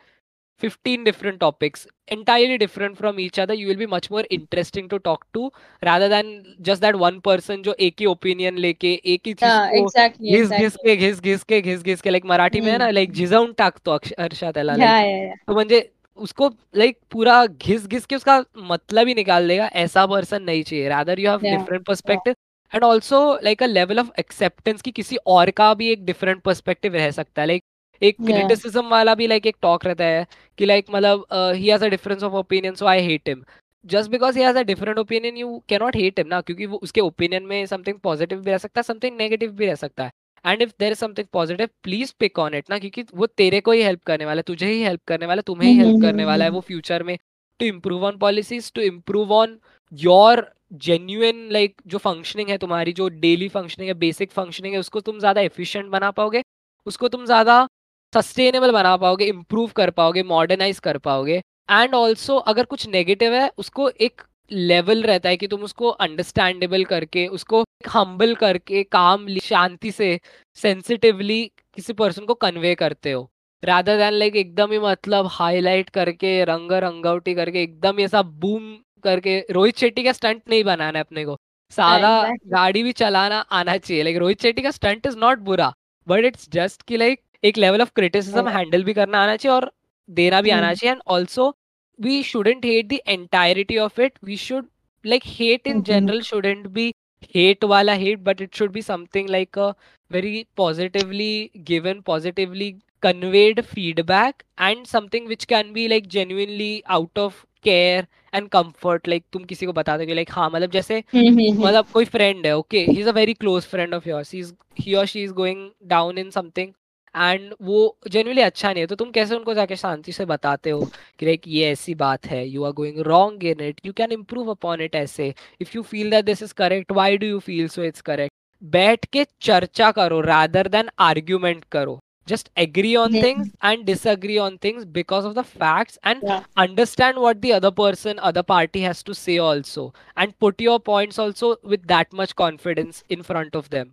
15 0.60 1.04
different 1.04 1.38
topics 1.42 1.84
entirely 2.14 2.56
different 2.62 2.96
from 2.96 3.20
each 3.26 3.38
other 3.44 3.54
you 3.58 3.68
will 3.68 3.78
be 3.82 3.86
much 3.92 4.08
more 4.14 4.24
interesting 4.36 4.88
to 4.88 4.98
talk 5.06 5.22
to 5.36 5.44
rather 5.82 6.08
than 6.14 6.32
just 6.68 6.82
that 6.86 6.98
one 7.02 7.20
person 7.28 7.62
जो 7.64 7.74
एक 7.86 8.00
ही 8.00 8.06
opinion 8.06 8.58
लेके 8.58 8.92
एक 9.14 9.26
ही 9.26 9.32
चीज़ 9.34 9.52
को 9.70 9.80
exactly, 9.80 10.34
घिस 10.34 10.50
घिस. 10.50 10.76
के 10.76 10.96
घिस 10.96 11.20
घिस 11.20 11.42
के 11.44 11.60
घिस 11.60 11.82
घिस 11.82 12.00
के 12.00 12.10
लाईक 12.10 12.26
मराठी 12.26 12.60
में 12.60 12.66
है 12.66 12.74
हम्म, 12.74 12.84
ना 12.84 12.90
लाईक 12.90 13.12
झिजावून 13.12 13.52
टाकतो 13.58 13.90
अक्ष- 13.90 14.12
हर्षा 14.20 14.50
त्याला 14.50 14.74
yeah, 14.74 15.34
तो 15.48 15.54
म्हणजे 15.54 15.80
उसको 16.20 16.48
लाईक 16.76 16.98
पूरा 17.10 17.44
घिस 17.46 17.86
घिस 17.86 18.06
के 18.06 18.16
उसका 18.16 18.42
मतलब 18.64 19.08
ही 19.08 19.14
निकाल 19.14 19.48
देगा 19.48 19.66
ऐसा 19.76 20.06
पर्सन 20.06 20.42
नहीं 20.42 20.62
चाहिए 20.62 20.88
rather 20.88 21.20
you 21.20 21.30
have 21.30 21.40
different. 21.40 21.84
Perspective 21.86 22.34
and 22.72 22.84
also 22.84 23.20
like 23.44 23.62
a 23.62 23.66
level 23.66 23.98
of 24.00 24.10
acceptance 24.18 24.82
की 24.82 24.90
किसी 24.92 25.16
और 25.28 25.50
का 25.52 25.72
भी 25.74 25.90
एक 25.92 26.04
डिफरेंट 26.04 26.42
पर्सपेक्टिव 26.42 26.94
रह 26.94 27.10
सकता 27.10 27.42
है 27.42 27.48
लाइक 27.48 27.62
एक 28.02 28.16
Yeah. 28.18 28.26
क्रिटिसिज्म 28.30 28.88
वाला 28.88 29.14
भी 29.14 29.26
लाइक 29.26 29.46
एक 29.46 29.56
टॉक 29.62 29.84
रहता 29.86 30.04
है 30.04 30.26
कि 30.58 30.66
लाइक 30.66 30.86
मतलब 30.92 31.26
he 31.54 31.68
has 31.68 31.84
a 31.84 31.88
difference 31.88 32.22
of 32.22 32.32
opinion 32.34 32.74
so 32.74 32.86
I 32.86 33.00
hate 33.06 33.28
him 33.28 33.42
just 33.84 34.10
because 34.10 34.38
he 34.38 34.44
has 34.44 34.58
a 34.58 34.62
different 34.62 34.98
opinion 34.98 35.36
you 35.36 35.58
cannot 35.68 35.96
hate 35.96 36.18
him 36.18 36.26
ना 36.28 36.40
क्योंकि 36.40 36.66
वो 36.66 36.78
उसके 36.82 37.00
ओपिनियन 37.00 37.42
में 37.42 37.66
समथिंग 37.66 37.98
पॉजिटिव 38.00 38.40
भी 38.40 38.50
रह 38.50 38.58
सकता 38.58 38.80
है 38.80 38.82
समथिंग 38.84 39.16
नेगेटिव 39.16 39.52
भी 39.52 39.66
रह 39.66 39.74
सकता 39.74 40.04
है 40.04 40.10
and 40.44 40.62
if 40.62 40.70
there 40.80 40.92
is 40.92 40.98
something 40.98 41.26
positive 41.32 41.68
please 41.82 42.12
pick 42.20 42.38
on 42.38 42.54
it 42.54 42.70
ना, 42.70 42.78
क्योंकि 42.78 43.04
वो 43.14 43.26
तेरे 43.26 43.60
को 43.60 43.72
ही 43.72 43.82
हेल्प 43.82 44.02
करने 44.06 44.24
वाला 44.24 44.38
है, 44.38 44.42
तुझे 44.42 44.66
ही 44.66 44.82
हेल्प 44.82 45.00
करने 45.08 45.26
वाला 45.26 45.38
है, 45.38 45.42
तुम्हें 45.46 45.68
ही 45.70 45.76
हेल्प 45.78 46.02
करने 46.02 46.24
वाला 46.24 46.44
है 46.44 46.50
वो 46.50 46.60
फ्यूचर 46.62 47.02
में. 47.02 47.16
To 47.60 47.66
improve 47.66 48.04
on 48.06 48.16
policies 48.18 48.70
to 48.74 48.82
improve 48.82 49.32
on 49.34 49.58
your 49.92 50.46
genuine 50.74 51.48
like 51.52 51.74
जो 51.86 51.98
फंक्शनिंग 51.98 52.48
है 52.48 52.56
तुम्हारी, 52.58 52.92
जो 52.92 53.08
डेली 53.08 53.48
फंक्शनिंग 53.48 53.88
है 53.88 53.94
बेसिक 53.96 54.32
फंक्शनिंग 54.32 54.74
है, 54.74 54.80
उसको 54.80 55.00
तुम 55.00 55.18
ज़्यादा 55.18 55.40
एफिशिएंट 55.40 55.88
बना 55.90 56.10
पाओगे, 56.12 56.42
उसको 56.86 57.08
तुम 57.08 57.24
ज़्यादा 57.26 57.66
सस्टेनेबल 58.12 58.72
बना 58.72 58.96
पाओगे 58.96 59.24
इम्प्रूव 59.26 59.70
कर 59.76 59.90
पाओगे 59.92 60.22
मॉडर्नाइज 60.24 60.78
कर 60.80 60.98
पाओगे. 61.00 61.40
एंड 61.70 61.94
ऑल्सो 61.94 62.36
अगर 62.36 62.64
कुछ 62.64 62.86
नेगेटिव 62.88 63.34
है, 63.34 63.50
उसको 63.58 63.88
एक 63.90 64.22
लेवल 64.50 65.02
रहता 65.02 65.28
है 65.28 65.36
कि 65.36 65.46
तुम 65.46 65.62
उसको 65.62 65.88
अंडरस्टैंडेबल 65.88 66.84
करके 66.84 67.26
उसको 67.26 67.64
हम्बल 67.90 68.34
करके 68.34 68.82
काम 68.82 69.26
शांति 69.38 69.90
से 69.90 70.18
सेंसिटिवली 70.54 71.44
किसी 71.74 71.92
पर्सन 71.92 72.24
को 72.24 72.34
कन्वे 72.34 72.74
करते 72.74 73.12
हो। 73.12 73.30
राधा 73.62 73.96
दैन 73.96 74.12
लाइक 74.12 74.36
एकदम 74.36 74.72
ही 74.72 74.78
मतलब 74.78 75.26
हाईलाइट 75.30 75.88
करके 75.88 76.44
रंग 76.44 76.72
रंगवटी 76.72 77.34
करके 77.34 77.62
एकदम 77.62 77.98
ही 77.98 78.04
ऐसा 78.04 78.22
बूम 78.22 78.74
करके 79.04 79.38
रोहित 79.50 79.78
शेट्टी 79.78 80.04
का 80.04 80.12
स्टंट 80.12 80.42
नहीं 80.50 80.64
बनाना 80.64 80.98
है 80.98 81.04
अपने 81.04 81.24
को। 81.24 81.36
सादा 81.72 82.08
exactly. 82.22 82.52
गाड़ी 82.52 82.82
भी 82.82 82.92
चलाना 82.92 83.38
आना 83.38 83.76
चाहिए। 83.76 84.02
लाइक 84.02 84.16
रोहित 84.16 84.42
शेट्टी 84.42 84.62
का 84.62 84.70
स्टंट 84.70 85.06
इज़ 85.06 85.16
नॉट 85.18 85.38
बुरा 85.38 85.72
बट 86.06 86.24
इट्स 86.24 86.48
जस्ट 86.52 86.82
कि 86.82 86.96
लाइक 86.96 87.20
एक 87.44 87.58
लेवल 87.58 87.82
ऑफ़ 87.82 87.90
क्रिटिसिज्म 87.94 88.48
हैंडल 88.48 88.84
भी 88.84 88.94
करना 88.94 89.22
आना 89.22 89.36
चाहिए 89.36 89.54
और 89.56 89.70
देना 90.08 90.40
भी 90.40 90.50
आना 90.50 90.66
हम्म, 90.66 90.74
चाहिए। 90.74 90.92
And 90.92 91.02
also 91.06 91.54
we 92.00 92.22
shouldn't 92.22 92.64
hate 92.64 92.88
the 92.88 93.02
entirety 93.14 93.78
of 93.78 93.98
it 93.98 94.18
we 94.22 94.36
should 94.36 94.66
like 95.04 95.24
hate 95.24 95.66
in 95.66 95.76
hmm, 95.76 95.86
general 95.86 96.20
shouldn't 96.30 96.72
be 96.72 96.86
hate 97.34 97.64
wala 97.72 97.94
hate 98.02 98.22
but 98.24 98.40
it 98.40 98.54
should 98.54 98.72
be 98.72 98.82
something 98.82 99.26
like 99.28 99.56
a 99.56 99.74
very 100.10 100.46
positively 100.56 101.50
given 101.64 102.02
positively 102.02 102.70
conveyed 103.02 103.64
feedback 103.66 104.44
and 104.58 104.86
something 104.86 105.26
which 105.26 105.46
can 105.48 105.72
be 105.72 105.86
like 105.88 106.08
genuinely 106.16 106.72
out 106.86 107.22
of 107.26 107.44
care 107.64 108.06
and 108.32 108.50
comfort 108.50 109.06
like 109.12 109.24
तुम 109.32 109.44
किसी 109.52 109.66
को 109.66 109.72
बता 109.72 109.96
दोगे 109.98 110.14
like 110.14 110.30
हाँ 110.32 110.48
मतलब 110.50 110.70
जैसे 110.70 110.98
हम्म, 111.14 111.26
हम्म, 111.28 111.50
हम्म. 111.50 111.64
मतलब 111.66 111.86
कोई 111.92 112.04
फ्रेंड 112.16 112.46
है 112.46 112.56
okay 112.56 112.84
he 112.84 112.98
is 113.00 113.08
a 113.08 113.12
very 113.12 113.34
close 113.34 113.64
friend 113.72 113.94
of 113.94 114.08
yours 114.08 114.32
he 114.34 114.42
he 114.80 114.94
और 114.94 115.06
she 115.06 115.22
is 115.22 115.32
going 115.42 115.68
down 115.94 116.18
in 116.18 116.30
something 116.30 116.72
and 117.14 117.54
वो 117.62 117.96
जेनुअली 118.10 118.42
अच्छा 118.42 118.72
नहीं 118.72 118.80
है। 118.80 118.86
तो 118.86 118.94
तुम 118.96 119.10
कैसे 119.10 119.34
उनको 119.36 119.54
जाके 119.54 119.76
शांति 119.76 120.12
से 120.12 120.24
बताते 120.24 120.70
हो 120.70 120.80
कि 121.18 121.26
लाइक 121.26 121.48
ये 121.48 121.70
ऐसी 121.70 121.94
बात 122.02 122.26
है 122.26 122.46
you 122.48 122.64
are 122.64 122.72
going 122.72 122.98
wrong 123.06 123.44
in 123.44 123.60
it 123.68 123.80
you 123.86 123.92
can 123.92 124.12
improve 124.12 124.50
upon 124.50 124.80
it 124.80 124.94
ऐसे। 124.94 125.32
If 125.60 125.70
you 125.76 125.82
feel 125.84 126.10
that 126.10 126.24
this 126.24 126.42
is 126.42 126.54
correct 126.54 126.92
why 126.92 127.16
do 127.16 127.26
you 127.26 127.38
feel 127.40 127.68
so 127.68 127.82
it's 127.84 128.00
correct 128.02 128.34
बैठ 128.62 129.04
के 129.12 129.26
चर्चा 129.42 129.90
करो 129.92 130.20
रादर 130.20 130.68
देन 130.68 130.88
आर्ग्यूमेंट 131.00 131.64
करो। 131.72 131.98
Just 132.28 132.48
agree 132.58 132.94
on 132.96 133.14
things 133.14 133.48
and 133.64 133.84
disagree 133.84 134.36
on 134.38 134.56
things 134.64 134.84
because 134.96 135.26
of 135.26 135.34
the 135.34 135.42
facts 135.42 135.98
and 136.06 136.24
understand 136.24 137.18
what 137.18 137.36
the 137.36 137.50
other 137.50 137.70
person 137.78 138.16
other 138.28 138.42
party 138.48 138.80
has 138.80 139.02
to 139.04 139.12
say 139.12 139.38
also 139.38 139.92
and 140.18 140.32
put 140.40 140.60
your 140.62 140.78
point 140.86 141.18
also 141.20 141.52
with 141.66 141.84
that 141.88 142.14
much 142.14 142.32
confidence 142.42 143.02
in 143.10 143.22
front 143.22 143.56
of 143.56 143.68
them 143.70 143.90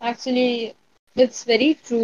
actually 0.00 0.72
it's 1.16 1.46
very 1.48 1.72
true 1.86 2.00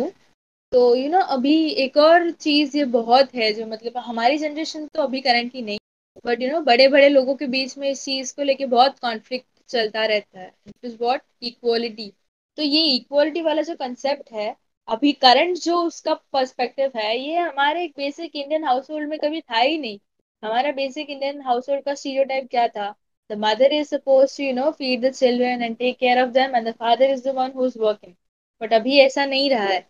तो 0.77 0.95
you 0.97 1.03
you 1.03 1.11
no 1.13 1.19
know, 1.19 1.29
अभी 1.29 1.69
एक 1.83 1.97
और 1.97 2.31
चीज़ 2.31 2.77
ये 2.77 2.85
बहुत 2.85 3.35
है 3.35 3.53
जो 3.53 3.67
मतलब 3.67 3.97
हमारी 3.99 4.39
जनरेशन 4.39 4.87
तो 4.87 5.03
अभी 5.03 5.21
करंट 5.21 5.37
करंटली 5.37 5.63
नहीं 5.63 5.79
बट 6.27 6.43
यू 6.43 6.51
नो 6.51 6.61
बड़े 6.61 6.89
बड़े 6.89 7.09
लोगों 7.09 7.35
के 7.35 7.47
बीच 7.47 7.77
में 7.79 7.89
इस 7.91 8.05
चीज़ 8.05 8.35
को 8.37 8.43
लेके 8.43 8.67
बहुत 8.67 8.99
कॉन्फ्लिक्ट 8.99 9.47
चलता 9.69 10.05
रहता 10.07 10.41
है 10.41 10.53
इट 10.67 10.85
इज़ 10.85 10.97
वॉट 11.01 11.23
इक्वालिटी 11.43 12.13
तो 12.59 12.63
ये 12.63 12.83
इक्वालिटी 12.97 13.43
वाला 13.43 13.63
जो 13.63 13.75
कंसेप्ट 13.77 14.33
है 14.33 14.55
अभी 14.89 15.13
करंट 15.13 15.57
जो 15.59 15.81
उसका 15.83 16.15
पर्सपेक्टिव 16.33 16.93
है 16.97 17.19
ये 17.19 17.37
हमारे 17.39 17.85
एक 17.85 17.95
बेसिक 17.97 18.37
इंडियन 18.37 18.65
हाउस 18.65 18.91
होल्ड 18.91 19.09
में 19.09 19.19
कभी 19.19 19.41
था 19.41 19.59
ही 19.59 19.79
नहीं। 19.79 19.99
हमारा 20.43 20.73
बेसिक 20.73 21.11
इंडियन 21.11 21.41
हाउस 21.43 21.69
होल्ड 21.71 21.85
का 21.85 21.95
स्टीरियोटाइप 21.95 22.49
क्या 22.51 22.69
था? 22.69 22.95
The 23.31 23.39
mother 23.39 23.73
is 23.73 23.89
suppose 23.89 24.37
to 24.39 24.45
you 24.45 24.53
know 24.55 24.71
feed 24.71 25.05
the 25.07 25.13
children 25.13 25.63
and 25.63 25.77
take 25.77 25.99
care 25.99 26.23
of 26.23 26.31
them 26.31 26.57
and 26.57 26.69
the 26.69 26.75
father 26.81 27.11
is 27.11 27.29
the 27.29 27.35
one 27.37 27.53
who 27.57 27.67
is 27.67 27.79
working 27.79 28.15
but 28.61 28.73
अभी 28.73 28.99
ऐसा 29.01 29.25
नहीं 29.27 29.51
रहा 29.51 29.67
है। 29.67 29.85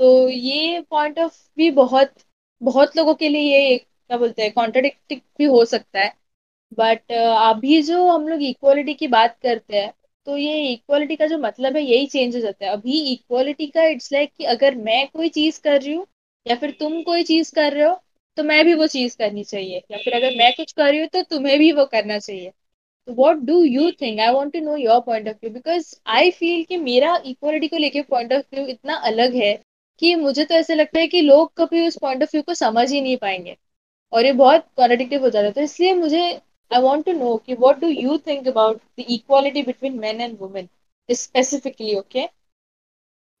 तो 0.00 0.28
ये 0.28 0.80
पॉइंट 0.90 1.18
ऑफ़ 1.18 1.36
भी 1.58 1.70
बहुत 1.72 2.12
बहुत 2.60 2.96
लोगों 2.96 3.14
के 3.14 3.28
लिए 3.28 3.58
ये 3.60 3.76
क्या 3.78 4.16
बोलते 4.18 4.42
हैं 4.42 4.52
कॉन्ट्रडिक्टिव 4.52 5.20
भी 5.38 5.44
हो 5.46 5.64
सकता 5.66 6.00
है। 6.00 6.12
बट 6.78 7.12
अभी 7.12 7.80
जो 7.82 8.06
हम 8.08 8.28
लोग 8.28 8.42
इक्वालिटी 8.44 8.94
की 8.94 9.08
बात 9.08 9.38
करते 9.42 9.76
हैं 9.76 9.92
तो 10.26 10.36
ये 10.38 10.66
इक्वालिटी 10.68 11.16
का 11.16 11.26
जो 11.26 11.38
मतलब 11.40 11.76
है, 11.76 11.82
यही 11.82 12.06
चेंज 12.08 12.36
हो 12.36 12.40
जाता 12.40 12.66
है। 12.66 12.72
अभी 12.72 13.00
इक्वालिटी 13.12 13.66
का 13.68 13.84
इट्स 13.86 14.12
लाइक 14.12 14.32
कि 14.38 14.44
अगर 14.46 14.74
मैं 14.78 15.06
कोई 15.08 15.28
चीज़ 15.30 15.60
कर 15.62 15.80
रही 15.82 15.94
हूँ, 15.94 16.06
या 16.46 16.56
फिर 16.56 16.70
तुम 16.80 17.02
कोई 17.04 17.22
चीज़ 17.24 17.54
कर 17.54 17.72
रहे 17.74 17.84
हो 17.84 17.94
तो 18.38 18.42
मैं 18.44 18.64
भी 18.66 18.74
वो 18.74 18.86
चीज़ 18.88 19.16
करनी 19.18 19.44
चाहिए। 19.44 19.82
या 19.92 19.98
फिर 19.98 20.14
अगर 20.16 20.36
मैं 20.38 20.52
कुछ 20.54 20.72
कर 20.72 20.90
रही 20.90 21.00
हूँ 21.00 21.08
तो 21.10 21.22
तुम्हें 21.30 21.58
भी 21.58 21.72
वो 21.74 21.86
करना 21.88 22.18
चाहिए। 22.20 22.50
तो 23.08 23.14
what 23.14 23.38
do 23.46 23.62
you 23.64 23.90
think 24.00 24.20
I 24.20 24.32
want 24.32 24.52
to 24.52 24.60
know 24.62 24.76
your 24.78 25.00
point 25.02 25.28
of 25.28 25.36
view 25.36 25.50
because 25.52 25.94
I 26.10 26.30
feel 26.32 26.64
कि 26.64 26.76
मेरा 26.78 27.16
इक्वालिटी 27.26 27.68
को 27.68 27.78
लेके 27.78 28.02
पॉइंट 28.04 28.32
ऑफ़ 28.34 28.44
व्यू 28.54 28.66
इतना 28.68 28.96
अलग 29.06 29.34
है 29.36 29.54
कि 30.00 30.14
मुझे 30.14 30.44
तो 30.44 30.54
ऐसे 30.54 30.74
लगता 30.74 31.00
है 31.00 31.06
कि 31.08 31.20
लोग 31.20 31.52
कभी 31.58 31.86
उस 31.88 31.98
पॉइंट 32.02 32.22
ऑफ़ 32.22 32.30
व्यू 32.32 32.42
को 32.42 32.54
समझ 32.54 32.90
ही 32.92 33.00
नहीं 33.00 33.16
पाएँगे 33.16 33.56
और 34.12 34.24
ये 34.24 34.32
बहुत 34.34 34.66
कॉन्ट्रडिक्टिव 34.76 35.22
हो 35.22 35.30
जाता 35.30 35.46
है 35.46 35.52
तो 35.52 35.60
इसलिए 35.60 35.94
मुझे 35.94 36.22
आई 36.70 36.82
वांट 36.82 37.04
टू 37.06 37.12
नो 37.12 37.36
कि 37.46 37.54
what 37.54 37.80
do 37.80 37.88
you 37.88 38.18
think 38.26 38.48
about 38.48 38.80
the 39.00 39.04
equality 39.10 39.62
between 39.62 39.98
men 40.00 40.20
and 40.20 40.38
women 40.40 40.68
okay 41.10 42.28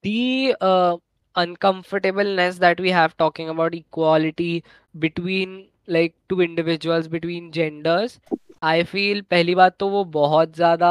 the 0.04 0.54
uh, 0.60 0.96
uncomfortableness 1.36 2.58
that 2.58 2.80
we 2.80 2.90
have 2.90 3.16
talking 3.16 3.48
about 3.48 3.74
equality 3.74 4.64
between 4.94 5.68
like 5.88 6.14
two 6.28 6.40
individuals 6.40 7.08
between 7.08 7.50
genders 7.52 8.18
i 8.62 8.82
feel 8.84 9.22
पहली 9.30 9.54
बात 9.54 9.76
तो 9.78 9.88
वो 9.88 10.04
बहुत 10.14 10.54
ज़्यादा 10.56 10.90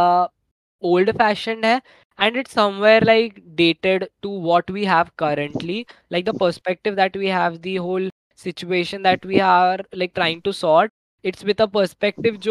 old 0.84 1.12
fashioned 1.18 1.66
है 1.66 1.82
and 2.20 2.36
it's 2.36 2.54
somewhere 2.54 3.02
like 3.02 3.42
dated 3.56 4.10
to 4.22 4.30
what 4.30 4.70
we 4.70 4.86
have 4.86 5.16
currently 5.18 5.86
like 6.10 6.26
the 6.26 6.34
perspective 6.34 6.96
that 6.96 7.16
we 7.16 7.28
have 7.28 7.62
the 7.62 7.76
whole 7.78 8.10
situation 8.40 9.04
that 9.04 9.26
we 9.26 9.40
are 9.42 9.80
like 9.94 10.14
trying 10.14 10.42
to 10.42 10.54
sort 10.54 10.92
it's 11.24 11.44
with 11.44 11.60
a 11.60 11.68
perspective 11.68 12.42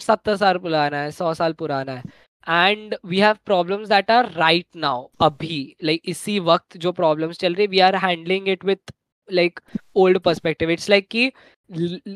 सत्तर 0.00 0.36
साल 0.36 0.56
पुराना 0.58 0.98
है 0.98 1.10
सौ 1.10 1.32
साल 1.34 1.52
पुराना 1.58 1.92
है 1.92 2.70
and 2.70 2.94
we 3.06 3.18
have 3.20 3.36
problems 3.46 3.88
that 3.88 4.10
are 4.10 4.30
right 4.32 4.66
now 4.76 5.06
अभी 5.22 5.76
like 5.84 6.00
like, 6.00 6.10
इसी 6.10 6.38
वक्त 6.40 6.76
जो 6.76 6.92
प्रॉब्लम्स 6.92 7.38
चल 7.38 7.54
रही 7.54 7.66
we 7.66 7.78
are 7.80 7.96
handling 8.04 8.48
it 8.48 8.64
with 8.64 8.92
like 9.28 9.60
old 9.96 10.18
perspective 10.18 10.70
it's 10.70 10.90
like 10.90 11.08
कि 11.10 11.30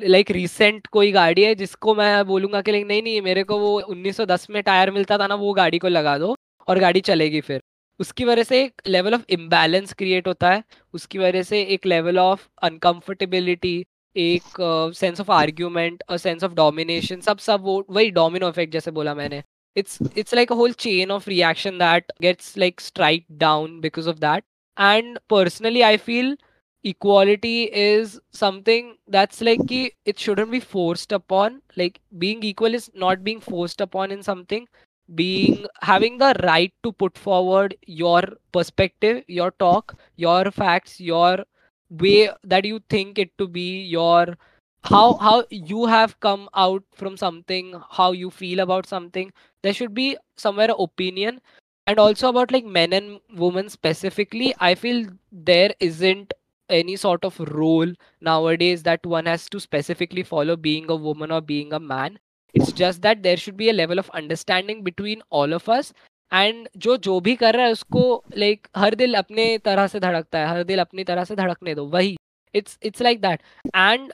लाइक 0.09 0.31
रिसेंट 0.31 0.87
कोई 0.87 1.13
गाड़ी 1.13 1.43
है 1.43 1.55
जिसको 1.55 1.95
मैं 1.95 2.27
बोलूँगा 2.27 2.61
कि 2.63 2.73
नहीं 2.73 3.03
नहीं 3.03 3.21
मेरे 3.23 3.45
को 3.45 3.59
वो 3.59 3.81
1910 3.83 4.49
में 4.51 4.63
टायर 4.63 4.91
मिलता 4.91 5.19
था 5.19 5.27
ना 5.27 5.35
वो 5.35 5.53
गाड़ी 5.55 5.79
को 5.79 5.89
लगा 5.89 6.19
दो 6.19 6.35
और 6.69 6.79
गाड़ी 6.79 7.01
चलेगी 7.01 7.41
फिर। 7.41 7.61
उसकी 8.01 8.25
वजह 8.25 8.43
से 8.43 8.63
एक 8.65 8.83
लेवल 8.87 9.15
ऑफ़ 9.15 9.25
इम्बैलेंस 9.31 9.93
क्रिएट 9.93 10.27
होता 10.29 10.51
है। 10.51 10.63
उसकी 10.95 11.19
वजह 11.19 11.43
से 11.43 11.63
एक 11.65 11.87
लेवल 11.87 12.19
ऑफ़ 12.19 12.47
अनकम्फर्टेबिलिटी 12.63 13.77
एक 14.17 14.61
सेंस 14.97 15.21
ऑफ़ 15.21 15.31
आर्ग्यूमेंट 15.33 16.03
और 16.11 16.17
सेंस 16.19 16.45
ऑफ़ 16.45 16.53
डोमिनेशन 16.55 17.21
सब 17.21 17.39
सब 17.39 17.61
वो, 17.63 17.85
वही 17.91 18.11
डोमिनो 18.11 18.49
इफ़ेक्ट 18.49 18.73
जैसे 18.73 18.91
बोला 18.91 19.15
मैंने। 19.15 19.43
It's 19.77 19.99
it's 20.17 20.35
like 20.35 20.53
a 20.53 20.55
whole 20.57 20.73
chain 20.81 21.11
of 21.11 21.29
reaction 21.31 21.79
that 21.79 22.13
gets 22.23 22.57
like 22.59 22.81
strike 22.81 23.25
down 23.39 23.81
because 23.81 24.09
of 24.09 24.17
that 24.19 24.45
and 24.77 25.19
personally 25.31 25.81
I 25.83 25.97
feel 25.99 26.37
equality 26.85 27.63
is 27.63 28.19
something 28.35 28.93
that's 29.11 29.43
like 29.43 29.61
कि 29.69 29.85
it 30.07 30.19
shouldn't 30.19 30.51
be 30.51 30.61
forced 30.73 31.13
upon 31.15 31.61
like 31.79 31.99
being 32.15 32.45
equal 32.45 32.75
is 32.75 32.91
not 32.99 33.19
being 33.21 33.41
forced 33.41 33.83
upon 33.83 34.13
in 34.13 34.23
something 34.23 34.67
being 35.15 35.67
having 35.83 36.19
the 36.19 36.35
right 36.45 36.73
to 36.83 36.93
put 36.93 37.17
forward 37.17 37.75
your 37.87 38.23
perspective 38.53 39.23
your 39.27 39.51
talk 39.53 39.97
your 40.17 40.51
facts 40.51 41.01
your 41.01 41.45
way 41.91 42.29
that 42.45 42.65
you 42.65 42.81
think 42.91 43.19
it 43.19 43.37
to 43.39 43.49
be 43.49 43.83
your 43.85 44.37
how 44.85 45.15
how 45.15 45.45
you 45.51 45.87
have 45.87 46.19
come 46.21 46.49
out 46.55 46.83
from 46.95 47.17
something 47.17 47.75
how 47.91 48.13
you 48.13 48.31
feel 48.31 48.61
about 48.61 48.87
something. 48.87 49.33
There 49.63 49.73
should 49.73 49.95
be 49.95 50.17
somewhere 50.37 50.71
opinion. 50.79 51.41
And 51.87 51.99
also 51.99 52.29
about 52.29 52.53
like 52.53 52.67
men 52.67 52.93
and 52.93 53.19
women 53.35 53.69
specifically 53.71 54.55
i 54.61 54.75
feel 54.75 55.07
there 55.33 55.71
isn't 55.81 56.35
any 56.69 56.97
sort 56.97 57.25
of 57.25 57.39
role 57.41 57.93
nowadays 58.21 58.83
that 58.83 59.07
one 59.07 59.25
has 59.25 59.49
to 59.49 59.59
specifically 59.59 60.23
follow 60.23 60.57
being 60.57 60.91
a 60.91 60.95
woman 60.95 61.31
or 61.31 61.41
being 61.41 61.73
a 61.73 61.81
man 61.81 62.19
it's 62.55 62.73
just 62.77 63.01
that 63.03 63.19
there 63.19 63.39
should 63.39 63.55
be 63.55 63.69
a 63.71 63.75
level 63.75 64.03
of 64.03 64.15
understanding 64.21 64.85
between 64.89 65.27
all 65.33 65.59
of 65.61 65.75
us 65.79 65.93
and 66.33 66.69
जो 66.77 66.97
जो 66.97 67.19
भी 67.21 67.35
कर 67.37 67.57
रहा 67.57 67.67
है 67.67 67.73
उसको 67.73 68.01
like 68.37 68.61
like, 68.61 68.79
हर 68.79 68.95
दिल 68.95 69.15
अपने 69.15 69.47
तरह 69.59 69.87
से 69.87 70.01
धड़कता 70.01 70.39
है 70.39 70.47
हर 70.47 70.63
दिल 70.65 70.79
अपनी 70.79 71.05
तरह 71.05 71.25
से 71.25 71.37
धड़कने 71.37 71.75
दो 71.75 71.85
वही। 71.87 72.17
It's 72.55 72.79
it's 72.83 73.03
like 73.03 73.21
that 73.21 73.41
and 73.77 74.13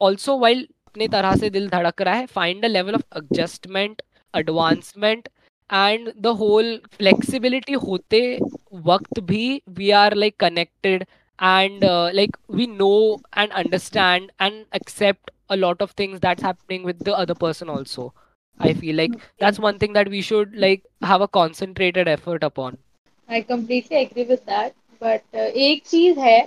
also 0.00 0.38
while 0.38 0.62
अपनी 0.86 1.08
तरह 1.08 1.34
से 1.36 1.50
दिल 1.50 1.68
धड़क 1.68 2.02
रहा 2.02 2.14
है 2.14 2.26
find 2.26 2.64
a 2.64 2.68
level 2.68 2.94
of 2.94 3.18
adjustment 3.18 4.02
advancement 4.34 5.28
and 5.70 6.12
the 6.18 6.26
whole 6.40 6.76
flexibility 6.98 7.72
होते 7.84 8.22
वक्त 8.86 9.20
भी 9.32 9.60
we 9.68 9.90
are 10.00 10.14
like 10.14 10.36
connected 10.40 11.04
and 11.38 11.84
like 12.14 12.36
we 12.50 12.66
know 12.66 12.94
and 13.38 13.52
understand 13.52 14.30
and 14.40 14.64
accept 14.74 15.33
a 15.49 15.57
lot 15.57 15.81
of 15.81 15.91
things 15.91 16.19
that's 16.19 16.43
happening 16.43 16.83
with 16.83 16.99
the 16.99 17.15
other 17.15 17.35
person 17.35 17.69
also 17.69 18.13
i 18.59 18.73
feel 18.73 18.95
like 18.95 19.15
that's 19.39 19.59
one 19.59 19.79
thing 19.79 19.93
that 19.93 20.09
we 20.09 20.21
should 20.21 20.55
like 20.55 20.83
have 21.01 21.21
a 21.21 21.27
concentrated 21.29 22.07
effort 22.07 22.43
upon 22.43 22.77
i 23.29 23.41
completely 23.41 23.97
agree 23.97 24.25
with 24.25 24.45
that 24.45 24.73
but 25.01 25.23
uh, 25.33 25.49
एक 25.67 25.83
चीज 25.87 26.17
है 26.19 26.39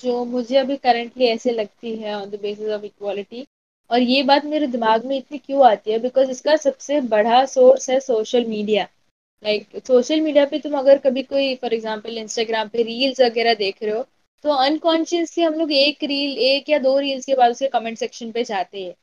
जो 0.00 0.24
मुझे 0.24 0.56
अभी 0.56 0.76
currently 0.76 1.26
ऐसे 1.26 1.50
लगती 1.52 1.94
है 1.96 2.14
on 2.14 2.30
the 2.30 2.38
basis 2.42 2.68
of 2.72 2.84
equality 2.84 3.46
और 3.90 4.00
ये 4.00 4.22
बात 4.22 4.44
मेरे 4.44 4.66
दिमाग 4.66 5.04
में 5.06 5.16
इतनी 5.16 5.38
क्यों 5.38 5.66
आती 5.66 5.92
है 5.92 5.98
बिकॉज 5.98 6.30
इसका 6.30 6.56
सबसे 6.56 7.00
बड़ा 7.14 7.44
सोर्स 7.46 7.90
है 7.90 7.98
social 8.00 8.44
media 8.46 8.88
like 9.42 9.82
social 9.86 10.20
media 10.20 10.44
पे 10.46 10.58
तुम 10.58 10.78
अगर 10.78 10.98
कभी 10.98 11.22
कोई 11.22 11.54
फॉर 11.62 11.74
एग्जाम्पल 11.74 12.18
इंस्टाग्राम 12.18 12.68
पे 12.68 12.82
रील्स 12.82 13.20
वगैरह 13.20 13.54
देख 13.54 13.82
रहे 13.82 13.92
हो 13.92 14.06
तो 14.45 14.51
अनकॉन्शियसली 14.53 15.43
हम 15.43 15.53
लोग 15.53 15.71
एक 15.73 16.03
रील 16.03 16.37
एक 16.43 16.69
या 16.69 16.77
दो 16.79 16.97
रील्स 16.99 17.25
के 17.25 17.35
बाद 17.35 17.51
उसके 17.51 17.67
कमेंट 17.69 17.97
सेक्शन 17.97 18.31
पे 18.31 18.43
जाते 18.43 18.83
हैं। 18.83 18.93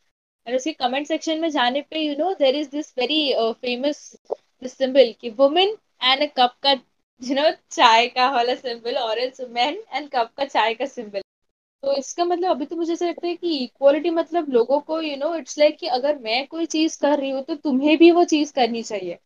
और 0.46 0.54
उसके 0.56 0.72
कमेंट 0.74 1.06
सेक्शन 1.06 1.40
में 1.40 1.48
जाने 1.50 1.80
पे 1.90 2.00
you 2.00 2.14
know 2.18 2.32
there 2.34 2.56
is 2.56 2.68
this 2.70 2.92
very 2.98 3.18
famous 3.54 3.98
symbol 4.68 5.12
कि 5.20 5.30
वुमेन 5.38 5.76
एंड 6.02 6.22
अ 6.22 6.26
कप 6.36 6.54
का 6.62 6.72
यू 7.22 7.34
नो 7.34 7.50
चाय 7.70 8.06
का 8.08 8.30
वाला 8.30 8.54
सिंबल 8.56 8.96
और 8.98 9.20
मैन 9.50 9.82
एंड 9.94 10.08
कप 10.10 10.30
का 10.36 10.44
चाय 10.46 10.74
का 10.74 10.86
सिंबल 10.86 11.20
तो 11.82 11.92
इसका 11.96 12.24
मतलब 12.24 12.50
अभी 12.50 12.66
तो 12.66 12.76
मुझे 12.76 12.92
ऐसा 12.92 13.06
लगता 13.06 13.26
है 13.26 13.34
कि 13.36 13.56
इक्वालिटी 13.58 14.10
मतलब 14.12 14.48
लोगों 14.52 14.80
को 14.82 15.00
यू 15.02 15.16
नो 15.16 15.34
इट्स 15.36 15.58
लाइक 15.58 15.78
कि 15.78 15.86
अगर 15.98 16.18
मैं 16.20 16.46
कोई 16.48 16.66
चीज़ 16.68 16.98
कर 17.00 17.18
रही 17.18 17.30
हूँ 17.30 17.42
तो 17.44 17.54
तुम्हें 17.56 17.96
भी 17.98 18.10
वो 18.12 18.24
चीज़ 18.26 18.52
करनी 18.54 18.82
चाहिए। 18.84 19.18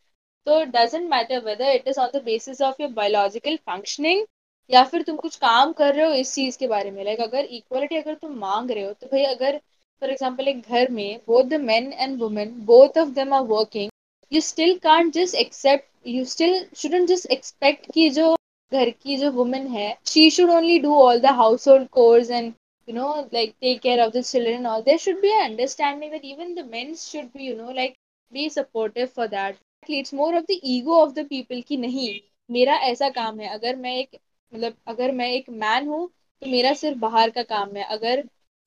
तो 0.46 0.62
doesn't 0.66 1.08
matter 1.10 1.40
whether 1.44 1.70
it 1.72 1.88
is 1.88 2.00
on 2.00 2.10
the 2.14 2.22
basis 2.24 2.62
of 2.62 2.82
your 2.82 2.90
biological 2.92 3.56
functioning 3.66 4.26
या 4.70 4.82
फिर 4.84 5.02
तुम 5.02 5.16
कुछ 5.16 5.36
काम 5.36 5.72
कर 5.72 5.94
रहे 5.94 6.06
हो 6.06 6.12
इस 6.14 6.34
चीज़ 6.34 6.58
के 6.58 6.66
बारे 6.68 6.90
में? 6.90 7.02
लाइक 7.04 7.20
अगर 7.20 7.44
इक्वालिटी 7.44 7.96
अगर 7.96 8.14
तुम 8.14 8.32
मांग 8.38 8.70
रहे 8.70 8.84
हो 8.84 8.92
तो 8.92 9.06
भाई 9.06 9.22
अगर 9.24 9.60
फॉर 10.02 10.10
एग्ज़ाम्पल 10.10 10.48
एक 10.48 10.60
घर 10.60 10.90
में 10.90 11.20
both 11.26 11.44
the 11.44 11.60
men 11.60 11.92
and 11.92 12.18
women 12.22 12.52
both 12.66 12.98
of 12.98 13.08
them 13.08 13.34
are 13.34 13.42
working 13.54 13.90
you 14.32 14.40
still 14.40 14.76
can't 14.82 15.12
just 15.14 15.34
accept 15.34 16.08
you 16.08 16.24
still 16.34 16.64
shouldn't 16.76 17.08
just 17.08 17.26
expect 17.30 17.90
कि 17.92 18.08
जो 18.10 18.34
घर 18.72 18.90
की 18.90 19.16
जो 19.16 19.30
वुमेन 19.32 19.66
है 19.66 19.96
she 20.06 20.30
should 20.30 20.50
only 20.50 20.78
do 20.78 20.94
all 21.02 21.20
the 21.20 21.26
household 21.68 21.88
chores 21.88 22.30
and 22.30 22.52
you 22.88 22.94
know, 22.94 23.28
like, 23.32 23.54
take 23.60 23.82
care 23.82 24.00
of 24.00 24.12
the 24.12 24.22
children 24.22 24.54
and 24.54 24.66
all. 24.66 24.82
There 24.82 24.98
should 24.98 25.20
be 25.20 25.30
an 25.32 25.50
understanding 25.50 26.10
that 26.10 26.24
even 26.24 26.54
the 26.54 26.64
men 26.64 26.94
should 26.94 27.32
be, 27.32 27.42
you 27.44 27.56
know, 27.56 27.72
like, 27.72 27.96
be 28.32 28.48
supportive 28.48 29.10
for 29.10 29.26
that. 29.28 29.56
It's 29.88 30.12
more 30.12 30.36
of 30.36 30.46
the 30.46 30.58
ego 30.62 31.00
of 31.00 31.14
the 31.14 31.24
people 31.24 31.62
कि 31.68 31.76
नहीं, 31.76 32.20
मेरा 32.50 32.76
ऐसा 32.90 33.08
काम 33.08 33.40
है, 33.40 33.48
अगर 33.48 33.76
मैं 33.76 33.96
एक 33.96 34.16
मतलब 34.56 34.74
अगर 34.88 35.12
मैं 35.12 35.28
एक 35.30 35.50
मैन 35.52 35.88
हूँ 35.88 36.06
तो 36.42 36.46
मेरा 36.46 36.72
सिर्फ़ 36.74 36.98
बाहर 36.98 37.30
का 37.30 37.42
काम 37.44 37.76
है, 37.76 37.82
अगर 37.84 38.24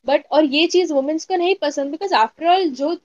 बट 0.08 0.26
और 0.32 0.46
ये 0.46 0.66
चीज़ 0.68 0.94
वुमेन्स 0.94 1.26
को 1.26 1.36
नहीं 1.36 1.56
पसंद 1.62 1.92
बिकॉज़ 1.92 2.14
आफ्टर 2.16 2.48
ऑल 2.48 2.70
जो, 2.72 2.96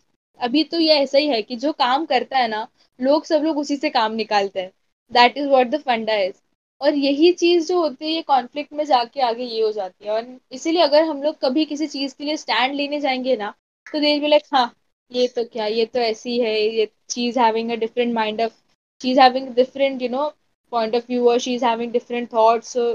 अभी 0.40 0.62
तो 0.64 0.78
ये 0.80 0.94
ऐसा 0.94 1.18
ही 1.18 1.26
है 1.28 1.40
कि 1.42 1.56
जो 1.56 1.72
काम 1.74 2.04
करता 2.06 2.38
है 2.38 2.48
ना, 2.48 2.66
लोग 3.00 3.24
सब 3.24 3.42
लोग 3.44 3.58
उसी 3.58 3.76
से 3.76 3.90
काम 3.90 4.12
निकालते 4.14 4.60
हैं। 4.60 4.70
That 5.12 5.38
is 5.38 5.48
what 5.48 5.66
the 5.66 5.80
funda 5.80 6.14
is 6.18 6.34
और 6.80 6.94
यही 6.96 7.32
चीज़ 7.34 7.68
जो 7.68 7.80
होती 7.80 8.04
है, 8.04 8.10
ये 8.12 8.22
कॉन्फ्लिक्ट 8.22 8.72
में 8.72 8.84
जाके 8.84 9.20
आगे 9.22 9.44
ये 9.44 9.62
हो 9.62 9.70
जाती 9.72 10.04
है। 10.04 10.10
और 10.12 10.38
इसीलिए 10.52 10.82
अगर 10.82 11.02
हम 11.04 11.22
लोग 11.22 11.38
कभी 11.40 11.64
किसी 11.64 11.86
चीज़ 11.86 12.14
के 12.18 12.24
लिए 12.24 12.36
स्टैंड 12.36 12.74
लेने 12.74 13.00
जाएँगे 13.00 13.36
ना 13.36 13.52
तो 13.86 14.00
देर 14.00 14.20
बी 14.20 14.28
लाइक 14.28 14.42
हाँ 14.54 14.72
ये 15.10 15.26
तो 15.28 15.44
क्या, 15.44 15.66
ये 15.66 15.84
तो 15.86 15.98
ऐसी 16.00 16.38
है, 16.40 16.60
ये 16.68 16.88
चीज़ 17.10 17.38
having 17.38 17.70
a 17.70 17.74
different 17.76 18.14
mind 18.14 18.40
of 18.40 18.52
she 19.00 19.14
having 19.16 19.48
different 19.54 20.02
you 20.02 20.08
know 20.08 20.32
point 20.74 20.94
of 20.96 21.04
view 21.08 21.28
और 21.30 21.38
she 21.38 21.54
is 21.54 21.64
having 21.64 21.92
different 21.92 22.32
thoughts 22.32 22.72
so 22.72 22.90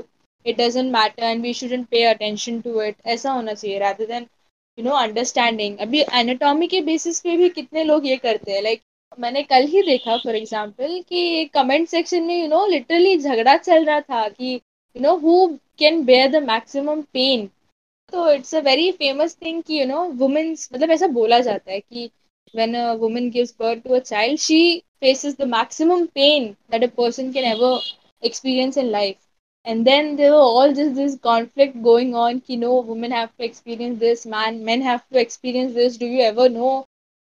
it 0.46 0.58
doesn't 0.58 0.92
matter 0.94 1.24
and 1.24 1.42
we 1.42 1.54
shouldn't 1.54 1.88
pay 1.90 2.04
attention 2.06 2.60
to 2.62 2.82
ऐसा 2.82 3.32
होना 3.32 3.54
चाहिए 3.54 3.80
rather 3.80 4.06
than 4.06 4.28
you 4.78 4.84
know 4.86 4.92
understanding 4.98 5.78
अभी 5.80 6.02
anatomy 6.16 6.68
के 6.68 6.82
basis 6.82 7.20
पे 7.22 7.36
भी 7.38 7.50
कितने 7.50 7.84
लोग 7.84 8.06
ये 8.08 8.18
करते 8.18 8.52
हैं? 8.52 8.62
लाइक 8.62 8.82
मैंने 9.20 9.42
कल 9.44 9.66
ही 9.68 9.82
देखा 9.84 10.18
फॉर 10.18 10.36
एग्ज़ाम्पल 10.36 11.00
कि 11.10 11.46
कमेंट 11.54 11.88
सेक्शन 11.90 12.24
में 12.24 12.36
यू 12.42 12.48
नो 12.48 12.66
लिटरली 12.68 13.18
झगड़ा 13.18 13.56
चल 13.58 13.86
रहा 13.86 14.00
था 14.02 14.28
कि 14.30 14.54
you 14.54 15.02
know 15.02 15.16
who 15.18 15.48
can 15.80 16.04
bear 16.06 16.30
the 16.32 16.44
maximum 16.44 17.02
pain 17.14 17.50
तो 18.14 18.30
it's 18.32 18.56
a 18.56 18.60
very 18.62 18.92
famous 18.92 19.36
thing 19.42 19.62
कि 19.64 19.80
यू 19.80 19.86
नो 19.86 20.04
वुमेन्स 20.20 20.70
मतलब 20.74 20.92
ऐसा 20.92 21.08
बोला 21.18 21.40
जाता 21.40 21.72
है 21.72 21.80
कि 21.80 22.10
when 22.53 22.75
a 22.75 22.95
woman 22.97 23.31
gives 23.31 23.53
birth 23.53 23.83
to 23.85 23.95
a 23.95 24.01
child 24.01 24.39
she 24.41 24.83
faces 25.01 25.35
the 25.37 25.47
maximum 25.47 26.09
pain 26.09 26.57
that 26.69 26.83
a 26.83 26.89
person 26.89 27.33
can 27.33 27.45
ever 27.45 27.79
experience 28.23 28.77
in 28.77 28.91
life 28.91 29.19
and 29.65 29.87
then 29.87 30.17
there 30.17 30.33
were 30.33 30.49
all 30.55 30.73
just 30.73 30.95
this 30.95 31.17
conflict 31.19 31.83
going 31.83 32.15
on 32.15 32.43
you 32.47 32.57
know 32.57 32.81
women 32.81 33.11
have 33.11 33.37
to 33.37 33.45
experience 33.45 33.99
this 34.01 34.25
man 34.27 34.65
men 34.65 34.81
have 34.81 35.07
to 35.09 35.21
experience 35.21 35.75
this 35.75 35.97
do 35.97 36.07
you 36.07 36.23
ever 36.23 36.49
know 36.49 36.85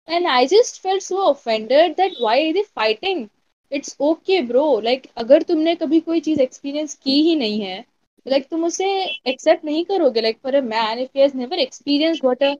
And 0.07 0.27
I 0.27 0.47
just 0.47 0.81
felt 0.81 1.01
so 1.03 1.29
offended 1.29 1.97
that 1.97 2.11
why 2.19 2.41
are 2.41 2.53
they 2.53 2.63
fighting? 2.63 3.29
It's 3.71 3.95
okay, 3.99 4.41
bro. 4.41 4.65
Like 4.88 5.09
अगर 5.17 5.43
तुमने 5.43 5.75
कभी 5.75 5.99
कोई 5.99 6.19
चीज 6.27 6.41
experience 6.41 6.93
की 7.03 7.21
ही 7.23 7.35
नहीं 7.35 7.59
है 7.61 7.79
like 8.25 8.47
तुम 8.51 8.63
उसे 8.65 8.88
एक्सेप्ट 9.31 9.65
नहीं 9.65 9.83
करोगे 9.85 10.21
like 10.21 10.38
for 10.43 10.55
a 10.55 10.61
man 10.61 10.99
if 10.99 11.09
he 11.15 11.21
has 11.21 11.35
never 11.35 11.59
experience 11.59 12.19
what 12.23 12.43
a 12.43 12.53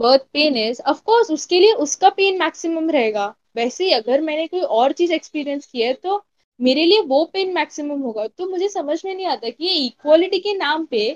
birth 0.00 0.22
pain 0.32 0.56
is 0.58 0.80
of course 0.88 1.30
उसके 1.30 1.60
लिए 1.60 1.72
उसका 1.84 2.08
पेन 2.10 2.38
मैक्सिमम 2.38 2.90
रहेगा। 2.90 3.34
वैसे 3.56 3.84
ही 3.84 3.90
अगर 3.92 4.20
मैंने 4.20 4.46
कोई 4.46 4.60
और 4.60 4.92
चीज़ 4.92 5.12
एक्सपीरियंस 5.12 5.66
की 5.66 5.82
है 5.82 5.92
तो 5.94 6.22
मेरे 6.60 6.84
लिए 6.86 7.00
वो 7.02 7.24
पेन 7.32 7.52
मैक्सिमम 7.54 8.00
होगा। 8.02 8.26
तो 8.28 8.46
मुझे 8.50 8.68
समझ 8.68 9.00
में 9.04 9.14
नहीं 9.14 9.26
आता 9.26 9.50
कि 9.50 9.64
ये 9.64 9.74
इक्वालिटी 9.86 10.38
के 10.38 10.54
नाम 10.54 10.84
पे, 10.86 11.06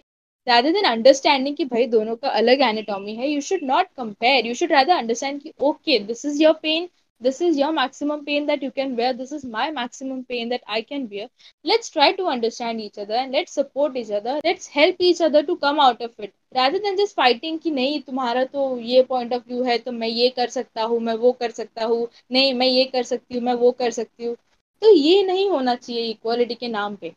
rather 0.46 0.72
देन 0.72 0.84
अंडरस्टैंडिंग 0.84 1.56
कि 1.56 1.64
भाई 1.64 1.86
दोनों 1.88 2.16
का 2.16 2.28
अलग 2.30 2.60
एनाटॉमी 2.62 3.14
है 3.14 3.28
you 3.28 3.40
should 3.40 3.60
not 3.64 3.86
compare 3.96 4.46
you 4.46 4.54
should 4.54 4.72
rather 4.72 4.96
understand 4.98 5.40
कि 5.42 5.52
okay 5.60 5.98
this 6.00 6.24
is 6.26 6.42
your 6.42 6.54
pain 6.64 6.88
this 7.20 7.40
is 7.40 7.56
your 7.56 7.72
maximum 7.72 8.24
pain 8.24 8.46
that 8.46 8.62
you 8.62 8.70
can 8.70 8.94
bear 8.94 9.12
this 9.12 9.32
is 9.32 9.44
my 9.46 9.70
maximum 9.70 10.24
pain 10.24 10.48
that 10.48 10.62
i 10.68 10.80
can 10.82 11.06
bear 11.06 11.26
let's 11.64 11.90
try 11.90 12.12
to 12.12 12.26
understand 12.26 12.80
each 12.80 12.98
other 12.98 13.14
and 13.14 13.32
let's 13.32 13.52
support 13.52 13.96
each 13.96 14.10
other 14.10 14.40
let's 14.44 14.66
help 14.68 14.96
each 15.00 15.20
other 15.20 15.42
to 15.42 15.56
come 15.58 15.80
out 15.80 16.00
of 16.00 16.12
it 16.18 16.34
rather 16.54 16.78
than 16.78 16.96
just 16.96 17.16
fighting 17.16 17.58
कि 17.58 17.70
नहीं 17.70 18.00
तुम्हारा 18.02 18.44
तो 18.46 18.66
ये 18.80 19.02
point 19.04 19.32
of 19.32 19.42
view 19.48 19.62
है 19.64 19.78
तो 19.78 19.92
मैं 19.92 20.08
ये 20.08 20.28
कर 20.36 20.48
सकता 20.50 20.82
हूँ 20.82 21.00
मैं 21.00 21.14
वो 21.16 21.32
कर 21.40 21.50
सकता 21.52 21.84
हूँ 21.84 22.08
नहीं 22.32 22.52
मैं 22.54 22.66
ये 22.66 22.84
कर 22.84 23.02
सकती 23.04 23.34
हूँ 23.34 23.42
मैं 23.44 23.54
वो 23.54 23.72
कर 23.72 23.90
सकती 23.90 24.24
हूँ 24.24 24.36
तो 24.82 24.92
ये 24.94 25.22
नहीं 25.22 25.48
होना 25.50 25.74
चाहिए 25.74 26.02
इक्वालिटी 26.10 26.54
के 26.54 26.68
नाम 26.68 26.96
पे 26.96 27.14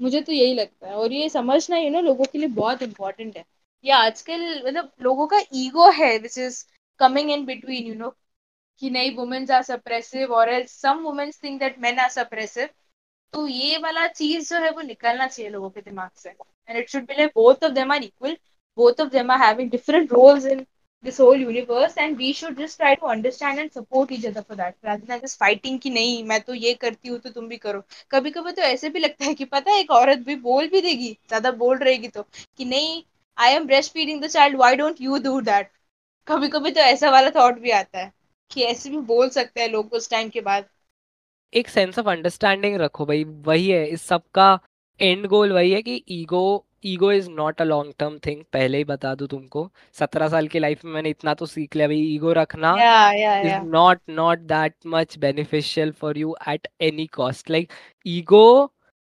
मुझे 0.00 0.20
तो 0.20 0.32
यही 0.32 0.54
लगता 0.54 0.88
है 0.88 0.94
और 0.96 1.12
ये 1.12 1.28
समझना 1.28 1.78
यू 1.78 1.90
नो 1.90 2.00
लोगों 2.02 2.24
के 2.32 2.38
लिए 2.38 2.48
बहुत 2.56 2.82
इंपॉर्टेंट 2.82 3.36
है 3.36 3.44
ये 3.84 3.92
आजकल 3.92 4.40
मतलब 4.66 4.90
लोगों 5.02 5.26
का 5.26 5.40
ईगो 5.54 5.90
है 5.92 6.16
which 6.18 6.38
is 6.38 6.64
coming 7.00 7.30
in 7.30 7.44
between 7.44 7.86
you 7.86 7.94
know 7.94 8.14
कि 8.80 8.90
नहीं 8.90 9.14
वुमेन्स 9.16 9.50
आर 9.50 9.62
सप्रेसिव 9.62 10.32
और 10.34 10.52
some 10.66 11.02
womens 11.04 11.42
think 11.44 11.60
that 11.60 11.78
men 11.82 11.98
are 11.98 12.08
suppressive 12.10 12.68
तो 13.32 13.46
ये 13.48 13.76
वाला 13.78 14.06
चीज़ 14.08 14.48
जो 14.50 14.60
है 14.60 14.70
वो 14.70 14.80
निकलना 14.82 15.26
चाहिए 15.26 15.50
लोगों 15.50 15.70
के 15.70 15.80
दिमाग 15.80 16.10
से। 16.16 16.30
And 16.30 16.78
it 16.78 16.88
should 16.90 17.02
be 17.02 17.14
like 17.18 17.30
both 17.34 17.64
of 17.64 17.72
them 17.72 17.92
are 17.92 18.04
equal 18.04 18.36
both 18.78 19.00
of 19.00 19.08
them 19.10 19.30
are 19.30 19.38
having 19.40 19.70
different 19.70 20.12
roles 20.12 20.46
in 20.46 20.66
this 21.04 21.18
whole 21.20 21.38
universe 21.40 21.94
and 22.02 22.18
we 22.18 22.30
should 22.38 22.58
just 22.58 22.78
try 22.78 22.88
to 22.94 23.06
understand 23.10 23.60
and 23.60 23.70
support 23.72 24.10
each 24.12 24.24
other 24.30 24.42
for 24.42 24.56
that. 24.56 24.74
Rather 24.84 25.06
than 25.06 25.20
just 25.20 25.38
fighting 25.42 25.78
कि 25.82 25.90
नहीं, 25.90 26.22
मैं 26.24 26.40
तो 26.40 26.54
ये 26.54 26.72
करती 26.74 27.08
हूँ 27.08 27.18
तो 27.18 27.30
तुम 27.30 27.46
भी 27.48 27.56
करो। 27.58 27.82
कभी 28.10 28.30
कभी 28.30 28.52
तो 28.52 28.62
ऐसे 28.62 28.88
भी 28.88 28.98
लगता 28.98 29.24
है 29.24 29.34
कि 29.34 29.44
पता 29.46 29.70
है, 29.72 29.78
एक 29.80 29.90
औरत 29.90 30.18
भी 30.26 30.36
बोल 30.42 30.68
भी 30.68 30.80
देगी, 30.80 31.10
ज़्यादा 31.28 31.50
बोल 31.62 31.78
रहेगी 31.78 32.08
तो 32.08 32.22
कि 32.58 32.64
नहीं 32.64 33.02
I 33.38 33.52
am 33.52 33.66
breast 33.66 33.92
feeding 33.92 34.22
the 34.22 34.26
child 34.28 34.56
why 34.58 34.76
don't 34.76 35.00
you 35.00 35.18
do 35.18 35.40
that 35.42 35.70
कभी 36.28 36.48
कभी 36.48 36.70
तो 36.70 36.80
ऐसा 36.82 37.10
वाला 37.10 37.30
थॉट 37.36 37.58
भी 37.60 37.70
आता 37.72 37.98
है। 37.98 38.12
कि 38.50 38.62
ऐसे 38.62 38.90
भी 38.90 38.98
बोल 39.06 39.28
सकते 39.30 39.60
हैं 39.60 39.68
लोग 39.68 39.92
उस 39.94 40.10
टाइम 40.10 40.28
के 40.28 40.40
बाद। 40.40 40.68
एक 41.52 41.68
सेंस 41.68 41.98
ऑफ़ 41.98 42.08
अंडरस्टैंडिंग 42.08 42.76
रखो 42.80 43.06
भाई 43.06 43.24
वही 43.46 43.68
है 43.68 43.86
इस 43.88 44.02
सब 44.02 44.22
का 44.34 44.58
एंड 45.00 45.26
गोल 45.26 45.52
वही 45.52 45.70
है 45.72 45.82
कि 45.82 46.02
ego 46.10 46.42
ego 46.86 47.10
is 47.12 47.28
not 47.30 47.60
a 47.60 47.64
long 47.64 47.92
term 47.98 48.18
thing 48.26 48.42
पहले 48.52 48.78
ही 48.78 48.84
बता 48.84 49.14
दूँ 49.14 49.26
तुमको। 49.28 49.70
सत्रह 49.98 50.28
साल 50.28 50.48
की 50.48 50.58
लाइफ 50.58 50.84
में 50.84 50.92
मैंने 50.92 51.10
इतना 51.10 51.34
तो 51.34 51.46
सीख 51.46 51.76
लिया 51.76 51.88
भाई 51.88 51.98
ईगो 52.14 52.32
रखना 52.32 52.74
is 53.40 53.64
not 53.66 54.00
not 54.10 54.38
that 54.48 54.74
much 54.86 55.16
beneficial 55.18 55.92
for 56.00 56.18
you 56.18 56.34
at 56.48 56.68
any 56.82 57.06
cost 57.14 57.50
like 57.50 57.72
ego 58.06 58.44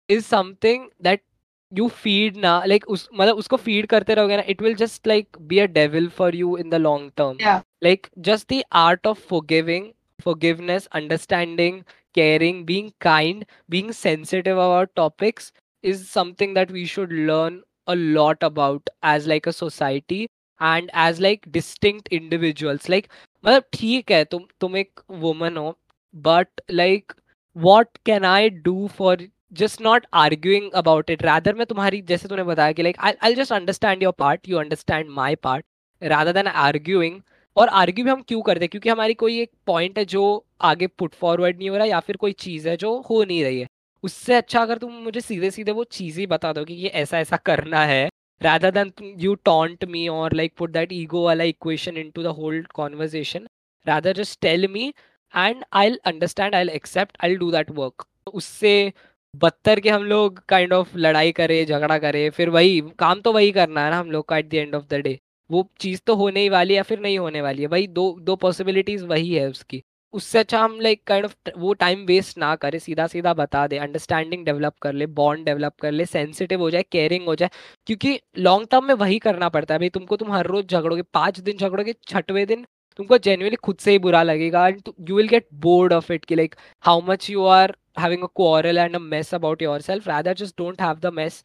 is 0.10 0.24
something 0.26 0.88
that 1.04 1.24
you 1.72 1.88
feed 2.04 2.38
ना 2.38 2.64
लाइक 2.66 2.88
उस 2.90 3.08
मतलब 3.14 3.38
उसको 3.38 3.58
फ़ीड 3.58 3.88
करते 3.88 4.14
रहोगे 4.14 4.38
ना 4.38 4.44
it 4.48 4.62
will 4.62 4.76
just 4.76 5.08
like 5.08 5.38
be 5.42 5.60
a 5.60 5.66
devil 5.74 6.10
for 6.18 6.36
you 6.36 6.58
in 6.58 6.70
the 6.70 6.76
long 6.78 7.12
term 7.18 7.38
like 7.85 8.07
just 8.29 8.53
the 8.53 8.63
art 8.79 9.07
of 9.07 9.27
forgiving 9.29 9.93
forgiveness 10.21 10.89
understanding 10.93 11.85
caring 12.15 12.65
being 12.65 12.93
kind 13.01 13.45
being 13.69 13.93
sensitive 13.93 14.59
about 14.59 14.95
topics 14.97 15.53
is 15.85 16.09
something 16.11 16.55
that 16.55 16.71
we 16.71 16.85
should 16.87 17.13
learn 17.31 17.61
a 17.89 17.97
lot 17.97 18.43
about 18.43 18.89
as 19.05 19.27
like 19.27 19.47
a 19.47 19.53
society 19.53 20.27
and 20.61 20.91
as 20.95 21.21
like 21.21 21.51
distinct 21.53 22.09
individuals 22.21 22.89
like 22.89 23.09
मतलब 23.45 23.65
ठीक 23.73 24.11
है 24.11 24.25
तुम 24.25 24.47
तुम 24.61 24.77
एक 24.77 25.01
woman 25.23 25.57
हो 25.57 25.77
but 26.15 26.61
like 26.71 27.13
what 27.57 27.99
can 28.07 28.25
I 28.25 28.49
do 28.65 28.87
for 28.97 29.27
just 29.61 29.81
not 29.83 30.07
arguing 30.23 30.71
about 30.81 31.11
it 31.11 31.23
rather 31.23 31.55
मैं 31.55 31.67
तुम्हारी 31.67 32.01
जैसे 32.09 32.29
तूने 32.29 32.43
बताया 32.45 32.73
कि 32.73 32.83
like 32.83 32.97
I 33.01 33.13
I 33.25 33.35
just 33.35 33.53
understand 33.53 34.03
your 34.03 34.13
part 34.19 34.49
you 34.49 34.59
understand 34.59 35.11
my 35.21 35.35
part 35.43 35.65
rather 36.03 36.33
than 36.33 36.47
arguing 36.49 37.21
और 37.58 37.68
आर्ग्यू 37.68 38.06
भी 38.06 38.12
हम 38.12 38.22
क्यों 38.22 38.42
करते 38.42 38.66
हैं? 38.66 38.70
क्योंकि 38.70 38.90
हमारी 38.90 39.14
कोई 39.14 39.40
एक 39.42 39.52
पॉइंट 39.68 39.98
है 39.98 40.06
जो 40.06 40.24
आगे 40.62 40.88
पुट 40.88 41.16
फॉरवर्ड 41.16 41.58
नहीं 41.58 41.70
हो 41.70 41.76
रहा 41.78 41.86
या 41.86 42.00
फिर 42.00 42.18
कोई 42.18 42.32
चीज़ 42.40 42.68
है 42.70 42.76
जो 42.78 42.96
हो 43.10 43.24
नहीं 43.24 43.44
रही 43.44 43.60
है। 43.60 43.68
उससे 44.04 44.34
अच्छा 44.34 44.62
अगर 44.62 44.78
तुम 44.78 44.94
मुझे 45.04 45.22
सीधे 45.22 45.52
सीधे 45.52 45.72
वो 45.72 45.84
चीज़ 45.84 46.20
ही 46.20 46.28
बता 46.28 46.54
दो 46.54 46.64
कि 46.66 46.74
ये 46.74 46.90
ऐसा 47.02 47.20
ऐसा 47.20 47.38
करना 47.46 47.84
है, 47.86 48.10
rather 48.42 48.72
than 48.72 48.92
you 49.24 49.36
taunt 49.48 49.84
me 49.88 50.04
or 50.10 50.30
like 50.32 50.54
put 50.62 50.72
that 50.74 50.94
ego 50.94 51.20
wala 51.26 51.48
equation 51.50 51.98
into 52.04 52.24
the 52.24 52.34
whole 52.34 52.62
conversation, 52.80 53.44
rather 53.86 54.14
just 54.14 54.40
tell 54.42 54.68
me 54.70 54.86
and 55.34 55.64
i'll 55.74 55.98
understand, 56.06 56.56
i'll 56.56 56.74
accept, 56.76 57.20
i'll 57.20 57.38
do 57.44 57.52
that 57.52 57.70
work. 57.76 58.06
उससे 58.34 58.94
बदतर 59.34 59.80
के 59.80 59.90
हम 59.90 60.04
लोग 60.04 60.40
काइंड 60.50 60.74
ऑफ़ 60.74 60.98
लड़ाई 60.98 61.32
करे, 61.32 61.64
झगड़ा 61.66 61.98
करे, 61.98 62.30
फिर 62.30 62.50
वही, 62.50 62.82
काम 63.00 63.22
तो 63.22 63.34
वही 63.34 63.52
करना 63.52 63.86
है 63.86 63.92
ना 63.92 64.00
हम 64.00 64.12
लोग 64.12 64.28
का 64.30 64.38
at 64.38 64.50
the 64.50 64.54
end 64.54 64.76
of 64.76 64.86
the 64.90 65.02
day 65.04 65.18
वो 65.52 65.68
चीज़ 65.80 66.02
तो 66.08 66.16
होने 66.16 66.42
ही 66.42 66.50
वाली 66.50 66.74
है 66.74 66.78
या 66.78 66.84
फिर 66.84 67.00
नहीं 67.00 67.18
होने 67.20 67.42
वाली 67.42 67.62
है। 67.62 67.68
भाई 67.68 67.88
दो 67.90 68.12
दो 68.22 68.36
पॉसिबिलिटीज 68.36 69.04
वही 69.06 69.34
है 69.34 69.48
उसकी। 69.50 69.82
उससे 70.14 70.40
अच्छा 70.40 70.60
हम 70.60 70.80
लाइक 70.82 71.04
काइंड 71.08 71.26
ऑफ़ 71.26 71.34
वो 71.58 71.74
टाइम 71.74 72.06
वेस्ट 72.06 72.38
ना 72.38 72.56
करे 72.56 72.80
सीधा 72.80 73.06
सीधा 73.08 73.34
बता 73.34 73.66
दे 73.68 73.78
अंडरस्टैंडिंग 73.78 74.46
डेवलप 74.46 74.74
कर 74.82 74.94
ले 74.94 75.06
बॉन्ड 75.20 75.46
डेवलप 75.46 75.76
कर 75.82 75.92
ले 75.92 76.06
सेंसिटिव 76.06 76.62
हो 76.62 76.70
जाए 76.72 76.84
केयरिंग 76.92 77.26
हो 77.28 77.36
जाए, 77.36 77.50
क्योंकि 77.88 78.20
लॉन्ग 78.40 78.68
टर्म 78.72 78.86
में 78.86 78.94
वही 78.96 79.20
करना 79.20 79.50
पड़ता 79.50 79.74
है। 79.74 79.80
भाई, 79.80 79.90
तुमको 79.90 80.16
तुम 80.18 80.32
हर 80.32 80.48
रोज 80.48 80.66
झगड़ोगे, 80.66 81.02
पाँच 81.14 81.40
दिन 81.40 81.58
झगड़ोगे, 81.58 81.96
छठवें 82.08 82.46
दिन 82.48 82.66
तुमको 83.00 83.18
जेन्युइनली 83.18 83.56
खुद 83.56 83.78
से 83.80 83.92
ही 83.92 84.00
बुरा 84.00 84.24
लगेगा 84.24 84.68
and 84.68 84.82
you 85.10 85.16
will 85.16 85.28
get 85.28 85.48
bored 85.62 85.94
of 85.94 86.12
it 86.14 86.26
कि 86.26 86.36
like 86.36 86.56
how 86.84 87.02
much 87.08 87.30
you 87.30 87.46
are 87.46 87.76
having 87.98 88.22
a 88.24 88.28
quarrel 88.40 88.78
and 88.82 88.98
a 88.98 89.00
mess 89.06 89.30
about 89.34 89.64
yourself, 89.64 90.06
rather 90.08 90.34
just 90.34 90.56
don't 90.60 90.84
have 90.84 91.00
the 91.02 91.10
mess 91.12 91.40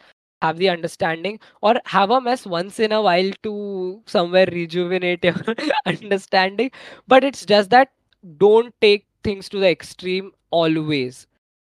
have 0.46 0.58
the 0.58 0.70
understanding 0.70 1.40
or 1.62 1.76
have 1.86 2.10
a 2.10 2.20
mess 2.20 2.46
once 2.46 2.80
in 2.80 2.92
a 2.92 3.02
while 3.02 3.32
to 3.44 4.02
somewhere 4.06 4.48
rejuvenate 4.48 5.24
your 5.24 5.36
understanding 5.86 6.72
but 7.08 7.24
it's 7.24 7.46
just 7.46 7.70
that 7.70 7.92
don't 8.38 8.74
take 8.82 9.06
things 9.24 9.50
to 9.50 9.60
the 9.60 9.70
extreme 9.70 10.32
always 10.52 11.28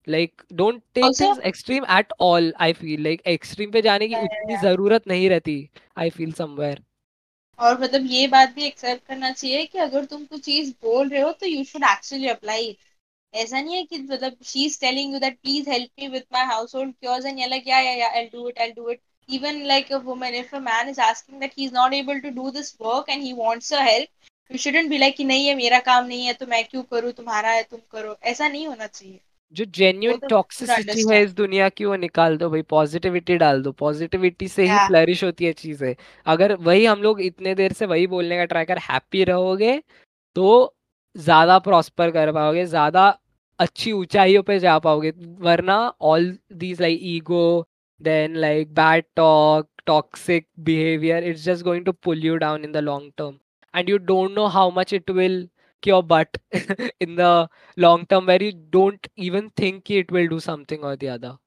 like 0.06 0.44
don't 0.54 0.82
take 0.94 1.04
also, 1.04 1.24
things 1.24 1.38
extreme 1.44 1.84
at 1.88 2.10
all 2.18 2.52
i 2.58 2.72
feel 2.72 3.00
like 3.00 3.22
extreme 3.26 3.72
पे 3.72 3.82
जाने 3.82 4.08
की 4.08 4.14
उतनी 4.14 4.56
जरूरत 4.62 5.08
नहीं 5.08 5.28
रहती 5.30 5.58
i 5.96 6.08
feel 6.10 6.32
somewhere 6.42 6.78
और 7.58 7.80
मतलब 7.80 8.06
ये 8.10 8.26
बात 8.26 8.54
भी 8.54 8.64
एक्सेप्ट 8.66 9.06
करना 9.06 9.30
चाहिए 9.30 9.64
कि 9.66 9.78
अगर 9.78 10.04
तुम 10.04 10.24
कुछ 10.24 10.40
चीज 10.44 10.74
बोल 10.82 11.08
रहे 11.08 11.20
हो 11.20 11.32
तो 11.32 11.46
यू 11.46 11.64
शुड 11.64 11.82
एक्चुअली 11.82 12.28
अप्लाई 12.28 12.76
ऐसा 13.35 13.61
नहीं 13.61 13.75
है 13.75 13.83
कि 13.83 13.97
मतलब 13.99 14.35
she 14.45 14.65
is 14.65 14.79
telling 14.81 15.13
you 15.13 15.19
that 15.19 15.37
please 15.39 15.69
help 15.69 15.89
me 15.99 16.07
with 16.07 16.23
my 16.33 16.45
household 16.75 16.93
chores 16.93 17.25
and 17.25 17.39
like 17.49 17.67
yeah 17.67 17.83
yeah 17.85 17.97
yeah 17.99 18.17
I'll 18.19 18.31
do 18.31 18.47
it 18.49 18.61
I'll 18.65 18.75
do 18.75 18.89
it. 18.93 19.01
Even 19.29 19.59
like 19.67 19.91
a 19.91 19.99
woman 20.07 20.35
if 20.35 20.53
a 20.53 20.59
man 20.63 20.89
is 20.89 20.97
asking 21.03 21.39
that 21.39 21.53
he's 21.59 21.71
not 21.75 21.93
able 21.99 22.19
to 22.21 22.31
do 22.31 22.51
this 22.51 22.67
work 22.79 23.07
and 23.13 23.23
he 23.27 23.33
wants 23.35 23.71
her 23.73 23.83
help 23.83 24.09
you 24.51 24.57
shouldn't 24.57 24.89
be 24.89 24.97
like 24.97 25.15
कि 25.17 25.23
नहीं 25.23 25.45
है 25.47 25.55
मेरा 25.55 25.79
काम 25.85 26.05
नहीं 26.05 26.25
है 26.25 26.33
तो 26.33 26.45
मैं 26.47 26.63
क्यों 26.65 26.83
करूँ? 26.83 27.11
तुम्हारा 27.11 27.49
है 27.49 27.63
तुम 27.63 27.79
करो। 27.91 28.15
ऐसा 28.23 28.47
नहीं 28.47 28.67
होना 28.67 28.87
चाहिए। 28.87 29.19
जो 29.55 29.65
जेन्युइन 29.77 30.19
टॉक्सिसिटी 30.29 31.05
है 31.09 31.21
इस 31.23 31.33
दुनिया 31.33 31.69
की 31.69 31.85
वो 31.85 31.95
निकाल 31.95 32.37
दो 32.37 32.49
भाई 32.49 32.61
पॉजिटिविटी 32.69 33.37
डाल 33.37 33.61
दो। 33.63 33.71
पॉजिटिविटी 33.79 34.47
से 34.47 34.63
ही 34.63 34.77
फ्लरिश 34.87 35.23
होती 35.23 35.45
है 35.45 35.53
चीज़ें। 35.53 35.93
अगर 36.25 36.53
वही 36.61 36.85
हम 36.85 37.01
लोग 37.01 37.21
इतने 37.21 37.55
देर 37.55 37.73
से 37.73 37.85
वही 37.85 38.07
बोलने 38.07 38.37
का 38.37 38.45
ट्राई 38.45 38.65
कर 38.65 38.77
हैप्पी 38.89 39.23
रहोगे 39.23 39.77
तो 40.35 40.75
ज़्यादा 41.15 41.59
प्रॉस्पर 41.59 42.11
कर 42.11 42.31
पाओगे। 42.33 42.65
ज़्यादा 42.67 43.07
अच्छी 43.59 43.91
ऊंचाइयों 43.91 44.41
पे 44.43 44.57
जा 44.59 44.77
पाओगे 44.85 45.11
वरना 45.47 45.77
all 46.11 46.37
these 46.63 46.81
like 46.81 46.99
ego 47.13 47.41
then 48.01 48.35
like 48.37 48.73
bad 48.75 49.05
talk 49.15 49.69
toxic 49.85 50.47
behaviour 50.69 51.23
it's 51.23 51.43
just 51.43 51.63
going 51.63 51.85
to 51.85 51.91
pull 52.03 52.25
you 52.25 52.35
down 52.45 52.63
in 52.65 52.71
the 52.71 52.77
long 52.89 53.11
term 53.17 53.37
and 53.73 53.89
you 53.89 53.97
don't 54.11 54.31
know 54.31 54.45
how 54.57 54.71
much 54.75 54.93
it 54.93 55.09
will 55.11 55.47
cure 55.83 56.03
but 56.05 56.37
in 56.55 57.15
the 57.15 57.47
long 57.77 58.05
term 58.09 58.25
where 58.25 58.43
you 58.43 58.51
don't 58.71 59.07
even 59.29 59.49
think 59.59 59.83
कि 59.85 59.99
it 59.99 60.11
will 60.11 60.27
do 60.27 60.39
something 60.49 60.83
और 60.83 60.95
the 60.95 61.07
other 61.17 61.37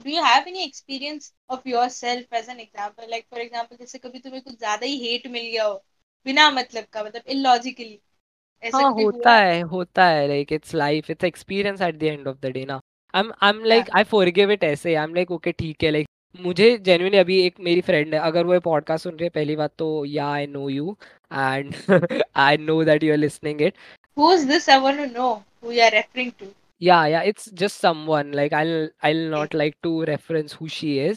Do 0.00 0.10
you 0.10 0.22
have 0.22 0.46
any 0.46 0.62
experience 0.64 1.26
of 1.48 1.66
yourself 1.66 2.32
as 2.32 2.48
an 2.48 2.58
example? 2.58 3.04
Like 3.10 3.26
for 3.28 3.38
example, 3.38 3.78
जैसे 3.78 3.98
कभी 3.98 4.18
तुम्हें 4.20 4.42
कुछ 4.42 4.56
ज़्यादा 4.58 4.86
ही 4.86 4.96
hate 5.02 5.30
मिल 5.32 5.42
गया 5.44 5.64
हो, 5.64 5.74
बिना 6.26 6.50
मतलब 6.52 6.84
का 6.92 7.04
मतलब 7.04 7.30
illogically. 7.34 8.00
ऐसे 8.64 8.76
हाँ, 8.76 8.92
होता 8.92 9.34
है 9.34 9.60
होता 9.62 10.06
है 10.06 10.26
like 10.28 10.52
it's 10.52 10.74
life 10.74 11.10
it's 11.10 11.24
experience 11.24 11.82
at 11.82 11.98
the 11.98 12.02
end 12.02 12.28
of 12.28 12.36
the 12.42 12.46
day 12.46 12.64
ना। 12.64 12.80
I 13.14 13.50
am 13.50 13.64
like 13.64 13.90
I 13.96 14.04
forgive 14.04 14.50
it 14.50 14.64
ऐसे 14.64 14.94
आई 14.94 15.04
एम 15.04 15.14
लाइक 15.14 15.30
ओके 15.30 15.52
ठीक 15.52 15.84
है 15.84 15.90
लाइक 15.90 16.08
मुझे 16.40 16.78
जेन्युइनली 16.78 17.18
अभी 17.18 17.40
एक 17.42 17.54
मेरी 17.60 17.80
फ्रेंड 17.80 18.14
है 18.14 18.20
अगर 18.20 18.46
वो 18.46 18.60
पॉडकास्ट 18.60 19.04
सुन 19.04 19.12
रही 19.12 19.24
है 19.24 19.30
पहली 19.30 19.56
बात 19.56 19.72
तो 19.78 20.04
yeah 20.04 20.26
I 20.26 20.46
know 20.46 20.68
you 20.68 20.96
and 21.32 21.74
I 22.36 22.56
know 22.56 22.84
that 22.84 23.04
you 23.04 23.12
are 23.12 23.18
listening 23.18 23.62
it 23.62 23.74
who 24.18 24.32
is 24.32 24.48
this 24.48 24.70
I 24.70 24.78
want 24.78 24.98
to 24.98 25.20
know 25.20 25.32
who 25.64 25.70
you 25.70 25.84
are 25.84 25.90
referring 25.90 26.32
to 26.38 26.46
yeah 26.82 27.06
yeah 27.06 27.22
it's 27.22 27.50
just 27.54 27.80
someone 27.80 28.32
like 28.34 28.54
I 28.54 28.88
I 29.04 29.14
will 29.14 29.30
not 29.30 29.54
like 29.54 29.76
to 29.82 30.02
reference 30.02 30.58
who 30.60 30.68
she 30.68 31.14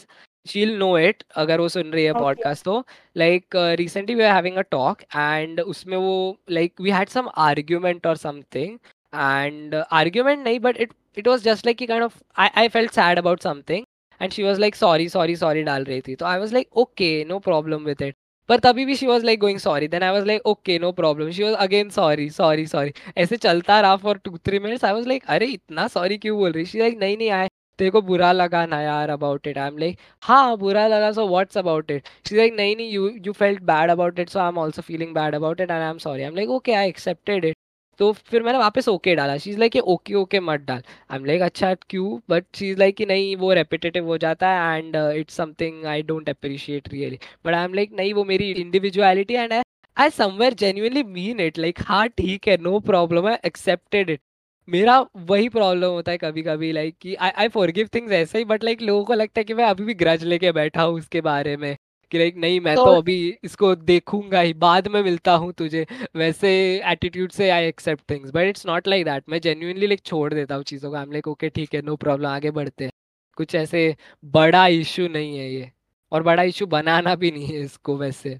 She'll 0.48 0.76
know 0.82 0.92
it 1.00 1.24
अगर 1.36 1.60
वो 1.60 1.68
सुन 1.68 1.90
रही 1.92 2.04
है 2.04 2.12
okay 2.12 2.24
podcast 2.24 2.64
तो 2.64 2.84
like 3.22 3.58
uh, 3.62 3.72
recently 3.80 4.16
we 4.18 4.24
were 4.24 4.36
having 4.36 4.60
a 4.62 4.66
talk 4.76 5.04
and 5.24 5.60
उसमें 5.60 5.96
वो 5.96 6.36
like 6.58 6.86
we 6.86 6.94
had 6.98 7.16
some 7.16 7.32
argument 7.48 8.06
or 8.12 8.14
something 8.26 8.78
and 9.12 9.74
uh, 9.74 9.84
argument 10.02 10.44
नहीं 10.44 10.60
but 10.60 10.80
it 10.86 10.94
it 11.16 11.32
was 11.32 11.44
just 11.50 11.66
like 11.66 11.78
कि 11.78 11.88
kind 11.88 12.08
of 12.08 12.22
I 12.44 12.50
I 12.64 12.68
felt 12.78 13.00
sad 13.00 13.24
about 13.24 13.50
something 13.50 13.84
and 14.20 14.38
she 14.38 14.48
was 14.48 14.64
like 14.64 14.80
sorry 14.84 15.10
sorry 15.18 15.36
sorry 15.44 15.64
डाल 15.64 15.84
रही 15.84 16.00
थी 16.08 16.16
तो 16.16 16.26
I 16.26 16.38
was 16.38 16.56
like 16.58 16.72
okay 16.84 17.12
no 17.34 17.44
problem 17.50 17.92
with 17.92 18.08
it 18.08 18.18
पर 18.48 18.58
तभी 18.58 18.84
भी 18.86 18.94
she 18.96 19.06
was 19.06 19.24
like 19.24 19.40
going 19.40 19.58
sorry 19.58 19.88
then 19.88 20.02
I 20.02 20.10
was 20.10 20.24
like 20.26 20.46
okay 20.46 20.78
no 20.78 20.90
problem 21.00 21.30
she 21.30 21.42
was 21.42 21.54
again 21.64 21.90
sorry 21.90 22.28
sorry 22.30 22.66
sorry 22.66 22.92
ऐसे 23.18 23.36
चलता 23.36 23.80
रहा 23.80 23.96
for 24.04 24.18
two 24.24 24.38
three 24.46 24.58
minutes 24.58 24.84
I 24.84 24.92
was 24.92 25.08
like 25.08 25.24
अरे 25.34 25.46
इतना 25.46 25.86
sorry 25.88 26.18
क्यों 26.18 26.36
बोल 26.38 26.52
रही 26.52 26.64
शी 26.66 26.78
लाइक 26.78 26.98
नहीं 27.00 27.16
नहीं 27.16 27.30
आए 27.30 27.48
तेरे 27.78 27.90
को 27.90 28.02
बुरा 28.02 28.32
लगा 28.32 28.64
ना 28.66 28.80
यार 28.80 29.10
about 29.10 29.46
it 29.46 29.58
I 29.58 29.68
am 29.68 29.78
like 29.78 29.98
हाँ 30.22 30.56
बुरा 30.58 30.86
लगा 30.86 31.12
so 31.12 31.28
what's 31.28 31.58
about 31.58 31.90
it 31.90 32.08
she 32.28 32.36
like 32.36 32.54
नहीं 32.56 32.76
नहीं 32.76 32.90
you 32.90 33.08
you 33.26 33.32
felt 33.34 33.62
bad 33.72 33.90
about 33.90 34.18
it 34.18 34.28
so 34.28 34.38
I 34.40 34.48
am 34.48 34.58
also 34.58 34.82
feeling 34.82 35.14
bad 35.14 35.34
about 35.34 35.60
it 35.60 35.70
and 35.70 35.80
I 35.80 35.90
am 35.90 35.98
sorry 35.98 36.22
I 36.22 36.28
am 36.28 36.36
like 36.36 36.50
okay 36.50 36.72
I 36.74 36.88
accepted 36.88 37.44
it 37.44 37.56
तो 38.00 38.10
फिर 38.12 38.42
मैंने 38.42 38.58
वापस 38.58 38.88
okay 38.88 39.14
डाला. 39.14 39.36
She 39.36 39.50
is 39.50 39.58
like 39.58 39.76
okay 39.76 40.14
okay 40.14 40.40
मत 40.40 40.60
डाल. 40.66 40.82
I 41.10 41.18
am 41.18 41.24
like 41.24 41.42
अच्छा 41.42 41.72
क्यों? 41.74 42.18
But 42.30 42.44
she 42.56 42.68
is 42.70 42.78
like 42.78 42.96
कि 42.96 43.06
नहीं, 43.06 43.34
वो 43.36 43.52
रेपिटेटिव 43.52 44.06
हो 44.06 44.18
जाता 44.18 44.50
है 44.50 44.78
and 44.78 44.96
it's 44.96 45.34
something 45.36 45.84
I 45.86 46.02
don't 46.02 46.28
appreciate 46.30 46.88
really 46.92 47.18
but 47.46 47.54
I 47.54 47.64
am 47.64 47.74
like 47.74 47.92
नहीं, 47.92 48.12
वो 48.14 48.24
मेरी 48.24 48.50
individuality 48.52 49.34
and 49.34 49.52
I 49.52 50.10
somewhere 50.10 50.54
genuinely 50.54 51.02
mean 51.04 51.40
it 51.40 51.58
like 51.58 51.78
हाँ 51.86 52.06
ठीक 52.08 52.48
है 52.48 52.56
no 52.62 52.78
problem 52.80 53.26
I 53.28 53.36
accepted 53.46 54.10
it 54.10 54.20
मेरा 54.68 54.98
वही 55.16 55.48
प्रॉब्लम 55.48 55.88
होता 55.88 56.12
है 56.12 56.18
कभी 56.18 56.42
कभी 56.42 56.70
लाइक 56.72 56.96
कि 57.00 57.14
आई 57.14 57.30
आई 57.30 57.48
फॉरगिव 57.48 57.88
थिंग्स 57.94 58.12
ऐसे 58.12 58.38
ही 58.38 58.44
बट 58.44 58.64
लाइक 58.64 58.82
लोगों 58.82 59.04
को 59.04 59.14
लगता 59.14 59.40
है 59.40 59.44
कि 59.44 59.54
मैं 59.54 59.64
अभी 59.64 59.84
भी 59.84 59.94
ग्रज 59.94 60.24
लेके 60.24 60.52
बैठा 60.52 60.82
हूँ 60.82 60.98
उसके 60.98 61.20
बारे 61.20 61.56
में 61.56 61.76
कि 62.12 62.18
लाइक 62.18 62.36
नहीं 62.36 62.60
मैं 62.60 62.74
तो 62.76 62.84
तो 62.84 62.92
अभी 62.92 63.16
इसको 63.44 63.74
देखूँगा 63.74 64.40
ही 64.40 64.52
बाद 64.54 64.88
में 64.88 65.02
मिलता 65.02 65.32
हूँ 65.34 65.52
तुझे 65.52 65.86
वैसे 66.16 66.50
एटीट्यूड 66.84 67.30
से 67.30 67.50
I 67.50 67.66
accept 67.66 68.10
things 68.10 68.30
but 68.30 68.48
it's 68.48 68.66
not 68.66 68.88
like 68.88 69.04
that 69.04 69.24
मैं 69.28 69.40
जेन्यूनली 69.40 69.86
लाइक 69.86 70.00
छोड़ 70.00 70.32
देता 70.34 70.54
हूँ 70.54 70.64
चीज़ों 70.64 70.90
को 70.90 70.96
आई 70.96 71.02
एम 71.02 71.12
लाइक 71.12 71.28
ओके 71.28 71.48
ठीक 71.48 71.74
है 71.74 71.82
नो 71.82 71.96
प्रॉब्लम 71.96 72.28
आगे 72.28 72.50
बढ़ते 72.50 72.84
हैं। 72.84 72.92
कुछ 73.36 73.54
ऐसे 73.54 73.94
बड़ा 74.24 74.66
इशू 74.66 75.08
नहीं 75.08 75.38
है 75.38 75.50
ये 75.54 75.70
और 76.12 76.22
बड़ा 76.22 76.42
इशू 76.42 76.66
बनाना 76.66 77.14
भी 77.14 77.30
नहीं 77.30 77.46
है 77.46 77.60
इसको 77.60 77.96
वैसे। 77.96 78.38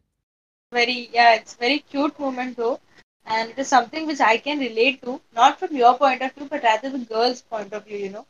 Very 0.72 0.96
yeah 1.14 1.34
it's 1.34 1.54
very 1.60 1.78
cute 1.92 2.20
moment 2.20 2.56
though 2.56 2.76
and 3.36 3.50
it 3.50 3.58
is 3.58 3.68
something 3.68 4.06
which 4.06 4.20
i 4.20 4.36
can 4.38 4.58
relate 4.58 5.00
to, 5.02 5.20
not 5.38 5.58
from 5.60 5.76
your 5.76 5.94
point 5.98 6.22
of 6.22 6.34
view, 6.34 6.46
but 6.50 6.62
rather 6.62 6.90
the 6.90 7.04
girl's 7.12 7.40
point 7.42 7.72
of 7.72 7.86
view, 7.86 7.98
you 7.98 8.10
know. 8.16 8.24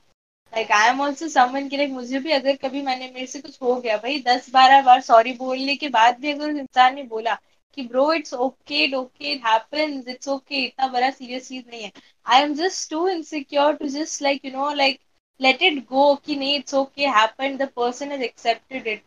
Like 0.52 0.70
I 0.72 0.88
am 0.88 1.00
also 1.02 1.26
someone 1.28 1.68
के 1.68 1.76
like 1.76 1.90
मुझे 1.92 2.18
भी 2.20 2.30
अगर 2.32 2.56
कभी 2.62 2.80
मैंने, 2.82 3.10
मेरे 3.14 3.26
से 3.26 3.40
कुछ 3.40 3.60
हो 3.62 3.74
गया, 3.80 3.96
भाई, 3.96 4.18
दस 4.26 4.48
बारह 4.52 4.80
बार 4.82 5.00
सॉरी 5.08 5.32
बोलने 5.38 5.74
के 5.76 5.88
बाद 5.96 6.18
भी 6.20 6.30
अगर 6.32 6.50
इंसान 6.50 6.94
ने 6.94 7.02
बोला 7.10 7.34
कि, 7.74 7.82
bro 7.82 8.12
it's 8.12 8.34
okay 8.34 8.90
okay 8.96 9.32
it 9.32 9.44
happens 9.46 10.08
it's 10.08 10.28
okay 10.28 10.64
इतना 10.64 10.86
बड़ा 10.94 11.10
सीरियस 11.10 11.48
चीज़ 11.48 11.64
नहीं 11.70 11.82
है. 11.82 11.92
I 12.26 12.42
am 12.42 12.54
just 12.62 12.90
too 12.90 13.06
insecure 13.08 13.74
to 13.76 13.88
just 13.98 14.22
like 14.22 14.44
you 14.44 14.52
know 14.52 14.72
like 14.74 15.00
let 15.40 15.62
it 15.62 15.84
go 15.88 16.14
कि 16.26 16.36
नहीं 16.36 16.56
it's 16.58 16.74
okay 16.74 17.06
happen 17.18 17.56
the 17.56 17.68
person 17.76 18.12
has 18.12 18.22
accepted 18.22 18.86
it 18.86 19.02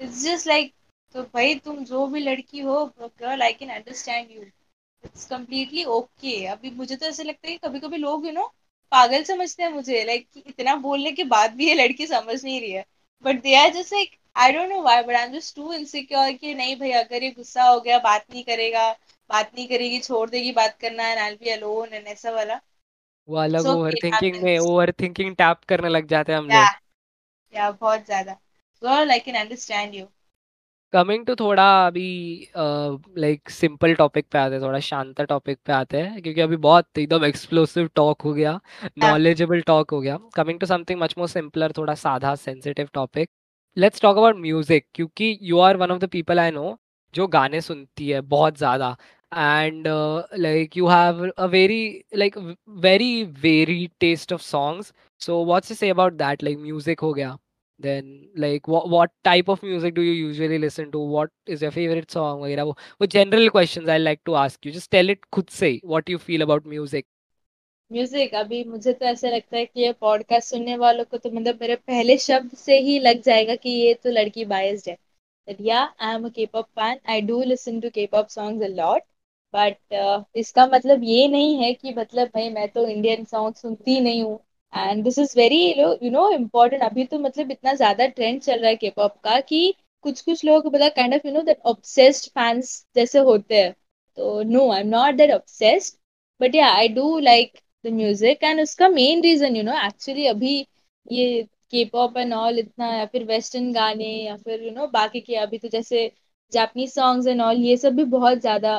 it's 0.00 0.22
just 0.24 0.46
like 0.46 0.72
तो 1.14 1.22
भाई, 1.22 1.54
तुम 1.54 1.84
जो 1.84 2.06
भी 2.06 2.20
लड़की 2.20 2.60
हो 2.60 2.84
girl 2.98 3.42
I 3.42 3.52
can 3.52 3.70
understand 3.70 4.30
you 4.30 4.42
it's 5.04 5.24
completely 5.28 5.84
okay 5.96 6.44
अभी 6.46 6.70
मुझे 6.72 6.96
तो 6.96 7.06
ऐसे 7.06 7.24
लगता 7.24 7.48
है 7.48 7.52
कि 7.52 7.66
कभी 7.68 7.80
कभी 7.80 7.96
लोग 7.98 8.26
यू 8.26 8.32
नो 8.32 8.46
पागल 8.92 9.22
समझते 9.24 9.62
हैं 9.62 9.70
मुझे 9.72 10.02
लाइक 10.04 10.26
like, 10.26 10.46
इतना 10.48 10.74
बोलने 10.78 11.12
के 11.12 11.24
बाद 11.26 11.54
भी 11.54 11.68
ये 11.68 11.74
लड़की 11.74 12.06
समझ 12.06 12.42
नहीं 12.44 12.60
रही 12.60 12.70
है। 12.72 12.84
But 13.24 13.40
they 13.42 13.54
are 13.56 13.70
just 13.72 13.92
like 13.92 14.16
I 14.36 14.52
don't 14.52 14.68
know 14.68 14.80
why 14.82 15.02
but 15.02 15.14
I 15.14 15.24
am 15.24 15.32
just 15.32 15.56
too 15.56 15.72
insecure 15.72 16.32
कि 16.32 16.54
नहीं 16.54 16.76
भाई 16.76 16.90
अगर 16.94 17.22
ये 17.22 17.30
गुस्सा 17.30 17.64
हो 17.64 17.80
गया 17.80 17.98
बात 18.00 18.24
नहीं 18.30 18.44
करेगा 18.44 18.90
बात 19.30 19.50
नहीं 19.54 19.66
करेगी 19.68 19.98
छोड़ 20.00 20.28
देगी 20.30 20.52
बात 20.52 20.76
करना 20.80 21.08
and 21.08 21.18
I 21.20 21.34
be 21.34 21.50
alone 21.50 21.94
and 21.94 22.06
ऐसा 22.06 22.30
वाला। 22.30 22.60
वो 23.28 23.36
अलग 23.38 23.62
सो 23.62 23.72
ओवर 23.72 23.94
ओके 23.94 24.00
थिंकिंग 24.02 24.42
में 24.42 24.58
ओवर 24.58 24.92
थिंकिंग 25.00 25.34
टैप 25.36 25.64
करने 25.68 25.88
लग 25.88 26.06
जाते 26.08 26.32
हैं 26.32 26.38
हम 26.38 26.46
लोग। 26.46 26.82
या 27.54 27.70
बहुत 27.70 28.04
ज़्यादा। 28.06 28.32
Girl 28.82 29.10
I 29.10 29.18
can 29.20 29.34
understand 29.36 29.94
you 29.94 30.06
coming 30.94 31.24
to 31.26 31.34
थोड़ा 31.34 31.64
अभी 31.86 32.08
लाइक 33.18 33.50
सिंपल 33.50 33.94
टॉपिक 33.94 34.26
पे 34.32 34.38
आते 34.38 34.54
हैं 34.54 34.62
थोड़ा 34.62 34.78
शांत 34.80 35.20
टॉपिक 35.22 35.58
पे 35.66 35.72
आते 35.72 36.00
हैं 36.00 36.22
क्योंकि 36.22 36.40
अभी 36.40 36.56
बहुत 36.66 36.98
एकदम 36.98 37.24
एक्सप्लोसिव 37.24 37.88
टॉक 37.96 38.22
हो 38.22 38.32
गया 38.34 38.58
नॉलेजेबल 38.98 39.60
टॉक 39.66 39.90
हो 39.90 40.00
गया। 40.00 40.18
Coming 40.36 40.60
to 40.60 40.66
something 40.66 41.00
much 41.00 41.14
more 41.18 41.28
simpler 41.28 41.72
थोड़ा 41.78 41.94
साधा 41.96 42.34
sensitive 42.36 42.88
topic 42.94 43.28
let's 43.76 44.00
talk 44.02 44.16
about 44.16 44.36
music 44.36 44.86
क्योंकि 44.94 45.38
you 45.42 45.58
are 45.60 45.76
one 45.76 45.90
of 45.90 45.98
the 46.00 46.08
people 46.12 46.40
I 46.40 46.50
know 46.52 46.76
जो 47.14 47.26
गाने 47.28 47.60
सुनती 47.60 48.08
है 48.08 48.20
बहुत 48.22 48.58
ज़्यादा। 48.58 48.96
And 49.32 49.88
like 50.38 50.76
you 50.76 50.86
have 50.88 51.28
a 51.28 51.46
very 51.48 52.04
like 52.16 52.38
very 52.80 53.24
very 53.42 53.86
taste 54.00 54.32
of 54.32 54.42
songs 54.42 54.92
so 55.20 55.44
what's 55.46 55.78
say 55.78 55.90
about 55.90 56.12
that 56.14 56.42
like 56.42 56.58
music 56.58 57.00
हो 57.00 57.12
गया। 57.14 57.36
Then 57.78 58.28
like 58.36 58.68
what 58.68 58.88
what 58.88 59.10
type 59.24 59.48
of 59.48 59.62
music 59.62 59.94
do 59.94 60.02
you 60.02 60.12
usually 60.12 60.58
listen 60.58 60.90
to 60.92 60.98
what 60.98 61.30
is 61.46 61.62
your 61.62 61.70
favorite 61.70 62.10
song 62.10 62.40
वगैरह 62.42 62.62
वो 62.64 62.76
वो 63.00 63.06
general 63.06 63.50
questions 63.50 63.88
I 63.88 63.98
like 63.98 64.22
to 64.24 64.36
ask 64.36 64.64
you 64.64 64.72
just 64.72 64.90
tell 64.90 65.10
it 65.10 65.24
खुद 65.32 65.48
से 65.50 65.70
what 65.84 66.08
you 66.08 66.18
feel 66.28 66.46
about 66.48 66.66
music 66.74 67.06
music 67.90 68.34
अभी 68.34 68.62
मुझे 68.64 68.92
तो 68.92 69.04
ऐसा 69.06 69.28
लगता 69.28 69.56
है 69.56 69.64
कि 69.66 69.80
ये 69.80 69.92
पॉडकास्ट 70.00 70.48
सुनने 70.50 70.76
वालों 70.76 71.04
को 71.04 71.18
तो 71.18 71.30
मतलब 71.30 71.58
मेरे 71.60 71.76
पहले 71.76 72.16
शब्द 72.18 72.56
से 72.56 72.78
ही 72.80 72.98
लग 73.00 73.20
जाएगा 73.22 73.54
कि 73.56 73.70
ये 73.70 73.94
तो 74.04 74.10
लड़की 74.10 74.44
बायस्ड 74.44 74.88
है 74.88 74.96
that 75.48 75.60
yeah 75.60 75.88
i 75.98 76.14
am 76.14 76.24
a 76.24 76.30
k-pop 76.30 76.68
fan 76.74 77.00
i 77.06 77.20
do 77.20 77.38
listen 77.44 77.80
to 77.80 77.90
k-pop 77.90 78.30
songs 78.30 78.62
a 78.62 78.68
lot 78.68 79.02
but 79.54 79.78
uh, 79.92 80.22
इसका 80.36 80.66
मतलब 80.66 81.02
ये 81.04 81.26
नहीं 81.28 81.56
है 81.62 81.72
कि 81.74 81.92
मतलब 81.94 82.28
भाई 82.34 82.48
मैं 82.50 82.68
तो 82.68 82.86
इंडियन 82.88 83.24
सॉन्ग 83.24 83.54
सुनती 83.54 84.00
नहीं 84.00 84.22
हूँ 84.22 84.38
and 84.74 85.02
this 85.04 85.18
is 85.18 85.32
very 85.38 85.58
you 86.02 86.10
know 86.10 86.28
important 86.32 86.82
अभी 86.82 87.04
तो 87.06 87.18
मतलब 87.18 87.50
इतना 87.50 87.74
ज़्यादा 87.74 88.06
ट्रेंड 88.08 88.40
चल 88.42 88.58
रहा 88.60 88.68
है 88.70 88.76
के 88.76 88.90
पॉप 88.96 89.16
का 89.24 89.40
कि 89.42 89.74
कुछ 90.04 90.20
कुछ 90.22 90.44
लोग 90.44 90.66
मतलब 90.66 90.92
kind 90.96 91.14
of 91.14 91.26
you 91.26 91.32
know 91.32 91.42
that 91.42 91.60
obsessed 91.66 92.30
fans 92.30 92.74
जैसे 92.96 93.18
होते 93.20 93.56
हैं। 93.56 93.72
तो 94.18 94.42
no 94.44 94.70
I 94.72 94.80
am 94.80 94.86
not 94.88 95.14
that 95.14 95.30
obsessed 95.32 95.96
but 96.40 96.54
yeah 96.54 96.68
I 96.74 96.88
do 96.90 97.18
like 97.20 97.58
the 97.84 97.92
music 97.92 98.42
and 98.44 98.60
उसका 98.60 98.88
main 98.88 99.22
reason 99.22 99.56
you 99.56 99.62
know 99.62 99.72
actually 99.86 100.26
अभी 100.26 100.56
ये 101.10 101.42
के 101.70 101.84
पॉप 101.92 102.16
एंड 102.18 102.32
ऑल 102.34 102.58
इतना 102.58 102.86
या 102.88 103.04
फिर 103.06 103.24
वेस्टर्न 103.24 103.72
गाने 103.72 104.06
या 104.24 104.36
फिर 104.36 104.62
यू 104.64 104.70
नो 104.70 104.86
बाकी 104.88 105.20
के 105.20 105.34
अभी 105.36 105.58
तो 105.58 105.68
जैसे 105.68 106.10
जापनीज 106.52 106.92
सॉन्ग्स 106.94 107.26
एंड 107.26 107.40
ऑल 107.42 107.56
ये 107.62 107.76
सब 107.76 107.94
भी 107.96 108.04
बहुत 108.10 108.38
ज़्यादा 108.38 108.78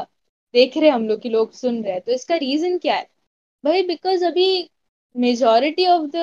देख 0.53 0.77
रहे 0.77 0.85
हैं 0.89 0.93
हम 0.95 1.07
लोग 1.07 1.21
कि 1.21 1.29
लोग 1.29 1.51
सुन 1.53 1.81
रहे 1.83 1.93
हैं। 1.93 2.01
तो 2.01 2.11
इसका 2.13 2.35
रीजन 2.37 2.77
क्या 2.79 2.95
है? 2.95 3.07
भाई 3.63 3.83
बिकॉज़ 3.87 4.25
अभी 4.25 4.47
मेजोरिटी 5.15 5.85
ऑफ़ 5.87 6.05
द 6.11 6.17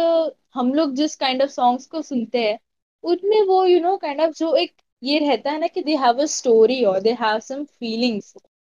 हम 0.54 0.72
लोग 0.74 0.94
जिस 0.96 1.16
काइंड 1.16 1.42
ऑफ़ 1.42 1.50
सॉन्ग्स 1.50 1.86
को 1.86 2.02
सुनते 2.02 2.38
हैं, 2.40 2.58
उनमें 3.04 3.40
वो 3.46 3.64
यू 3.66 3.80
नो 3.80 3.96
काइंड 3.98 4.20
ऑफ़ 4.20 4.32
जो 4.36 4.54
एक 4.56 4.72
ये 5.02 5.18
रहता 5.20 5.50
है 5.50 5.58
ना 5.60 5.66
कि 5.68 5.82
दे 5.82 5.96
हैव 5.96 6.20
अ 6.22 6.24
स्टोरी 6.28 6.82
और 6.84 7.00
दे 7.00 7.12
हैव 7.20 7.38
सम 7.40 7.64
फीलिंग्स 7.64 8.34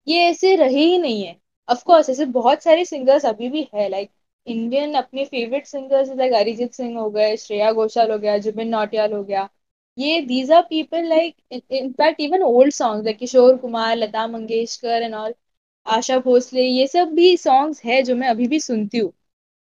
ये 0.07 0.23
ऐसे 0.28 0.55
रहे 0.57 0.85
ही 0.85 0.99
नहीं 0.99 1.23
है. 1.24 1.36
ऑफ़ 1.69 1.82
कोर्स 1.85 2.11
ऐसे 2.11 2.24
बहुत 2.32 2.62
सारे 2.62 2.85
सिंगर्स 2.85 3.27
अभी 3.27 3.49
भी 3.51 3.66
है 3.74 3.89
लाइक 3.89 4.11
इंडियन 4.47 4.95
अपने 4.95 5.24
favourite 5.24 5.66
singers 5.66 6.09
like 6.16 6.32
Arijit 6.35 6.73
Singh 6.74 6.99
हो 6.99 7.09
गए 7.11 7.36
श्रेया 7.36 7.73
घोषाल 7.73 8.11
हो 8.12 8.19
गया 8.19 8.36
जुबिन 8.39 8.69
नौटियाल 8.69 9.12
हो 9.12 9.23
गया. 9.24 9.49
ये 9.99 10.20
these 10.27 10.51
are 10.53 10.62
people 10.62 11.05
like 11.09 11.36
in fact 11.73 12.20
even 12.20 12.43
old 12.45 12.73
song 12.74 13.05
like 13.05 13.19
Kishore 13.19 13.57
Kumar 13.59 13.97
Lata 13.97 14.27
Mangeshkar 14.28 15.03
and 15.03 15.15
all 15.15 15.35
Asha 15.86 16.19
Bhosle 16.20 16.62
ये 16.62 16.86
सब 16.89 17.12
भी 17.15 17.36
सॉन्ग्स 17.39 17.85
है 17.85 18.03
जो 18.03 18.16
मैं 18.16 18.28
अभी 18.28 18.49
भी 18.49 18.61
सुनती 18.61 18.99
हूँ. 18.99 19.12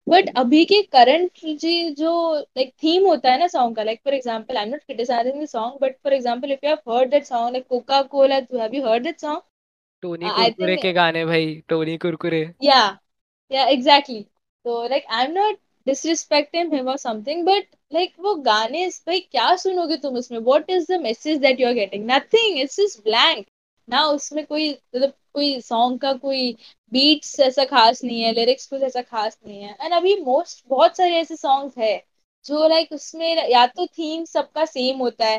बट 0.06 0.28
अभी 0.36 0.64
के 0.64 0.80
करंट 0.92 1.40
जी 1.60 1.90
जो 1.94 2.10
लाइक 2.36 2.72
थीम 2.82 3.06
होता 3.06 3.32
है 3.32 3.38
ना 3.38 3.46
सॉन्ग 3.48 3.76
का 3.76 3.82
like 3.82 4.00
for 4.04 4.14
example 4.14 4.56
I 4.56 4.64
am 4.64 4.70
not 4.70 4.80
criticising 4.80 5.42
the 5.42 5.46
song 5.48 5.78
but 5.82 5.96
for 6.04 6.12
example 6.12 6.52
if 6.52 6.66
you 6.66 6.70
have 6.70 6.92
heard 6.92 7.10
that 7.10 7.24
song 7.24 7.52
like 7.52 7.66
Coca 7.68 8.02
Cola 8.14 8.34
have 8.54 8.74
you 8.74 8.86
heard 8.88 9.04
that 9.04 9.20
song 9.20 9.40
Tony 10.02 10.30
Kurkure 10.30 10.76
के 10.76 10.92
गाने 10.92 11.24
भाई 11.24 11.54
Tony 11.68 11.96
Kurkure 11.98 12.42
yeah 12.64 12.80
yeah 13.50 13.64
exactly 13.68 14.20
तो 14.64 14.82
like 14.88 15.04
I 15.10 15.24
am 15.24 15.32
not 15.32 15.58
disrespecting 15.86 16.74
him 16.74 16.88
और 16.88 16.96
something 16.96 17.44
but 17.46 17.66
like 17.92 18.12
वो 18.20 18.34
गाने 18.42 18.86
भाई 19.06 19.20
क्या 19.20 19.54
सुनोगे 19.56 19.96
तुम 19.96 20.16
उसमें? 20.16 20.38
What 20.40 20.70
is 20.70 20.86
the 20.92 21.00
message 21.02 21.38
that 21.40 21.60
you 21.60 21.66
are 21.68 21.74
getting 21.74 22.10
nothing 22.10 22.58
it's 22.60 22.76
just 22.80 23.02
blank 23.04 23.46
ना 23.88 24.04
उसमें 24.08 24.44
कोई 24.46 24.70
मतलब 24.70 25.12
कोई 25.34 25.60
सॉन्ग 25.62 26.00
का 26.00 26.12
कोई 26.14 26.52
बीट्स 26.92 27.38
ऐसा 27.40 27.64
खास 27.66 28.02
नहीं 28.04 28.20
है 28.22 28.32
लिरिक्स 28.34 28.66
कुछ 28.66 28.82
ऐसा 28.82 29.02
खास 29.02 29.38
नहीं 29.46 29.62
है। 29.62 29.76
एंड 29.80 29.92
अभी 29.94 30.16
मोस्ट 30.22 30.64
बहुत 30.68 30.96
सारे 30.96 31.16
ऐसे 31.20 31.36
सॉन्ग्स 31.36 31.78
है, 31.78 31.96
जो 32.44 32.68
लाइक 32.68 32.92
उसमें 32.92 33.48
या 33.50 33.66
तो 33.68 33.86
थीम 33.88 34.24
सबका 34.26 34.64
सेम 34.66 34.98
होता 34.98 35.26
है। 35.26 35.38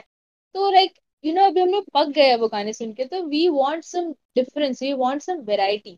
तो 0.55 0.69
लाइक 0.71 0.93
यू 1.23 1.33
नो 1.33 1.43
अभी 1.45 1.61
हम 1.61 1.69
लोग 1.69 1.85
पक 1.93 2.07
गए 2.15 2.35
वो 2.37 2.47
गाने 2.49 2.73
सुन 2.73 2.93
के 2.93 3.05
तो 3.05 3.21
we 3.25 3.47
want 3.49 3.83
some 3.83 4.11
difference 4.35 4.81
we 4.83 4.93
want 4.95 5.21
some 5.21 5.39
variety 5.45 5.97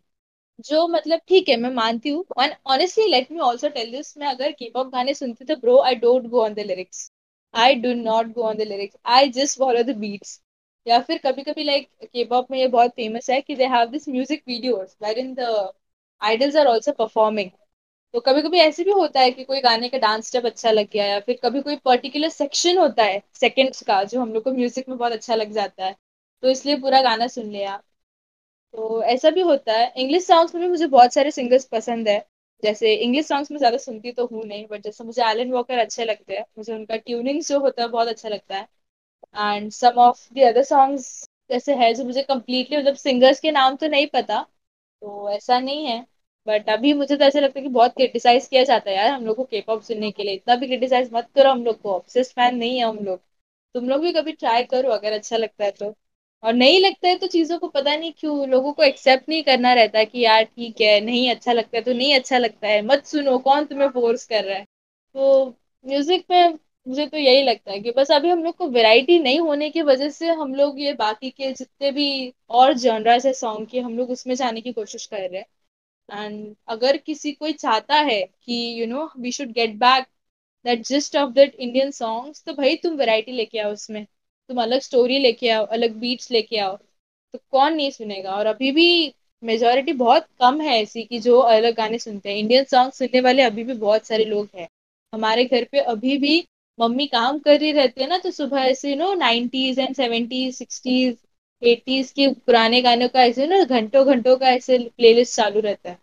जो 0.66 0.88
मतलब 0.90 1.20
ठीक 1.28 1.50
है, 1.50 1.56
मैं 1.58 1.70
मानती 1.72 2.10
हूँ। 2.10 2.24
Honestly 2.68 3.08
let 3.10 3.32
me 3.32 3.40
also 3.42 3.70
tell 3.70 3.92
this 3.92 4.18
मैं 4.18 4.28
अगर 4.28 4.52
के 4.54 4.70
पॉप 4.74 4.88
गाने 4.94 5.14
सुनती 5.14 5.46
तो 5.46 5.56
bro 5.58 5.78
I 5.82 5.96
don't 5.98 6.28
go 6.30 6.44
on 6.44 6.54
the 6.54 6.60
lyrics 6.68 7.10
I 7.54 7.76
do 7.78 7.94
not 7.96 8.28
go 8.34 8.44
on 8.44 8.58
the 8.58 8.62
lyrics 8.64 8.98
I 9.08 9.30
just 9.32 9.60
follow 9.60 9.84
the 9.84 9.96
beats 9.98 10.40
या 10.86 11.00
फिर 11.02 11.18
कभी 11.20 11.44
कभी 11.44 11.64
लाइक 11.64 11.88
के 12.06 12.24
पॉप 12.26 12.48
में 12.52 12.58
ये 12.60 12.68
बहुत 12.70 12.92
फ़ेमस 12.92 13.30
है 13.30 13.40
कि 13.42 13.56
they 13.56 13.66
have 13.68 13.86
this 13.90 14.08
music 14.10 14.44
videos 14.48 14.96
where 15.04 15.18
in 15.20 15.34
the 15.36 15.50
idols 16.22 16.56
are 16.56 16.68
also 16.68 16.92
performing 16.94 17.50
तो 18.14 18.20
कभी 18.22 18.42
कभी 18.42 18.60
ऐसे 18.60 18.84
भी 18.84 18.92
होता 18.94 19.20
है 19.22 19.32
कि 19.32 19.44
कोई 19.46 19.62
गाने 19.62 19.90
का 19.90 19.98
डांस 20.00 20.28
स्टेप 20.28 20.46
अच्छा 20.46 20.72
लग 20.72 20.90
गया 20.92 21.06
या 21.06 21.20
फिर 21.22 21.40
कभी 21.44 21.62
कोई 21.62 21.76
पर्टिकुलर 21.86 22.30
सेक्शन 22.32 22.78
होता 22.78 23.04
है 23.04 23.22
सेकंड्स 23.36 23.84
का, 23.84 24.04
जो 24.06 24.22
हम 24.22 24.34
लोग 24.34 24.44
को 24.44 24.52
म्यूज़िक 24.54 24.90
में 24.90 24.98
बहुत 24.98 25.12
अच्छा 25.14 25.36
लग 25.36 25.52
जाता 25.54 25.86
है 25.86 25.96
तो 26.44 26.50
इसलिए 26.50 26.78
पूरा 26.80 27.02
गाना 27.04 27.28
सुन 27.30 27.50
लिया। 27.50 27.78
तो 28.74 29.02
ऐसा 29.06 29.30
भी 29.32 29.42
होता 29.42 29.74
है। 29.74 29.92
इंग्लिश 29.98 30.26
सॉन्ग्स 30.26 30.54
में 30.56 30.64
भी 30.64 30.70
मुझे 30.70 30.88
बहुत 30.90 31.14
सारे 31.14 31.32
सिंगर्स 31.32 31.66
पसंद 31.68 32.08
है। 32.08 32.18
जैसे 32.64 32.94
इंग्लिश 32.96 33.28
सॉन्ग्स 33.28 33.52
में 33.52 33.58
ज़्यादा 33.58 33.78
सुनती 33.80 34.12
तो 34.14 34.26
हूँ 34.28 34.44
नहीं 34.46 34.66
बट 34.68 34.84
जैसे 34.84 35.04
मुझे 35.04 35.24
एलन 35.24 35.52
वॉकर 35.52 35.80
अच्छे 35.80 36.06
लगते 36.06 36.36
हैं, 36.36 36.46
मुझे 36.58 36.74
उनका 36.74 36.98
ट्यूनिंग 36.98 37.42
जो 37.44 37.60
होता 37.60 37.82
है 37.84 37.88
बहुत 37.90 38.08
अच्छा 38.10 38.30
लगता 38.30 38.58
है। 38.58 38.68
And 39.36 39.72
some 39.72 40.00
of 40.00 40.28
the 40.34 40.40
other 40.46 40.64
songs 40.64 41.08
जैसे 41.50 41.76
है 41.76 41.94
जो 41.94 42.04
मुझे 42.06 42.22
कम्प्लीटली 42.24 42.78
मतलब 42.78 42.96
सिंगर्स 42.98 43.40
के 43.40 43.52
नाम 43.52 43.76
तो 43.76 43.88
नहीं 43.88 44.08
पता 44.10 44.42
तो 45.02 45.30
ऐसा 45.32 45.60
नहीं 45.60 45.86
है। 45.88 46.00
बट 46.48 46.70
अभी 46.70 46.94
मुझे 46.94 47.16
तो 47.18 47.24
ऐसा 47.26 47.40
लगता 47.40 47.60
है 47.60 47.64
कि 47.64 47.70
बहुत 47.72 47.94
क्रिटिसाइज 47.94 48.48
किया 48.48 48.64
जाता 48.64 48.90
है 48.92 48.96
यार 48.98 49.10
हम 49.12 49.26
लोग 49.26 49.36
को 49.38 49.44
के 49.46 49.62
पॉप 49.62 49.82
सुनने 49.84 50.12
के 50.12 50.24
लिए। 50.24 50.34
इतना 50.36 50.56
भी 50.56 50.68
क्रिटिसाइज 50.68 51.10
मत 51.14 51.30
करो 51.36 51.52
हम 51.52 51.64
लोग 51.66 51.82
को। 51.82 51.94
ऑब्सेस 51.94 52.32
फ़ैन 52.34 52.56
नहीं 52.58 52.78
है 52.80 52.86
हम 52.86 52.98
लोग। 53.00 53.20
तुम 53.76 53.90
लोग 53.90 54.02
भी 54.02 54.12
कभी 54.14 54.32
ट्राई 54.34 54.64
करो 54.66 54.90
अगर 54.92 55.14
अच्छा 55.14 55.38
लगता 55.38 55.64
है 55.66 55.72
तो। 55.72 55.94
और 56.44 56.54
नहीं 56.54 56.80
लगता 56.82 57.08
है 57.08 57.18
तो 57.18 57.28
चीज़ों 57.28 57.58
को 57.60 57.68
पता 57.70 57.96
नहीं 57.96 58.12
क्यों 58.14 58.48
लोगों 58.50 58.72
को 58.74 58.84
एक्सेप्ट 58.84 59.30
नहीं 59.30 59.44
करना 59.44 59.74
रहता 59.74 60.04
कि 60.04 60.20
यार 60.22 60.44
ठीक 60.46 60.82
है, 60.82 61.00
नहीं 61.02 61.30
अच्छा 61.32 61.54
लगता 61.54 61.78
है 61.78 61.84
तो 61.84 61.94
नहीं 61.94 62.16
अच्छा 62.16 62.38
लगता 62.38 62.68
है। 62.68 62.82
मत 62.84 63.06
सुनो, 63.06 63.38
कौन 63.40 63.66
तुम्हें 63.66 63.90
फोर्स 63.90 64.26
कर 64.28 64.44
रहा 64.46 64.58
है? 64.58 64.64
तो 65.16 65.46
म्यूज़िक 65.86 66.26
में 66.32 66.58
मुझे 66.88 67.06
तो 67.08 67.18
यही 67.18 67.44
लगता 67.44 67.72
है 67.72 67.80
कि 67.80 67.92
बस 67.92 68.12
अभी 68.12 68.30
हम 68.30 68.44
लोग 68.44 68.56
को 68.56 68.68
वैरायटी 68.70 69.18
नहीं 69.20 69.40
होने 69.40 69.70
की 69.70 69.82
वजह 69.82 70.10
से 70.10 70.28
हम 70.32 70.54
लोग 70.56 70.80
ये 70.82 70.94
बाकी 70.94 71.30
के 71.30 71.52
जितने 71.54 71.92
भी 71.92 72.34
और 72.50 72.74
जॉनरास 72.74 73.26
है 73.26 73.34
सॉन्ग 73.34 73.68
के, 73.68 73.80
हम 73.80 73.98
लोग 73.98 74.10
उसमें 74.12 74.36
जाने 74.36 74.62
की 74.62 74.72
कोशिश 74.74 75.06
कर 75.06 75.22
रहे 75.22 75.40
हैं। 75.40 76.26
एंड 76.26 76.56
अगर 76.68 76.98
किसी 76.98 77.32
कोई 77.32 77.54
चाहता 77.54 77.96
है 78.02 78.22
कि 78.24 78.82
you 78.82 78.88
know 78.88 79.10
we 79.18 79.32
should 79.32 79.52
get 79.52 79.76
back 79.76 80.06
that 80.66 80.86
gist 80.88 81.16
of 81.16 81.32
that 81.34 81.56
Indian 81.56 81.92
songs 81.92 82.44
तो 82.44 82.54
भाई 82.54 82.76
तुम 82.76 82.96
वैरायटी 82.96 83.32
लेके 83.32 83.60
आओ 83.60 83.72
उसमें। 83.74 84.06
तुम 84.50 84.62
अलग 84.62 84.80
स्टोरी 84.82 85.20
लेके 85.20 85.50
आओ, 85.50 85.66
अलग 85.66 85.96
बीट्स 85.96 86.32
लेके 86.32 86.58
आओ। 86.58 86.76
तो 87.34 87.40
कौन 87.52 87.74
नहीं 87.74 87.92
सुनेगा? 87.92 88.32
और 88.32 88.46
अभी 88.46 88.72
भी 88.72 89.14
मेजोरिटी 89.44 89.94
बहुत 89.94 90.28
कम 90.40 90.62
है 90.62 90.82
ऐसी 90.82 91.04
कि 91.04 91.20
जो 91.20 91.40
अलग 91.40 91.76
गाने 91.76 91.98
सुनते 92.00 92.30
हैं। 92.30 92.38
इंडियन 92.38 92.64
सॉन्ग 92.64 92.92
सुनने 92.94 93.22
वाले 93.22 93.42
अभी 93.44 93.64
भी 93.64 93.74
बहुत 93.76 94.06
सारे 94.08 94.26
लोग 94.26 94.50
हैं। 94.56 94.68
हमारे 95.14 95.46
घर 95.46 95.64
पे 95.72 95.80
अभी 95.80 96.18
भी 96.18 96.40
मम्मी 96.80 97.06
काम 97.08 97.40
कर 97.40 97.60
रही 97.60 97.72
रहती 97.74 98.02
है 98.02 98.08
ना 98.10 98.18
तो 98.20 98.32
सुबह 98.32 98.60
ऐसे 98.62 98.90
you 98.90 98.96
know 98.98 99.14
nineties 99.16 99.80
and 99.80 99.96
seventies 99.96 100.56
sixties 100.58 101.18
eighties 101.62 102.12
के 102.12 102.28
पुराने 102.36 102.82
गानों 102.82 103.08
का 103.10 103.24
ऐसे 103.24 103.48
ना 103.48 103.64
घंटों 103.66 104.06
घंटों 104.08 104.36
का 104.38 104.50
ऐसे 104.52 104.78
प्लेलिस्ट 104.90 105.36
चालू 105.36 105.60
रहता 105.62 105.90
है। 105.90 105.96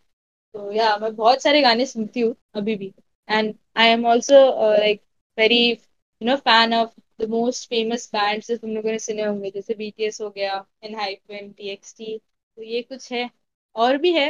तो 0.55 0.73
या, 0.73 0.97
मैं 0.99 1.15
बहुत 1.17 1.43
सारे 1.43 1.63
गाने 1.63 1.87
सुनती 1.87 2.21
हूँ 2.21 2.35
अभी 2.57 2.77
भी। 2.77 2.93
And 3.29 3.55
I 3.79 3.89
am 3.89 4.07
also 4.07 4.35
like 4.73 5.03
very 5.39 5.59
you 5.71 6.27
know 6.29 6.37
fan 6.39 6.75
of 6.75 6.91
the 7.21 7.29
most 7.31 7.69
famous 7.71 8.09
bands 8.13 8.49
जो 8.49 8.57
तुम 8.57 8.71
लोगों 8.73 8.91
ने 8.91 8.99
सुने 9.01 9.25
होंगे, 9.25 9.51
जैसे 9.51 9.75
बीटीएस 9.75 10.21
हो 10.21 10.31
गया 10.31 10.65
एनहाइपन 10.85 11.53
टीएक्सटी 11.53 12.19
तो 12.19 12.63
ये 12.65 12.83
कुछ 12.85 13.13
है। 13.13 13.29
और 13.77 13.97
भी 13.99 14.13
है 14.15 14.29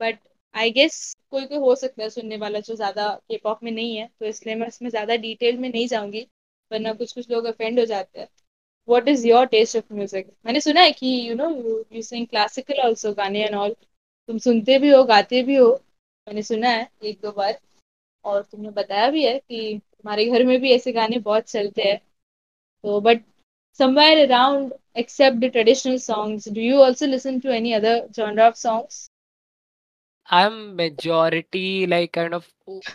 बट 0.00 0.18
आई 0.56 0.70
गेस 0.70 0.96
कोई 1.30 1.46
कोई 1.46 1.58
हो 1.58 1.74
सकता 1.76 2.02
है 2.02 2.08
सुनने 2.10 2.36
वाला 2.36 2.60
जो 2.60 2.74
ज़्यादा 2.76 3.08
के 3.28 3.36
पॉप 3.44 3.62
में 3.64 3.70
नहीं 3.72 3.96
है 3.96 4.06
तो 4.20 4.26
इसलिए 4.26 4.54
मैं 4.54 4.66
उसमें 4.68 4.88
ज़्यादा 4.90 5.16
डिटेल 5.16 5.58
में 5.58 5.68
नहीं 5.68 5.86
जाऊँगी, 5.88 6.26
वरना 6.70 6.92
कुछ 6.94 7.12
कुछ 7.12 7.30
लोग 7.30 7.44
अफेंड 7.44 7.78
हो 7.80 7.84
जाते 7.86 8.20
हैं। 8.20 8.28
What 8.88 9.08
is 9.08 9.26
your 9.28 9.46
taste 9.46 9.76
of 9.76 9.92
music 9.94 10.30
मैंने 10.46 10.60
सुना 10.60 10.80
है 10.80 10.92
कि 10.92 11.08
you 11.28 11.34
know 11.34 11.50
you 11.92 12.02
sing 12.02 12.26
classical 12.26 12.80
also 12.86 13.12
गाने 13.14 13.44
एंड 13.44 13.54
ऑल 13.54 13.74
तुम 14.28 14.38
सुनते 14.38 14.78
भी 14.78 14.90
हो, 14.90 15.02
गाते 15.04 15.42
भी 15.42 15.56
हो, 15.56 15.68
मैंने 16.26 16.42
सुना 16.42 16.68
है 16.68 16.88
एक 17.04 17.20
दो 17.22 17.32
बार। 17.32 17.58
और 18.24 18.42
तुमने 18.42 18.70
बताया 18.72 19.10
भी 19.10 19.24
है 19.24 19.38
कि 19.38 19.78
तुम्हारे 19.78 20.24
घर 20.26 20.44
में 20.44 20.60
भी 20.60 20.72
ऐसे 20.74 20.92
गाने 20.92 21.18
बहुत 21.20 21.44
चलते 21.50 21.82
हैं। 21.82 21.98
तो 22.84 23.00
but 23.00 23.22
around, 23.80 24.72
except 24.94 25.40
the 25.40 25.50
traditional 25.50 25.98
songs, 25.98 26.44
do 26.46 26.60
you 26.60 26.76
also 26.76 27.06
listen 27.06 27.40
to 27.40 27.50
any 27.50 27.74
other 27.74 28.08
genre 28.16 28.48
of 28.48 28.56
songs? 28.56 29.08
I'm 30.29 30.75
majority 30.75 31.85
like 31.87 32.13
kind 32.13 32.33
of 32.33 32.47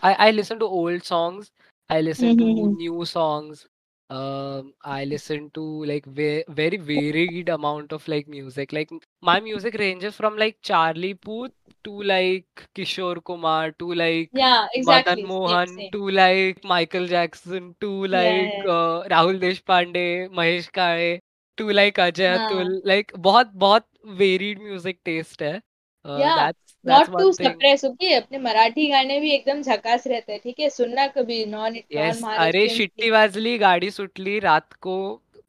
I, 0.02 0.14
I 0.28 0.30
listen 0.30 0.58
to 0.60 0.64
old 0.64 1.04
songs. 1.04 1.50
I 1.88 2.00
listen 2.00 2.36
to 2.38 2.44
mm-hmm. 2.44 2.76
new 2.76 3.04
songs. 3.04 3.66
Um, 4.08 4.72
I 4.84 5.04
listen 5.04 5.50
to 5.54 5.84
like 5.84 6.06
ve 6.06 6.44
very 6.48 6.76
varied 6.76 7.48
amount 7.48 7.92
of 7.92 8.06
like 8.06 8.28
music. 8.28 8.72
Like 8.72 8.90
my 9.20 9.40
music 9.40 9.74
ranges 9.74 10.14
from 10.14 10.36
like 10.36 10.58
Charlie 10.62 11.14
Puth 11.14 11.52
to 11.84 12.02
like 12.02 12.46
Kishore 12.74 13.22
Kumar 13.24 13.72
to 13.72 13.92
like 13.94 14.30
yeah 14.32 14.66
Madan 14.66 14.68
exactly 14.74 15.22
same 15.22 15.28
Mohan 15.28 15.68
same 15.68 15.90
to 15.92 16.10
like 16.10 16.64
Michael 16.64 17.06
Jackson 17.06 17.74
to 17.80 18.06
yeah 18.06 18.18
like 18.18 18.52
yeah 18.64 18.72
uh, 18.72 19.08
Rahul 19.08 19.40
Deshpande, 19.40 20.30
Mahesh 20.30 20.72
Kale 20.72 21.18
to 21.56 21.70
like 21.70 21.96
Ajay 21.96 22.36
हाँ 22.36 22.50
Atul. 22.50 22.80
Like 22.84 23.12
बहुत 23.12 23.52
बहुत 23.54 23.84
varied 24.06 24.60
music 24.60 25.02
taste 25.04 25.42
है. 25.42 25.60
Uh, 26.06 26.18
या 26.20 26.36
that's 26.36 26.56
that's 26.56 26.69
not 26.85 27.07
to 27.11 27.31
suppress 27.33 27.83
okay 27.85 28.13
अपने 28.13 28.37
मराठी 28.39 28.87
गाने 28.91 29.19
भी 29.19 29.31
एकदम 29.31 29.61
झकास 29.61 30.07
रहते 30.07 30.31
हैं 30.31 30.41
ठीक 30.43 30.59
है? 30.59 30.69
सुनना 30.69 31.07
कभी 31.07 31.45
नॉन 31.45 31.75
yes, 31.75 32.23
अरे 32.37 32.67
शिट्टी 32.69 33.09
वाजली 33.09 33.57
गाड़ी 33.57 33.91
सुटली 33.91 34.37
रात 34.39 34.73
को 34.81 34.95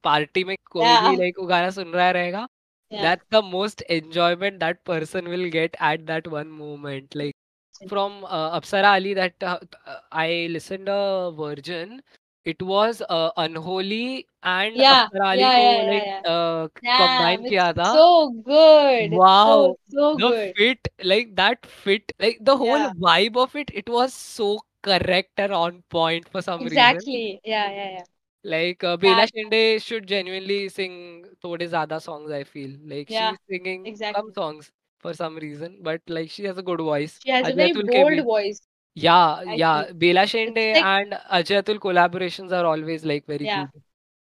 पार्टी 0.04 0.44
में 0.44 0.56
कोई 0.70 0.84
भी 0.84 1.16
लाइक 1.16 1.38
वो 1.38 1.46
गाना 1.46 1.70
सुन 1.70 1.88
रहा 1.90 2.10
रहेगा। 2.10 2.46
That 2.92 3.20
the 3.32 3.42
most 3.44 3.82
enjoyment 3.90 4.58
that 4.60 4.78
person 4.86 5.26
will 5.26 5.44
get 5.50 5.76
at 5.82 6.00
that 6.06 6.28
one 6.28 6.46
moment 6.54 7.16
like 7.16 7.88
from 7.88 8.20
Apsara 8.22 8.94
Aali 8.94 9.14
that 9.14 9.44
I 9.44 10.46
listen 10.48 10.86
a 10.86 11.00
version 11.36 12.00
it 12.44 12.62
was 12.62 13.02
uh, 13.08 13.30
unholy 13.36 14.26
and 14.42 14.76
Yeah, 14.76 15.06
yeah, 15.32 15.56
ko 15.56 15.64
yeah, 15.64 15.82
yeah, 15.82 15.88
like 15.92 16.08
uh, 16.24 16.68
combine 16.94 17.44
kiya 17.44 17.72
tha. 17.74 17.90
so 17.92 18.30
good. 18.44 19.20
So 19.32 19.52
Wow, 19.52 19.76
so 19.90 20.18
the 20.22 20.28
good. 20.28 20.54
fit 20.56 20.88
like 21.02 21.34
that 21.36 21.66
fit 21.66 22.12
like 22.20 22.38
the 22.40 22.56
whole 22.56 22.86
Yeah, 22.86 22.92
vibe 23.06 23.36
of 23.36 23.54
it. 23.56 23.70
It 23.74 23.88
was 23.88 24.14
so 24.14 24.60
correct 24.82 25.38
and 25.38 25.52
on 25.52 25.82
point 25.90 26.28
for 26.28 26.42
some 26.42 26.64
reason. 26.64 27.08
exactly. 27.08 27.40
Yeah, 27.44 27.70
yeah, 27.70 27.90
yeah. 27.90 28.04
Like 28.44 28.82
uh, 28.84 28.96
Bela 28.96 29.26
Shinde 29.26 29.80
should 29.82 30.06
genuinely 30.06 30.68
sing 30.68 31.24
Thode 31.40 31.68
Zada 31.68 32.00
songs. 32.00 32.30
I 32.30 32.44
feel 32.44 32.70
like 32.84 33.08
yeah, 33.08 33.32
she's 33.32 33.38
singing 33.48 34.00
some 34.14 34.32
songs 34.32 34.70
for 34.98 35.14
some 35.14 35.36
reason, 35.36 35.78
but 35.82 36.00
like 36.08 36.30
she 36.30 36.44
has 36.44 36.58
a 36.58 36.62
good 36.62 36.80
voice. 36.80 37.20
She 37.20 37.30
has 37.30 37.48
a 37.48 37.54
very 37.54 37.72
bold 37.72 38.20
voice. 38.24 38.60
Yeah 38.96 39.40
I 39.46 39.54
yeah 39.54 39.84
feel. 39.84 39.94
Bela 39.94 40.22
It's 40.22 40.32
Shende 40.32 40.74
like, 40.74 40.84
and 40.84 41.12
Ajay 41.30 41.62
Atul 41.62 41.78
collaborations 41.78 42.52
are 42.52 42.64
always 42.66 43.04
like 43.04 43.26
very 43.26 43.44
yeah. 43.46 43.66
good 43.72 43.82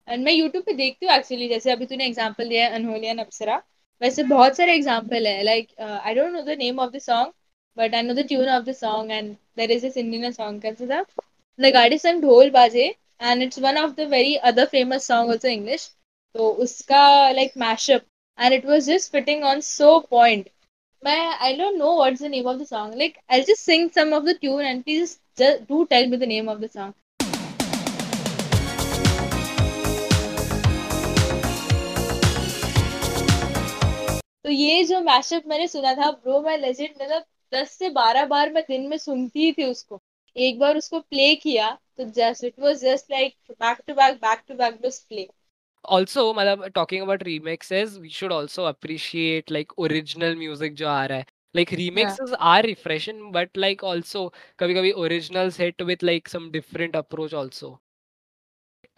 and 0.09 0.25
मैं 0.25 0.33
YouTube 0.33 0.65
पे 0.65 0.73
देखती 0.73 1.07
हूँ 1.07 1.15
actually 1.15 1.49
जैसे 1.49 1.71
अभी 1.73 1.87
तूने 1.87 2.07
example 2.07 2.49
दिया 2.49 2.67
है 2.67 2.75
and 2.77 3.21
अप्सरा 3.21 3.57
वैसे 4.01 4.23
बहुत 4.25 4.57
सारे 4.57 4.75
एग्जांपल 4.75 5.27
है 5.27 5.43
like 5.43 5.69
I 5.81 6.15
don't 6.15 6.33
know 6.33 6.43
the 6.43 6.57
name 6.59 6.79
of 6.81 6.91
the 6.93 6.99
song 7.03 7.33
but 7.77 7.95
I 7.95 8.03
know 8.03 8.15
the 8.15 8.27
tune 8.29 8.49
of 8.49 8.65
the 8.65 8.73
song 8.75 9.13
and 9.13 9.35
there 9.57 9.71
is 9.73 9.83
this 9.83 9.97
Indian 9.97 10.33
song 10.33 10.63
कैसे 10.63 10.87
था 10.87 11.03
द 11.59 11.73
गाड़ी 11.75 11.99
संग 11.99 12.23
ढोल 12.23 12.51
बाजे 12.51 12.87
and 13.23 13.43
it's 13.43 13.59
one 13.59 13.79
of 13.79 13.95
the 13.95 14.09
very 14.11 14.35
other 14.51 14.67
famous 14.67 15.07
song 15.07 15.31
also 15.31 15.49
English 15.49 15.91
तो 16.35 16.51
उसका 16.65 17.05
like 17.33 17.53
mashup 17.59 18.07
and 18.39 18.55
it 18.55 18.67
was 18.67 18.87
just 18.91 19.13
fitting 19.13 19.45
on 19.45 19.61
so 19.71 19.99
point 20.11 20.49
मैं 21.03 21.21
I 21.37 21.57
don't 21.57 21.77
know 21.79 21.97
what's 21.97 22.23
the 22.23 22.27
name 22.31 22.47
of 22.47 22.57
the 22.57 22.67
song 22.67 22.95
like 22.99 23.19
I 23.31 23.41
just 23.43 23.61
sing 23.61 23.91
some 23.91 24.13
of 24.15 24.25
the 24.25 24.37
tune 24.41 24.63
and 24.63 24.83
please 24.85 25.17
just 25.39 25.67
do 25.69 25.87
tell 25.87 26.07
me 26.09 26.17
the 26.17 26.27
name 26.27 26.49
of 26.49 26.61
the 26.61 26.69
song. 26.69 26.93
तो 34.45 34.51
ये 34.51 34.83
जो 34.85 35.01
mashup 35.01 35.47
मैंने 35.49 35.67
सुना 35.69 35.95
था 35.95 36.11
bro 36.13 36.41
मैं 36.43 36.57
legend 36.59 36.91
मतलब 37.03 37.25
दस 37.53 37.71
से 37.79 37.89
बारह 37.91 38.25
बार 38.27 38.53
मैं 38.53 38.63
दिन 38.69 38.87
में 38.89 38.97
सुनती 38.99 39.53
थी 39.53 39.65
उसको। 39.65 40.01
एक 40.37 40.59
बार 40.59 40.77
उसको 40.77 41.01
प्ले 41.01 41.35
किया 41.37 41.71
तो 41.99 42.05
just 42.17 42.45
it 42.45 42.61
was 42.61 42.85
just 42.85 43.11
like 43.11 43.35
back 43.53 43.83
to 43.87 43.95
back 43.95 44.15
back 44.23 44.43
to 44.49 44.55
back 44.55 44.79
just 44.85 45.09
play 45.09 45.29
also 45.89 46.33
मतलब 46.35 46.65
talking 46.75 47.03
about 47.03 47.25
remixes 47.29 47.99
we 48.01 48.09
should 48.09 48.33
also 48.33 48.67
appreciate 48.67 49.51
like 49.51 49.73
original 49.87 50.37
music 50.37 50.75
जो 50.75 50.89
आ 50.89 51.05
रहा 51.07 51.19
है 51.19 51.27
like 51.55 51.71
remixes 51.81 52.33
yeah. 52.33 52.47
are 52.53 52.63
refreshing 52.63 53.21
but 53.33 53.61
like 53.65 53.83
also 53.93 54.23
kabhi 54.63 54.77
kabhi 54.79 54.93
originals 55.07 55.57
hit 55.57 55.87
with 55.91 56.07
like 56.11 56.33
some 56.37 56.51
different 56.59 57.03
approach 57.03 57.35
also 57.43 57.77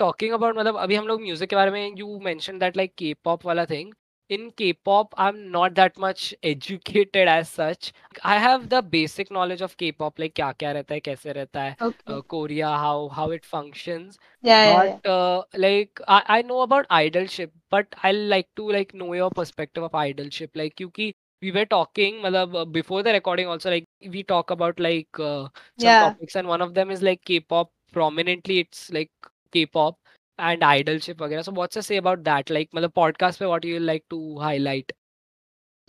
talking 0.01 0.32
about 0.32 0.56
मतलब 0.56 0.77
अभी 0.77 0.94
हम 0.94 1.06
लोग 1.06 1.20
music 1.23 1.48
के 1.51 1.56
बारे 1.56 1.70
में 1.70 1.94
you 1.98 2.19
mention 2.24 2.59
that 2.59 2.77
like 2.77 2.94
K 2.98 3.12
pop 3.24 3.47
वाला 3.47 3.65
thing 3.66 3.93
in 4.28 4.50
K-pop, 4.52 5.14
I'm 5.16 5.50
not 5.50 5.74
that 5.74 5.98
much 5.98 6.34
educated 6.42 7.28
as 7.28 7.48
such. 7.48 7.92
I 8.24 8.38
have 8.38 8.68
the 8.68 8.82
basic 8.82 9.30
knowledge 9.30 9.60
of 9.62 9.76
K-pop, 9.76 10.18
like 10.18 10.34
क्या 10.34 10.50
क्या 10.59 10.72
रहता 10.72 10.94
है, 10.94 11.00
कैसे 11.00 11.32
रहता 11.32 11.62
है, 11.62 11.76
Okay. 11.80 12.02
uh, 12.09 12.22
Korea, 12.22 12.68
how 12.84 13.09
how 13.09 13.30
it 13.30 13.44
functions. 13.44 14.18
Yeah, 14.42 14.64
But 14.64 14.84
yeah. 14.84 14.84
yeah. 14.84 14.98
uh, 15.05 15.42
like 15.55 16.00
I, 16.09 16.22
I 16.38 16.42
know 16.42 16.60
about 16.62 16.88
idolship, 16.88 17.50
but 17.70 17.86
I 18.02 18.12
like 18.12 18.48
to 18.56 18.70
like 18.70 18.94
know 18.94 19.12
your 19.14 19.30
perspective 19.30 19.82
of 19.84 19.92
idolship, 19.92 20.50
like 20.55 20.74
क्योंकि 20.76 21.12
we 21.42 21.52
were 21.52 21.66
talking, 21.66 22.20
मतलब 22.22 22.55
uh, 22.56 22.64
before 22.64 23.02
the 23.02 23.12
recording 23.12 23.46
also, 23.48 23.70
like 23.70 23.84
we 24.16 24.22
talk 24.22 24.50
about 24.50 24.78
like 24.80 25.09
uh, 25.20 25.48
some 25.76 25.96
Yeah. 25.96 25.98
topics, 25.98 26.34
and 26.36 26.48
one 26.48 26.60
of 26.62 26.74
them 26.74 26.90
is 26.90 27.02
like 27.02 27.22
K-pop. 27.24 27.70
Prominently, 27.92 28.59
it's 28.60 28.90
like 28.90 29.10
K-pop 29.52 29.98
and 30.39 30.62
idolship 30.62 31.20
वगैरह। 31.23 31.52
What's 31.55 31.74
to 31.74 31.82
say 31.82 31.97
about 31.98 32.24
that? 32.24 32.51
Like 32.51 32.69
मतलब 32.74 32.93
podcast 32.98 33.39
पे 33.39 33.47
what 33.48 33.65
you 33.65 33.81
like 33.81 34.05
to 34.10 34.19
highlight? 34.40 34.93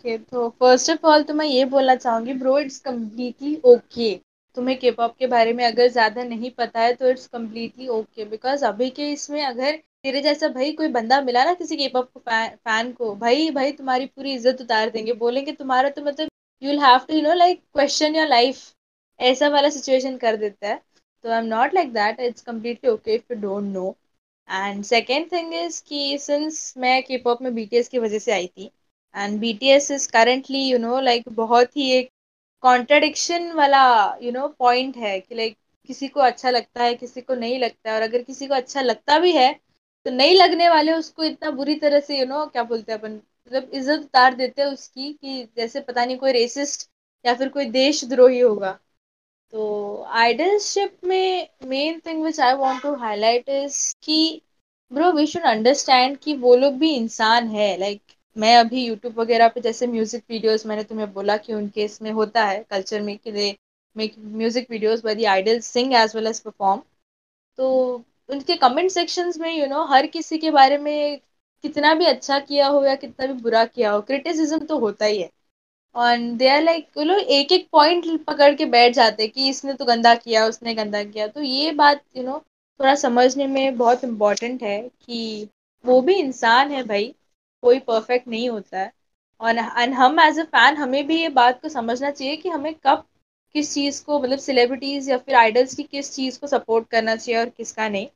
Okay 0.04 0.16
तो 0.18 0.48
first 0.60 0.90
of 0.90 1.06
all 1.06 1.22
तो 1.22 1.34
मैं 1.34 1.46
ये 1.46 1.64
बोलना 1.72 1.94
चाहूँगी 1.96 2.34
bro 2.34 2.58
it's 2.58 2.78
completely 2.80 3.54
okay 3.66 4.14
तुम्हें 4.56 4.78
के 4.78 4.90
पॉप 4.90 5.16
के 5.18 5.26
बारे 5.26 5.52
में 5.52 5.64
अगर 5.64 5.88
ज़्यादा 5.88 6.22
नहीं 6.24 6.50
पता 6.58 6.80
है 6.80 6.94
तो 6.94 7.08
इट्स 7.10 7.26
कम्प्लीटली 7.28 7.88
ओके 7.96 8.24
बिकॉज़ 8.30 8.64
अभी 8.64 8.88
के 8.90 9.10
इसमें 9.12 9.42
अगर 9.44 9.76
तेरे 10.04 10.20
जैसा 10.22 10.48
भाई 10.48 10.72
कोई 10.72 10.88
बंदा 10.88 11.20
मिला 11.22 11.44
ना 11.44 11.54
किसी 11.54 11.76
के 11.76 11.88
पॉप 11.88 12.18
फ़ैन 12.18 12.92
को, 12.92 13.14
भाई 13.14 13.50
भाई 13.50 13.72
तुम्हारी 13.72 14.06
पूरी 14.06 14.32
इज़्ज़त 14.34 14.60
उतार 14.60 14.90
देंगे। 14.90 15.12
बोलेंगे 15.14 15.52
तुम्हारा 15.52 15.88
तो 15.90 16.02
मतलब 16.04 16.28
you 16.62 16.70
will 16.70 16.80
have 16.80 16.98
to 17.08 17.14
you 17.14 17.22
know 17.22 17.34
like 17.34 17.62
question 17.74 18.16
your 18.16 18.28
life 18.28 18.62
ऐसा 19.20 19.48
वाला 19.48 19.68
सिचुएशन 19.70 20.16
कर 20.18 20.36
देता 20.36 20.68
है। 20.68 20.80
तो 21.24 21.30
I 21.30 21.38
am 21.38 21.44
not 21.46 21.74
like 21.74 21.92
that 21.92 22.20
it's 22.20 22.42
completely 22.42 22.90
okay 22.90 23.14
if 23.14 23.32
you 23.32 23.40
don't 23.40 23.72
know 23.72 23.94
and 24.50 24.82
second 24.84 25.30
thing 25.32 25.54
is 25.54 25.82
कि 25.84 26.18
सिंस 26.20 26.74
मैं 26.78 27.02
के 27.02 27.16
पॉप 27.18 27.42
में 27.42 27.54
बीटीएस 27.54 27.88
की 27.88 27.98
वजह 27.98 28.18
से 28.18 28.32
आई 28.32 28.46
थी 28.48 28.70
and 29.14 29.38
B 29.40 29.52
T 29.54 29.68
S 29.70 29.90
is 29.90 30.08
currently 30.12 30.62
you 30.62 30.78
know 30.78 31.00
like 31.00 31.28
बहुत 31.34 31.76
ही 31.76 31.90
एक 31.92 32.10
कॉन्ट्रडिक्शन 32.62 33.50
वाला 33.54 33.82
यू 34.22 34.32
नो 34.32 34.46
पॉइंट 34.58 34.96
है 34.98 35.18
कि 35.20 35.34
लाइक 35.34 35.56
किसी 35.88 36.08
को 36.08 36.20
अच्छा 36.20 36.50
लगता 36.50 36.82
है 36.82 36.94
किसी 36.94 37.20
को 37.20 37.34
नहीं 37.34 37.58
लगता 37.58 37.90
है। 37.90 37.96
और 37.96 38.02
अगर 38.02 38.22
किसी 38.22 38.46
को 38.46 38.54
अच्छा 38.54 38.80
लगता 38.82 39.18
भी 39.18 39.32
है 39.32 39.52
तो 40.06 40.10
नहीं 40.10 40.34
लगने 40.36 40.68
वाले 40.68 40.92
उसको 40.92 41.24
इतना 41.24 41.50
बुरी 41.52 41.74
तरह 41.76 42.00
से 42.00 42.18
यू 42.18 42.24
you 42.24 42.28
नो 42.28 42.36
know, 42.36 42.52
क्या 42.52 42.62
बोलते 42.64 42.92
हैं 42.92 42.98
अपन 42.98 43.12
मतलब 43.14 43.70
इज़्ज़त 43.74 44.00
उतार 44.00 44.34
देते 44.34 44.62
हैं 44.62 44.68
उसकी 44.68 45.12
कि 45.14 45.42
जैसे 45.56 45.80
पता 45.82 46.04
नहीं 46.04 46.16
कोई 46.18 46.32
रेसिस्ट 46.32 46.88
या 47.24 47.34
फिर 47.34 47.48
कोई 47.48 47.64
देशद्रोही 47.70 48.40
होगा। 48.40 48.78
तो 49.52 50.02
आइडलशिप 50.18 50.96
में 51.04 51.48
main 51.68 52.00
thing 52.06 52.22
which 52.24 52.40
I 52.40 52.54
want 52.56 52.82
to 52.82 52.94
highlight 52.96 53.48
is 53.48 53.78
कि 54.02 54.40
ब्रो 54.92 55.10
वी 55.12 55.26
शुड 55.26 55.42
अंडरस्टैंड 55.46 56.16
कि 56.18 56.36
वो 56.36 56.54
लोग 56.56 56.74
भी 56.78 56.90
इंसान 56.94 57.48
है। 57.48 57.76
लाइक 57.78 58.00
like, 58.00 58.16
मैं 58.36 58.56
अभी 58.56 58.84
यूट्यूब 58.86 59.18
वगैरह 59.20 59.48
पे 59.48 59.60
जैसे 59.60 59.86
म्यूज़िक 59.86 60.22
वीडियोस 60.30 60.66
मैंने 60.66 60.84
तुम्हें 60.84 61.12
बोला 61.12 61.36
कि 61.36 61.54
उनके 61.54 61.84
इसमें 61.84 62.10
होता 62.12 62.44
है 62.44 62.62
कल्चर 62.70 63.00
में 63.02 63.16
कि 63.18 63.32
make 63.96 64.14
music 64.18 64.70
videos 64.70 65.04
by 65.04 65.14
the 65.14 65.24
idols 65.28 65.66
sing 65.66 65.94
as 65.94 66.14
well 66.16 66.26
as 66.26 66.40
perform 66.40 66.82
तो 67.58 67.68
उनके 68.28 68.56
कमेंट 68.56 68.90
सेक्शंस 68.90 69.38
में 69.38 69.50
यू 69.52 69.62
you 69.62 69.70
नो 69.70 69.76
know, 69.76 69.90
हर 69.92 70.06
किसी 70.08 70.38
के 70.38 70.50
बारे 70.50 70.78
में 70.78 71.20
कितना 71.64 71.94
भी 71.94 72.04
अच्छा 72.06 72.38
किया 72.40 72.66
हो 72.68 72.84
या 72.84 72.94
कितना 72.96 73.26
भी 73.26 73.42
बुरा 73.42 73.64
किया 73.66 73.90
हो 73.92 74.00
क्रिटिसिज्म 74.02 74.66
तो 74.66 74.78
होता 74.78 75.04
ही 75.04 75.20
है। 75.22 75.30
और 75.94 76.16
दे 76.38 76.48
आर 76.48 76.62
लाइक 76.62 76.86
वो 76.96 77.02
लोग 77.02 77.18
एक 77.30 77.52
एक 77.52 77.68
पॉइंट 77.72 78.06
पकड़ 78.26 78.54
के 78.54 78.64
बैठ 78.66 78.94
जाते 78.94 79.26
कि 79.28 79.48
इसने 79.48 79.74
तो 79.74 79.84
गंदा 79.84 80.14
किया 80.14 80.46
उसने 80.46 80.74
गंदा 80.74 81.02
किया। 81.04 81.26
तो 81.26 81.42
ये 81.42 81.70
बात 81.72 82.02
यू 82.16 82.22
you 82.22 82.30
नो 82.30 82.36
know, 82.36 82.44
थोड़ा 82.80 82.94
समझने 82.94 83.46
में 83.46 83.76
बहुत 83.76 84.04
इम्पोर्टेंट 84.04 84.62
है 84.62 84.80
कि 84.80 85.48
वो 85.84 86.00
भी 86.00 86.14
इंसान 86.14 86.70
है 86.70 86.82
भाई 86.82 87.14
कोई 87.62 87.78
परफेक्ट 87.80 88.28
नहीं 88.28 88.48
होता। 88.50 88.78
है 88.78 88.92
और 89.40 89.58
एंड 89.58 89.94
हम 89.94 90.20
एज 90.20 90.38
अ 90.38 90.44
फ़ैन 90.44 90.76
हमें 90.76 91.06
भी 91.06 91.20
ये 91.22 91.28
बात 91.30 91.60
को 91.62 91.68
समझना 91.68 92.10
चाहिए 92.10 92.36
कि 92.36 92.48
हमें 92.48 92.74
कब 92.84 93.04
किस 93.54 93.72
चीज़ 93.74 94.02
को 94.04 94.18
मतलब 94.20 94.38
सेलिब्रिटीज़ 94.38 95.10
या 95.10 95.18
फिर 95.18 95.34
आइडल्स 95.34 95.74
की 95.74 95.82
किस 95.82 96.12
चीज़ 96.14 96.38
को 96.40 96.46
सपोर्ट 96.46 96.88
करना 96.88 97.16
चाहिए 97.16 97.40
और 97.40 97.48
किसका 97.48 97.88
नहीं। 97.88 98.06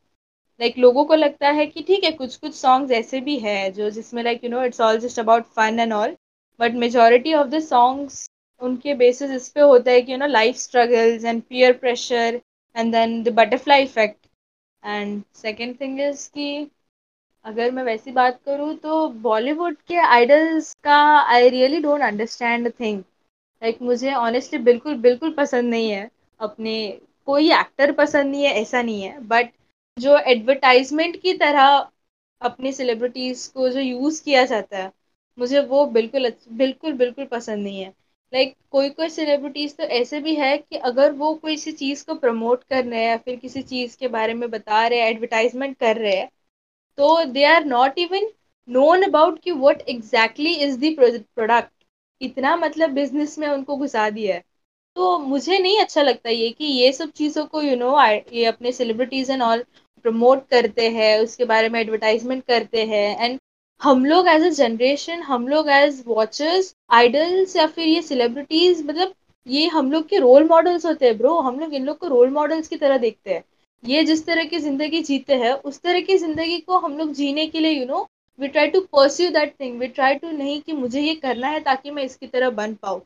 लाइक 0.61 0.73
like, 0.73 0.83
लोगों 0.83 1.05
को 1.05 1.15
लगता 1.15 1.49
है 1.51 1.67
कि 1.67 1.83
ठीक 1.83 2.05
है 2.05 2.11
कुछ 2.13 2.37
कुछ 2.37 2.55
सॉन्ग्स 2.55 2.91
ऐसे 2.93 3.21
भी 3.21 3.39
है 3.39 3.71
जो 3.73 3.91
जिसमें 3.91 4.23
like 4.23 4.45
you 4.45 4.51
know 4.51 4.63
it's 4.65 4.81
all 4.81 4.99
just 4.99 5.19
about 5.21 5.45
fun 5.57 5.81
and 5.81 5.93
all 5.93 6.17
but 6.61 6.75
majority 6.77 7.35
of 7.35 7.49
the 7.49 7.61
songs 7.63 8.29
उनके 8.61 8.95
बेसिस 8.95 9.31
इस 9.33 9.49
पे 9.49 9.61
होता 9.63 9.91
है 9.91 10.03
कि 10.03 10.13
you 10.13 10.19
know 10.19 10.27
life 10.29 10.57
struggles 10.57 11.25
and 11.25 11.43
peer 11.45 11.73
pressure 11.79 12.41
and 12.77 12.93
then 12.93 13.23
the 13.23 13.33
butterfly 13.35 13.83
effect 13.83 14.27
and 14.83 15.23
second 15.37 15.81
thing 15.81 16.01
is 16.01 16.29
कि, 16.31 16.71
अगर 17.45 17.71
मैं 17.71 17.83
वैसी 17.85 18.11
बात 18.13 18.41
करूँ 18.47 18.75
तो 18.79 19.09
बॉलीवुड 19.23 19.77
के 19.89 19.97
आइडल्स 20.07 20.73
का 20.85 20.97
I 21.29 21.49
really 21.51 21.81
don't 21.81 22.03
understand 22.03 22.71
thing 22.81 22.99
like 23.63 23.79
मुझे 23.83 24.13
ऑनेस्टली 24.15 24.59
बिल्कुल 24.63 24.97
बिल्कुल 25.01 25.33
पसंद 25.35 25.71
नहीं 25.71 25.91
है। 25.91 26.09
अपने 26.41 26.75
कोई 27.29 27.51
एक्टर 27.53 27.93
पसंद 27.95 28.31
नहीं 28.31 28.45
है, 28.45 28.53
ऐसा 28.55 28.83
नहीं 28.83 29.03
है। 29.03 29.21
बट 29.29 29.51
जो 29.97 30.17
एडवर्टाइजमेंट 30.29 31.21
की 31.23 31.33
तरह 31.39 31.67
अपनी 32.41 32.73
सेलिब्रिटीज़ 32.73 33.51
को 33.55 33.69
जो 33.71 33.81
यूज़ 33.81 34.23
किया 34.25 34.45
जाता 34.47 34.79
है 34.79 34.91
मुझे 35.39 35.61
वो 35.63 35.85
बिल्कुल 35.89 36.31
बिल्कुल 36.53 36.93
बिल्कुल 36.95 37.25
पसंद 37.27 37.63
नहीं 37.63 37.81
है। 37.81 37.89
लाइक 38.33 38.49
like, 38.49 38.61
कोई 38.71 38.91
कोई 38.91 39.09
सेलिब्रिटीज़ 39.11 39.75
तो 39.77 39.85
ऐसे 39.95 40.21
भी 40.21 40.35
है 40.37 40.57
कि 40.59 40.77
अगर 40.85 41.13
वो 41.15 41.35
कोई 41.37 41.57
सी 41.57 41.73
चीज़ 41.75 42.05
को 42.07 42.15
प्रमोट 42.17 42.65
कर 42.65 42.85
रहे 42.85 43.01
हैं 43.01 43.09
या 43.09 43.17
फिर 43.19 43.37
किसी 43.37 43.63
चीज़ 43.65 43.97
के 43.99 44.09
बारे 44.11 44.35
में 44.35 44.49
बता 44.51 44.87
रहे 44.87 45.01
हैं 45.01 45.11
एडवर्टाइजमेंट 45.11 45.77
कर 45.79 45.97
रहे 45.99 46.17
हैं 46.17 46.29
तो 46.99 47.25
they 47.27 47.45
are 47.47 47.65
not 47.67 47.99
even 47.99 48.31
known 48.69 49.03
about 49.03 49.39
कि 49.41 49.51
what 49.53 49.81
exactly 49.89 50.55
is 50.57 50.79
the 50.81 50.95
product 51.35 51.73
इतना 52.21 52.57
मतलब 52.57 52.91
बिज़नेस 52.93 53.39
में 53.39 53.49
उनको 53.49 53.77
घुसा 53.77 54.09
दिया 54.11 54.35
है। 54.35 54.43
तो 54.97 55.19
मुझे 55.21 55.59
नहीं 55.59 55.79
अच्छा 55.81 56.03
लगता 56.03 56.31
ये 56.31 56.51
कि 56.53 56.65
ये 56.67 56.93
सब 56.93 57.11
चीज़ों 57.13 57.45
को 57.47 57.63
यू 57.63 57.71
you 57.71 57.79
नो 57.79 57.91
know, 57.91 58.33
ये 58.33 58.45
अपने 58.47 58.73
सेलिब्रिटीज़ 58.73 59.33
एंड 59.33 59.43
ऑल 59.43 59.65
प्रमोट 60.05 60.47
करते 60.51 60.89
हैं 60.91 61.19
उसके 61.21 61.45
बारे 61.47 61.69
में 61.69 61.81
एडवर्टाइजमेंट 61.81 62.45
करते 62.47 62.85
हैं 62.87 63.07
एंड 63.21 63.39
हम 63.81 64.05
लोग 64.05 64.29
एज 64.29 64.43
अ 64.43 64.49
जनरेशन 64.49 65.23
हम 65.23 65.47
लोग 65.49 65.69
एज 65.71 66.03
वॉचर्स 66.07 66.75
आइडल्स 66.93 67.57
या 67.57 67.67
फिर 67.67 67.89
ये 67.89 68.03
सेलिब्रिटीज 68.03 68.83
मतलब 68.87 69.13
ये 69.47 69.67
हम 69.69 69.91
लोग 69.93 70.09
के 70.09 70.19
रोल 70.19 70.47
मॉडल्स 70.49 70.87
होते 70.87 71.07
हैं 71.07 71.17
ब्रो 71.19 71.39
हम 71.41 71.59
लोग 71.61 71.75
इन 71.75 71.85
लोग 71.85 71.99
को 71.99 72.09
रोल 72.09 72.31
मॉडल्स 72.31 72.69
की 72.69 72.77
तरह 72.77 72.99
देखते 72.99 73.33
हैं। 73.33 73.43
ये 73.85 74.05
जिस 74.05 74.25
तरह 74.27 74.45
की 74.45 74.59
ज़िंदगी 74.59 75.01
जीते 75.03 75.35
हैं, 75.35 75.53
उस 75.53 75.81
तरह 75.81 76.01
की 76.01 76.17
ज़िंदगी 76.19 76.59
को 76.61 76.79
हम 76.79 76.97
लोग 76.99 77.13
जीने 77.13 77.47
के 77.47 77.61
लिए 77.61 77.71
you 77.71 77.85
know 77.87 78.07
we 78.39 78.49
try 78.49 78.67
to 78.69 78.81
pursue 78.93 79.29
that 79.31 79.55
thing 79.61 79.79
we 79.81 79.87
try 79.89 80.15
to 80.15 80.31
नहीं 80.31 80.61
कि 80.63 80.73
मुझे 80.73 81.01
ये 81.01 81.15
करना 81.17 81.49
है 81.49 81.61
ताकि 81.63 81.91
मैं 81.91 82.05
इसकी 82.05 82.27
तरह 82.27 82.51
बन 82.53 82.75
पाऊँ। 82.83 83.01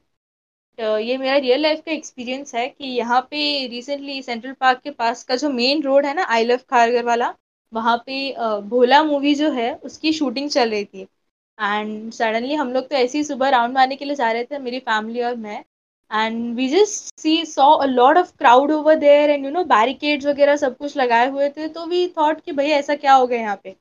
तो 0.79 0.97
ये 0.99 1.17
मेरा 1.19 1.37
रियल 1.39 1.63
लाइफ 1.63 1.83
का 1.87 1.93
एक्सपीरियंस 1.93 2.55
है 2.55 2.69
कि 2.69 2.87
यहाँ 2.89 3.21
पे 3.31 3.67
रिसेंटली 3.69 4.23
सेंट्रल 4.23 4.53
पार्क 4.53 4.81
के 4.85 4.91
पास 4.93 5.25
का 5.25 5.37
जो 5.37 5.51
मेन 5.51 5.83
रोड 5.83 6.07
है 6.07 6.15
ना 6.15 6.25
आई 6.31 6.45
लव 6.45 6.61
खारगर 6.71 7.05
वाला 7.05 7.35
वहाँ 7.73 7.97
पे 8.07 8.35
भोला 8.69 9.03
मूवी 9.05 9.35
जो 9.35 9.51
है, 9.53 9.73
उसकी 9.77 10.13
शूटिंग 10.13 10.51
चल 10.51 10.71
रही 10.71 10.85
थी। 10.85 11.07
एंड 11.59 12.13
सडनली 12.13 12.55
हम 12.55 12.73
लोग 12.73 12.89
तो 12.91 12.97
ऐसे 12.97 13.19
ही 13.19 13.25
सुबह 13.25 13.49
राउंड 13.51 13.75
मारने 13.75 13.97
के 13.97 14.05
लिए 14.05 14.15
जा 14.17 14.31
रहे 14.33 14.45
थे, 14.45 14.59
मेरी 14.59 14.79
फैमिली 14.81 15.23
और 15.23 15.37
मैं। 15.39 15.65
And 16.11 16.55
we 16.57 16.69
just 16.69 17.21
see 17.21 17.45
saw 17.47 17.67
a 17.75 17.87
lot 17.87 18.17
of 18.19 18.33
crowd 18.39 18.71
over 18.73 18.95
there 18.97 19.31
and 19.31 19.45
you 19.45 19.51
know 19.51 19.65
barricades 19.67 20.27
वगैरह 20.27 20.57
सब 20.57 20.77
कुछ 20.77 20.97
लगाए 20.97 21.29
हुए 21.31 21.49
थे। 21.51 21.69
तो 21.69 21.87
वी 21.87 22.07
थॉट 22.19 22.41
कि 22.41 22.53
भाई 22.53 22.71
ऐसा 22.73 22.95
क्या 22.97 23.15
हो 23.15 23.27
गया 23.27 23.41
यहाँ 23.41 23.61
पे? 23.65 23.77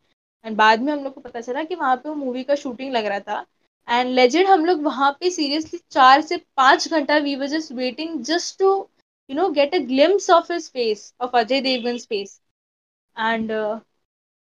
एंड 0.45 0.55
बाद 0.57 0.81
में 0.81 0.91
हम 0.93 1.03
लोग 1.03 1.13
को 1.13 1.21
पता 1.21 1.41
चला 1.41 1.63
कि 1.63 1.75
वहाँ 1.75 1.95
पे 1.97 2.09
वो 2.09 2.15
मूवी 2.15 2.43
का 2.43 2.55
शूटिंग 2.55 2.91
लग 2.93 3.05
रहा 3.05 3.19
था। 3.21 3.45
एंड 3.87 4.09
लेजेंड 4.09 4.47
हम 4.47 4.65
लोग 4.65 4.81
वहाँ 4.83 5.11
पे 5.19 5.29
सीरियसली 5.31 5.79
चार 5.91 6.21
से 6.21 6.37
पाँच 6.57 6.87
घंटा 6.89 7.17
we 7.19 7.35
were 7.35 7.47
just 7.47 7.71
waiting 7.73 8.19
just 8.25 8.57
to 8.59 8.69
you 9.29 9.35
know 9.35 9.49
get 9.51 9.75
a 9.75 9.79
glimpse 9.87 10.29
of 10.29 10.51
his 10.53 10.69
face 10.71 11.13
of 11.21 11.37
Ajay 11.37 11.61
Devgan 11.61 11.97
face 11.99 12.39
and 13.17 13.51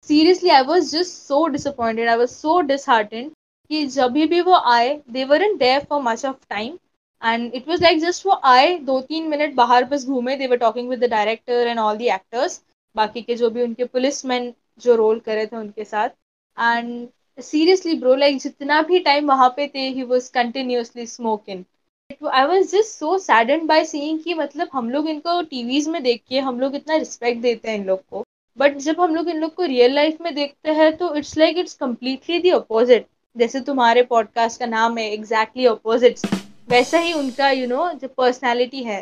seriously 0.10 0.50
I 0.50 0.64
was 0.64 0.92
just 0.92 1.16
so 1.18 1.46
disappointed 1.48 2.10
I 2.10 2.18
was 2.18 2.30
so 2.32 2.60
disheartened 2.68 3.32
कि 3.72 3.86
जब 3.88 4.12
भी 4.12 4.42
वो 4.42 4.56
आए 4.74 4.94
they 5.12 5.24
were 5.26 5.42
in 5.44 5.58
there 5.58 5.86
for 5.90 6.02
much 6.02 6.26
of 6.26 6.36
time 6.50 6.78
and 7.22 7.54
it 7.56 7.68
was 7.68 7.84
like 7.84 8.00
just 8.02 8.26
वो 8.26 8.40
आए 8.46 8.78
दो 8.86 9.00
तीन 9.02 9.28
minute 9.30 9.54
बाहर 9.56 9.84
बस 9.86 10.06
घूमे 10.06 10.36
they 10.38 10.48
were 10.48 10.58
talking 10.58 10.90
with 10.90 11.04
the 11.04 11.10
director 11.10 11.68
and 11.68 11.80
all 11.80 11.98
the 11.98 12.02
actors 12.16 12.62
बाकी 12.96 13.22
के 13.22 13.36
जो 13.36 13.50
भी 13.50 13.64
उनके 13.64 13.86
पुलिस 13.86 14.26
मैन 14.26 14.54
जो 14.82 14.96
रोल 14.96 15.20
करे 15.20 15.46
थे 15.46 15.56
उनके 15.58 15.84
साथ. 15.84 16.10
एंड 16.58 17.42
सीरियसली 17.44 17.94
ब्रो 18.00 18.16
लाइक 18.16 18.38
जितना 18.42 18.82
भी 18.82 19.00
टाइम 19.00 19.28
वहाँ 19.28 19.50
पे 19.58 19.68
थे 19.76 19.88
he 19.90 20.04
was 20.04 20.32
continuously 20.34 21.06
smoking 21.08 21.64
I 22.28 22.46
was 22.46 22.72
just 22.72 22.98
so 23.00 23.18
sadden 23.20 23.66
by 23.68 23.84
seeing 23.86 24.20
कि 24.24 24.34
मतलब 24.34 24.70
हम 24.74 24.90
लोग 24.90 25.10
इनको 25.10 25.42
टीवीज 25.44 25.88
में 25.88 26.02
देख 26.04 26.22
के, 26.30 26.40
हम 26.40 26.60
लोग 26.60 26.76
इतना 26.76 26.96
रिस्पेक्ट 26.96 27.42
देते 27.42 27.70
हैं 27.70 27.78
इन 27.78 27.86
लोग 27.86 28.00
को. 28.10 28.24
बट 28.58 28.78
जब 28.78 29.02
हम 29.02 29.16
लोग 29.16 29.30
इन 29.30 29.38
लोग 29.38 29.54
को 29.56 29.64
रियल 29.64 29.94
लाइफ 29.96 30.22
में 30.22 30.34
देखते 30.36 30.72
हैं 30.72 30.96
तो 30.98 31.14
it's 31.16 31.38
like 31.38 31.58
it's 31.58 31.74
completely 31.74 32.40
the 32.40 32.50
opposite 32.50 33.08
जैसे 33.36 33.60
तुम्हारे 33.62 34.04
पॉडकास्ट 34.04 34.60
का 34.60 34.66
नाम 34.66 34.98
है 34.98 35.12
एग्जैक्टली 35.14 35.64
exactly 35.64 35.80
अपोजिट 35.80 36.42
वैसा 36.70 37.00
ही 37.00 37.14
उनका 37.14 37.50
यू 37.52 37.68
नो 37.68 37.92
जो 37.92 38.08
पर्सनैलिटी 38.08 38.84
है। 38.84 39.02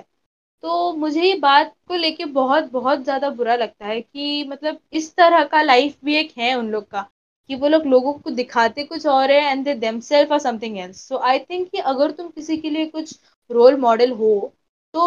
तो 0.64 0.94
मुझे 0.94 1.22
ये 1.22 1.36
बात 1.40 1.74
को 1.88 1.96
लेके 1.96 2.26
बहुत 2.26 2.72
बहुत 2.72 3.04
ज़्यादा 3.04 3.30
बुरा 3.30 3.56
लगता 3.56 3.86
है 3.86 4.00
कि 4.02 4.44
मतलब 4.50 4.80
इस 4.94 5.14
तरह 5.16 5.44
का 5.46 5.62
लाइफ 5.62 5.96
भी 6.06 6.16
एक 6.16 6.32
है 6.38 6.54
उन 6.56 6.70
लोग 6.70 6.88
का, 6.92 7.02
कि 7.50 7.56
वो 7.56 7.68
लोग 7.68 7.86
लोगों 7.86 8.14
को 8.14 8.30
दिखाते 8.32 8.84
कुछ 8.84 9.06
और 9.08 9.32
है 9.32 9.42
and 9.52 9.64
they 9.66 9.74
them 9.76 10.00
self 10.00 10.32
are 10.32 10.40
something 10.40 10.78
else 10.78 11.08
so 11.08 11.18
I 11.24 11.40
think 11.40 11.70
कि 11.72 11.78
अगर 11.86 12.12
तुम 12.12 12.30
किसी 12.30 12.58
के 12.58 12.70
लिए 12.70 12.86
कुछ 12.88 13.18
रोल 13.50 13.78
मॉडल 13.80 14.12
हो 14.14 14.32
तो 14.94 15.06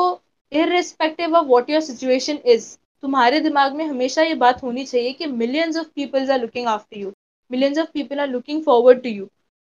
irrespective 0.53 1.37
of 1.37 1.47
what 1.47 1.70
your 1.70 1.81
situation 1.81 2.39
is 2.47 2.77
तुम्हारे 3.03 3.41
दिमाग 3.41 3.75
में 3.77 3.85
हमेशा 3.87 4.23
ये 4.23 4.35
बात 4.43 4.62
होनी 4.62 4.85
चाहिए 4.85 5.12
कि 5.12 5.27
millions 5.27 5.77
of 5.77 5.87
peoples 5.97 6.31
are 6.31 6.41
looking 6.41 6.66
after 6.69 6.99
you 6.99 7.12
millions 7.51 7.79
of 7.79 7.91
people 7.95 8.20
are 8.20 8.29
looking 8.29 8.62
forward 8.65 9.03
to 9.03 9.09
you 9.09 9.25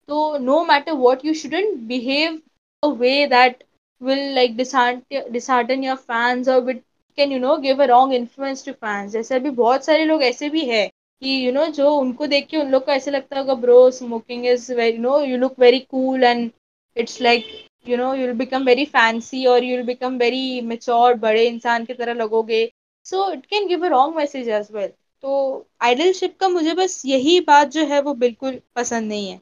तो 0.08 0.36
no 0.38 0.62
matter 0.64 0.92
what 1.04 1.24
you 1.24 1.34
shouldn't 1.34 1.76
behave 1.88 2.40
a 2.82 2.88
way 2.98 3.26
that 3.26 3.64
will 4.00 4.34
like 4.34 4.56
dishearten 4.56 5.82
your 5.82 5.96
fans 5.96 6.48
or 6.48 6.60
with 6.60 6.78
can 7.18 7.30
you 7.30 7.38
know 7.38 7.58
give 7.58 7.80
a 7.80 7.86
wrong 7.86 8.12
influence 8.12 8.62
to 8.62 8.74
fans. 8.74 9.12
जैसे 9.12 9.34
अभी 9.34 9.50
बहुत 9.50 9.84
सारे 9.84 10.04
लोग 10.04 10.22
ऐसे 10.22 10.48
भी 10.50 10.64
है 10.68 10.86
कि 10.86 11.28
यू 11.28 11.50
you 11.50 11.54
नो 11.54 11.60
know, 11.60 11.74
जो 11.74 11.90
उनको 11.96 12.26
देख 12.26 12.46
के 12.48 12.56
उन 12.56 12.70
लोग 12.70 12.84
को 12.86 12.92
ऐसे 12.92 13.10
लगता 13.10 13.38
होगा 13.38 13.54
bro 13.56 13.90
smoking 13.90 14.46
is 14.46 14.72
very 14.74 14.98
no 14.98 15.20
you 15.22 15.36
look 15.38 15.58
very 15.60 15.78
cool 15.90 16.24
and 16.24 16.50
it's 16.96 17.20
like 17.22 17.44
you 17.88 17.96
know 17.96 18.12
you 18.14 18.26
will 18.26 18.36
become 18.38 18.64
very 18.64 18.84
fancy 18.86 19.44
और 19.46 19.64
you 19.64 19.76
will 19.76 19.86
become 19.86 20.16
very 20.18 20.60
mature 20.62 21.14
बड़े 21.18 21.46
इंसान 21.46 21.84
की 21.84 21.94
तरह 21.94 22.14
लगोगे. 22.14 22.64
So 23.06 23.30
it 23.32 23.44
can 23.46 23.66
give 23.68 23.84
a 23.86 23.88
wrong 23.88 24.16
message 24.16 24.48
as 24.50 24.68
well 24.72 24.88
तो 25.24 25.34
idolship 25.82 26.36
का 26.40 26.48
मुझे 26.48 26.74
बस 26.74 27.02
यही 27.06 27.38
बात 27.46 27.68
जो 27.70 27.86
है 27.86 28.00
वो 28.02 28.14
बिल्कुल 28.16 28.60
पसंद 28.76 29.08
नहीं 29.08 29.28
है। 29.30 29.40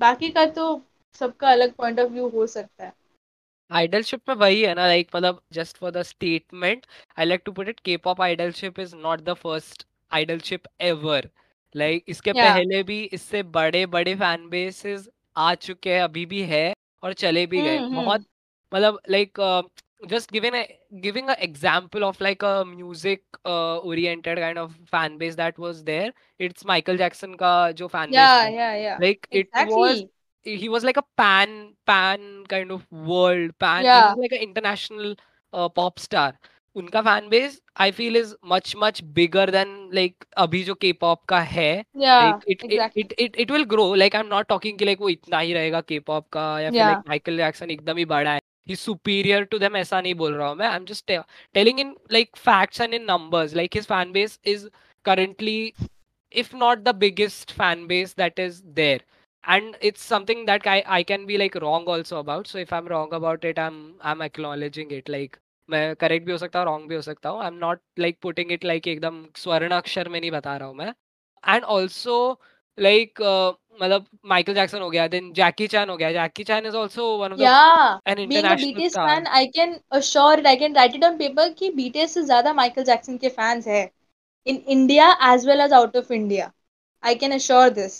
बाकी 0.00 0.30
का 0.30 0.44
तो 0.50 0.64
सबका 1.20 1.50
अलग 1.50 1.74
पॉइंट 1.74 2.00
ऑफ़ 2.00 2.10
व्यू 2.12 2.28
हो 2.28 2.46
सकता 2.48 2.84
है। 2.84 2.92
आइडलशिप 3.70 4.28
में 4.28 4.34
वही 4.36 4.62
है 4.62 4.74
ना 4.74 4.86
लाइक 4.86 5.08
मतलब 5.16 5.40
just 5.52 5.76
for 5.76 5.90
the 5.90 6.02
statement 6.02 6.86
I 7.18 7.24
like 7.26 7.42
to 7.46 7.52
put 7.52 7.68
it 7.68 7.80
K 7.80 7.96
pop 7.98 8.20
idolship 8.22 8.78
is 8.80 8.94
not 8.96 9.20
the 9.20 9.34
first 9.36 9.86
idolship 10.12 10.62
ever 10.82 11.28
like 11.74 12.04
इसके 12.08 12.32
या 12.32 12.46
पहले 12.46 12.82
भी 12.82 13.02
इससे 13.12 13.42
बड़े 13.54 13.84
बड़े 13.88 14.14
फ़ैन 14.16 14.48
बेसिस 14.50 15.08
आ 15.38 15.54
चुके 15.56 15.94
हैं 15.94 16.02
अभी 16.02 16.24
भी 16.26 16.42
है 16.46 16.64
और 17.02 17.12
चले 17.14 17.46
भी 17.46 17.62
गए 17.62 17.78
हम्म 17.78 17.92
बहुत 17.92 18.20
हम्म 18.20 18.24
मतलब 18.72 19.00
like 19.10 19.40
just 20.07 20.31
giving 20.31 20.55
a 20.55 20.67
giving 21.01 21.29
an 21.29 21.35
example 21.39 22.03
of 22.03 22.19
like 22.19 22.41
a 22.43 22.65
music 22.65 23.23
uh, 23.45 23.77
oriented 23.79 24.37
kind 24.37 24.57
of 24.57 24.75
fan 24.91 25.17
base 25.17 25.35
that 25.35 25.57
was 25.59 25.83
there 25.83 26.11
it's 26.39 26.65
michael 26.65 26.97
jackson 26.97 27.37
ka 27.37 27.71
jo 27.73 27.87
fan 27.87 28.15
base 28.15 28.15
yeah 28.17 28.37
tha. 28.37 28.49
yeah 28.49 28.75
yeah 28.75 28.97
like 28.97 29.27
it 29.31 29.49
was 29.55 30.03
exactly 30.03 30.09
he 30.43 30.69
was 30.69 30.83
like 30.83 30.97
a 30.97 31.03
pan 31.17 31.75
pan 31.85 32.43
kind 32.49 32.71
of 32.71 32.85
world 32.91 33.51
pan 33.59 33.81
he 33.81 33.85
yeah 33.85 34.07
was 34.07 34.17
like 34.17 34.31
an 34.31 34.41
international 34.41 35.15
uh, 35.53 35.69
pop 35.69 35.99
star 35.99 36.33
उनका 36.75 37.01
fan 37.01 37.27
base 37.29 37.59
I 37.81 37.91
feel 37.91 38.17
is 38.17 38.35
much 38.51 38.73
much 38.77 39.01
bigger 39.15 39.49
than 39.51 39.73
like 39.93 40.25
अभी 40.43 40.63
जो 40.63 40.75
के 40.75 40.91
pop 41.01 41.23
का 41.29 41.39
है 41.55 41.71
yeah 41.93 42.21
like 42.21 42.45
it 42.49 42.63
exactly 42.63 43.03
it 43.03 43.13
it 43.19 43.35
it 43.35 43.51
will 43.51 43.63
grow 43.73 43.93
like 43.95 44.15
I 44.15 44.21
am 44.21 44.27
not 44.27 44.47
talking 44.49 44.77
कि 44.79 44.85
like 44.85 45.01
वो 45.01 45.09
इतना 45.09 45.39
ही 45.39 45.53
रहेगा 45.53 45.81
के 45.81 45.99
पॉप 46.11 46.29
का 46.33 46.45
या 46.59 46.71
फिर 46.71 46.85
लाइक 46.85 46.97
yeah 46.97 47.09
माइकल 47.09 47.37
जैक्सन 47.37 47.71
एकदम 47.71 47.97
ही 47.97 48.05
बड़ा 48.13 48.33
है 48.33 48.39
He 48.68 48.76
superior 48.76 49.44
to 49.44 49.58
them 49.58 49.76
ऐसा 49.76 50.00
नहीं 50.00 50.14
बोल 50.14 50.34
रहा 50.34 50.48
हूँ 50.48 50.56
मैं 50.56 50.66
I 50.66 50.76
am 50.76 50.84
just 50.84 51.12
telling 51.54 51.80
in 51.80 51.94
like 52.12 52.36
facts 52.36 52.80
and 52.80 52.94
in 52.94 53.04
numbers 53.10 53.54
like 53.54 53.76
his 53.76 53.86
fan 53.86 54.12
base 54.12 54.38
is 54.46 54.68
currently 55.04 55.74
if 56.32 56.52
not 56.54 56.84
the 56.84 56.92
biggest 56.94 57.52
fan 57.52 57.86
base 57.86 58.14
that 58.14 58.38
is 58.38 58.62
there 58.74 59.00
and 59.44 59.76
it's 59.80 60.02
something 60.04 60.44
that 60.46 60.66
I, 60.66 60.82
I 60.88 61.02
can 61.04 61.26
be 61.26 61.38
like 61.38 61.54
wrong 61.56 61.84
also 61.86 62.18
about 62.18 62.48
so 62.48 62.58
if 62.58 62.72
i'm 62.72 62.88
wrong 62.88 63.12
about 63.12 63.44
it 63.44 63.58
i'm 63.58 63.94
i'm 64.02 64.22
acknowledging 64.22 64.90
it 64.92 65.08
like 65.08 65.42
मैं 65.68 65.94
correct 65.96 66.26
भी 66.26 66.32
हो 66.32 66.38
सकता 66.38 66.58
हूँ 66.58 66.66
wrong 66.66 66.88
भी 66.88 66.94
हो 66.94 67.00
सकता 67.02 67.28
हूँ 67.28 67.40
I 67.42 67.46
am 67.46 67.54
not 67.60 67.80
like 67.98 68.18
putting 68.22 68.50
it 68.52 68.64
like 68.64 68.86
एकदम 68.88 69.16
स्वर्ण 69.36 69.70
अक्षर 69.74 70.08
में 70.08 70.20
नहीं 70.20 70.30
बता 70.30 70.56
रहा 70.56 70.68
हूँ 70.68 70.76
मैं 70.76 70.92
एंड 71.44 71.64
ऑल्सो 71.76 72.18
लाइक 72.78 73.20
मतलब 73.82 74.06
माइकल 74.26 74.54
जैक्सन 74.54 74.80
हो 74.80 74.90
गया 74.90 75.06
देन 75.08 75.32
जैकी 75.34 75.66
चैन 75.68 75.90
हो 75.90 75.96
गया. 75.96 76.12
Jackie 76.12 76.44
Chan 76.44 76.66
is 76.66 76.76
also 76.76 77.16
one 77.18 77.32
of 77.32 77.40
the 77.40 77.42
या 77.42 78.00
an 78.08 78.18
international 78.18 78.56
BTS 78.64 78.92
fan 78.96 79.26
I 79.28 79.46
can 79.56 79.78
assure 79.92 80.46
I 80.46 80.56
can 80.56 80.74
write 80.76 80.94
it 80.96 81.04
on 81.04 81.16
paper 81.18 81.52
कि 81.58 81.70
बीटीएस 81.72 82.14
से 82.14 82.22
ज़्यादा 82.22 82.52
माइकल 82.54 82.84
जैक्सन 82.84 83.16
के 83.18 83.28
फैंस 83.30 83.66
है. 83.68 83.90
In 84.46 84.56
India 84.68 85.10
as 85.32 85.46
well 85.46 85.60
as 85.60 85.72
out 85.72 85.96
of 85.96 86.12
India 86.12 86.50
I 87.02 87.14
can 87.14 87.32
assure 87.34 87.68
this 87.70 87.94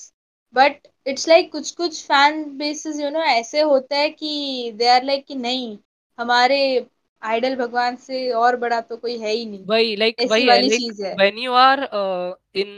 but 0.54 0.86
it's 1.06 1.28
like 1.28 1.50
कुछ 1.52 1.70
कुछ 1.76 2.02
fan 2.06 2.42
basis 2.58 3.00
you 3.00 3.10
know 3.10 3.20
ऐसे 3.22 3.60
होता 3.62 3.96
है 3.96 4.08
कि 4.10 4.72
दे 4.76 4.88
आर 4.88 5.04
लाइक 5.04 5.24
कि 5.26 5.34
नहीं 5.36 5.76
हमारे 6.18 6.58
आइडल 7.22 7.56
भगवान 7.56 7.96
से 7.96 8.30
और 8.34 8.56
बड़ा 8.56 8.80
तो 8.80 8.96
कोई 8.96 9.18
है 9.18 9.30
ही 9.30 9.44
नहीं। 9.46 9.64
भाई 9.66 9.94
लाइक 9.96 10.16
like, 10.16 10.30
वही 10.30 10.46
वाली 10.46 10.68
चीज़ 10.70 11.04
है। 11.04 11.14
When 11.14 11.38
you 11.38 11.52
are 11.54 11.80
in 12.56 12.68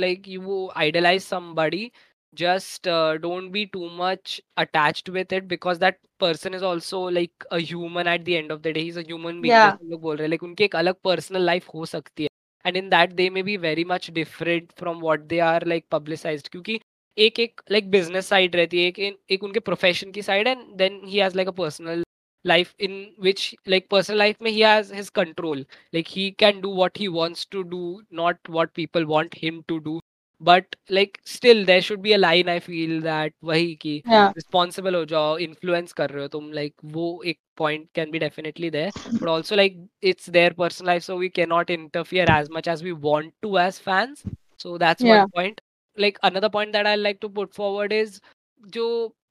like 0.00 0.28
you 0.28 0.68
idolize 0.76 1.22
somebody 1.22 1.90
just 2.33 2.87
uh, 2.87 3.17
don't 3.17 3.51
be 3.51 3.65
too 3.67 3.89
much 3.89 4.41
attached 4.57 5.09
with 5.09 5.31
it 5.31 5.47
because 5.47 5.79
that 5.79 5.97
person 6.19 6.53
is 6.53 6.63
also 6.63 7.01
like 7.17 7.45
a 7.51 7.59
human 7.59 8.07
at 8.07 8.25
the 8.25 8.37
end 8.37 8.51
of 8.51 8.63
the 8.63 8.73
day 8.73 8.83
he's 8.83 8.97
a 8.97 9.03
human 9.03 9.41
being 9.41 9.53
yeah 9.53 9.71
जैसे 9.71 9.83
हम 9.83 9.89
लोग 9.91 10.01
बोल 10.01 10.15
रहे 10.17 10.27
हैं 10.27 10.31
like 10.33 10.43
उनकी 10.43 10.63
एक 10.63 10.75
अलग 10.75 10.95
personal 11.03 11.45
life 11.45 11.67
हो 11.73 11.85
सकती 11.85 12.23
है 12.23 12.29
and 12.65 12.77
in 12.77 12.89
that 12.89 13.13
they 13.13 13.29
may 13.29 13.43
be 13.43 13.57
very 13.57 13.83
much 13.85 14.09
different 14.11 14.71
from 14.79 15.01
what 15.01 15.19
they 15.33 15.39
are 15.49 15.65
like 15.67 15.85
publicised 15.91 16.47
क्योंकि 16.47 16.79
एक 17.17 17.39
एक 17.39 17.61
लाइक 17.71 17.91
बिजनेस 17.91 18.27
साइड 18.27 18.55
रहती 18.55 18.81
है 18.81 18.87
एक 18.87 18.99
एक 19.31 19.43
उनके 19.43 19.59
प्रोफेशन 19.69 20.11
की 20.11 20.21
side 20.21 20.47
and 20.47 20.65
then 20.77 21.01
he 21.05 21.19
has 21.19 21.35
like 21.35 21.47
a 21.47 21.57
personal 21.61 22.03
life 22.45 22.75
in 22.77 22.95
which 23.17 23.55
like 23.65 23.85
personal 23.91 24.19
life 24.19 24.39
mein 24.45 24.53
he 24.53 24.63
has 24.67 24.89
his 24.89 25.09
control 25.09 25.61
like 25.97 26.09
he 26.15 26.31
can 26.43 26.57
do 26.65 26.71
what 26.79 26.97
he 26.97 27.07
wants 27.17 27.45
to 27.55 27.63
do 27.75 28.01
not 28.21 28.49
what 28.55 28.73
people 28.79 29.05
want 29.11 29.37
him 29.43 29.61
to 29.67 29.79
do 29.85 29.93
But 30.40 30.76
like 30.90 31.16
still 31.26 31.64
there 31.66 31.80
should 31.80 32.00
be 32.00 32.12
align 32.12 32.48
I 32.48 32.58
feel 32.58 33.00
that 33.02 33.34
वही 33.44 33.74
की 33.74 34.02
responsible 34.08 34.94
हो 34.94 35.04
जाओ 35.04 35.36
influence 35.38 35.92
कर 35.92 36.10
रहे 36.10 36.22
हो 36.22 36.28
तुम 36.28 36.50
like 36.52 36.74
वो 36.86 37.06
एक 37.26 37.38
point 37.56 37.86
can 37.94 38.10
be 38.10 38.18
definitely 38.18 38.70
there 38.70 38.90
but 39.08 39.28
also 39.28 39.56
like 39.56 39.86
it's 40.02 40.30
their 40.30 40.52
personal 40.52 40.86
life 40.86 41.02
so 41.02 41.16
we 41.18 41.28
can 41.30 41.48
not 41.48 41.70
interfere 41.70 42.30
as 42.30 42.48
much 42.52 42.68
as 42.68 42.82
we 42.82 42.90
want 43.02 43.32
to 43.42 43.56
as 43.58 43.80
fans 43.80 44.22
so 44.60 44.76
that's 44.78 45.02
one 45.02 45.26
point 45.34 45.60
like 45.98 46.18
another 46.22 46.48
point 46.48 46.72
that 46.72 46.86
I 46.86 46.96
like 46.96 47.18
to 47.22 47.28
put 47.30 47.52
forward 47.54 47.92
is 47.92 48.20
जो 48.68 48.86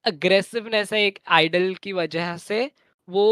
aggressiveness 0.06 0.94
है 0.94 1.02
एक 1.04 1.20
idol 1.38 1.74
की 1.84 1.94
वजह 1.94 2.36
से 2.38 2.70
वो 3.08 3.26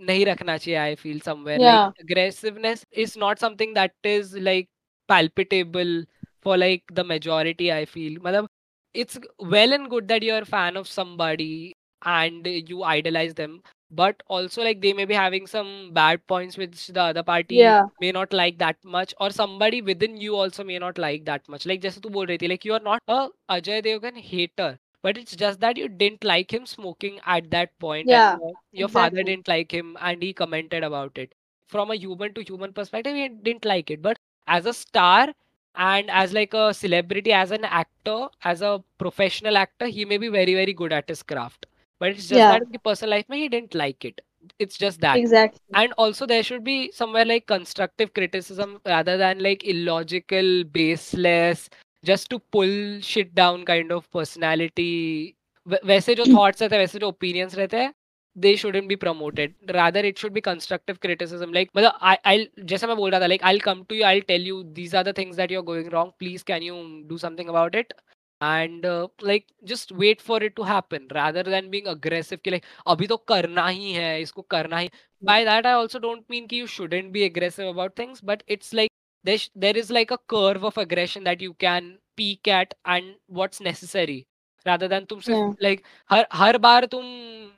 नहीं 0.00 0.24
रखना 0.26 0.56
चाहिए 0.56 0.78
I 0.78 0.94
feel 0.94 1.20
somewhere 1.20 1.60
aggressiveness 2.00 2.86
is 2.94 3.18
not 3.18 3.38
something 3.38 3.74
that 3.74 4.06
is 4.06 4.38
like 4.38 4.68
palpable 5.08 6.04
for 6.42 6.56
like 6.56 6.82
the 6.92 7.04
majority, 7.04 7.72
I 7.72 7.84
feel. 7.84 8.20
Matlab, 8.20 8.46
it's 8.94 9.18
well 9.38 9.72
and 9.72 9.88
good 9.88 10.08
that 10.08 10.22
you're 10.22 10.42
a 10.42 10.44
fan 10.44 10.76
of 10.76 10.88
somebody 10.88 11.72
and 12.04 12.46
you 12.46 12.82
idolize 12.82 13.34
them 13.34 13.62
but 13.90 14.22
also 14.26 14.62
like 14.62 14.80
they 14.80 14.92
may 14.92 15.04
be 15.04 15.14
having 15.14 15.46
some 15.46 15.90
bad 15.92 16.26
points 16.26 16.56
which 16.56 16.86
the 16.88 17.00
other 17.00 17.22
party 17.22 17.56
yeah. 17.56 17.82
may 18.00 18.10
not 18.10 18.32
like 18.32 18.58
that 18.58 18.76
much 18.82 19.14
or 19.20 19.30
somebody 19.30 19.82
within 19.82 20.16
you 20.16 20.34
also 20.34 20.64
may 20.64 20.78
not 20.78 20.98
like 20.98 21.24
that 21.26 21.46
much 21.48 21.66
like 21.66 21.80
just 21.80 22.02
tu 22.02 22.08
like 22.52 22.64
you 22.64 22.72
are 22.72 22.86
not 22.88 23.02
a 23.08 23.28
ajay 23.50 23.82
devgan 23.88 24.16
hater 24.16 24.78
but 25.02 25.18
it's 25.18 25.36
just 25.36 25.60
that 25.60 25.76
you 25.76 25.88
didn't 25.88 26.24
like 26.24 26.52
him 26.52 26.64
smoking 26.64 27.20
at 27.26 27.50
that 27.50 27.78
point 27.78 28.08
yeah 28.08 28.34
uh, 28.34 28.52
your 28.72 28.88
exactly. 28.88 28.92
father 28.92 29.22
didn't 29.22 29.48
like 29.48 29.70
him 29.70 29.96
and 30.00 30.22
he 30.22 30.32
commented 30.32 30.82
about 30.82 31.16
it 31.18 31.34
from 31.68 31.90
a 31.90 31.94
human 31.94 32.32
to 32.34 32.42
human 32.42 32.72
perspective 32.72 33.14
he 33.14 33.28
didn't 33.28 33.64
like 33.64 33.90
it 33.90 34.00
but 34.00 34.16
as 34.46 34.66
a 34.66 34.72
star 34.72 35.28
and 35.75 36.09
as 36.09 36.33
like 36.33 36.53
a 36.53 36.73
celebrity 36.73 37.31
as 37.31 37.51
an 37.51 37.65
actor 37.65 38.27
as 38.43 38.61
a 38.61 38.83
professional 38.97 39.57
actor 39.57 39.87
he 39.87 40.05
may 40.05 40.17
be 40.17 40.27
very 40.27 40.53
very 40.55 40.73
good 40.73 40.91
at 40.91 41.07
his 41.07 41.21
craft 41.23 41.67
but 41.99 42.09
it's 42.09 42.27
just 42.27 42.39
yeah 42.39 42.51
that 42.51 42.63
in 42.63 42.71
the 42.71 42.79
personal 42.79 43.11
life 43.11 43.25
mein, 43.29 43.39
he 43.41 43.49
didn't 43.49 43.75
like 43.75 44.03
it 44.03 44.21
it's 44.59 44.77
just 44.77 45.01
that 45.01 45.17
exactly 45.17 45.59
and 45.75 45.93
also 45.97 46.25
there 46.25 46.43
should 46.43 46.63
be 46.63 46.91
somewhere 46.91 47.25
like 47.25 47.45
constructive 47.47 48.13
criticism 48.13 48.79
rather 48.85 49.17
than 49.17 49.39
like 49.39 49.63
illogical 49.63 50.63
baseless 50.63 51.69
just 52.03 52.29
to 52.29 52.39
pull 52.39 52.99
shit 53.01 53.33
down 53.35 53.65
kind 53.65 53.91
of 53.91 54.09
personality 54.11 55.35
वै- 55.67 55.83
वैसे 55.85 56.15
जो 56.15 56.25
thoughts 56.33 56.61
रहते 56.61 56.75
हैं 56.75 56.81
वैसे 56.81 56.99
जो 56.99 57.07
opinions 57.07 57.55
रहते 57.55 57.77
हैं 57.77 57.93
they 58.35 58.55
shouldn't 58.57 58.87
be 58.87 58.95
promoted 59.01 59.55
rather 59.71 60.05
it 60.05 60.17
should 60.19 60.31
be 60.33 60.41
constructive 60.41 60.97
criticism 61.01 61.53
like 61.53 61.69
मतलब 61.77 61.97
आई 62.01 62.15
आई 62.31 62.47
जैसे 62.71 62.87
मैं 62.87 62.95
बोल 62.97 63.11
रहा 63.11 63.19
था 63.21 63.27
like 63.27 63.43
I 63.51 63.59
come 63.69 63.83
to 63.89 63.95
you 63.95 64.03
I 64.05 64.21
tell 64.31 64.47
you 64.47 64.61
these 64.79 64.95
are 64.95 65.03
the 65.11 65.17
things 65.17 65.35
that 65.37 65.51
you 65.51 65.59
are 65.59 65.65
going 65.65 65.87
wrong 65.93 66.11
please 66.19 66.43
can 66.51 66.63
you 66.63 66.75
do 67.09 67.17
something 67.17 67.49
about 67.49 67.75
it 67.75 67.93
and 68.41 68.85
like 69.23 69.45
just 69.71 69.91
wait 69.99 70.21
for 70.21 70.43
it 70.43 70.55
to 70.55 70.63
happen 70.63 71.07
rather 71.11 71.49
than 71.49 71.69
being 71.69 71.87
aggressive 71.95 72.39
कि 72.43 72.49
like 72.51 72.65
अभी 72.87 73.07
तो 73.07 73.17
करना 73.33 73.67
ही 73.67 73.91
है 73.93 74.21
इसको 74.21 74.41
करना 74.55 74.77
ही 74.77 74.89
by 75.21 75.35
that 75.45 75.65
i 75.65 75.71
also 75.75 75.99
don't 76.01 76.25
mean 76.29 76.47
ki 76.49 76.57
you 76.57 76.67
shouldn't 76.71 77.11
be 77.13 77.21
aggressive 77.27 77.67
about 77.69 77.95
things 77.95 78.19
but 78.21 78.43
it's 78.55 78.73
like 78.73 78.91
there, 79.25 79.37
sh- 79.37 79.49
there 79.55 79.77
is 79.81 79.89
like 79.89 80.11
a 80.11 80.17
curve 80.33 80.63
of 80.63 80.77
aggression 80.77 81.23
that 81.23 81.41
you 81.41 81.53
can 81.55 81.87
peak 82.17 82.47
at 82.49 82.75
and 82.85 83.15
what's 83.39 83.61
necessary 83.61 84.17
Rather 84.66 84.88
than 84.88 85.06
तुम 85.06 85.20
yeah 85.26 85.52
like 85.60 85.82
हर 86.10 86.26
हर 86.34 86.58
बार 86.58 86.86
तुम 86.94 87.04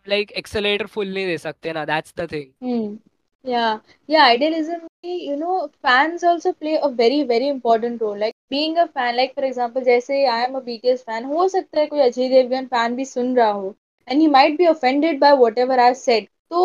like 0.09 0.33
accelerator 0.37 0.89
full 0.89 1.15
नहीं 1.15 1.27
दे 1.27 1.39
सकते 1.39 1.73
ना 1.73 1.85
that's 1.87 2.13
the 2.23 2.27
thing 2.29 2.53
hmm 2.61 2.97
Yeah, 3.45 3.81
yeah, 4.09 4.25
idealism, 4.27 4.87
you 5.03 5.37
know, 5.37 5.69
fans 5.83 6.23
also 6.25 6.53
play 6.55 6.79
a 6.83 6.89
very, 6.91 7.23
very 7.23 7.49
important 7.49 8.01
role. 8.01 8.17
Like 8.19 8.33
being 8.51 8.79
a 8.79 8.87
fan, 8.89 9.17
like 9.19 9.35
for 9.35 9.45
example, 9.45 9.83
जैसे 9.85 10.21
I 10.29 10.39
am 10.47 10.55
a 10.57 10.63
BTS 10.69 11.03
fan, 11.05 11.25
हो 11.33 11.47
सकता 11.49 11.81
है 11.81 11.87
कोई 11.87 12.01
Ajay 12.01 12.29
Devgan 12.29 12.67
fan 12.73 12.97
भी 12.97 13.05
सुन 13.05 13.35
रहा 13.37 13.51
हो, 13.51 13.75
and 14.09 14.23
he 14.23 14.29
might 14.37 14.57
be 14.63 14.69
offended 14.73 15.21
by 15.21 15.33
whatever 15.43 15.79
I 15.89 15.93
said. 16.05 16.27
तो 16.51 16.63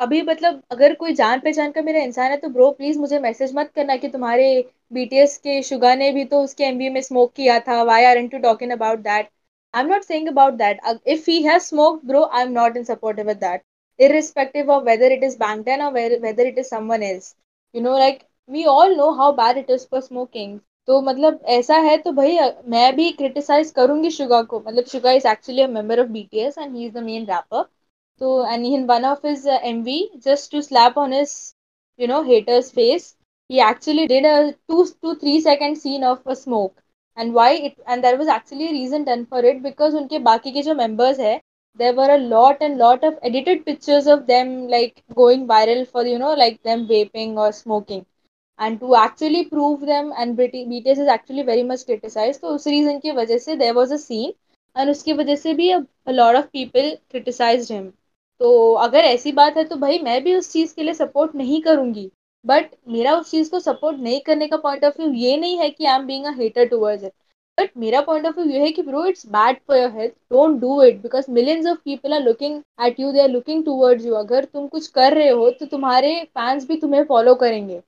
अभी 0.00 0.20
मतलब 0.22 0.62
अगर 0.72 0.94
कोई 1.04 1.14
जान 1.22 1.40
पहचान 1.40 1.72
का 1.72 1.82
मेरा 1.82 2.00
इंसान 2.10 2.30
है 2.30 2.36
तो 2.40 2.48
ब्रो 2.58 2.70
प्लीज़ 2.72 2.98
मुझे 2.98 3.18
मैसेज 3.20 3.54
मत 3.56 3.72
करना 3.76 3.96
कि 4.04 4.08
तुम्हारे 4.08 4.48
बीटीएस 4.92 5.36
के 5.46 5.62
शुगा 5.70 5.94
ने 5.94 6.10
भी 6.12 6.24
तो 6.34 6.42
उसके 6.44 6.64
एमवी 6.64 6.88
में 6.90 7.00
स्मोक 7.02 7.32
किया 7.36 7.58
था 7.68 7.82
why 7.84 8.04
aren't 8.12 8.34
you 8.34 8.40
talking 8.40 8.72
about 8.72 8.98
that 9.08 9.30
I 9.74 9.82
am 9.82 9.88
not 9.90 10.04
saying 10.04 10.28
about 10.28 10.54
that 10.54 10.80
if 11.06 11.30
he 11.30 11.42
has 11.42 11.62
smoked 11.62 12.06
bro 12.08 12.24
I 12.24 12.42
am 12.42 12.52
not 12.52 12.76
in 12.76 12.84
support 12.84 13.20
with 13.20 13.36
that 13.38 13.62
irrespective 13.98 14.68
of 14.70 14.84
whether 14.84 15.06
it 15.12 15.22
is 15.22 15.36
Bangtan 15.36 15.80
or 15.84 15.92
whether, 15.92 16.18
whether 16.20 16.44
it 16.46 16.58
is 16.58 16.68
someone 16.68 17.02
else. 17.02 17.34
You 17.74 17.80
know, 17.82 17.94
like 17.98 18.20
we 18.48 18.66
all 18.66 18.96
know 18.96 19.12
how 19.14 19.32
bad 19.32 19.56
it 19.56 19.70
is 19.76 19.86
for 19.86 20.02
smoking. 20.02 20.58
तो 20.88 21.00
मतलब 21.02 21.40
ऐसा 21.54 21.76
है 21.84 21.96
तो 22.02 22.12
भाई 22.12 22.38
मैं 22.74 22.94
भी 22.96 23.10
criticise 23.12 23.70
करूँगी 23.78 24.10
Suga 24.10 24.40
को 24.52 24.60
मतलब 24.60 24.84
Suga 24.92 25.10
is 25.12 25.26
actually 25.28 25.62
a 25.62 25.66
member 25.68 26.00
of 26.00 26.08
BTS 26.12 26.58
and 26.58 26.76
he 26.76 26.86
is 26.86 26.94
the 26.94 27.02
main 27.08 27.26
rapper 27.30 27.64
so 28.20 28.44
and 28.44 28.66
in 28.66 28.86
one 28.86 29.04
of 29.04 29.22
his 29.22 29.46
uh, 29.46 29.58
MV, 29.64 30.22
just 30.22 30.50
to 30.50 30.62
slap 30.62 30.96
on 30.96 31.12
his, 31.12 31.54
you 31.98 32.08
know, 32.08 32.22
hater's 32.24 32.70
face, 32.70 33.14
he 33.50 33.60
actually 33.60 34.06
did 34.06 34.24
a 34.24 34.54
two 34.68 34.86
to 35.02 35.14
three 35.16 35.40
second 35.40 35.76
scene 35.76 36.04
of 36.04 36.26
a 36.26 36.34
and 37.18 37.32
why 37.34 37.56
it 37.56 37.74
and 37.88 38.02
there 38.02 38.16
was 38.18 38.30
actually 38.30 38.66
reason 38.72 39.04
turn 39.04 39.24
for 39.30 39.46
it 39.46 39.62
because 39.62 39.96
उनके 39.96 40.18
बाकी 40.24 40.52
के 40.52 40.62
जो 40.62 40.74
members 40.74 41.20
है 41.20 41.36
there 41.78 41.94
were 41.94 42.10
a 42.10 42.16
lot 42.18 42.62
and 42.62 42.76
lot 42.78 43.04
of 43.04 43.14
edited 43.26 43.64
pictures 43.64 44.08
of 44.08 44.20
them 44.26 44.56
like 44.68 45.00
going 45.14 45.48
viral 45.48 45.84
for 45.92 46.06
you 46.06 46.18
know 46.18 46.34
like 46.34 46.60
them 46.64 46.84
vaping 46.86 47.38
और 47.38 47.52
smoking 47.52 48.02
and 48.58 48.78
to 48.80 48.94
actually 48.96 49.42
prove 49.44 49.84
them 49.86 50.12
and 50.12 50.36
B 50.36 50.46
T 50.48 50.82
S 50.86 50.98
is 50.98 51.08
actually 51.10 51.42
very 51.42 51.62
much 51.62 51.82
criticise 51.82 52.40
तो 52.40 52.54
उस 52.54 52.66
reason 52.66 52.98
की 52.98 53.10
वजह 53.12 53.38
से 53.38 53.56
there 53.56 53.72
was 53.74 53.94
a 53.94 53.96
scene 53.98 54.32
and 54.76 54.90
उसकी 54.90 55.12
वजह 55.12 55.36
से 55.36 55.54
भी 55.54 55.72
lot 56.10 56.36
of 56.36 56.46
people 56.52 56.94
criticise 57.10 57.72
him 57.72 57.90
तो 58.40 58.72
अगर 58.82 59.04
ऐसी 59.04 59.32
बात 59.32 59.56
है 59.56 59.64
तो 59.64 59.76
भाई 59.76 59.98
मैं 59.98 60.22
भी 60.24 60.34
उस 60.34 60.52
चीज़ 60.52 60.74
के 60.74 60.82
लिए 60.82 60.94
सपोर्ट 60.94 61.34
नहीं 61.34 61.60
करूँगी। 61.62 62.10
बट 62.44 62.74
मेरा 62.88 63.14
उस 63.18 63.30
चीज़ 63.30 63.50
को 63.50 63.60
सपोर्ट 63.60 63.98
नहीं 64.00 64.20
करने 64.26 64.48
का 64.48 64.56
पॉइंट 64.56 64.84
ऑफ़ 64.84 65.00
व्यू 65.00 65.12
ये 65.12 65.36
नहीं 65.36 65.58
है 65.58 65.70
कि 65.70 65.84
I 65.84 65.96
am 65.96 66.06
being 66.06 66.24
a 66.26 66.32
hater 66.38 66.68
towards 66.68 67.04
it 67.04 67.12
but 67.58 67.70
मेरा 67.84 68.00
पॉइंट 68.02 68.26
ऑफ़ 68.26 68.38
व्यू 68.38 68.50
ये 68.52 68.60
है 68.60 68.70
कि 68.72 68.82
bro 68.82 69.04
it's 69.06 69.26
bad 69.26 69.60
for 69.68 69.78
your 69.78 69.90
health 69.98 70.12
don't 70.32 70.60
do 70.60 70.82
it 70.82 71.02
because 71.02 71.30
millions 71.30 71.66
of 71.66 71.78
people 71.84 72.14
are 72.14 72.22
looking 72.22 72.62
at 72.86 73.00
you 73.00 73.12
they 73.12 73.22
are 73.22 73.28
looking 73.28 73.64
towards 73.64 74.06
you 74.06 74.14
अगर 74.14 74.44
तुम 74.44 74.66
कुछ 74.68 74.86
कर 74.98 75.14
रहे 75.14 75.28
हो 75.28 75.50
तो 75.60 75.66
तुम्हारे 75.66 76.14
फैंस 76.24 76.66
भी 76.68 76.76
तुम्हें 76.80 77.04
फॉलो 77.04 77.34
करेंगे. 77.44 77.82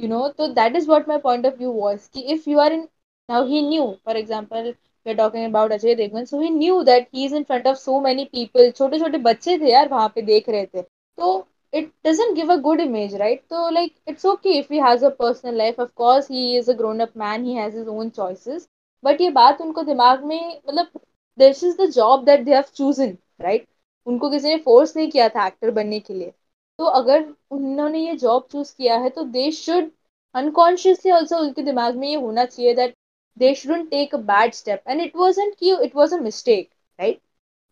You 0.00 0.08
know 0.08 0.20
so 0.36 0.46
that 0.54 0.76
is 0.78 0.86
what 0.90 1.08
my 1.08 1.16
point 1.24 1.46
of 1.48 1.56
view 1.56 1.70
was 1.78 2.04
ki 2.14 2.22
if 2.34 2.46
you 2.50 2.60
are 2.60 2.70
in, 2.72 2.84
now 3.28 3.40
he 3.46 3.58
knew, 3.62 3.84
for 4.04 4.14
example 4.20 4.72
we're 5.06 5.16
talking 5.18 5.44
about 5.48 5.74
Ajay 5.76 5.96
Devgan, 5.98 6.28
so 6.28 6.40
he 6.40 6.48
knew 6.50 6.78
that 6.84 7.08
he 7.12 7.26
is 7.26 7.34
in 7.40 7.44
front 7.50 7.66
of 7.72 7.78
so 7.78 7.98
many 8.06 8.24
people. 8.36 8.70
छोटे 8.78 8.98
छोटे 8.98 9.18
बच्चे 9.26 9.58
थे 9.58 9.72
यार 9.72 9.88
वहाँ 9.88 10.08
पे 10.14 10.22
देख 10.22 10.48
रहे 10.48 10.66
थे. 10.66 10.82
तो 10.82 11.46
it 11.72 11.90
doesn't 12.04 12.34
give 12.34 12.48
a 12.50 12.58
good 12.58 12.80
image 12.80 13.12
right 13.14 13.42
so 13.48 13.68
like 13.68 13.94
it's 14.06 14.24
okay 14.24 14.58
if 14.58 14.68
he 14.68 14.78
has 14.78 15.02
a 15.02 15.10
personal 15.12 15.54
life 15.54 15.78
of 15.78 15.94
course 15.94 16.28
he 16.28 16.56
is 16.56 16.68
a 16.68 16.74
grown 16.74 17.00
up 17.00 17.14
man 17.16 17.44
he 17.44 17.56
has 17.56 17.74
his 17.74 17.88
own 17.88 18.10
choices 18.10 18.68
but 19.04 19.20
ये 19.20 19.30
बात 19.30 19.60
उनको 19.60 19.82
दिमाग 19.84 20.24
में 20.24 20.60
मतलब 20.68 21.00
this 21.38 21.62
is 21.62 21.76
the 21.76 21.88
job 21.92 22.26
that 22.26 22.44
they 22.44 22.56
have 22.58 22.72
chosen 22.80 23.16
right 23.40 23.66
उनको 24.06 24.30
किसी 24.30 24.48
ने 24.48 24.56
force 24.64 24.96
नहीं 24.96 25.10
किया 25.10 25.28
था 25.28 25.46
एक्टर 25.46 25.70
बनने 25.70 26.00
के 26.00 26.14
लिए 26.14 26.32
तो 26.78 26.84
अगर 27.00 27.24
उन्होंने 27.50 27.98
ये 28.06 28.14
जॉब 28.16 28.46
चूज़ 28.52 28.74
किया 28.76 28.96
है 28.98 29.10
तो 29.10 29.24
दे 29.36 29.50
शुड 29.52 29.90
अनकॉन्शियसली 30.34 31.12
ऑल्सो 31.12 31.38
उनके 31.38 31.62
दिमाग 31.62 31.96
में 31.96 32.08
ये 32.08 32.14
होना 32.20 32.44
चाहिए 32.44 32.74
that 32.74 32.94
they 33.36 33.54
shouldn't 33.54 33.90
take 33.90 34.14
a 34.14 34.18
bad 34.30 34.54
step 34.54 34.82
and 34.88 35.00
it 35.02 35.16
wasn't 35.16 35.54
कि 35.58 35.74
it 35.84 35.96
was 35.96 36.14
a 36.14 36.18
mistake 36.20 36.68
right 36.98 37.20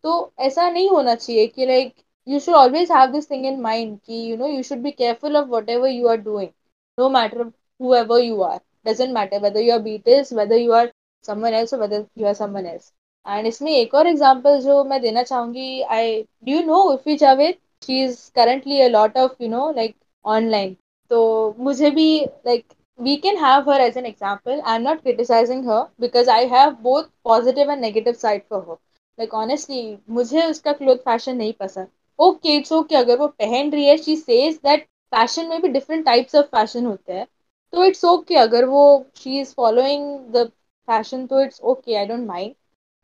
तो 0.03 0.13
ऐसा 0.39 0.69
नहीं 0.69 0.89
होना 0.89 1.15
चाहिए 1.15 1.47
कि 1.47 1.65
like 1.65 1.93
always 2.55 2.91
have 2.91 3.11
this 3.11 3.29
thing 3.31 3.45
in 3.45 3.59
mind 3.61 3.97
कि 4.05 4.31
you 4.31 4.37
know 4.37 4.47
you 4.47 4.63
should 4.63 4.79
be 4.81 4.91
careful 4.91 5.37
of 5.37 5.47
whatever 5.69 5.89
you 5.89 6.07
are 6.07 6.17
doing 6.17 6.49
no 6.97 7.09
matter 7.09 7.41
whoever 7.95 8.19
you 8.19 8.41
are 8.41 8.59
doesn't 8.87 9.13
matter 9.13 9.41
whether 9.41 9.61
you 9.61 9.73
are 9.73 9.79
बीटिस 9.81 10.33
whether 10.33 10.55
you 10.55 10.71
are 10.73 10.91
someone 11.25 11.53
else 11.53 11.73
और 11.73 11.79
whether 11.79 12.05
you 12.17 12.27
are 12.27 12.33
someone 12.33 12.65
else 12.65 12.91
and 13.25 13.47
इसमें 13.47 13.71
एक 13.71 13.93
और 13.95 14.07
example 14.07 14.59
जो 14.61 14.83
मैं 14.83 15.01
देना 15.01 15.23
चाहूँगी 15.23 15.81
I 15.81 16.21
do 16.21 16.51
you 16.51 16.63
know 16.65 16.81
Urfi 16.91 17.15
Javed 17.17 17.57
she 17.85 18.03
is 18.03 18.19
currently 18.35 18.81
a 18.81 18.87
lot 18.87 19.17
of 19.17 19.43
you 19.43 19.49
know 19.49 19.71
like 19.71 19.95
online 20.25 20.75
तो 21.11 21.55
मुझे 21.59 21.89
भी 21.91 22.09
like 22.45 22.73
we 22.99 23.17
can 23.17 23.37
have 23.37 23.65
her 23.65 23.79
as 23.79 23.95
an 23.95 24.05
example. 24.05 24.61
I'm 24.65 24.83
not 24.83 25.01
criticizing 25.03 25.63
her 25.63 25.87
because 25.99 26.27
i 26.27 26.39
have 26.45 26.83
both 26.83 27.09
positive 27.23 27.69
and 27.69 27.81
negative 27.81 28.17
side 28.17 28.43
for 28.49 28.61
her. 28.61 28.75
Like, 29.17 29.33
honestly, 29.33 29.97
मुझे 30.09 30.45
उसका 30.45 30.73
cloth 30.73 30.97
fashion 31.05 31.37
नहीं 31.37 31.53
पसंद. 31.53 31.87
Okay 32.19 32.55
it's 32.57 32.71
okay 32.73 32.95
अगर 32.95 33.17
वो 33.17 33.27
पहन 33.29 33.71
रही 33.71 33.85
है 33.87 33.97
शी 33.97 34.15
सेज 34.17 34.55
दैट 34.63 34.83
फ़ैशन 35.11 35.47
में 35.49 35.61
भी 35.61 35.67
डिफरेंट 35.69 36.05
टाइप्स 36.05 36.35
ऑफ़ 36.35 36.45
फ़ैशन 36.47 36.85
होते 36.85 37.13
हैं। 37.13 37.25
तो 37.73 37.83
इट्स 37.85 38.03
ओके 38.05 38.35
अगर 38.37 38.65
वो 38.65 38.83
she 39.17 39.39
is 39.41 39.53
following 39.55 40.05
the 40.33 40.45
fashion 40.87 41.25
तो 41.27 41.41
it's 41.41 41.61
okay 41.63 41.95
I 41.95 42.05
don't 42.05 42.25
mind 42.27 42.53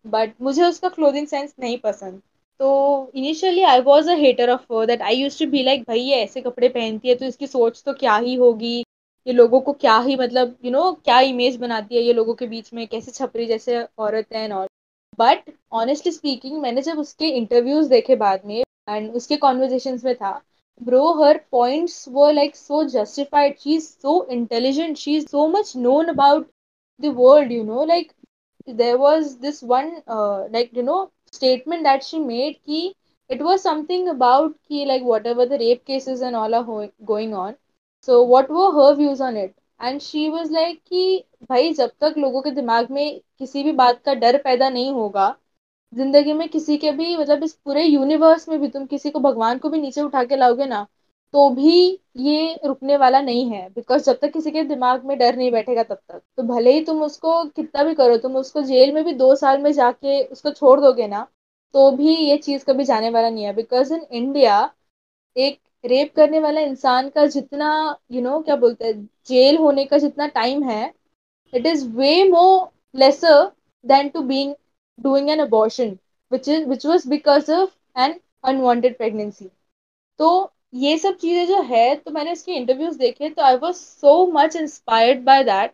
but 0.06 0.34
मुझे 0.42 0.64
उसका 0.64 0.90
क्लोथिंग 0.90 1.28
सेंस 1.28 1.54
नहीं 1.60 1.78
पसंद। 1.80 2.22
तो 2.60 3.12
initially 3.16 3.62
I 3.64 3.80
was 3.82 4.10
a 4.10 4.16
hater 4.18 4.50
of 4.50 4.86
that 4.88 5.02
I 5.02 5.16
use 5.16 5.40
to 5.40 5.50
be 5.52 5.64
like 5.64 5.82
भाई 5.88 6.00
ये 6.02 6.16
ऐसे 6.24 6.42
कपड़े 6.42 6.70
पहनती 6.70 7.10
है 7.10 7.16
तो 7.16 7.26
इसकी 7.26 7.48
सोच 7.48 7.82
तो 7.86 7.94
क्या 7.96 8.16
ही 8.18 8.36
होगी? 8.36 8.78
ये 9.28 9.34
लोगों 9.34 9.60
को 9.62 9.74
क्या 9.76 9.98
ही 10.00 10.16
मतलब 10.16 10.48
यू 10.64 10.70
you 10.70 10.72
नो 10.72 10.82
know, 10.82 11.04
क्या 11.04 11.20
इमेज 11.22 11.56
बनाती 11.58 11.96
है 11.96 12.02
ये 12.02 12.14
लोगों 12.14 12.34
के 12.36 12.48
बीच 12.48 12.74
में? 12.74 12.88
कैसे 12.88 13.12
छपरी 13.12 13.46
जैसे 13.46 13.84
औरत 14.00 14.34
है 14.34 14.50
और 14.52 14.68
बट 15.20 15.52
ऑनेस्टली 15.74 16.12
स्पीकिंग 16.12 16.62
मैंने 16.62 16.82
जब 16.82 17.00
उसके 17.00 17.28
इंटरव्यूज़ 17.38 17.90
देखे 17.90 18.16
बाद 18.18 18.46
में 18.46 18.64
एंड 18.88 19.14
उसके 19.16 19.36
कॉन्वर्जेशन 19.38 20.00
में 20.06 20.16
था। 20.16 20.32
ब्रो 20.82 21.12
हर 21.22 21.38
पॉइंट्स 21.52 22.08
वो 22.10 22.30
like 22.32 22.56
so 22.56 22.84
justified 22.90 23.58
she 23.60 23.76
is 23.76 23.86
so 24.02 24.24
intelligent 24.32 24.98
she 24.98 25.16
is 25.18 25.28
so 25.28 25.48
much 25.48 25.74
known 25.78 26.08
about 26.10 26.48
the 27.00 27.14
world 27.18 27.52
you 27.52 27.64
know 27.64 27.86
like 27.86 28.12
there 28.68 28.96
was 28.98 29.38
this 29.40 29.64
one 29.64 29.92
like 30.10 30.72
you 30.78 30.84
know 30.84 31.04
statement 31.34 31.84
that 31.84 32.04
she 32.04 32.20
made 32.20 32.56
की 32.58 32.86
it 33.30 33.42
was 33.42 33.62
something 33.62 34.08
about 34.10 34.56
की 34.68 34.86
like 34.86 35.04
whatever 35.28 35.48
the 35.50 35.54
rape 35.62 35.84
cases 35.88 36.24
and 36.24 36.36
all 36.36 36.54
are 36.56 36.64
going 37.04 37.34
on 37.36 37.54
so 38.08 38.24
what 38.26 38.52
वो 38.52 38.70
her 38.72 38.96
views 38.96 39.24
on 39.24 39.38
it 39.38 39.54
and 39.82 40.00
she 40.02 40.28
was 40.30 40.52
like 40.54 40.80
कि 40.88 41.24
भाई, 41.50 41.74
जब 41.74 41.92
तक 42.02 42.14
लोगों 42.18 42.42
के 42.42 42.52
दिमाग 42.52 42.92
में 42.92 43.20
किसी 43.40 43.64
भी 43.64 43.72
बात 43.74 44.02
का 44.06 44.14
डर 44.16 44.38
पैदा 44.44 44.70
नहीं 44.70 44.92
होगा 44.94 45.36
ज़िंदगी 45.94 46.34
में 46.34 46.48
किसी 46.50 46.78
के 46.78 46.92
भी 46.92 47.16
मतलब 47.18 47.44
इस 47.44 47.54
पूरे 47.66 47.84
यूनिवर्स 47.84 48.48
में 48.50 48.60
भी 48.62 48.68
तुम 48.68 48.86
किसी 48.86 49.10
को 49.12 49.20
भगवान 49.20 49.58
को 49.58 49.70
भी 49.70 49.78
नीचे 49.82 50.02
उठा 50.02 50.24
के 50.24 50.36
लाओगे 50.36 50.66
ना 50.66 50.86
तो 51.34 51.50
भी 51.50 51.72
ये 52.18 52.60
रुकने 52.66 52.98
वाला 52.98 53.22
नहीं 53.22 53.50
है 53.52 53.68
बिकॉज़ 53.70 54.04
जब 54.04 54.20
तक 54.22 54.32
किसी 54.34 54.52
के 54.52 54.64
दिमाग 54.64 55.06
में 55.06 55.18
डर 55.18 55.36
नहीं 55.36 55.52
बैठेगा 55.52 55.84
तब 55.84 55.98
तक। 56.10 56.22
तो 56.38 56.44
भले 56.44 56.74
ही 56.74 56.84
तुम 56.86 57.02
उसको 57.04 57.44
कितना 57.46 57.84
भी 57.84 57.94
करो 57.96 58.18
तुम 58.18 58.36
उसको 58.36 58.62
जेल 58.62 58.94
में 58.94 59.04
भी 59.06 59.14
दो 59.14 59.34
साल 59.36 59.62
में 59.62 59.72
जाके 59.74 60.22
उसको 60.24 60.52
छोड़ 60.52 60.80
दोगे 60.82 61.08
ना 61.08 61.28
तो 61.74 61.90
भी 61.92 62.16
ये 62.16 62.38
चीज़ 62.38 62.66
कभी 62.66 62.84
जाने 62.84 63.10
वाला 63.10 63.30
नहीं 63.30 63.44
है 63.46 63.54
बिकॉज़ 63.54 63.94
इन 63.94 64.06
इंडिया 64.14 64.60
एक 65.36 65.60
रेप 65.86 66.14
करने 66.16 66.40
वाला 66.40 66.62
इंसान 66.62 67.10
का 67.10 67.26
जितना 67.28 67.70
यू 68.12 68.20
you 68.20 68.24
नो 68.24 68.32
know, 68.32 68.46
क्या 68.46 68.56
बोलते 68.56 68.86
हैं 68.86 69.06
जेल 69.28 69.58
होने 69.58 69.86
का 69.86 69.98
जितना 69.98 70.28
टाइम 70.28 70.64
है 70.64 70.94
it 71.54 71.66
is 71.66 71.88
way 71.90 72.24
more 72.30 72.70
lesser 73.00 73.44
than 73.86 74.10
to 74.10 74.22
being 74.22 74.54
doing 75.00 75.30
an 75.30 75.40
abortion, 75.40 76.00
which 76.32 76.48
is, 76.48 76.66
which 76.66 76.84
was 76.86 77.06
because 77.06 77.50
of 77.50 77.72
an 77.96 78.20
unwanted 78.44 78.98
pregnancy. 78.98 79.50
तो 80.20 80.52
ये 80.76 80.98
सब 80.98 81.16
चीज़ें 81.18 81.48
जो 81.48 81.62
है 81.64 81.96
तो 81.96 82.12
मैंने 82.12 82.32
इसके 82.32 82.52
इंटरव्यूज़ 82.54 82.98
देखे 83.00 83.30
तो 83.30 83.42
I 83.44 83.56
was 83.58 83.76
so 83.76 84.26
much 84.32 84.56
inspired 84.56 85.24
by 85.26 85.44
that 85.44 85.72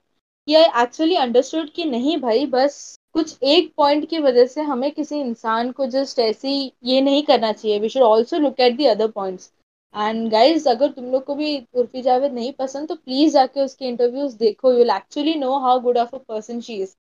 कि 0.48 0.56
आई 0.56 0.84
एक्चुअली 0.84 1.16
अंडरस्टूड 1.16 1.70
कि 1.76 1.86
नहीं 1.86 2.18
भाई, 2.22 2.46
बस 2.46 2.98
कुछ 3.14 3.38
एक 3.44 3.72
पॉइंट 3.78 4.08
की 4.10 4.20
वजह 4.20 4.46
से 4.48 4.62
हमें 4.62 4.92
किसी 4.92 5.20
इंसान 5.20 5.72
को 5.72 5.86
जस्ट 5.96 6.20
ऐसे 6.20 6.50
ये 6.84 7.02
नहीं 7.02 7.24
करना 7.24 7.52
चाहिए। 7.52 7.80
We 7.80 7.90
should 7.90 8.04
also 8.04 8.38
look 8.40 8.60
at 8.60 8.76
the 8.78 8.86
other 8.86 9.08
points 9.12 9.52
and 9.96 10.30
guys 10.32 10.68
अगर 10.70 10.92
तुम 10.92 11.12
लोग 11.12 11.24
को 11.26 11.36
भी 11.36 11.58
उर्फी 11.76 12.02
जावेद 12.02 12.34
नहीं 12.34 12.52
पसंद 12.60 12.88
तो 12.90 12.96
प्लीज़ 12.96 13.34
जाके 13.34 13.62
उसके 13.62 13.86
इंटरव्यूज़ 13.88 14.38
देखो। 14.38 14.72
You 14.72 14.78
will 14.78 14.90
actually 14.96 15.36
know 15.36 15.58
how 15.60 15.80
good 15.80 15.98
of 15.98 16.16
a 16.16 16.20
person 16.28 16.62
she 16.62 16.82
is 16.82 16.96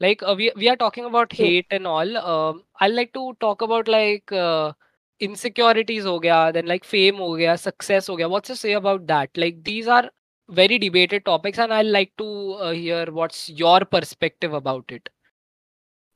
like 0.00 0.22
uh, 0.22 0.34
we 0.38 0.50
we 0.56 0.68
are 0.68 0.76
talking 0.76 1.04
about 1.04 1.32
hate 1.32 1.66
and 1.70 1.86
all 1.86 2.16
um, 2.18 2.62
i 2.80 2.88
like 2.88 3.12
to 3.12 3.24
talk 3.40 3.62
about 3.66 3.88
like 3.96 4.32
uh, 4.32 4.72
insecurities 5.28 6.04
ho 6.10 6.14
gaya 6.26 6.52
then 6.58 6.66
like 6.72 6.84
fame 6.94 7.22
ho 7.24 7.28
gaya 7.42 7.56
success 7.66 8.08
ho 8.12 8.16
gaya 8.22 8.28
what's 8.34 8.52
to 8.54 8.56
say 8.62 8.74
about 8.82 9.06
that 9.12 9.42
like 9.44 9.62
these 9.70 9.88
are 9.98 10.04
very 10.48 10.78
debated 10.86 11.24
topics 11.30 11.58
and 11.66 11.72
i 11.72 11.82
like 11.82 12.12
to 12.24 12.28
uh, 12.66 12.72
hear 12.72 13.04
what's 13.20 13.42
your 13.64 13.78
perspective 13.96 14.54
about 14.62 14.98
it 15.00 15.10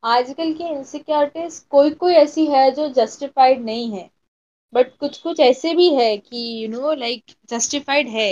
आजकल 0.03 0.53
की 0.59 0.65
insecurities 0.73 1.59
कोई 1.71 1.91
कोई 2.03 2.15
ऐसी 2.15 2.45
है 2.47 2.71
जो 2.75 2.89
justified 2.99 3.65
नहीं 3.65 3.91
है 3.93 4.09
but 4.73 4.97
कुछ 5.01 5.19
कुछ 5.23 5.41
ऐसे 5.41 5.75
भी 5.77 5.89
है 5.95 6.17
कि 6.17 6.39
यू 6.63 6.69
नो 6.71 6.93
लाइक 7.05 7.35
जस्टिफाइड 7.51 8.09
है 8.09 8.29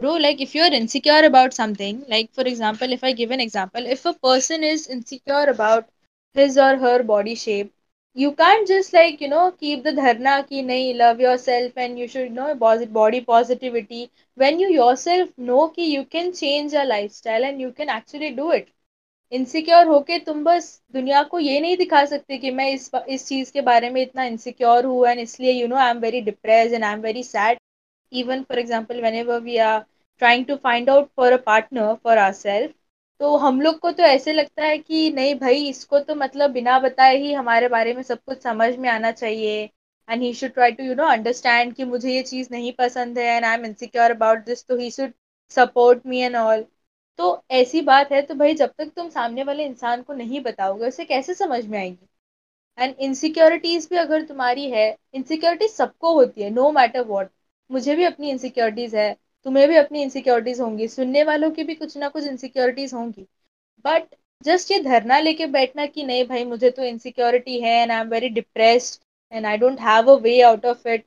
bro 0.00 0.12
like 0.24 0.40
if 0.40 0.54
you're 0.54 0.72
insecure 0.76 1.24
about 1.24 1.52
something 1.52 1.96
like 2.08 2.32
for 2.32 2.44
example 2.50 2.92
if 2.96 3.02
i 3.04 3.12
give 3.12 3.30
an 3.36 3.40
example 3.44 3.86
if 3.94 4.06
a 4.06 4.12
person 4.26 4.64
is 4.64 4.86
insecure 4.86 5.44
about 5.50 5.88
his 6.36 6.56
or 6.56 6.76
her 6.84 7.02
body 7.02 7.34
shape 7.34 7.70
you 8.16 8.32
can't 8.32 8.66
just 8.66 8.94
like 8.94 9.20
you 9.20 9.28
know 9.28 9.44
keep 9.52 9.84
the 9.84 9.92
dharna 10.00 10.34
ki 10.48 10.62
nahi 10.70 10.96
love 11.02 11.20
yourself 11.26 11.84
and 11.84 11.98
you 12.02 12.08
should 12.14 12.32
know 12.38 12.48
body 12.98 13.20
positivity 13.20 14.02
when 14.36 14.58
you 14.64 14.72
yourself 14.78 15.30
know 15.50 15.68
ki 15.76 15.92
you 15.92 16.04
can 16.16 16.32
change 16.42 16.78
your 16.78 16.86
lifestyle 16.94 17.48
and 17.52 17.60
you 17.66 17.72
can 17.80 17.96
actually 18.00 18.34
do 18.42 18.52
it 18.60 18.68
insecure 19.32 19.86
होके 19.86 20.18
तुम 20.18 20.42
बस 20.44 20.64
दुनिया 20.92 21.22
को 21.32 21.38
ये 21.38 21.60
नहीं 21.60 21.76
दिखा 21.76 22.04
सकते 22.04 22.38
कि 22.38 22.50
मैं 22.50 22.68
इस 22.72 22.90
इस 23.16 23.26
चीज़ 23.26 23.52
के 23.52 23.60
बारे 23.68 23.90
में 23.90 24.00
इतना 24.02 24.24
इनसिक्योर 24.24 24.86
हूँ 24.86 25.06
एंड 25.08 25.20
इसलिए 25.20 25.52
you 25.52 25.66
know 25.68 25.76
I 25.76 25.90
am 25.90 25.98
very 26.00 26.20
depress 26.30 26.72
and 26.72 26.84
I 26.84 26.92
am 26.92 27.00
very 27.00 27.22
sad 27.22 27.58
even 28.12 28.44
for 28.44 28.58
example 28.58 29.00
whenever 29.00 29.40
we 29.40 29.58
are 29.60 29.86
trying 30.20 30.56
find 30.56 30.90
out 30.90 31.08
for 31.16 31.32
for 31.32 31.42
partner 31.44 31.94
for 32.04 32.18
ourself 32.32 32.72
तो 33.20 33.36
हम 33.36 33.60
लोग 33.60 33.78
को 33.78 33.90
तो 33.92 34.02
ऐसे 34.02 34.32
लगता 34.32 34.64
है 34.64 34.78
कि 34.78 35.10
नहीं 35.10 35.34
भाई, 35.34 35.68
इसको 35.68 35.98
तो 36.00 36.14
मतलब 36.14 36.50
बिना 36.50 36.78
बताए 36.78 37.16
ही 37.16 37.32
हमारे 37.32 37.68
बारे 37.68 37.94
में 37.94 38.02
सब 38.02 38.18
कुछ 38.26 38.42
समझ 38.42 38.74
में 38.76 38.88
आना 38.88 39.10
चाहिए। 39.12 39.68
And 40.08 40.22
he 40.22 40.32
should 40.34 40.52
try 40.52 40.72
to 40.72 40.84
you 40.84 40.94
know 40.94 41.06
understand 41.06 41.74
कि 41.74 41.84
मुझे 41.84 42.12
ये 42.12 42.22
चीज़ 42.22 42.48
नहीं 42.52 42.72
पसंद 42.78 43.18
है 43.18 43.24
and 43.26 43.44
I 43.44 43.54
am 43.54 43.64
insecure 43.66 44.10
about 44.10 44.44
this 44.46 44.66
तो 44.66 44.76
he 44.76 44.90
should 44.90 45.12
support 45.52 46.06
me 46.06 46.20
and 46.20 46.36
all 46.36 46.64
तो 47.18 47.42
ऐसी 47.52 47.80
बात 47.82 48.12
है 48.12 48.22
तो 48.22 48.34
भाई 48.34 48.54
जब 48.54 48.72
तक 48.78 48.92
तुम 48.96 49.08
सामने 49.10 49.42
वाले 49.44 49.64
इंसान 49.64 50.02
को 50.02 50.12
नहीं 50.14 50.40
बताओगे, 50.42 50.86
उसे 50.88 51.04
कैसे 51.04 51.34
समझ 51.34 51.64
में 51.66 51.78
आएगी? 51.78 52.06
एंड 52.78 52.94
इनसिक्योरिटीज 53.00 53.86
भी 53.90 53.96
अगर 53.98 54.22
तुम्हारी 54.26 54.70
है 54.70 54.86
इनसिक्योरिटीज 55.14 55.70
सबको 55.72 56.12
होती 56.14 56.42
है 56.42 56.50
नो 56.50 56.70
मैटर 56.72 57.00
वॉट 57.06 57.30
मुझे 57.70 57.96
भी 57.96 58.04
अपनी 58.04 58.30
इनसिक्योरिटीज 58.30 58.94
है। 58.96 59.16
तुम्हें 59.46 59.68
भी 59.68 59.76
अपनी 59.76 60.02
इनसिक्योरिटीज 60.02 60.60
होंगी। 60.60 60.88
सुनने 60.88 61.22
वालों 61.24 61.50
की 61.50 61.62
भी 61.64 61.74
कुछ 61.74 61.96
ना 61.96 62.08
कुछ 62.08 62.26
इनसिक्योरिटीज 62.26 62.94
होंगी। 62.94 63.26
बट 63.84 64.14
जस्ट 64.44 64.70
ये 64.70 64.78
धरना 64.82 65.18
लेके 65.20 65.46
बैठना 65.48 65.86
कि 65.86 66.04
नहीं 66.04 66.24
भाई, 66.26 66.44
मुझे 66.44 66.70
तो 66.70 66.82
इनसिक्योरिटी 66.84 67.60
है 67.60 67.80
and 67.82 67.92
I 67.92 68.00
am 68.00 68.08
very 68.08 68.28
depressed 68.30 69.00
and 69.32 69.46
I 69.46 69.56
don't 69.58 69.80
have 69.80 70.10
a 70.10 70.14
way 70.20 70.40
out 70.42 70.66
of 70.66 70.88
it 70.88 71.04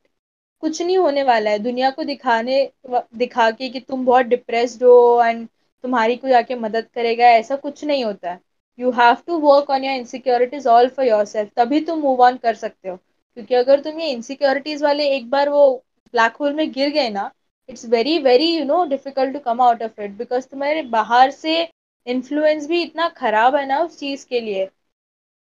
कुछ 0.62 0.80
नहीं 0.82 0.96
होने 0.98 1.22
वाला 1.22 1.50
है। 1.50 1.58
दुनिया 1.58 1.90
को 1.90 2.04
दिखाने 2.04 2.70
दिखा 2.90 3.50
के 3.50 3.68
कि 3.68 3.80
तुम 3.80 4.04
बहुत 4.06 4.26
डिप्रेस्ड 4.26 4.82
हो 4.84 5.22
एंड 5.24 5.46
तुम्हारी 5.84 6.16
कोई 6.16 6.32
आके 6.32 6.54
मदद 6.56 6.86
करेगा, 6.94 7.26
ऐसा 7.28 7.56
कुछ 7.56 7.84
नहीं 7.84 8.04
होता। 8.04 8.30
है 8.30 8.40
you 8.78 8.90
have 8.92 9.16
to 9.26 9.38
work 9.38 9.70
on 9.70 9.84
your 9.84 9.94
insecurities 9.94 10.66
all 10.66 10.88
for 10.88 11.06
yourself 11.24 11.50
तभी 11.56 11.80
तुम 11.84 11.98
मूव 12.00 12.22
ऑन 12.24 12.36
कर 12.36 12.54
सकते 12.56 12.88
हो। 12.88 12.96
क्योंकि 12.96 13.54
अगर 13.54 13.80
तुम 13.80 14.00
ये 14.00 14.10
इनसिक्योरिटीज 14.10 14.82
वाले 14.82 15.08
एक 15.16 15.28
बार 15.30 15.48
वो 15.48 15.70
ब्लैक 16.14 16.36
होल 16.36 16.52
में 16.54 16.70
गिर 16.72 16.90
गए 16.90 17.08
ना 17.10 17.30
it's 17.68 17.84
very 17.90 18.18
very 18.18 18.46
you 18.56 18.64
know 18.64 18.84
difficult 18.86 19.32
to 19.34 19.38
come 19.40 19.60
out 19.62 19.82
of 19.82 20.00
it 20.00 20.10
because 20.18 20.46
तुम्हारे 20.48 20.82
बाहर 20.94 21.30
से 21.30 21.60
इन्फ्लुएंस 22.06 22.66
भी 22.68 22.82
इतना 22.82 23.08
खराब 23.18 23.56
है 23.56 23.66
ना 23.66 23.80
उस 23.82 23.98
चीज़ 23.98 24.26
के 24.28 24.40
लिए। 24.40 24.64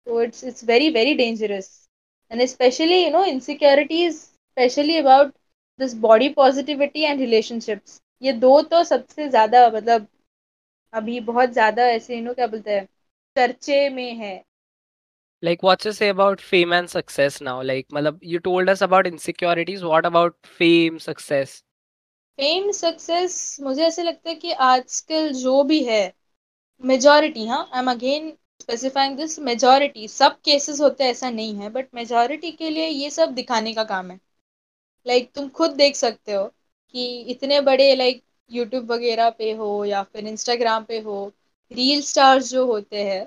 तो 0.06 0.22
it's 0.22 0.44
it's 0.44 0.64
very 0.64 0.90
very 0.90 1.14
dangerous 1.14 1.68
and 2.30 2.44
specially 2.46 3.02
you 3.04 3.10
know 3.10 3.24
insecurities 3.24 4.14
specially 4.14 4.96
about 4.96 5.32
this 5.80 5.94
body 6.00 6.28
positivity 6.34 7.02
and 7.02 7.20
relationships 7.20 8.00
ये 8.22 8.32
दो 8.32 8.60
तो 8.62 8.82
सबसे 8.84 9.28
ज़्यादा 9.28 9.68
मतलब 9.70 10.06
अभी 10.92 11.20
बहुत 11.20 11.50
ज़्यादा 11.52 11.86
ऐसे 11.90 12.16
यू 12.16 12.22
नो 12.24 12.34
क्या 12.34 12.46
बोलते 12.46 12.74
हैं 12.74 12.84
चर्चे 13.36 13.88
में 13.90 14.12
है। 14.14 14.42
Like 15.42 15.62
what's 15.62 15.84
to 15.84 15.92
say 15.92 16.08
about 16.08 16.40
fame 16.40 16.72
and 16.72 16.90
success 16.90 17.40
now? 17.40 17.62
Like 17.62 17.88
malab, 17.96 18.18
you 18.22 18.38
told 18.40 18.70
us 18.70 18.80
about 18.80 19.06
insecurities 19.06 19.82
what 19.84 20.06
about 20.06 20.36
fame 20.60 20.98
success? 20.98 21.62
Fame 22.38 22.70
success 22.72 23.34
मुझे 23.60 23.82
ऐसे 23.84 24.02
लगता 24.02 24.28
है 24.30 24.34
कि 24.36 24.52
आजकल 24.64 25.32
जो 25.34 25.62
भी 25.64 25.82
है 25.84 25.98
मेजॉरिटी 26.82 27.46
हाँ 27.46 27.58
I 27.66 27.80
am 27.80 27.90
again 27.90 28.30
specifying 28.60 29.16
this 29.16 29.38
majority 29.42 30.08
सब 30.08 30.40
केसेस 30.44 30.80
होते 30.80 31.04
हैं 31.04 31.10
ऐसा 31.10 31.30
नहीं 31.30 31.54
है 31.56 31.70
बट 31.70 31.88
मेजॉरिटी 31.94 32.52
के 32.54 32.70
लिए 32.70 32.86
ये 32.88 33.10
सब 33.10 33.34
दिखाने 33.34 33.72
का 33.74 33.84
काम 33.86 34.10
है। 34.10 34.18
लाइक 35.06 35.24
like, 35.24 35.34
तुम 35.34 35.48
खुद 35.50 35.70
देख 35.76 35.96
सकते 35.96 36.32
हो 36.32 36.44
कि 36.94 37.06
इतने 37.30 37.60
बड़े 37.62 37.94
लाइक 37.96 38.22
यूट्यूब 38.50 38.92
वगैरह 38.92 39.30
पे 39.32 39.52
हो 39.54 39.84
या 39.84 40.02
फिर 40.04 40.26
इंस्टाग्राम 40.28 40.84
पे 40.84 41.00
हो 41.02 41.26
रील 41.70 42.02
स्टार्स 42.04 42.50
जो 42.50 42.66
होते 42.66 43.04
हैं 43.04 43.26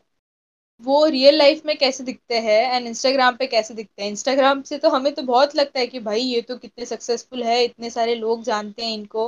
वो 0.81 1.05
रियल 1.07 1.37
लाइफ 1.37 1.61
में 1.65 1.75
कैसे 1.77 2.03
दिखते 2.03 2.39
हैं 2.39 2.61
एंड 2.75 2.87
इंस्टाग्राम 2.87 3.35
पे 3.37 3.47
कैसे 3.47 3.73
दिखते 3.73 4.03
हैं? 4.03 4.09
इंस्टाग्राम 4.09 4.61
से 4.63 4.77
तो 4.77 4.89
हमें 4.89 5.13
तो 5.15 5.21
बहुत 5.23 5.55
लगता 5.55 5.79
है 5.79 5.87
कि 5.87 5.99
भाई 5.99 6.21
ये 6.21 6.41
तो 6.41 6.57
कितने 6.57 6.85
सक्सेसफुल 6.85 7.43
है, 7.43 7.63
इतने 7.63 7.89
सारे 7.89 8.15
लोग 8.15 8.43
जानते 8.43 8.85
हैं 8.85 8.93
इनको। 8.93 9.27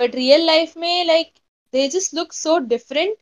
बट 0.00 0.14
रियल 0.14 0.46
लाइफ 0.46 0.76
में 0.76 1.04
like 1.04 1.32
they 1.74 1.86
just 1.88 2.14
look 2.14 2.32
so 2.32 2.58
different 2.66 3.16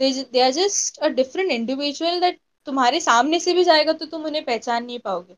they 0.00 0.40
are 0.42 0.50
just 0.52 0.98
a 0.98 1.08
different 1.10 1.50
individual 1.52 2.20
that 2.20 2.40
तुम्हारे 2.66 3.00
सामने 3.00 3.40
से 3.40 3.52
भी 3.54 3.64
जाएगा 3.64 3.92
तो 3.92 4.06
तुम 4.06 4.24
उन्हें 4.26 4.44
पहचान 4.44 4.84
नहीं 4.84 4.98
पाओगे। 4.98 5.36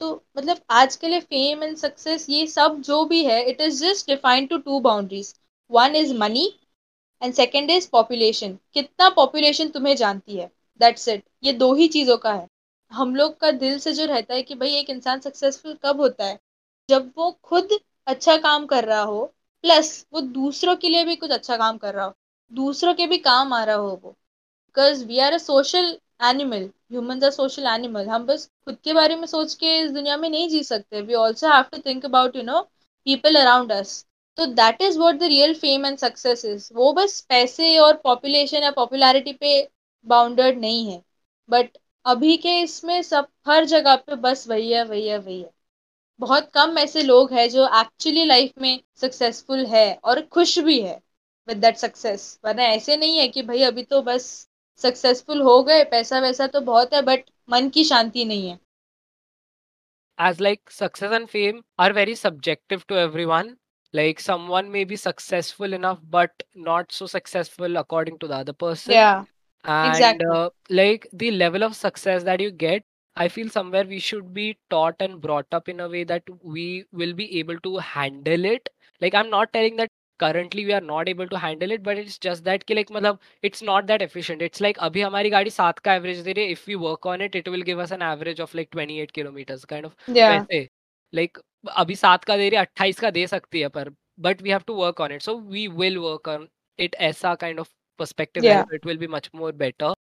तो 0.00 0.12
मतलब 0.38 0.60
आज 0.72 0.96
के 0.96 1.08
लिए 1.08 1.20
फेम 1.20 1.62
एंड 1.64 1.76
सक्सेस 1.76 2.26
ये 2.30 2.46
सब 2.46 2.80
जो 2.82 3.04
भी 3.04 3.24
है 3.24 3.42
it 3.50 3.60
is 3.60 3.82
just 3.84 4.10
defined 4.10 4.48
to 4.50 4.58
two 4.58 4.80
boundaries 4.80 5.34
one 5.70 5.96
is 5.96 6.14
money 6.18 6.46
and 7.22 7.34
second 7.34 7.70
is 7.70 7.88
population 7.92 8.58
कितना 8.74 9.08
पॉपुलेशन 9.16 9.68
तुम्हें 9.70 9.96
जानती 9.96 10.36
है? 10.36 10.50
दैट्स 10.80 11.08
इट 11.08 11.24
ये 11.44 11.52
दो 11.54 11.72
ही 11.74 11.88
चीज़ों 11.88 12.16
का 12.18 12.32
है। 12.32 12.46
हम 12.92 13.14
लोग 13.16 13.38
का 13.40 13.50
दिल 13.52 13.78
से 13.78 13.92
जो 13.92 14.04
रहता 14.06 14.34
है 14.34 14.42
कि 14.42 14.54
भाई 14.56 14.74
एक 14.76 14.90
इंसान 14.90 15.20
सक्सेसफुल 15.20 15.74
कब 15.84 16.00
होता 16.00 16.24
है? 16.24 16.38
जब 16.88 17.10
वो 17.18 17.30
खुद 17.44 17.78
अच्छा 18.06 18.36
काम 18.38 18.66
कर 18.66 18.84
रहा 18.84 19.00
हो 19.02 19.24
प्लस 19.64 20.06
वो 20.12 20.20
दूसरों 20.20 20.74
के 20.76 20.88
लिए 20.88 21.04
भी 21.04 21.16
कुछ 21.16 21.30
अच्छा 21.32 21.56
काम 21.56 21.76
कर 21.78 21.94
रहा 21.94 22.04
हो, 22.04 22.12
दूसरों 22.52 22.94
के 22.94 23.06
भी 23.06 23.18
काम 23.20 23.52
आ 23.52 23.62
रहा 23.64 23.76
हो 23.76 23.88
वो। 24.02 24.10
Because 24.10 25.04
we 25.06 25.18
are 25.18 25.32
a 25.32 25.38
social 25.38 25.96
animal 26.24 26.70
human 26.92 27.24
are 27.24 27.30
social 27.30 27.66
animal 27.66 28.08
हम 28.08 28.26
बस 28.26 28.46
खुद 28.64 28.76
के 28.84 28.92
बारे 28.94 29.16
में 29.16 29.26
सोच 29.26 29.54
के 29.54 29.78
इस 29.78 29.90
दुनिया 29.92 30.16
में 30.16 30.28
नहीं 30.28 30.48
जी 30.48 30.62
सकते। 30.64 31.00
We 31.02 31.14
also 31.14 31.48
have 31.48 31.62
to 31.72 31.78
think 31.86 32.04
about 32.04 32.36
you 32.36 32.42
know 32.42 32.60
people 33.06 33.36
around 33.36 33.72
us 33.72 34.04
तो 34.38 34.46
that 34.54 34.82
is 34.82 34.98
what 34.98 35.14
the 35.16 35.22
real 35.24 35.54
fame 35.56 35.86
and 35.86 35.98
success 35.98 36.44
is 36.44 36.68
वो 36.74 36.92
बस 36.92 37.20
पैसे 37.28 37.76
और 37.78 37.96
पॉपुलेशन 38.04 38.62
या 38.62 38.70
पॉपुलैरिटी 38.72 39.32
पे 39.32 39.60
बाउंडेड 40.06 40.58
नहीं 40.60 40.90
है 40.92 41.02
बट 41.48 41.78
अभी 42.06 42.36
के 42.36 42.58
इसमें 42.62 43.00
सब 43.02 43.28
हर 43.48 43.64
जगह 43.64 43.96
पे 43.96 44.16
बस 44.16 44.46
वही 44.48 44.72
है 44.72 44.84
वही 44.84 45.08
है 45.08 45.18
वही 45.18 45.40
है 45.42 45.50
बहुत 46.20 46.50
कम 46.54 46.78
ऐसे 46.78 47.02
लोग 47.02 47.32
हैं 47.32 47.48
जो 47.50 47.66
एक्चुअली 47.80 48.24
लाइफ 48.24 48.52
में 48.58 48.80
सक्सेसफुल 48.96 49.64
है 49.66 49.86
और 50.04 50.20
खुश 50.26 50.58
भी 50.58 50.80
है 50.80 51.00
विद 51.48 51.56
दैट 51.56 51.76
सक्सेस 51.76 52.38
वरना 52.44 52.62
ऐसे 52.64 52.96
नहीं 52.96 53.18
है 53.18 53.28
कि 53.28 53.42
भाई 53.42 53.62
अभी 53.62 53.82
तो 53.82 54.02
बस 54.02 54.26
सक्सेसफुल 54.80 55.40
हो 55.42 55.62
गए 55.62 55.84
पैसा 55.90 56.20
वैसा 56.20 56.46
तो 56.46 56.60
बहुत 56.60 56.94
है 56.94 57.02
बट 57.02 57.30
मन 57.50 57.68
की 57.68 57.84
शांति 57.84 58.24
नहीं 58.24 58.48
है 58.48 58.58
as 60.18 60.40
like 60.40 60.70
success 60.70 61.12
and 61.12 61.28
fame 61.28 61.62
are 61.78 61.92
very 61.92 62.14
subjective 62.14 62.86
to 62.86 62.98
everyone 62.98 63.56
like 63.94 64.20
someone 64.20 64.70
may 64.70 64.84
be 64.84 64.96
successful 64.96 65.72
enough 65.72 65.98
but 66.10 66.42
not 66.54 66.92
so 66.92 67.06
successful 67.06 67.76
according 67.76 68.18
to 68.18 68.26
the 68.26 68.34
other 68.34 68.54
person 68.54 68.92
yeah 68.92 69.24
and 69.65 69.87
exactly 69.87 70.25
uh, 70.25 70.49
like 70.69 71.07
the 71.13 71.31
level 71.31 71.63
of 71.63 71.75
success 71.75 72.23
that 72.23 72.39
you 72.39 72.51
get 72.51 72.83
i 73.15 73.27
feel 73.27 73.49
somewhere 73.49 73.85
we 73.85 73.99
should 73.99 74.33
be 74.33 74.57
taught 74.69 74.95
and 74.99 75.21
brought 75.21 75.45
up 75.51 75.69
in 75.69 75.79
a 75.79 75.89
way 75.89 76.03
that 76.03 76.23
we 76.43 76.85
will 76.91 77.13
be 77.13 77.39
able 77.39 77.59
to 77.59 77.77
handle 77.77 78.45
it 78.45 78.69
like 79.01 79.13
i'm 79.13 79.29
not 79.29 79.51
telling 79.53 79.75
that 79.75 79.89
currently 80.19 80.65
we 80.65 80.73
are 80.73 80.85
not 80.87 81.09
able 81.09 81.27
to 81.27 81.37
handle 81.37 81.71
it 81.71 81.83
but 81.83 81.97
it's 81.97 82.17
just 82.25 82.43
that 82.43 82.65
कि 82.65 82.75
like 82.75 82.91
मतलब 82.91 83.19
it's 83.49 83.63
not 83.69 83.87
that 83.91 84.03
efficient 84.07 84.41
it's 84.47 84.61
like 84.65 84.77
अभी 84.87 85.01
हमारी 85.01 85.29
गाड़ी 85.29 85.49
सात 85.49 85.79
का 85.87 85.93
average 85.93 86.19
दे 86.27 86.33
रही 86.33 86.45
है 86.45 86.55
if 86.55 86.67
we 86.69 86.77
work 86.83 87.07
on 87.13 87.25
it 87.27 87.35
it 87.41 87.49
will 87.53 87.65
give 87.69 87.83
us 87.85 87.93
an 87.97 88.05
average 88.09 88.41
of 88.45 88.53
like 88.59 88.69
28 88.77 89.15
kilometers 89.19 89.65
kind 89.73 89.89
of 89.89 89.95
yeah 90.07 90.29
वैसे 90.29 90.67
like 91.13 91.41
अभी 91.77 91.95
सात 91.95 92.23
का 92.23 92.37
दे 92.37 92.49
रही 92.49 92.57
है 92.57 92.65
अट्ठाईस 92.65 92.99
का 92.99 93.09
दे 93.19 93.27
सकती 93.27 93.61
है 93.61 93.67
पर 93.77 93.93
but 94.27 94.41
we 94.45 94.53
have 94.53 94.65
to 94.65 94.73
work 94.73 94.99
on 94.99 95.11
it 95.17 95.23
so 95.27 95.35
we 95.55 95.67
will 95.81 96.01
work 96.07 96.27
on 96.35 96.47
it 96.79 96.95
ऐसा 97.09 97.35
kind 97.43 97.59
of 97.59 97.69
perspective 97.97 98.43
Yeah. 98.43 98.63
it 98.71 98.85
will 98.85 98.97
be 98.97 99.07
much 99.07 99.31
more 99.33 99.51
better 99.51 99.93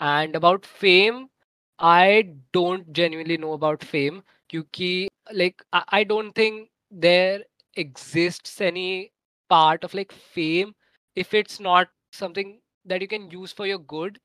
and 0.00 0.36
about 0.36 0.66
fame 0.66 1.28
i 1.78 2.28
don't 2.52 2.92
genuinely 2.92 3.36
know 3.36 3.52
about 3.52 3.84
fame 3.84 4.22
क्योंकि 4.50 5.06
like 5.32 5.62
I, 5.72 5.82
I 5.88 6.04
don't 6.04 6.32
think 6.34 6.70
there 6.90 7.40
exists 7.76 8.60
any 8.60 9.12
part 9.50 9.84
of 9.84 9.94
like 9.94 10.12
fame 10.12 10.74
if 11.16 11.34
it's 11.34 11.60
not 11.60 11.88
something 12.12 12.60
that 12.86 13.00
you 13.00 13.08
can 13.08 13.30
use 13.30 13.52
for 13.52 13.66
your 13.66 13.78
good 13.78 14.18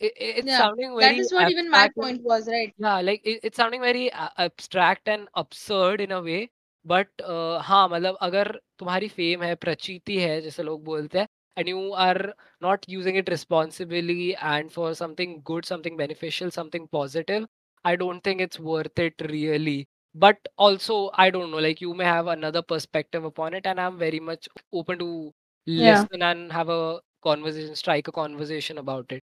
it, 0.00 0.12
it's 0.16 0.46
yeah 0.46 0.58
sounding 0.58 0.94
that 0.96 1.00
very 1.00 1.18
is 1.18 1.32
what 1.32 1.50
even 1.50 1.70
my 1.70 1.84
abstract 1.84 1.96
and- 1.96 2.04
point 2.04 2.22
was 2.22 2.48
right 2.48 2.74
yeah 2.78 3.00
like 3.00 3.20
it, 3.24 3.40
it's 3.42 3.56
sounding 3.56 3.80
very 3.80 4.12
uh, 4.12 4.28
abstract 4.38 5.08
and 5.08 5.28
absurd 5.34 6.00
in 6.00 6.12
a 6.12 6.22
way 6.22 6.48
but 6.86 7.22
uh, 7.22 7.58
हाँ 7.62 7.88
मतलब 7.88 8.16
अगर 8.22 8.48
तुम्हारी 8.78 9.08
fame 9.08 9.42
है 9.42 9.54
प्रचीति 9.64 10.16
है 10.20 10.40
जैसे 10.42 10.62
लोग 10.62 10.84
बोलते 10.84 11.18
हैं 11.18 11.26
and 11.55 11.67
you 11.67 11.93
are 11.93 12.33
not 12.61 12.85
using 12.87 13.15
it 13.15 13.29
responsibly 13.29 14.35
and 14.35 14.71
for 14.71 14.93
something 14.93 15.41
good 15.43 15.65
something 15.65 15.97
beneficial 15.97 16.51
something 16.51 16.87
positive 16.87 17.45
i 17.83 17.95
don't 17.95 18.23
think 18.23 18.41
it's 18.41 18.59
worth 18.59 18.97
it 18.99 19.13
really 19.29 19.87
but 20.17 20.37
also 20.57 21.11
I 21.13 21.29
don't 21.29 21.51
know, 21.51 21.57
like 21.57 21.81
you 21.81 21.93
may 21.93 22.05
have 22.05 22.27
another 22.27 22.61
perspective 22.61 23.25
upon 23.25 23.53
it, 23.53 23.65
and 23.67 23.81
I'm 23.81 23.97
very 23.97 24.21
much 24.21 24.47
open 24.71 24.97
to 24.99 25.33
Yeah. 25.75 26.05
listen 26.05 26.21
and 26.21 26.51
have 26.53 26.69
a 26.69 27.01
conversation, 27.21 27.75
strike 27.75 28.07
a 28.07 28.13
conversation 28.13 28.77
about 28.77 29.11
it. 29.11 29.21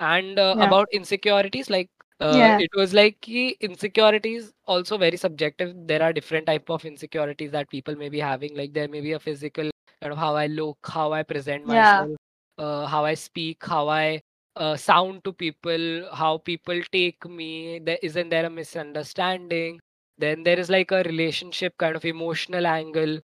And 0.00 0.38
uh, 0.38 0.54
Yeah. 0.54 0.60
about 0.60 0.88
insecurities, 0.92 1.70
like 1.70 1.88
uh, 2.20 2.50
Yeah. 2.50 2.58
it 2.58 2.68
was 2.74 2.92
like 2.92 3.20
ki 3.22 3.56
insecurities 3.60 4.52
also 4.66 4.98
very 4.98 5.16
subjective. 5.16 5.74
There 5.86 6.02
are 6.02 6.12
different 6.12 6.46
type 6.46 6.68
of 6.68 6.84
insecurities 6.84 7.52
that 7.52 7.70
people 7.70 7.96
may 7.96 8.10
be 8.10 8.20
having. 8.20 8.54
Like 8.54 8.74
there 8.74 8.88
may 8.88 9.00
be 9.00 9.12
a 9.12 9.18
physical 9.20 9.70
kind 10.03 10.11
of 10.13 10.17
how 10.19 10.35
I 10.35 10.47
look, 10.47 10.77
how 10.87 11.11
I 11.13 11.23
present 11.23 11.65
Yeah. 11.65 12.05
myself, 12.05 12.17
uh, 12.57 12.85
how 12.87 13.05
I 13.05 13.13
speak, 13.15 13.65
how 13.65 13.87
I 13.89 14.21
uh, 14.55 14.75
sound 14.75 15.23
to 15.25 15.33
people, 15.33 16.09
how 16.13 16.37
people 16.39 16.81
take 16.91 17.25
me. 17.27 17.79
There 17.79 17.99
isn't 18.01 18.29
there 18.29 18.45
a 18.45 18.49
misunderstanding? 18.49 19.79
Then 20.17 20.43
there 20.43 20.59
is 20.59 20.69
like 20.69 20.91
a 20.91 21.03
relationship 21.03 21.77
kind 21.77 21.95
of 21.95 22.05
emotional 22.05 22.67
angle. 22.67 23.19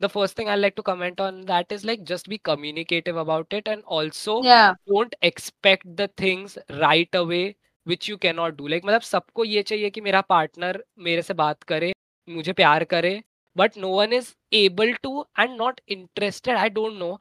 The 0.00 0.08
first 0.08 0.36
thing 0.36 0.48
I 0.48 0.56
like 0.56 0.76
to 0.76 0.82
comment 0.82 1.20
on 1.20 1.42
that 1.46 1.70
is 1.72 1.84
like 1.84 2.04
just 2.04 2.28
be 2.28 2.38
communicative 2.38 3.16
about 3.16 3.52
it 3.52 3.68
and 3.68 3.82
also 3.84 4.44
Yeah. 4.44 4.74
don't 4.88 5.14
expect 5.22 5.96
the 5.96 6.08
things 6.08 6.58
right 6.70 7.08
away 7.14 7.56
which 7.84 8.08
you 8.08 8.18
cannot 8.18 8.56
do. 8.56 8.68
Like 8.68 8.84
मतलब 8.84 9.02
सबको 9.02 9.44
ये 9.44 9.62
चाहिए 9.62 9.90
कि 9.90 10.00
मेरा 10.00 10.20
partner 10.32 10.84
मेरे 10.98 11.22
से 11.22 11.34
बात 11.34 11.62
करे, 11.62 11.92
मुझे 12.28 12.52
प्यार 12.52 12.84
करे, 12.84 13.22
but 13.56 13.76
no 13.76 13.88
one 13.90 14.12
is 14.12 14.34
able 14.52 14.92
to 15.02 15.24
and 15.36 15.56
not 15.58 15.80
interested. 15.86 16.56
I 16.56 16.68
don't 16.80 16.98
know. 16.98 17.18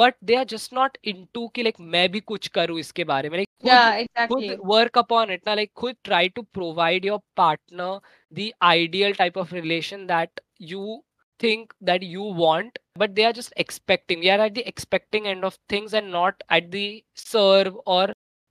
But 0.00 0.14
they 0.24 0.34
are 0.36 0.44
just 0.50 0.72
not 0.74 0.96
into 1.10 1.46
कि 1.54 1.62
लाइक 1.62 1.80
मैं 1.94 2.08
भी 2.12 2.20
कुछ 2.20 2.46
करूँ 2.52 2.78
इसके 2.80 3.04
बारे 3.04 3.28
में 3.30 3.36
लाइक 3.38 3.48
खुद 3.62 3.68
Yeah. 3.70 4.26
खुद 4.28 4.42
Exactly. 4.42 4.56
वर्क 4.68 4.98
अपॉन 4.98 5.30
इट 5.32 5.42
ना 5.46 5.54
लाइक 5.54 5.70
खुद 5.76 5.96
try 6.04 6.28
to 6.36 6.42
provide 6.58 7.04
your 7.06 7.18
partner 7.36 7.98
the 8.38 8.50
ideal 8.68 9.12
type 9.18 9.38
of 9.38 9.52
relation 9.52 10.06
that 10.06 10.40
you 10.70 11.02
think 11.40 11.72
that 11.88 12.04
you 12.12 12.22
want 12.38 12.78
but 13.00 13.12
they 13.16 13.24
are 13.26 13.32
just 13.34 13.52
expecting 13.64 14.22
we 14.24 14.30
are 14.36 14.38
at 14.46 14.54
the 14.54 14.62
expecting 14.70 15.26
end 15.32 15.44
of 15.48 15.58
things 15.72 15.92
and 16.00 16.10
not 16.14 16.40
at 16.56 16.70
the 16.72 16.82
serve 17.24 17.76
or 17.96 18.00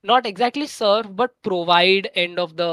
not 0.04 0.28
exactly 0.30 0.66
serve 0.74 1.10
but 1.18 1.34
provide 1.48 2.08
end 2.22 2.40
of 2.44 2.54
the 2.62 2.70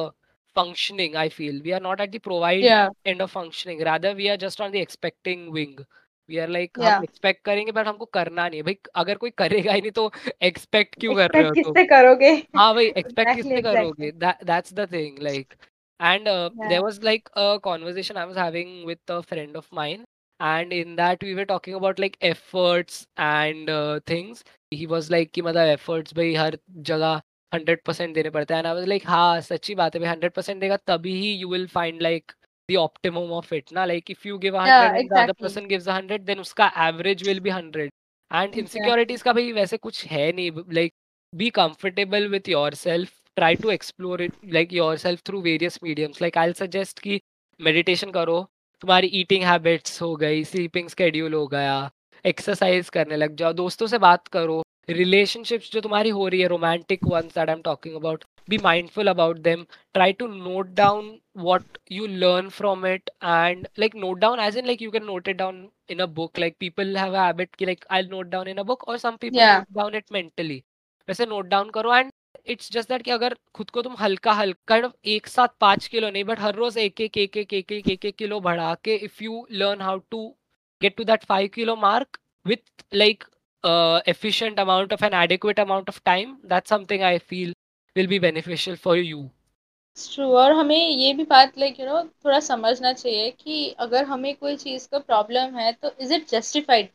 functioning 0.56 1.16
i 1.22 1.28
feel 1.30 1.62
we 1.64 1.74
are 1.78 1.82
not 1.86 2.02
at 2.02 2.12
the 2.12 2.20
provide 2.20 2.62
Yeah. 2.64 2.90
end 3.06 3.22
of 3.22 3.32
functioning 3.32 3.82
rather 3.88 4.14
we 4.16 4.30
are 4.30 4.38
just 4.38 4.62
on 4.62 4.72
the 4.72 4.82
expecting 4.88 5.52
wing 5.58 5.76
we 6.30 6.38
are 6.44 6.50
like 6.50 6.80
हम 6.82 6.96
Yeah. 6.98 7.04
Expect 7.04 7.44
करेंगे 7.46 7.72
but 7.72 7.88
हमको 7.88 8.06
करना 8.18 8.48
नहीं 8.50 8.60
है 8.60 8.64
भाई 8.64 8.78
अगर 9.04 9.18
कोई 9.24 9.30
करेगा 9.38 9.74
ही 9.74 9.82
नहीं 9.82 9.92
तो 10.00 10.12
एक्सपेक्ट 10.44 10.96
क्यों 11.00 11.16
कर 11.16 11.32
रहे 11.32 11.44
Expect 11.44 11.48
हो 11.48 11.56
तुम 11.66 11.76
किससे 11.76 11.84
करोगे? 11.90 12.32
हाँ 12.58 12.74
भाई 12.76 12.86
एक्सपेक्ट 12.98 13.34
Exactly. 13.34 13.36
किससे 13.36 13.62
Exactly. 13.62 13.62
करोगे 13.62 14.12
that's 14.24 14.74
the 14.74 14.88
thing 14.92 15.20
like 15.30 15.54
and 16.00 16.28
uh, 16.28 16.50
Yeah. 16.56 16.70
there 16.70 16.82
was 16.84 16.98
like 17.08 17.30
a 17.42 17.60
conversation 17.66 18.18
i 18.18 18.26
was 18.32 18.36
having 18.42 18.72
with 18.90 19.12
a 19.18 19.20
friend 19.28 19.56
of 19.60 19.68
mine 19.78 20.02
and 20.40 20.74
in 20.74 20.96
that 20.98 21.22
we 21.28 21.34
were 21.36 21.46
talking 21.52 21.74
about 21.80 22.00
like 22.04 22.18
efforts 22.30 22.98
and 23.28 23.70
uh, 23.70 24.00
things 24.12 24.44
he 24.72 24.88
was 24.96 25.10
like 25.16 25.32
कि 25.34 25.42
मतलब 25.42 25.74
efforts 25.78 26.14
भाई 26.16 26.34
हर 26.36 26.58
hundred 27.53 27.83
percent 27.87 28.15
देने 28.15 28.31
पड़ते 28.31 28.55
हैं। 28.55 28.65
And 28.65 28.89
like 28.89 29.07
हाँ 29.07 29.41
सच्ची 29.43 29.75
बात 29.75 29.97
है 29.97 30.07
हंड्रेड 30.07 30.33
परसेंट 30.33 30.61
देगा 30.61 30.77
तभी 30.87 31.15
ही 31.21 31.33
you 31.35 31.49
will 31.49 31.67
find 31.69 32.03
like 32.03 32.33
the 32.69 32.77
optimum 32.79 33.33
of 33.33 33.55
it 33.55 33.73
ना। 33.73 33.85
Like 33.85 34.11
if 34.11 34.27
you 34.29 34.39
give 34.39 34.59
hundred 34.59 35.33
person 35.33 35.67
gives 35.67 35.89
hundred 35.89 36.25
then 36.25 36.41
उसका 36.41 36.71
average 36.87 37.27
will 37.29 37.41
be 37.41 37.51
hundred 37.51 37.91
and 38.31 38.55
insecurities 38.59 39.23
का 39.23 39.33
भाई 39.33 39.53
वैसे 39.53 39.77
कुछ 39.79 40.05
है 40.07 40.31
नहीं। 40.33 40.51
Like 40.75 40.93
be 41.33 41.51
comfortable 41.57 42.29
with 42.29 42.49
yourself 42.75 43.13
try 43.37 43.55
to 43.57 43.71
explore 43.71 44.23
it 44.23 44.33
like 44.53 44.73
yourself 44.99 45.23
through 45.27 45.41
various 45.43 45.79
mediums 45.85 46.23
like 46.23 46.39
I 46.39 46.53
suggest 46.55 46.99
की 47.01 47.21
meditation 47.61 48.11
करो 48.11 48.41
तुम्हारी 48.83 49.07
ईटिंग 49.15 49.45
हैबिट्स 49.45 50.01
हो 50.03 50.15
गई 50.17 50.45
स्लीपिंग 50.45 50.89
स्केड्यूल 50.89 51.35
हो 51.35 51.47
गया 51.49 51.91
एक्सरसाइज 52.25 52.89
करने 52.91 53.17
लग 53.17 53.35
जाओ। 53.37 53.53
दोस्तों 53.55 53.87
से 53.87 53.99
बात 53.99 54.29
करो 54.29 54.63
रिलेशनशिप्स 54.93 55.73
जो 55.73 55.81
तुम्हारी 55.81 56.11
हो 56.11 56.27
रही 56.29 56.41
है 56.41 56.49
romantic 56.49 57.05
ones 57.07 57.35
that 57.35 57.49
I 57.49 57.55
am 57.55 57.63
talking 57.63 57.95
about 57.97 58.25
be 58.49 58.59
mindful 58.63 59.09
about 59.09 59.39
them 59.39 59.65
try 59.95 60.13
to 60.13 60.27
note 60.27 60.75
down 60.75 61.19
what 61.39 61.79
you 61.93 62.07
learn 62.07 62.49
from 62.49 62.87
it 62.87 63.11
and 63.25 63.67
like 63.79 63.97
note 63.97 64.19
down 64.19 64.41
as 64.41 64.57
in 64.57 64.67
like 64.67 64.83
you 64.83 64.91
can 64.91 65.05
note 65.05 65.29
it 65.29 65.37
down 65.37 65.69
in 65.91 65.99
a 65.99 66.07
book 66.19 66.39
like 66.39 66.57
people 66.61 66.97
have 66.97 67.15
a 67.15 67.27
habit 67.27 67.57
ki, 67.57 67.67
like 67.67 67.87
i'll 67.91 68.11
note 68.11 68.31
down 68.31 68.49
in 68.49 68.59
a 68.59 68.65
book 68.65 68.89
or 68.89 68.99
some 68.99 69.19
people 69.19 69.41
yeah. 69.41 69.59
note 69.59 69.81
down 69.81 70.01
it 70.01 70.13
mentally. 70.19 70.61
वैसे 71.09 71.27
note 71.27 71.47
down 71.47 71.71
करो 71.71 71.95
and 71.95 72.11
it's 72.47 72.71
just 72.73 72.89
that 72.89 73.03
कि 73.03 73.11
अगर 73.11 73.35
खुद 73.55 73.71
को 73.71 73.83
तुम 73.83 73.95
हल्का 74.01 74.33
हल्का 74.33 74.75
kind 74.75 74.93
एक 75.05 75.27
साथ 75.27 75.49
पाँच 75.61 75.87
किलो 75.87 76.11
नहीं 76.11 76.25
बट 76.25 76.41
हर 76.41 76.55
रोज 76.55 76.77
एक 76.79 77.01
एक 77.01 77.17
एक 77.19 77.37
एक 77.37 77.53
एक 77.53 77.73
एक 77.73 78.05
एक 78.05 78.17
किलो 78.17 78.41
बढ़ा 78.41 78.75
के 78.85 78.95
if 79.05 79.23
you 79.25 79.47
learn 79.53 79.81
how 79.83 79.99
to 80.11 80.27
get 80.83 80.97
to 80.97 81.05
that 81.05 81.25
five 81.25 81.49
kilo 81.55 81.77
mark 81.77 82.19
with 82.47 82.85
like 82.95 83.25
efficient 83.65 84.59
amount 84.59 84.93
of 84.93 85.03
an 85.03 85.15
adequate 85.15 85.59
amount 85.59 85.89
of 85.89 86.03
time, 86.05 86.39
that's 86.45 86.69
something 86.69 87.03
i 87.03 87.19
feel 87.19 87.53
will 87.97 88.07
be 88.07 88.19
beneficial 88.19 88.77
for 88.77 88.97
you. 88.97 89.31
True 89.97 90.25
और 90.37 90.53
हमें 90.53 90.77
ये 90.77 91.13
भी 91.15 91.25
बात 91.25 91.59
like 91.59 91.79
you 91.81 91.87
know 91.87 92.03
थोड़ा 92.25 92.39
समझना 92.41 92.93
चाहिए 92.93 93.31
कि 93.31 93.69
अगर 93.81 94.05
हमें 94.05 94.35
कोई 94.37 94.57
चीज़ 94.57 94.89
का 94.89 94.99
प्रॉब्लम 94.99 95.57
है 95.59 95.73
तो 95.73 95.91
is 96.01 96.15
it 96.15 96.29
justified 96.29 96.89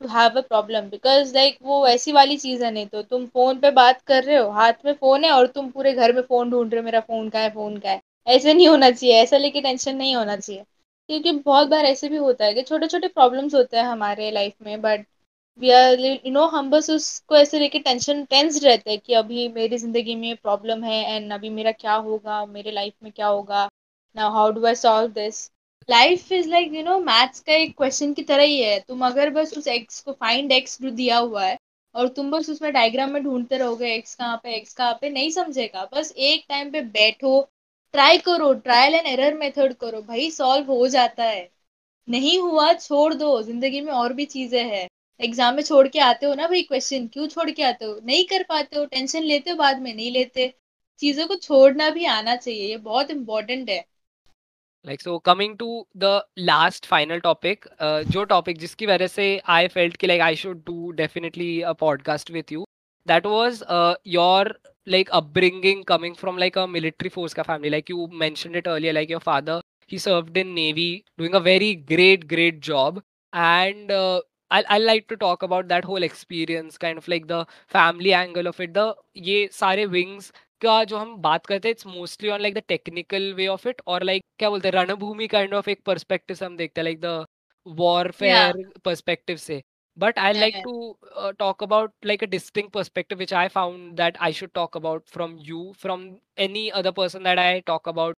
to 0.00 0.08
have 0.08 0.38
a 0.38 0.42
problem 0.42 0.88
because 0.90 1.34
like 1.34 1.58
वो 1.62 1.86
ऐसी 1.88 2.12
वाली 2.12 2.36
चीज़ 2.38 2.64
है 2.64 2.70
नहीं 2.70 2.86
तो 2.86 3.02
तुम 3.02 3.26
फ़ोन 3.26 3.60
पे 3.60 3.70
बात 3.72 4.02
कर 4.02 4.24
रहे 4.24 4.36
हो, 4.36 4.50
हाथ 4.50 4.84
में 4.84 4.92
फ़ोन 4.94 5.24
है 5.24 5.30
और 5.32 5.46
तुम 5.48 5.70
पूरे 5.70 5.92
घर 5.92 6.12
में 6.12 6.22
फ़ोन 6.22 6.50
ढूंढ 6.50 6.72
रहे 6.74 6.80
हो, 6.80 6.84
मेरा 6.84 7.00
फ़ोन 7.00 7.28
का 7.30 7.40
है 7.40 7.50
फ़ोन 7.50 7.78
का 7.78 7.90
है। 7.90 8.00
ऐसे 8.26 8.54
नहीं 8.54 8.68
होना 8.68 8.90
चाहिए, 8.90 9.14
ऐसा 9.22 9.36
लेके 9.36 9.60
टेंशन 9.60 9.96
नहीं 9.96 10.14
होना 10.16 10.36
चाहिए। 10.36 10.62
क्योंकि 11.08 11.32
बहुत 11.40 11.68
बार 11.68 11.84
ऐसे 11.84 12.08
भी 12.08 12.16
होता 12.16 12.44
है 12.44 12.54
कि 12.54 12.62
छोटे 12.62 12.86
छोटे 12.88 13.08
प्रॉब्लम्स 13.08 13.54
होते 13.54 13.76
हैं 13.76 13.84
हमारे 13.84 14.30
लाइफ 14.30 14.54
में 14.62 14.80
बट 14.82 15.06
यू 15.60 16.30
नो 16.32 16.44
हम 16.48 16.68
बस 16.70 16.88
उसको 16.90 17.36
ऐसे 17.36 17.58
लेके 17.58 17.78
टेंशन 17.78 18.24
टेंस 18.24 18.62
रहते 18.64 18.90
हैं 18.90 18.98
कि 19.00 19.14
अभी 19.14 19.46
मेरी 19.48 19.76
ज़िंदगी 19.78 20.14
में 20.16 20.36
प्रॉब्लम 20.36 20.82
है 20.84 20.96
एंड 21.06 21.32
अभी 21.32 21.48
मेरा 21.50 21.72
क्या 21.72 21.94
होगा, 21.94 22.44
मेरे 22.46 22.70
लाइफ 22.70 22.94
में 23.02 23.10
क्या 23.12 23.26
होगा? 23.26 23.68
Now 24.16 24.32
how 24.32 24.50
do 24.52 24.64
I 24.66 24.74
solve 24.74 25.10
this 25.12 25.38
life 25.88 26.32
is 26.32 26.48
like 26.48 26.72
you 26.74 26.82
know 26.82 26.98
maths 27.00 27.40
का 27.40 27.54
एक 27.54 27.76
क्वेश्चन 27.76 28.12
की 28.14 28.22
तरह 28.22 28.42
ही 28.44 28.60
है। 28.60 28.78
तुम 28.80 29.04
अगर 29.06 29.30
बस 29.30 29.56
उस 29.58 29.68
एक्स 29.68 30.00
को 30.00 30.12
फाइंड 30.12 30.52
एक्स 30.52 30.80
दिया 30.82 31.18
हुआ 31.18 31.44
है 31.44 31.56
और 31.94 32.08
तुम 32.10 32.30
बस 32.30 32.50
उसमें 32.50 32.72
डायग्राम 32.72 33.10
में 33.12 33.22
ढूंढते 33.24 33.56
रहोगे 33.58 33.94
एक्स 33.94 34.14
कहाँ 34.14 34.36
पे 34.42 34.54
एक्स 34.56 34.74
कहाँ 34.74 34.98
पे, 35.00 35.10
नहीं 35.10 35.30
समझेगा। 35.30 35.84
बस 35.94 36.12
एक 36.12 36.44
टाइम 36.48 36.70
पे 36.72 36.80
बैठो 36.82 37.40
ट्राई 37.94 38.18
करो 38.20 38.52
ट्रायल 38.54 38.94
एंड 38.94 39.06
एरर 39.08 39.34
मेथड 39.34 39.74
करो। 39.76 40.00
भाई 40.02 40.30
सॉल्व 40.32 40.72
हो 40.72 40.86
जाता 40.88 41.24
है। 41.24 41.48
नहीं 42.08 42.38
हुआ, 42.40 42.72
छोड़ 42.74 43.14
दो। 43.14 43.40
ज़िंदगी 43.42 43.80
में 43.80 43.92
और 43.94 44.12
भी 44.12 44.24
चीज़ें 44.26 44.62
हैं। 44.64 44.88
एग्ज़ाम 45.20 45.54
में 45.54 45.62
छोड़ 45.62 45.86
के 45.88 45.98
आते 46.00 46.26
हो 46.26 46.34
ना 46.34 46.46
भाई 46.48 46.62
क्वेश्चन 46.62 47.06
क्यों 47.12 47.26
छोड़ 47.28 47.50
के 47.50 47.62
आते 47.62 47.84
हो 47.84 47.98
नहीं 48.04 48.24
कर 48.30 48.42
पाते 48.48 48.78
हो 48.78 48.84
टेंशन 48.84 49.22
लेते 49.22 49.50
हो 49.50 49.56
बाद 49.56 49.80
में 49.82 49.94
नहीं 49.94 50.10
लेते 50.12 50.52
चीज़ों 51.00 51.26
को 51.26 51.36
छोड़ना 51.36 51.88
भी 51.90 52.04
आना 52.06 52.36
चाहिए 52.36 52.68
ये 52.68 52.76
बहुत 52.90 53.10
इंपॉर्टेंट 53.10 53.70
है 53.70 53.84
so 55.02 55.18
coming 55.26 55.56
to 55.60 55.66
the 55.96 56.22
last 56.48 56.86
final 56.86 57.20
topic 57.26 57.66
uh, 57.80 58.02
जो 58.12 58.24
topic 58.32 58.58
जिसकी 58.58 58.86
वजह 58.86 59.06
से 59.06 59.40
I 59.48 59.68
felt 59.68 59.96
कि 59.96 60.20
I 60.20 60.34
should 60.34 60.64
do 60.64 60.92
definitely 60.92 61.62
a 61.62 61.74
podcast 61.74 62.30
with 62.30 62.52
you 62.52 62.64
that 63.06 63.24
was 63.24 63.62
uh, 63.62 63.94
your 64.04 64.44
like 64.86 65.08
upbringing 65.12 65.84
coming 65.84 66.14
from 66.14 66.36
like 66.36 66.56
a 66.56 66.66
military 66.66 67.08
force 67.08 67.32
ka 67.32 67.42
family 67.42 67.70
like 67.70 67.88
you 67.88 68.06
mentioned 68.24 68.56
it 68.56 68.66
earlier 68.66 68.92
like 68.92 69.08
your 69.08 69.20
father 69.20 69.60
he 69.86 69.98
served 69.98 70.36
in 70.36 70.54
navy 70.54 71.04
doing 71.18 71.34
a 71.34 71.40
very 71.40 71.74
great 71.74 72.28
great 72.28 72.60
job 72.60 73.02
and 73.32 73.90
uh, 73.90 74.20
I 74.51 74.59
I 74.67 74.77
like 74.79 75.07
to 75.07 75.15
talk 75.17 75.43
about 75.43 75.67
that 75.69 75.85
whole 75.85 76.03
experience 76.03 76.77
kind 76.77 76.97
of 76.97 77.07
like 77.07 77.27
the 77.27 77.41
family 77.67 78.13
angle 78.13 78.47
of 78.47 78.59
it 78.59 78.73
the 78.73 78.85
ये 79.29 79.49
सारे 79.53 79.85
wings 79.89 80.31
का 80.61 80.83
जो 80.83 80.97
हम 80.97 81.15
बात 81.21 81.45
करते 81.45 81.67
हैं 81.67 81.71
it's 81.71 81.85
mostly 81.87 82.29
on 82.29 82.41
like 82.41 82.53
the 82.55 82.61
technical 82.67 83.33
way 83.33 83.47
of 83.47 83.67
it 83.67 83.81
और 83.87 84.03
like 84.03 84.23
क्या 84.39 84.49
बोलते 84.49 84.67
हैं 84.67 84.75
रणभूमि 84.75 85.27
काइंड 85.27 85.53
ऑफ 85.53 85.67
एक 85.69 85.81
पर्सपेक्टिव 85.85 86.35
से 86.35 86.45
हम 86.45 86.57
देखते 86.57 86.81
हैं 86.81 86.83
लाइक 86.85 86.99
द 87.01 87.25
वॉरफेयर 87.65 88.63
पर्सपेक्टिव 88.85 89.37
से 89.37 89.61
but 89.97 90.19
I 90.19 90.33
like 90.33 90.55
Yeah. 90.55 90.63
To 90.63 91.31
talk 91.39 91.63
about 91.63 91.93
like 92.05 92.23
a 92.23 92.27
distinct 92.27 92.69
perspective 92.73 93.17
which 93.17 93.33
I 93.33 93.47
found 93.47 93.91
that 93.97 94.17
I 94.17 94.33
should 94.33 94.49
talk 94.55 94.77
about 94.77 95.07
from 95.13 95.37
you 95.47 95.71
from 95.81 96.05
any 96.47 96.67
other 96.81 96.91
person 96.99 97.23
that 97.23 97.39
I 97.39 97.59
talk 97.67 97.89
about 97.89 98.17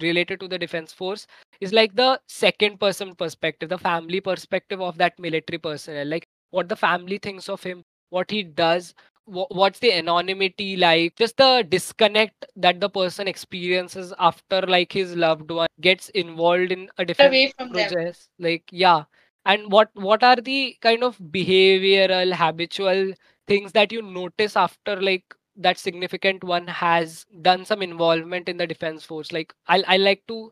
related 0.00 0.40
to 0.40 0.48
the 0.48 0.58
defense 0.58 0.92
force 0.92 1.26
is 1.60 1.72
like 1.72 1.94
the 1.94 2.20
second 2.28 2.78
person 2.80 3.14
perspective 3.14 3.68
the 3.68 3.78
family 3.78 4.20
perspective 4.20 4.80
of 4.80 4.96
that 4.98 5.18
military 5.18 5.58
personnel. 5.58 6.06
Like 6.06 6.26
what 6.50 6.68
the 6.68 6.76
family 6.76 7.18
thinks 7.18 7.48
of 7.48 7.62
him 7.62 7.84
what 8.10 8.30
he 8.30 8.42
does 8.42 8.94
wh- 9.26 9.50
what's 9.50 9.78
the 9.78 9.92
anonymity 9.92 10.76
like 10.76 11.14
just 11.16 11.36
the 11.36 11.64
disconnect 11.68 12.46
that 12.56 12.80
the 12.80 12.88
person 12.88 13.28
experiences 13.28 14.12
after 14.18 14.62
like 14.62 14.92
his 14.92 15.14
loved 15.16 15.50
one 15.50 15.68
gets 15.80 16.08
involved 16.10 16.72
in 16.72 16.88
a 16.98 17.04
different 17.04 17.30
away 17.32 17.52
from 17.56 17.72
them. 17.72 17.88
process. 17.90 18.28
Like 18.38 18.64
yeah. 18.70 19.04
And 19.44 19.70
what 19.72 19.90
what 19.94 20.22
are 20.22 20.36
the 20.36 20.76
kind 20.80 21.02
of 21.02 21.18
behavioral 21.18 22.34
habitual 22.34 23.12
things 23.46 23.72
that 23.72 23.92
you 23.92 24.02
notice 24.02 24.56
after 24.56 25.00
like 25.00 25.24
that 25.57 25.77
significant 25.77 26.43
one 26.43 26.67
has 26.67 27.25
done 27.41 27.65
some 27.65 27.81
involvement 27.81 28.49
in 28.49 28.57
the 28.57 28.67
defense 28.67 29.03
force 29.03 29.31
like 29.31 29.53
i 29.67 29.81
i 29.87 29.97
like 29.97 30.23
to 30.27 30.51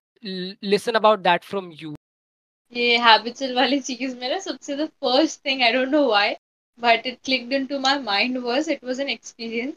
listen 0.74 0.96
about 0.96 1.24
that 1.24 1.44
from 1.44 1.72
you. 1.82 1.94
ये 2.74 2.98
habitual 2.98 3.54
वाली 3.56 3.80
चीज 3.80 4.16
मेरा 4.20 4.38
सबसे 4.40 4.76
the 4.76 4.88
first 5.04 5.40
thing 5.46 5.62
I 5.64 5.72
don't 5.74 5.90
know 5.90 6.06
why 6.08 6.34
but 6.80 7.08
it 7.08 7.20
clicked 7.26 7.54
into 7.54 7.80
my 7.80 8.00
mind 8.02 8.38
was 8.46 8.70
it 8.70 8.84
was 8.84 9.00
an 9.02 9.10
experience 9.10 9.74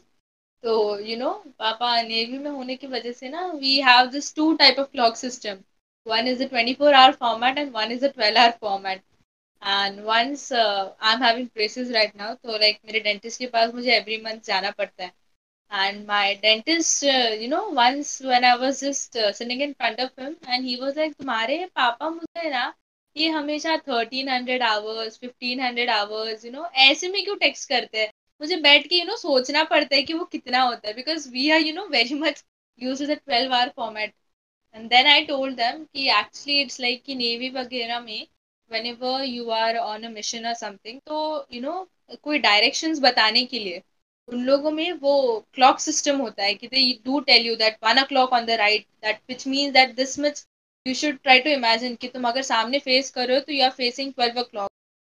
तो 0.63 0.77
you 0.99 1.17
no 1.17 1.31
पापा 1.59 2.01
navy 2.01 2.37
में 2.37 2.49
होने 2.51 2.75
की 2.75 2.87
वजह 2.87 3.11
से 3.19 3.29
ना 3.29 3.45
we 3.51 3.79
have 3.89 4.05
this 4.11 4.33
two 4.35 4.53
type 4.63 4.79
of 4.79 4.89
clock 4.91 5.15
system 5.15 5.57
one 6.05 6.25
is 6.25 6.39
a 6.39 6.47
24 6.47 6.93
hour 6.93 7.13
format 7.13 7.57
and 7.57 7.73
one 7.73 7.91
is 7.91 8.01
a 8.01 8.11
12 8.11 8.37
hour 8.37 8.53
format 8.61 9.01
And 9.62 10.04
once 10.04 10.50
uh, 10.52 10.92
i'm 11.00 11.20
having 11.20 11.48
braces 11.56 11.90
right 11.92 12.14
now 12.16 12.34
तो 12.34 12.58
like 12.58 12.78
मेरे 12.86 13.00
dentist 13.00 13.38
के 13.38 13.46
पास 13.56 13.74
मुझे 13.74 13.98
every 14.00 14.18
month 14.24 14.46
जाना 14.46 14.70
पड़ता 14.78 15.04
है। 15.04 15.12
And 15.70 16.06
my 16.06 16.34
dentist 16.42 17.04
uh, 17.04 17.30
you 17.42 17.48
know 17.48 17.62
once 17.78 18.10
when 18.30 18.44
i 18.44 18.54
was 18.56 18.80
just 18.80 19.18
sitting 19.38 19.60
in 19.66 19.74
front 19.74 20.00
of 20.00 20.10
him 20.22 20.36
and 20.48 20.64
he 20.64 20.76
was 20.82 20.96
like 20.96 21.16
तुम्हारे 21.18 21.64
पापा 21.76 22.10
मुझे 22.10 22.50
ना 22.50 22.72
ये 23.16 23.28
हमेशा 23.28 23.76
thirteen 23.88 24.28
hundred 24.28 24.62
hours 24.62 25.18
fifteen 25.20 25.60
hundred 25.60 25.90
hours 25.90 26.44
you 26.44 26.50
know 26.52 26.64
ऐसे 26.88 27.08
में 27.08 27.22
क्यों 27.24 27.36
टेक्स्ट 27.36 27.68
करते 27.68 28.00
हैं? 28.00 28.10
मुझे 28.40 28.56
बैठ 28.60 28.86
के 28.88 28.98
यू 28.98 29.04
नो 29.06 29.16
सोचना 29.16 29.62
पड़ता 29.72 29.96
है 29.96 30.02
कि 30.02 30.14
वो 30.14 30.24
कितना 30.32 30.62
होता 30.62 30.88
है 30.88 30.94
because 30.94 31.28
we 31.30 31.48
are 31.50 31.60
you 31.60 31.74
know 31.74 31.86
very 31.88 32.14
much 32.20 32.44
use 32.78 33.02
the 33.04 33.10
twelve 33.10 33.54
hour 33.54 33.72
format 33.76 34.14
and 34.74 34.88
then 34.90 35.06
I 35.06 35.24
told 35.26 35.56
them 35.56 35.84
कि 35.84 36.08
एक्चुअली 36.18 36.60
इट्स 36.62 36.80
लाइक 36.80 37.02
कि 37.06 37.14
नेवी 37.14 37.50
वगैरह 37.60 38.00
में 38.00 38.26
whenever 38.86 39.24
you 39.24 39.48
are 39.52 39.76
on 39.78 40.02
a 40.02 40.08
mission 40.10 40.46
और 40.46 40.76
तो 41.06 41.18
यू 41.52 41.60
नो 41.60 41.74
कोई 42.22 42.38
डायरेक्शंस 42.38 43.00
बताने 43.00 43.44
के 43.44 43.58
लिए 43.58 43.82
उन 44.28 44.44
लोगों 44.44 44.70
में 44.70 44.92
वो 45.00 45.14
क्लॉक 45.54 45.80
सिस्टम 45.80 46.18
होता 46.18 46.44
है 46.44 46.54
कि 46.54 46.68
they 46.68 46.82
do 47.04 47.20
tell 47.30 47.46
you 47.46 47.54
that 47.56 47.78
one 47.84 47.98
o'clock 48.06 48.32
on 48.32 48.44
the 48.46 48.58
right 48.60 48.86
that 49.02 49.20
which 49.28 49.46
means 49.46 49.72
that 49.72 49.94
this 49.96 50.18
much 50.20 50.44
you 50.86 50.94
should 50.94 51.18
try 51.22 51.40
to 51.40 51.50
imagine 51.50 51.94
कि 51.96 52.08
तुम 52.08 52.28
अगर 52.28 52.42
सामने 52.42 52.78
फेस 52.86 53.10
कर 53.10 53.26
रहे 53.28 53.36
हो 53.36 53.42
तो 53.42 53.52
you 53.52 53.64
are 53.64 53.70
facing 53.80 54.12
twelve 54.12 54.40
o'clock 54.44 54.70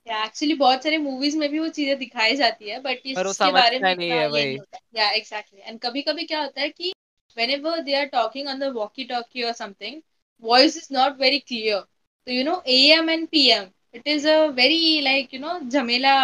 actually 0.07 0.53
बहुत 0.55 0.84
सारे 0.84 0.97
मूवीज़ 0.99 1.38
में 1.38 1.49
भी 1.49 1.59
वो 1.59 1.67
चीज़ें 1.69 1.97
दिखाई 1.97 2.35
जाती 2.35 2.69
है 2.69 2.80
बट 2.81 3.01
इसके 3.07 3.51
बारे 3.51 3.80
में 3.80 3.91
इतना 3.91 4.05
ये 4.05 4.27
नहीं 4.30 4.57
होता 4.57 4.80
या 4.95 5.09
एग्जैक्टली 5.11 5.61
एंड 5.61 5.80
कभी 5.80 6.01
कभी 6.01 6.26
क्या 6.26 6.41
होता 6.41 6.61
है 6.61 6.69
कि 6.69 6.93
whenever 7.38 7.73
they 7.84 7.95
are 7.95 8.09
talking 8.09 8.47
on 8.47 8.59
the 8.59 8.71
walkie 8.73 9.05
talkie 9.05 9.43
or 9.43 9.53
something 9.53 10.01
voice 10.43 10.76
is 10.76 10.89
not 10.91 11.17
very 11.17 11.39
clear. 11.41 11.84
So, 12.30 12.35
you 12.35 12.61
M 12.68 13.10
and 13.10 13.27
PM 13.49 13.68
it 13.95 14.07
is 14.07 14.27
a 14.27 14.45
very 14.56 14.99
like 15.01 15.34
you 15.34 15.39
know 15.39 15.60
झमेला 15.60 16.15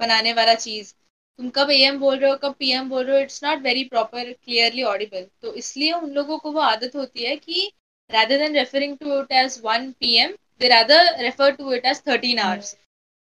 बनाने 0.00 0.32
वाला 0.32 0.54
चीज़ 0.54 0.92
तुम 1.38 1.50
कब 1.50 1.70
एम 1.70 1.98
बोल 1.98 2.18
रहे 2.18 2.30
हो, 2.30 2.36
कब 2.36 2.54
पी 2.58 2.70
एम 2.72 2.88
बोल 2.88 3.04
रहे 3.04 3.16
हो 3.16 3.22
it's 3.22 3.42
not 3.44 3.62
very 3.62 3.84
proper 3.84 4.32
clearly 4.32 4.82
audible 4.82 5.26
तो 5.42 5.54
इसलिए 5.54 5.92
उन 5.92 6.10
लोगों 6.10 6.38
को 6.38 6.52
वो 6.52 6.60
आदत 6.60 6.96
होती 6.96 7.24
है 7.24 7.36
कि 7.36 7.70
rather 8.10 8.38
than 8.38 8.54
referring 8.54 8.96
to 8.98 9.16
it 9.18 9.32
as 9.32 9.56
1 9.62 9.88
pm 9.94 10.30
they 10.60 10.68
rather 10.68 11.00
refer 11.20 11.48
to 11.52 11.72
it 11.72 11.84
as 11.84 11.98
13 12.02 12.38
hours. 12.38 12.74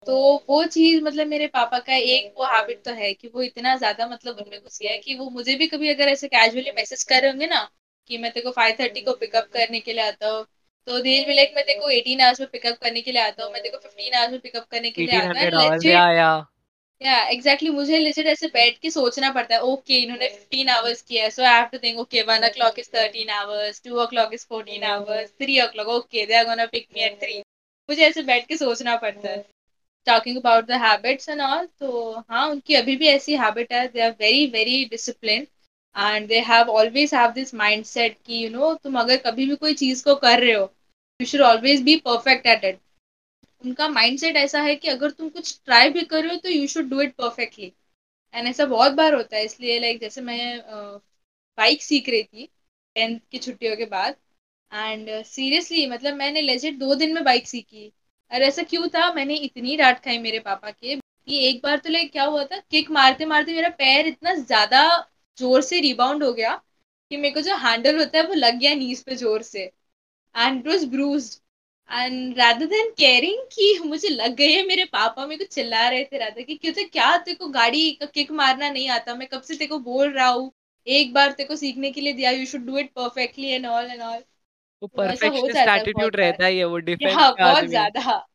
तो 0.07 0.15
वो 0.49 0.63
चीज़ 0.65 1.01
मतलब 1.03 1.27
मेरे 1.27 1.47
पापा 1.47 1.79
का 1.79 1.95
एक 1.95 2.33
वो 2.37 2.45
हैबिट 2.45 2.83
तो 2.85 2.91
है 2.93 3.13
कि 3.13 3.27
वो 3.27 3.41
इतना 3.41 3.75
ज़्यादा 3.77 4.07
मतलब 4.07 4.37
उनमें 4.37 4.59
घुस 4.61 4.79
गया 4.81 4.91
है 4.91 4.97
कि 4.99 5.15
वो 5.15 5.29
मुझे 5.29 5.55
भी 5.55 5.67
कभी 5.67 5.89
अगर 5.89 6.09
ऐसे 6.09 6.27
कैजुअली 6.27 6.71
मैसेज 6.71 7.03
कर 7.03 7.21
रहे 7.21 7.31
होंगे 7.31 7.47
ना 7.47 7.67
कि 8.09 8.17
मैं 8.17 8.31
तेरे 8.31 8.43
को 8.43 8.51
फाइव 8.51 8.75
थर्टी 8.79 9.01
को 9.01 9.13
पिकअप 9.15 9.49
करने 9.53 9.79
के 9.79 9.93
लिए 9.93 10.03
आता 10.03 10.29
हूँ 10.29 10.45
तो 10.89 11.01
भी 11.01 11.33
लाइक 11.33 11.51
मैं 11.55 11.63
तेरे 11.65 11.79
को 11.79 11.89
एटीन 11.91 12.21
आवर्स 12.21 12.39
में 12.39 12.49
पिकअप 12.51 12.77
करने 12.81 13.01
के 13.01 13.11
लिए 13.11 13.21
आता 13.21 13.43
हूँ 13.43 13.51
मैं 13.53 13.61
तेरे 13.63 13.77
को 13.77 13.81
फिफ्टीन 13.81 14.13
आवर्स 14.13 14.31
में 14.31 14.39
पिकअप 14.41 14.65
करने 14.71 14.91
के 14.91 15.01
लिए 15.01 15.15
आता 15.15 15.39
हूँ 15.41 16.45
या 17.01 17.17
एग्जैक्टली 17.29 17.69
मुझे 17.69 17.97
लिजिट 17.99 18.25
ऐसे 18.27 18.47
बैठ 18.47 18.77
के 18.77 18.89
सोचना 18.91 19.31
पड़ता 19.31 19.55
है 19.55 19.61
ओके 19.61 19.93
okay, 19.93 20.03
इन्होंने 20.03 20.27
फिफ्टीन 20.29 20.69
आवर्स 20.69 21.01
किया 21.01 21.23
है 21.23 21.29
so 21.29 21.43
I 21.43 21.53
have 21.53 21.65
to 21.65 21.77
think 21.77 21.99
okay 21.99 22.21
one 22.23 22.45
o'clock 22.53 22.79
is 22.79 22.89
thirteen 22.95 23.29
hours 23.29 23.81
two 23.83 23.99
o'clock 24.07 24.33
is 24.33 24.45
fourteen 24.49 24.83
hours 24.83 25.29
three 25.41 25.59
o'clock 25.67 25.87
okay 25.89 26.25
they 26.25 26.35
are 26.35 26.45
gonna 26.45 26.65
pick 26.65 26.87
me 26.95 27.03
at 27.03 27.19
three 27.21 27.37
मुझे 27.89 28.01
ऐसे 28.07 28.23
बैठ 28.23 28.47
के 28.47 28.57
सोचना 28.57 28.95
पड़ता 28.95 29.29
है। 29.29 29.45
Talking 30.07 30.37
about 30.37 30.65
the 30.65 30.79
habits 30.81 31.29
and 31.29 31.41
all 31.41 31.65
तो 31.79 32.19
हाँ 32.29 32.47
उनकी 32.49 32.75
अभी 32.75 32.95
भी 32.95 33.07
ऐसी 33.07 33.35
हैबिट 33.35 33.73
है 33.73 33.87
they 33.87 34.01
are 34.01 34.11
very 34.19 34.45
very 34.47 34.83
discipline 34.91 35.47
and 35.95 36.27
they 36.27 36.39
have 36.47 36.69
always 36.71 37.13
have 37.13 37.31
this 37.31 37.53
mindset 37.85 38.17
कि 38.25 38.43
यू 38.43 38.49
नो 38.49 38.73
तुम 38.83 38.99
अगर 38.99 39.17
कभी 39.25 39.45
भी 39.45 39.55
कोई 39.55 39.73
चीज़ 39.75 40.03
को 40.03 40.15
कर 40.15 40.39
रहे 40.39 40.53
हो 40.53 40.65
you 41.19 41.25
should 41.25 41.41
always 41.41 41.81
be 41.83 41.95
perfect 42.05 42.45
at 42.47 42.63
it 42.65 42.79
उनका 43.61 43.87
माइंडसेट 43.89 44.35
ऐसा 44.37 44.61
है 44.61 44.75
कि 44.75 44.87
अगर 44.87 45.11
तुम 45.11 45.29
कुछ 45.29 45.59
ट्राई 45.65 45.89
भी 45.89 46.01
कर 46.03 46.23
रहे 46.23 46.33
हो 46.33 46.39
तो 46.43 46.49
you 46.49 46.67
should 46.67 46.89
do 46.89 47.01
it 47.01 47.13
perfectly 47.15 47.71
and 48.33 48.47
ऐसा 48.47 48.65
बहुत 48.65 48.91
बार 48.93 49.13
होता 49.13 49.37
है, 49.37 49.43
इसलिए 49.45 49.79
लाइक 49.79 49.99
जैसे 50.01 50.21
मैं 50.21 50.61
बाइक 51.57 51.81
सीख 51.83 52.09
रही 52.09 52.23
थी 52.23 52.45
टेंथ 52.95 53.19
की 53.31 53.37
छुट्टियों 53.37 53.75
के 53.77 53.85
बाद। 53.87 54.15
एंड 54.71 55.09
सीरियसली 55.25 55.85
मतलब 55.89 56.15
मैंने 56.15 56.41
लेजिट 56.41 56.77
दो 56.79 56.95
दिन 56.95 57.13
में 57.13 57.23
बाइक 57.23 57.47
सीखी। 57.47 57.87
और 58.31 58.41
ऐसा 58.43 58.63
क्यों 58.63 58.87
था? 58.89 59.11
मैंने 59.13 59.35
इतनी 59.37 59.75
डांट 59.77 59.99
खाई 60.03 60.17
मेरे 60.19 60.39
पापा 60.39 60.71
के 60.71 60.95
कि 60.95 61.39
एक 61.47 61.61
बार 61.63 61.77
तो 61.77 61.89
लाइक 61.89 62.11
क्या 62.11 62.23
हुआ 62.25 62.43
था? 62.45 62.59
किक 62.71 62.91
मारते 62.91 63.25
मारते 63.25 63.53
मेरा 63.53 63.69
पैर 63.79 64.07
इतना 64.07 64.33
ज़्यादा 64.35 64.83
ज़ोर 65.37 65.61
से 65.61 65.79
रिबाउंड 65.81 66.23
हो 66.23 66.31
गया 66.33 66.53
कि 67.11 67.17
मेरे 67.17 67.33
को 67.33 67.41
जो 67.41 67.55
हैंडल 67.57 67.99
होता 67.99 68.17
है, 68.17 68.25
वो 68.25 68.33
लग 68.35 68.59
गया 68.59 68.73
नीज 68.75 69.03
पे 69.03 69.15
ज़ोर 69.15 69.41
से। 69.43 69.71
It 70.35 70.67
was 70.67 70.85
bruised 70.87 71.39
and 71.89 72.37
rather 72.39 72.65
than 72.65 72.89
caring 72.97 73.39
कि 73.53 73.79
मुझे 73.85 74.09
लग 74.09 74.35
गई 74.35 74.51
है 74.53 74.65
मेरे 74.67 74.85
पापा 74.85 75.25
मेरे 75.25 75.45
को 75.45 75.53
चिल्ला 75.53 75.87
रहे 75.89 76.03
थे 76.05 76.17
राधा 76.17 76.41
कि 76.41 76.55
क्यों 76.55 76.73
क्या 76.87 77.15
तेरे 77.17 77.35
को 77.35 77.47
गाड़ी 77.49 77.91
का 77.91 78.05
किक 78.05 78.31
मारना 78.31 78.69
नहीं 78.69 78.89
आता? 78.89 79.15
मैं 79.15 79.27
कब 79.27 79.41
से 79.41 79.55
तेरे 79.55 79.67
को 79.67 79.79
बोल 79.79 80.11
रहा 80.13 80.27
हूँ? 80.27 80.51
एक 80.87 81.13
बार 81.13 81.31
तेरे 81.31 81.47
को 81.47 81.55
सीखने 81.55 81.91
के 81.91 82.01
लिए 82.01 82.13
दिया 82.13 82.31
you 82.31 82.45
should 82.45 82.65
do 82.65 82.77
it 82.77 82.91
perfectly 82.93 83.49
and 83.49 83.65
all 83.65 83.85
and 83.85 84.01
all 84.01 84.23
वो 84.81 84.87
परफेक्शनिस्ट 84.87 85.57
एटीट्यूड 85.57 86.15
रहता 86.15 86.45
है 86.45 86.55
ये 86.55 86.63
वो 86.63 86.77
डिफेंस 86.77 87.15
हाँ, 87.15 87.31
बहुत 87.33 87.65
ज़्यादा। 87.65 88.25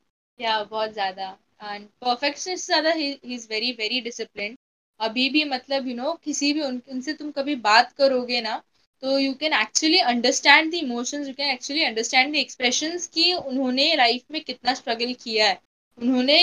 या 0.41 0.62
बहुत 0.65 0.93
ज़्यादा। 0.93 1.37
एंड 1.65 1.87
परफेक्शनिस्ट 2.01 2.66
ज़्यादा 2.66 2.91
he 2.93 3.11
is 3.12 3.47
very 3.51 3.73
very 3.73 4.01
discipline 4.01 4.57
अभी 5.01 5.29
भी 5.31 5.45
मतलब 5.45 5.87
यू 5.87 5.93
you 5.95 5.97
नो 5.97 6.05
know, 6.05 6.23
किसी 6.25 6.53
भी 6.53 6.61
उन, 6.61 6.81
उनसे 6.91 7.12
तुम 7.12 7.31
कभी 7.31 7.55
बात 7.57 7.93
करोगे 7.93 8.41
ना 8.41 8.62
तो 9.03 9.19
you 9.19 9.33
can 9.41 9.53
actually 9.55 9.99
understand 10.11 10.71
the 10.73 10.75
emotions 10.75 11.27
you 11.29 11.35
can 11.35 11.51
actually 11.51 11.83
understand 11.85 12.33
the 12.33 12.37
expressions 12.37 13.07
कि 13.15 13.33
उन्होंने 13.35 13.95
लाइफ 13.97 14.23
में 14.31 14.41
कितना 14.43 14.75
स्ट्रगल 14.75 15.12
किया 15.23 15.49
है। 15.49 15.61
उन्होंने 15.99 16.39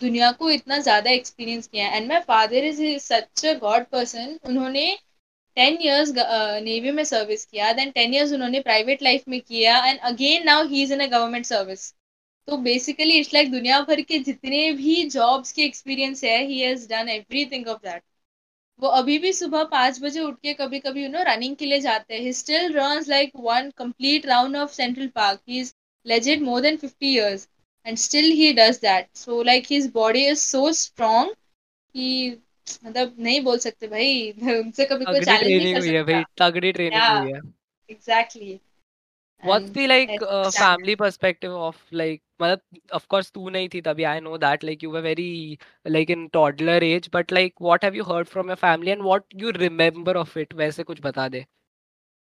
दुनिया 0.00 0.30
को 0.40 0.50
इतना 0.50 0.78
ज़्यादा 0.78 1.10
एक्सपीरियंस 1.10 1.66
किया 1.66 1.88
है। 1.88 1.96
And 1.96 2.08
my 2.08 2.20
father 2.28 2.64
is 2.64 2.82
such 3.02 3.44
a 3.46 3.52
god 3.58 3.84
person 3.92 4.38
उन्होंने 4.44 4.86
टेन 5.56 5.78
ईयर्स 5.82 6.12
नेवी 6.64 6.90
में 6.92 7.02
सर्विस 7.04 7.44
किया 7.46 7.72
देन 7.72 7.90
टेन 7.90 8.14
ईयर्स 8.14 8.32
उन्होंने 8.32 8.60
प्राइवेट 8.62 9.02
लाइफ 9.02 9.28
में 9.28 9.40
किया 9.40 9.78
and 9.86 9.98
again 10.10 10.44
now 10.46 10.66
he 10.68 10.82
is 10.82 10.92
in 10.92 11.00
a 11.00 11.06
government 11.08 11.46
service 11.46 11.92
तो 12.48 12.56
बेसिकली 12.64 13.18
इट्स 13.18 13.32
लाइक 13.34 13.50
दुनिया 13.52 13.80
भर 13.82 14.00
के 14.10 14.18
जितने 14.26 14.70
भी 14.72 15.02
जॉब्स 15.10 15.52
के 15.52 15.62
एक्सपीरियंस 15.64 16.24
है 16.24 16.38
he 16.46 16.60
has 16.60 16.88
done 16.88 17.08
everything 17.10 17.68
of 17.68 17.78
that 17.82 18.02
वो 18.82 18.88
अभी 18.90 19.18
भी 19.18 19.32
सुबह 19.32 19.64
पाँच 19.64 20.00
बजे 20.02 20.20
उठ 20.20 20.34
के 20.42 20.52
कभी 20.54 20.78
कभी 20.80 21.02
यू 21.02 21.08
नो 21.08 21.22
रनिंग 21.26 21.56
के 21.56 21.66
लिए 21.66 21.80
जाते 21.80 22.14
हैं। 22.14 22.20
He 22.20 22.32
still 22.32 22.72
run 22.72 23.04
like 23.08 23.32
one 23.40 23.70
complete 23.76 24.26
round 24.26 24.56
of 24.56 24.72
Central 24.72 25.08
Park 25.14 25.40
he 25.48 25.60
is 25.60 25.72
legit 26.06 26.42
more 26.42 26.60
than 26.60 26.76
fifty 26.76 27.12
years 27.14 27.48
and 27.86 27.96
still 27.98 28.30
he 28.32 28.52
does 28.52 28.78
that 28.82 29.08
so 29.16 29.42
like 29.42 29.66
his 29.70 29.90
body 29.94 30.26
is 30.26 30.38
so 30.40 30.72
strong 30.72 31.30
कि 31.94 32.36
मतलब 32.84 33.16
नहीं 33.18 33.40
बोल 33.40 33.58
सकते 33.58 33.88
भाई। 33.88 34.30
उनसे 34.60 34.84
कभी 34.84 35.04
कोई 35.04 35.20
चैलेंज 35.20 35.62
नहीं 35.62 35.74
कर 35.74 35.80
सकता। 35.80 36.02
भाई 36.02 36.22
तगड़ी 36.38 36.72
ट्रेनिंग 36.72 37.02
हुई 37.02 37.32
है। 37.32 37.40
Exactly 37.88 38.58
what's 39.42 39.70
the 39.70 39.86
like 39.86 40.10
uh, 40.22 40.50
family 40.50 40.96
perspective 40.96 41.52
of 41.52 41.76
like 41.92 42.22
मतलब 42.40 42.60
of 42.92 43.08
course 43.08 43.30
तू 43.30 43.48
नहीं 43.50 43.68
थी 43.68 43.80
तभी 43.82 44.04
I 44.04 44.20
know 44.20 44.36
that 44.38 44.62
like 44.62 44.82
you 44.82 44.90
were 44.90 45.02
very 45.02 45.58
like 45.86 46.10
in 46.10 46.28
toddler 46.30 46.78
age 46.82 47.10
but 47.10 47.30
like 47.30 47.60
what 47.60 47.84
have 47.84 47.94
you 47.94 48.04
heard 48.04 48.28
from 48.28 48.48
your 48.48 48.56
family 48.56 48.90
and 48.90 49.04
what 49.04 49.24
you 49.34 49.52
remember 49.52 50.16
of 50.16 50.36
it 50.36 50.54
वैसे 50.54 50.82
कुछ 50.82 51.00
बता 51.02 51.28
दे 51.28 51.44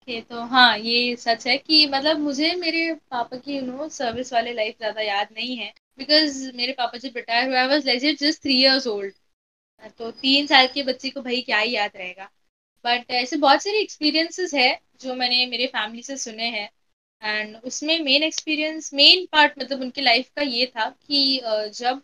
okay, 0.09 0.28
तो 0.28 0.44
हाँ 0.47 0.78
ये 0.78 1.16
सच 1.16 1.47
है 1.47 1.56
कि 1.59 1.86
मतलब 1.93 2.18
मुझे 2.20 2.55
मेरे 2.56 2.93
पापा 3.10 3.36
की 3.36 3.56
यू 3.56 3.62
नो 3.62 3.89
सर्विस 3.89 4.32
वाले 4.32 4.52
लाइफ 4.55 4.76
ज़्यादा 4.78 5.01
याद 5.02 5.28
नहीं 5.32 5.56
है 5.56 5.72
बिकॉज़ 5.98 6.44
मेरे 6.56 6.72
पापा 6.78 6.98
जब 6.98 7.16
रिटायर 7.16 7.48
हुआ 7.48 7.60
I 7.60 7.68
was 7.68 7.86
legit 7.86 8.18
just 8.20 8.43
three 8.43 8.60
years 8.62 8.86
old 8.86 9.14
तो 9.98 10.10
तीन 10.10 10.47
साल 10.47 10.66
के 10.74 10.82
बच्चे 10.82 11.10
को 11.10 11.20
भाई 11.22 11.40
क्या 11.43 11.59
ही 11.59 11.74
याद 11.74 11.97
रहेगा 11.97 12.31
बट 12.85 13.10
ऐसे 13.22 13.36
बहुत 13.39 13.62
सारे 13.62 13.81
एक्सपीरियंसेस 13.82 14.55
है 14.55 14.70
जो 15.01 15.14
मैंने 15.14 15.44
मेरे 15.47 15.66
फैमिली 15.66 16.02
से 16.02 16.16
सुने 16.16 16.48
हैं 16.51 16.68
एंड 17.24 17.56
उसमें 17.64 17.98
मेन 18.01 18.22
एक्सपीरियंस 18.22 18.92
मेन 18.94 19.26
पार्ट 19.32 19.59
मतलब 19.59 19.80
उनकी 19.80 20.01
लाइफ 20.01 20.30
का 20.36 20.42
ये 20.42 20.66
था 20.66 20.88
कि 21.06 21.40
जब 21.74 22.02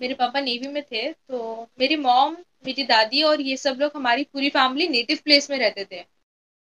मेरे 0.00 0.14
पापा 0.14 0.40
नेवी 0.40 0.68
में 0.68 0.82
थे 0.82 1.12
तो 1.12 1.68
मेरी 1.80 1.96
मॉम 1.96 2.36
मेरी 2.66 2.84
दादी 2.84 3.22
और 3.22 3.40
ये 3.40 3.56
सब 3.56 3.76
लोग 3.80 3.92
हमारी 3.96 4.24
पूरी 4.24 4.48
फैमिली 4.50 4.88
नेटिव 4.88 5.18
प्लेस 5.24 5.50
में 5.50 5.58
रहते 5.58 5.84
थे। 5.84 6.04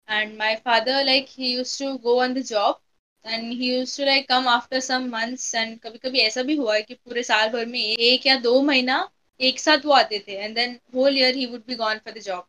And 0.08 0.36
my 0.38 0.54
father 0.56 1.04
like 1.04 1.26
he 1.30 1.52
use 1.54 1.78
to 1.78 1.92
go 1.98 2.20
on 2.22 2.34
the 2.34 2.42
job 2.46 2.80
and 3.24 3.52
he 3.52 3.70
use 3.70 3.96
to 3.98 4.04
like 4.04 4.28
come 4.28 4.48
after 4.48 4.80
some 4.80 5.08
months 5.10 5.54
and 5.54 5.78
कभी 5.80 5.98
कभी 5.98 6.20
ऐसा 6.20 6.42
भी 6.42 6.56
हुआ 6.56 6.74
है 6.74 6.82
कि 6.82 6.94
पूरे 6.94 7.22
साल 7.22 7.48
भर 7.48 7.66
में 7.66 7.78
एक 7.80 8.26
या 8.26 8.36
दो 8.40 8.60
महीना 8.62 9.08
एक 9.40 9.60
साथ 9.60 9.84
वो 9.86 9.92
आते 9.92 10.18
थे 10.28 10.36
and 10.36 10.54
then 10.54 10.78
whole 10.94 11.18
year 11.18 11.36
he 11.36 11.46
would 11.46 11.64
be 11.66 11.74
gone 11.74 11.98
for 11.98 12.14
the 12.14 12.22
job 12.22 12.46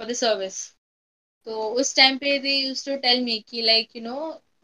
for 0.00 0.08
the 0.08 0.12
service 0.14 0.58
तो 1.46 1.68
उस 1.80 1.94
टाइम 1.96 2.18
पे 2.18 2.38
they 2.38 2.56
use 2.56 2.84
to 2.90 2.96
tell 2.98 3.20
me 3.24 3.38
कि 3.48 3.62
लाइक 3.62 3.96
यू 3.96 4.02
नो 4.02 4.16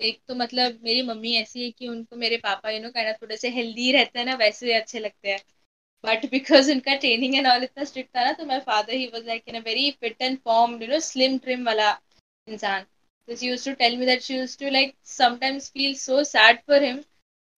एक 0.03 0.20
तो 0.29 0.35
मतलब 0.35 0.79
मेरी 0.85 1.03
मम्मी 1.03 1.35
ऐसी 1.37 1.65
है 1.65 1.70
कि 1.70 1.89
उनको 1.89 2.16
मेरे 2.16 2.37
पापा 2.45 2.70
यू 2.70 2.81
नो 2.83 2.91
कहना 2.91 3.12
थोड़े 3.12 3.37
से 3.37 3.49
हेल्दी 3.51 3.91
रहते 3.93 4.19
हैं 4.19 4.27
ना, 4.27 4.35
वैसे 4.37 4.66
ही 4.66 4.73
अच्छे 4.73 4.99
लगते 4.99 5.31
हैं। 5.31 5.41
बट 6.05 6.24
बिकॉज़ 6.31 6.70
उनका 6.73 6.95
ट्रेनिंग 6.97 7.35
एंड 7.35 7.47
ऑल 7.47 7.62
इतना 7.65 7.85
स्ट्रिक्ट 7.85 8.16
था 8.16 8.24
ना 8.24 8.33
तो 8.33 8.47
my 8.47 8.61
father 8.61 8.95
he 8.95 9.07
was 9.07 9.27
like 9.27 9.43
in 9.49 9.57
a 9.57 9.65
very 9.66 9.91
fit 10.01 10.23
and 10.23 10.39
form 10.45 10.83
you 10.83 10.89
know 10.89 10.99
slim 11.03 11.39
trim 11.39 11.65
वाला 11.66 11.91
इंसान। 12.47 12.87
So 13.29 13.37
she 13.37 13.49
used 13.49 13.66
to 13.66 13.73
tell 13.77 13.97
me 13.97 14.07
that 14.07 14.23
she 14.23 14.37
used 14.37 14.59
to 14.61 14.70
like 14.73 14.95
sometimes 15.09 15.66
feel 15.70 15.93
so 15.97 16.23
sad 16.29 16.57
for 16.66 16.79
him 16.85 16.97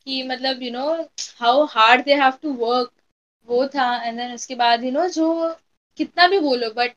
कि 0.06 0.22
मतलब 0.22 0.62
you 0.62 0.70
know 0.70 0.88
how 1.40 1.64
hard 1.66 2.04
they 2.04 2.14
have 2.14 2.32
to 2.42 2.52
work 2.56 2.90
वो 3.48 3.66
था। 3.68 3.86
And 4.02 4.18
then 4.18 4.32
उसके 4.34 4.54
बाद 4.54 4.84
you 4.84 4.90
know 4.90 5.06
जो 5.10 5.28
कितना 5.98 6.26
भी 6.28 6.38
बोलो 6.40 6.70
बट 6.76 6.94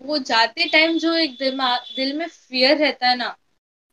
वो 0.00 0.18
जाते 0.20 0.68
टाइम 0.68 0.98
जो 0.98 1.14
एक 1.16 1.36
दिमाग, 1.38 1.80
दिल 1.96 2.16
में 2.18 2.26
फियर 2.28 2.76
रहता 2.78 3.08
है 3.08 3.16
ना 3.16 3.36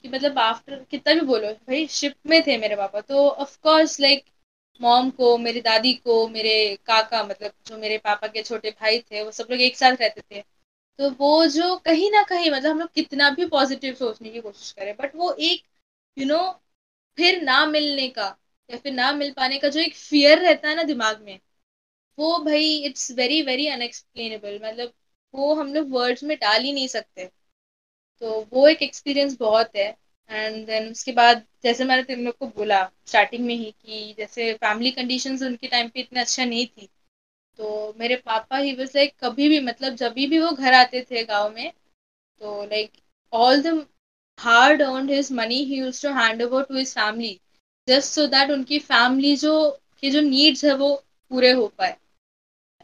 कि 0.06 0.10
मतलब 0.10 0.40
आफ्टर 0.40 0.84
कितना 0.92 1.14
भी 1.14 1.22
बोलो 1.28 1.52
भाई 1.54 1.88
शिप 1.90 2.16
में 2.28 2.42
थे 2.48 2.58
मेरे 2.58 2.76
पापा 2.76 3.02
तो 3.04 3.28
ऑफ़ 3.30 3.58
कोर्स 3.64 4.00
लाइक 4.00 4.26
मॉम 4.82 5.10
को 5.12 5.38
मेरी 5.38 5.62
दादी 5.62 5.94
को 5.96 6.28
मेरे 6.30 6.54
काका 6.86 7.24
मतलब 7.24 7.54
जो 7.68 7.78
मेरे 7.78 7.98
पापा 8.00 8.28
के 8.28 8.44
छोटे 8.44 8.72
भाई 8.72 9.00
थे 9.02 9.24
वो 9.24 9.32
सब 9.32 9.48
लोग 9.52 9.62
एक 9.62 9.78
साथ 9.78 9.96
रहते 10.02 10.22
थे। 10.32 10.42
तो 11.00 11.10
वो 11.12 11.48
जो 11.50 11.76
कहीं 11.86 12.12
ना 12.12 12.24
कहीं 12.24 12.52
मतलब 12.52 12.72
हम 12.72 12.80
लोग 12.80 12.92
कितना 12.94 13.30
भी 13.32 13.46
पॉजिटिव 13.48 13.94
सोचने 13.96 14.30
की 14.30 14.42
कोशिश 14.42 14.72
करें 14.72 14.96
बट 14.98 15.16
वो 15.16 15.32
एक 15.34 15.64
यू 16.18 16.26
you 16.26 16.32
नो 16.32 16.38
know, 16.38 16.54
फिर 17.18 17.42
ना 17.44 17.66
मिलने 17.68 18.08
का 18.10 18.28
या 18.70 18.78
फिर 18.78 18.94
ना 18.94 19.12
मिल 19.14 19.32
पाने 19.34 19.60
का 19.60 19.70
जो 19.70 19.80
एक 19.82 19.96
फियर 19.98 20.40
रहता 20.40 20.70
है 20.70 20.76
ना 20.76 20.84
दिमाग 20.86 21.22
में 21.24 21.40
वो 22.18 22.38
भाई 22.40 22.76
इट्स 22.86 23.12
वेरी 23.12 23.42
वेरी 23.44 23.68
अनएक्सप्लेनेबल 23.68 24.60
मतलब 24.64 24.94
वो 25.34 25.54
हम 25.56 25.74
लोग 25.74 25.92
वर्ड्स 25.92 26.24
में 26.24 26.38
डाल 26.38 26.64
ही 26.64 26.72
नहीं 26.74 26.88
सकते। 26.90 27.30
तो 28.22 28.40
वो 28.54 28.68
एक 28.68 28.82
एक्सपीरियंस 28.84 29.38
बहुत 29.40 29.76
है। 29.76 29.88
एंड 30.30 30.66
देन 30.68 30.90
उसके 30.92 31.12
बाद 31.12 31.44
जैसे 31.64 31.84
मैंने 31.86 32.04
तुम 32.06 32.24
लोग 32.26 32.38
को 32.38 32.48
बोला 32.48 32.84
स्टार्टिंग 33.08 33.46
में 33.46 33.54
ही 33.56 33.72
कि 33.72 34.14
जैसे 34.18 34.54
फैमिली 34.56 34.92
कंडीशंस 34.92 35.42
उनके 35.44 35.68
टाइम 35.68 35.90
पे 35.90 36.00
इतना 36.00 36.22
अच्छा 36.22 36.46
नहीं 36.46 36.66
थी। 36.68 36.90
तो 37.60 37.94
मेरे 38.00 38.16
पापा 38.26 38.58
ही 38.58 38.74
बस 38.76 38.96
लाइक 38.96 39.14
कभी 39.20 39.50
भी 39.50 39.60
मतलब 39.62 39.96
जब 39.96 40.14
भी 40.14 40.40
वो 40.40 40.52
घर 40.52 40.74
आते 40.74 41.02
थे 41.12 41.24
गाँव 41.26 41.54
में 41.56 41.72
तो 42.42 42.64
like 42.66 42.92
all 43.34 43.62
the 43.62 43.86
hard 44.40 44.82
earn 44.82 45.10
his 45.10 45.32
money 45.32 45.64
he 45.66 45.78
use 45.80 46.02
to 46.02 46.14
hand 46.14 46.42
over 46.44 46.64
to 46.64 46.78
his 46.78 46.94
family 46.96 47.40
just 47.88 48.14
so 48.14 48.26
that 48.28 48.52
उनकी 48.52 48.80
फैमिली 48.82 49.36
जो, 49.36 49.70
के 50.02 50.10
जो 50.10 50.22
नीड्स 50.22 50.66
है 50.66 50.76
वो 50.76 50.96
पूरे 51.32 51.52
हो 51.52 51.68
पाए। 51.78 51.96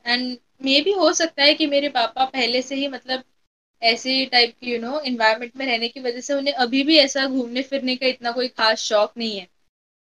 एंड 0.05 0.37
मे 0.63 0.79
भी 0.81 0.91
हो 0.93 1.11
सकता 1.13 1.43
है 1.43 1.53
कि 1.53 1.67
मेरे 1.67 1.89
पापा 1.89 2.25
पहले 2.25 2.61
से 2.61 2.75
ही 2.75 2.87
मतलब 2.87 3.23
ऐसे 3.81 4.25
टाइप 4.25 4.53
की 4.61 4.71
यू 4.73 4.79
नो 4.81 4.99
इन्वायरमेंट 5.01 5.55
में 5.57 5.65
रहने 5.65 5.87
की 5.89 5.99
वजह 5.99 6.21
से 6.21 6.33
उन्हें 6.33 6.53
अभी 6.55 6.83
भी 6.83 6.97
ऐसा 6.97 7.25
घूमने 7.27 7.61
फिरने 7.63 7.95
का 7.95 8.07
इतना 8.07 8.31
कोई 8.31 8.47
खास 8.47 8.79
शौक 8.79 9.13
नहीं 9.17 9.37
है। 9.39 9.47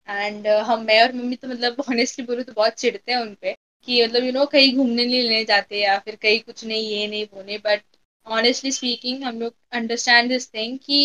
एंड 0.09 0.47
uh, 0.47 0.63
हम 0.65 0.85
मैं 0.85 1.03
और 1.03 1.13
मम्मी 1.13 1.37
तो 1.37 1.49
मतलब 1.49 1.85
ऑनेस्टली 1.91 2.25
बोलूँ 2.27 2.45
तो 2.45 2.53
बहुत 2.53 2.73
चिढ़ते 2.73 3.13
हैं 3.13 3.19
उनपे 3.19 3.55
कि 3.85 4.05
मतलब 4.05 4.25
यू 4.25 4.33
नो 4.33 4.45
कहीं 4.47 4.77
घूमने 4.77 5.05
नहीं 5.05 5.23
लेने 5.23 5.45
जाते 5.45 5.81
या 5.81 5.99
फिर 5.99 6.17
कहीं 6.17 6.41
कुछ 6.41 6.65
नहीं 6.65 6.89
ये 6.89 7.07
नहीं 7.07 7.27
वो 7.33 7.43
नहीं। 7.43 7.59
बट 7.59 7.83
ऑनेस्टली 8.27 8.73
स्पीकिंग 8.73 9.23
हम 9.25 9.41
लोग 9.41 9.55
अंडरस्टैंड 9.73 10.29
दिस 10.29 10.49
थिंग 10.55 10.79
कि 10.79 11.01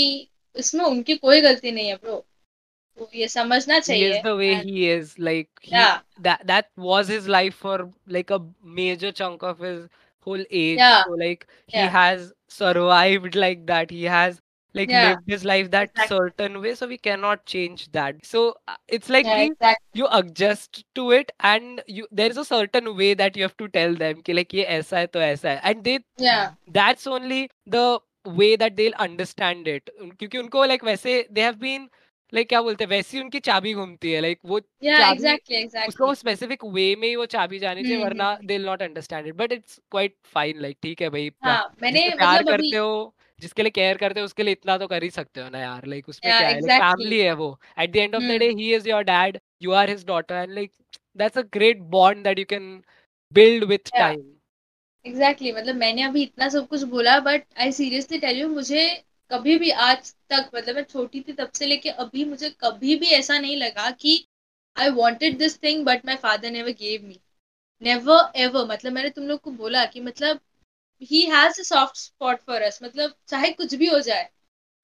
इसमें 0.56 0.86
उनकी 0.86 1.16
कोई 1.18 1.42
गलती 1.42 1.72
नहीं 1.72 1.88
है 1.88 1.96
ब्रो 1.96 2.16
तो 2.98 3.10
ये 3.16 3.28
समझना 3.28 3.80
चाहिए। 3.80 4.22
the 4.22 4.36
way 4.38 4.52
and 4.54 4.70
he 4.70 4.88
is 4.96 5.14
like 5.28 5.50
he 5.62 5.74
या 5.74 6.02
that 6.20 6.48
that 6.48 6.70
was 6.88 7.08
his 7.08 7.28
life 7.28 7.56
for 7.66 7.78
like 8.08 8.34
a 8.38 8.40
major 8.80 9.12
chunk 9.12 9.46
of 9.52 9.64
his 9.68 9.80
whole 10.24 10.46
age 10.52 10.78
yeah. 10.78 11.04
so 11.04 11.12
like 11.12 11.48
yeah. 11.68 11.84
he 11.84 11.92
has 11.98 12.34
survived 12.48 13.36
like 13.36 13.66
that 13.68 13.92
he 13.92 14.04
has 14.04 14.42
like 14.74 14.90
yeah. 14.90 15.10
lived 15.10 15.22
his 15.28 15.46
life 15.46 15.70
that 15.72 15.90
exactly. 15.90 16.18
certain 16.18 16.62
way 16.62 16.74
so 16.76 16.88
we 16.88 16.98
cannot 16.98 17.46
change 17.46 17.92
that 17.92 18.16
so 18.26 18.56
uh, 18.68 18.76
it's 18.88 19.10
like 19.10 19.26
yeah, 19.26 19.38
exactly. 19.38 20.00
you 20.02 20.08
adjust 20.12 20.84
to 20.96 21.12
it 21.12 21.32
and 21.42 21.82
you 21.88 22.08
there's 22.12 22.38
a 22.38 22.46
certain 22.46 22.96
way 22.98 23.14
that 23.14 23.38
you 23.38 23.44
have 23.44 23.58
to 23.58 23.68
tell 23.68 23.94
them 23.94 24.22
ki, 24.24 24.34
like 24.34 24.54
ye 24.54 24.66
aisa 24.66 24.98
hai 24.98 25.06
to 25.06 25.20
aisa 25.20 25.50
hai. 25.50 25.60
and 25.64 25.84
they 25.84 26.00
yeah 26.18 26.52
that's 26.80 27.06
only 27.08 27.50
the 27.68 28.00
way 28.26 28.56
that 28.56 28.76
they'll 28.78 29.00
understand 29.08 29.68
it 29.68 29.90
kyunki 30.00 30.42
unko 30.44 30.68
like 30.74 30.82
वैसे 30.92 31.18
they 31.32 31.42
have 31.42 31.60
been 31.60 31.90
like 32.34 32.48
क्या 32.50 32.62
बोलते 32.62 32.84
हैं 32.84 32.90
वैसी 32.90 33.20
उनकी 33.20 33.40
चाबी 33.40 33.74
घूमती 33.74 34.12
है 34.12 34.22
like 34.22 34.40
वो 34.46 34.60
चाबी 34.60 35.34
उसको 35.88 36.14
स्पेसिफिक 36.16 36.64
वे 36.74 36.96
में 36.96 37.08
ही 37.08 37.16
वो 37.16 37.26
चाबी 37.26 37.60
जानी 37.60 37.82
चाहिए 37.82 37.96
हम्म 37.96 38.06
वरना। 38.06 38.38
They 38.44 38.58
not 38.60 38.82
understand 38.82 39.28
it 39.28 39.36
but 39.36 39.52
it's 39.52 39.80
quite 39.92 40.16
fine 40.26 40.62
like 40.62 40.78
ठीक 40.84 41.02
है 41.02 41.10
भाई 41.10 41.32
हाँ 41.44 41.76
मैंने 41.84 42.10
प्यार 42.10 42.40
मतलब 42.40 42.54
अभी 42.54 42.72
करते 42.72 42.78
हो 42.78 43.14
जिसके 43.40 43.64
लिए 43.64 43.72
केयर 43.72 43.98
करते 43.98 44.20
हो 44.20 44.26
उसके 44.26 44.44
लिए 44.44 44.52
इतना 44.52 44.78
तो 44.78 44.88
कर 44.88 45.04
ही 45.04 45.10
सकते 45.10 45.42
हो 45.42 45.50
ना 45.50 45.60
यार 45.60 45.86
लाइक 45.88 46.10
उसमें 46.10 46.32
क्या 46.34 46.48
है 46.48 46.62
फैमिली 46.62 47.20
है 47.20 47.34
वो. 47.34 47.58
At 47.80 47.92
the 47.92 47.96
end 47.98 48.16
of 48.16 48.24
the 48.24 48.38
day 48.40 48.50
he 48.52 48.74
is 48.76 48.90
your 48.90 49.04
dad 49.04 49.40
you 49.62 49.72
are 49.72 49.90
his 49.90 50.06
daughter 50.06 50.36
and 50.36 50.52
like 50.52 50.72
that's 51.18 51.38
a 51.38 51.42
great 51.54 51.80
bond 51.98 52.24
that 52.24 52.40
you 52.40 52.46
can 52.50 52.70
build 53.32 53.64
with 53.64 53.92
time 53.98 54.22
exactly 55.06 55.52
मतलब 55.52 55.76
मैंने 55.76 56.04
अभी 56.04 56.22
इतना 56.24 56.48
सब 56.50 56.68
कुछ 56.68 56.84
बोला 56.90 57.20
but 57.20 57.44
I 57.60 57.72
seriously 57.72 58.18
tell 58.20 58.38
you 58.38 58.48
मुझे 58.50 58.86
कभी 59.34 59.58
भी 59.60 59.70
आज 59.84 60.14
तक 60.30 60.50
मतलब 60.56 60.76
मैं 60.76 60.84
छोटी 60.86 61.22
थी 61.22 61.34
तब 61.34 61.52
से 61.56 61.66
लेके 61.66 61.90
अभी 62.00 62.26
मुझे 62.26 62.50
कभी 62.60 62.96
भी 62.96 63.10
ऐसा 63.14 63.38
नहीं 63.40 63.58
लगा 63.58 63.90
कि 64.00 64.16
I 64.76 64.90
wanted 64.92 65.38
this 65.38 65.62
thing 65.64 65.86
but 65.86 66.06
my 66.06 66.16
father 66.18 66.52
never 66.52 66.72
gave 66.80 67.08
me 67.08 67.20
never 67.82 68.32
ever 68.38 68.66
मतलब 68.68 68.94
मैंने 68.94 69.10
तुम 69.10 69.28
लोग 69.28 69.40
को 69.42 69.52
बोला 69.54 69.86
कि 69.86 70.02
मतलब 70.02 70.40
he 71.02 71.22
has 71.28 71.60
a 71.62 71.64
soft 71.64 71.98
spot 71.98 72.40
for 72.42 72.62
us 72.62 72.80
मतलब 72.84 73.14
चाहे 73.28 73.52
कुछ 73.54 73.76
भी 73.76 73.88
हो 73.88 74.00
जाए 74.02 74.30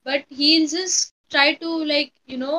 but 0.05 0.25
he 0.33 0.65
just 0.67 1.13
try 1.29 1.53
to 1.55 1.83
like 1.85 2.11
you 2.29 2.37
know 2.37 2.57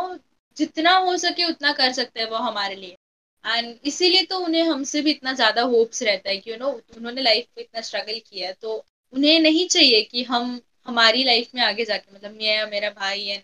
जितना 0.57 0.97
हो 0.99 1.17
सके 1.19 1.45
उतना 1.45 1.73
कर 1.73 1.93
सकते 1.93 2.21
हैं 2.21 2.29
वो 2.31 2.37
हमारे 2.39 2.75
लिए. 2.77 2.97
एंड 3.45 3.79
इसीलिए 3.85 4.23
तो 4.25 4.39
उन्हें 4.39 4.63
हमसे 4.63 5.01
भी 5.03 5.11
इतना 5.11 5.33
ज़्यादा 5.33 5.63
होप्स 5.75 6.03
रहता 6.03 6.31
है 6.31 6.37
कि 6.37 6.51
यू 6.51 6.57
नो 6.57 6.69
उन्होंने 6.97 7.23
लाइफ 7.23 7.47
में 7.57 7.65
इतना 7.65 7.81
स्ट्रगल 7.81 8.19
किया 8.27 8.49
है 8.49 8.53
तो 8.63 8.75
उन्हें 9.13 9.39
नहीं 9.41 9.67
चाहिए 9.69 10.03
कि 10.05 10.23
हम 10.25 10.61
हमारी 10.91 11.25
लाइफ 11.25 11.51
में 11.55 11.63
आगे 11.63 11.85
जाके 11.87 12.15
मतलब 12.15 12.33
मैं 12.33 12.47
या 12.49 12.67
मेरा 12.69 12.91
भाई 12.93 13.25
एंड 13.27 13.43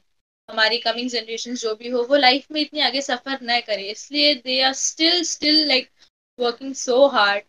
हमारी 0.49 0.79
कमिंग 0.81 1.11
जनरेशन 1.11 1.55
जो 1.57 1.75
भी 1.77 1.89
हो, 1.89 2.03
वो 2.05 2.17
लाइफ 2.19 2.51
में 2.53 2.61
इतनी 2.61 2.81
आगे 2.83 3.01
सफ़र 3.03 3.39
न 3.45 3.61
करे। 3.63 3.91
इसलिए 3.91 4.35
they 4.37 4.61
are 4.63 4.73
still 4.81 5.23
still 5.27 5.67
like 5.69 5.91
working 6.39 6.75
so 6.77 7.07
hard 7.11 7.45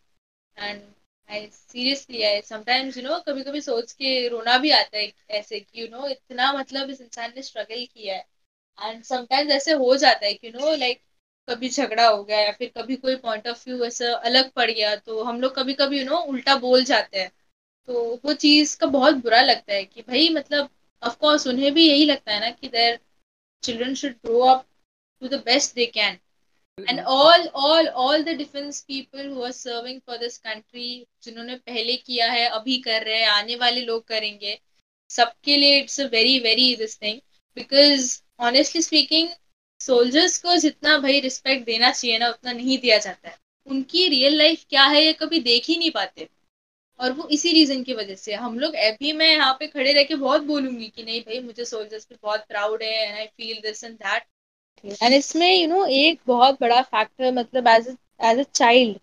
and 0.58 0.82
I 1.30 1.48
seriously 1.50 2.22
I 2.24 2.42
sometimes 2.44 2.98
you 2.98 3.04
know 3.04 3.20
कभी 3.24 3.44
कभी 3.44 3.62
सोच 3.62 3.92
के 3.94 4.10
रोना 4.30 4.58
भी 4.60 4.72
आता 4.74 4.98
है 4.98 5.12
ऐसे 5.38 5.60
कि 5.60 5.82
यू 5.82 5.88
नो 5.90 6.08
इतना 6.10 6.52
मतलब 6.54 6.90
इस 6.90 7.02
इंसान 7.02 7.34
ने 7.36 7.42
स्ट्रगल 7.44 7.86
किया 7.86 8.16
है। 8.16 8.26
एंड 8.78 9.04
समटाइम्स 9.06 9.52
ऐसे 9.54 9.72
हो 9.78 9.96
जाता 9.98 10.26
है 10.26 10.34
कि 10.34 10.48
यू 10.48 10.52
नो 10.54 10.76
लाइक 10.76 11.02
कभी 11.48 11.70
झगड़ा 11.70 12.08
हो 12.08 12.24
गया 12.24 12.40
या 12.40 12.52
फिर 12.54 12.72
कभी 12.78 12.96
कोई 12.98 13.16
पॉइंट 13.20 13.48
ऑफ़ 13.48 13.64
व्यू 13.70 13.84
ऐसा 13.86 14.14
अलग 14.26 14.52
पड़ 14.54 14.70
गया 14.72 14.96
तो 14.98 15.24
हम 15.24 15.42
लोग 15.42 15.56
कभी 15.56 15.74
कभी 15.76 16.00
यू 16.00 16.06
नो 16.06 16.18
उल्टा 16.28 16.56
बोल 16.60 16.84
जाते 16.86 17.20
हैं। 17.20 17.32
तो 17.88 18.02
वो 18.26 18.34
चीज़ 18.36 18.76
का 18.78 18.88
बहुत 18.90 19.16
बुरा 19.18 19.42
लगता 19.42 19.74
है 19.74 19.84
कि 19.86 20.02
भाई 20.02 20.30
मतलब 20.32 20.70
ऑफ़ 21.04 21.16
कोर्स 21.18 21.48
उन्हें 21.48 21.74
भी 21.74 21.88
यही 21.88 22.06
लगता 22.06 22.34
है 22.34 22.40
ना 22.40 22.50
कि 22.52 22.68
their 22.70 23.00
children 23.64 23.94
should 23.96 24.14
grow 24.26 24.40
up 24.48 24.66
to 25.22 25.28
the 25.28 25.42
best 25.46 25.76
they 25.76 25.86
can 25.94 26.18
and 26.78 27.00
all 27.12 27.48
all 27.62 27.88
all 28.04 28.24
the 28.24 28.36
defence 28.38 28.82
people 28.84 29.28
who 29.30 29.44
are 29.44 29.52
serving 29.54 30.00
for 30.02 30.18
this 30.18 30.38
country 30.40 30.88
जिन्होंने 31.24 31.56
पहले 31.58 31.96
किया 31.98 32.32
है 32.32 32.46
अभी 32.52 32.78
कर 32.82 33.04
रहे 33.04 33.20
हैं 33.20 33.28
आने 33.30 33.56
वाले 33.58 33.82
लोग 33.84 34.04
करेंगे 34.08 34.58
सबके 35.10 35.58
लिए 35.58 35.80
it's 35.80 36.00
a 36.02 36.06
very 36.10 36.38
very 36.40 36.76
this 36.76 36.98
thing 37.02 37.20
because 37.58 38.10
honestly 38.42 38.82
speaking 38.82 39.30
soldiers 39.82 40.38
को 40.38 40.56
जितना 40.58 40.98
भाई 41.00 41.20
रिस्पेक्ट 41.20 41.66
देना 41.66 41.92
चाहिए 41.92 42.18
ना 42.18 42.30
उतना 42.30 42.52
नहीं 42.52 42.78
दिया 42.80 42.98
जाता 43.00 43.30
है। 43.30 43.38
उनकी 43.68 44.08
रियल 44.08 44.38
लाइफ 44.38 44.66
क्या 44.70 44.84
है 44.88 45.04
ये 45.06 45.14
कभी 45.14 45.40
देख 45.42 45.66
ही 45.66 45.78
नहीं 45.78 45.92
पाते। 45.92 46.30
और 47.00 47.12
वो 47.14 47.28
इसी 47.32 47.52
रीजन 47.54 47.84
की 47.84 47.94
वजह 47.94 48.16
से। 48.16 48.34
हम 48.36 48.58
लोग 48.60 48.74
अभी 48.86 49.12
मैं 49.14 49.30
यहाँ 49.30 49.54
पे 49.60 49.68
खड़े 49.68 49.92
रह 49.94 50.04
के 50.04 50.16
बहुत 50.18 50.44
बोलूँगी 50.44 50.88
कि 50.88 51.04
नहीं 51.04 51.22
भाई 51.22 51.40
मुझे 51.42 51.66
सोल्जर्स 51.66 52.06
पे 52.06 52.16
बहुत 52.24 52.46
प्राउड 52.50 52.84
है 52.84 53.08
and 53.08 53.18
I 53.18 53.26
feel 53.28 53.62
this 53.62 53.84
and 53.84 53.96
that 53.96 54.24
and 55.04 55.14
इसमें 55.14 55.54
यू 55.54 55.68
नो 55.68 55.86
एक 55.86 56.20
बहुत 56.28 56.58
बड़ा 56.62 56.82
फैक्टर 56.84 57.32
मतलब 57.34 57.68
एज 57.68 57.88
एज 58.22 58.40
अ 58.40 58.44
चाइल्ड 58.54 58.98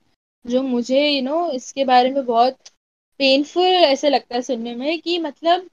जो 0.44 0.62
मुझे 0.62 1.00
यू 1.00 1.20
you 1.20 1.24
नो 1.24 1.36
know, 1.36 1.54
इसके 1.54 1.84
बारे 1.84 2.10
में 2.10 2.24
बहुत 2.26 2.58
पेनफुल 3.20 3.64
ऐसे 3.64 4.10
लगता 4.10 4.34
है 4.34 4.42
सुनने 4.42 4.74
में 4.74 5.00
कि 5.00 5.18
मतलब 5.18 5.68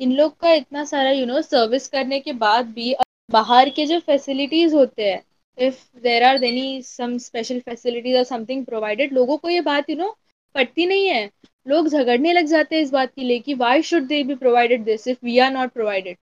इन 0.00 0.12
लोग 0.12 0.36
का 0.40 0.52
इतना 0.52 0.84
सारा 0.84 1.10
यू 1.10 1.26
नो 1.26 1.40
सर्विस 1.42 1.88
करने 1.88 2.18
के 2.20 2.32
बाद 2.38 2.66
भी 2.72 2.94
बाहर 3.30 3.68
के 3.70 3.86
जो 3.86 3.98
फैसिलिटीज़ 4.00 4.74
होते 4.74 5.10
हैं 5.10 5.22
if 5.58 5.80
there 6.02 6.22
are 6.22 6.44
any 6.44 6.82
some 6.82 7.16
special 7.18 7.60
facilities 7.60 8.16
और 8.16 8.24
समथिंग 8.24 8.64
प्रोवाइडेड 8.66 9.12
लोगों 9.12 9.36
को 9.36 9.48
ये 9.48 9.60
बात 9.62 9.90
यू 9.90 9.96
नो 9.96 10.16
पटती 10.54 10.86
नहीं 10.86 11.06
है। 11.08 11.28
लोग 11.66 11.88
झगड़ने 11.88 12.32
लग 12.32 12.46
जाते 12.46 12.76
हैं 12.76 12.82
इस 12.82 12.90
बात 12.90 13.14
के 13.14 13.22
लिए 13.22 13.38
कि 13.40 13.54
why 13.56 13.82
should 13.82 14.06
they 14.06 14.22
be 14.24 14.34
provided 14.36 14.84
this 14.84 15.06
if 15.08 15.18
we 15.24 15.38
are 15.38 15.50
not 15.52 15.72
provided 15.72 16.16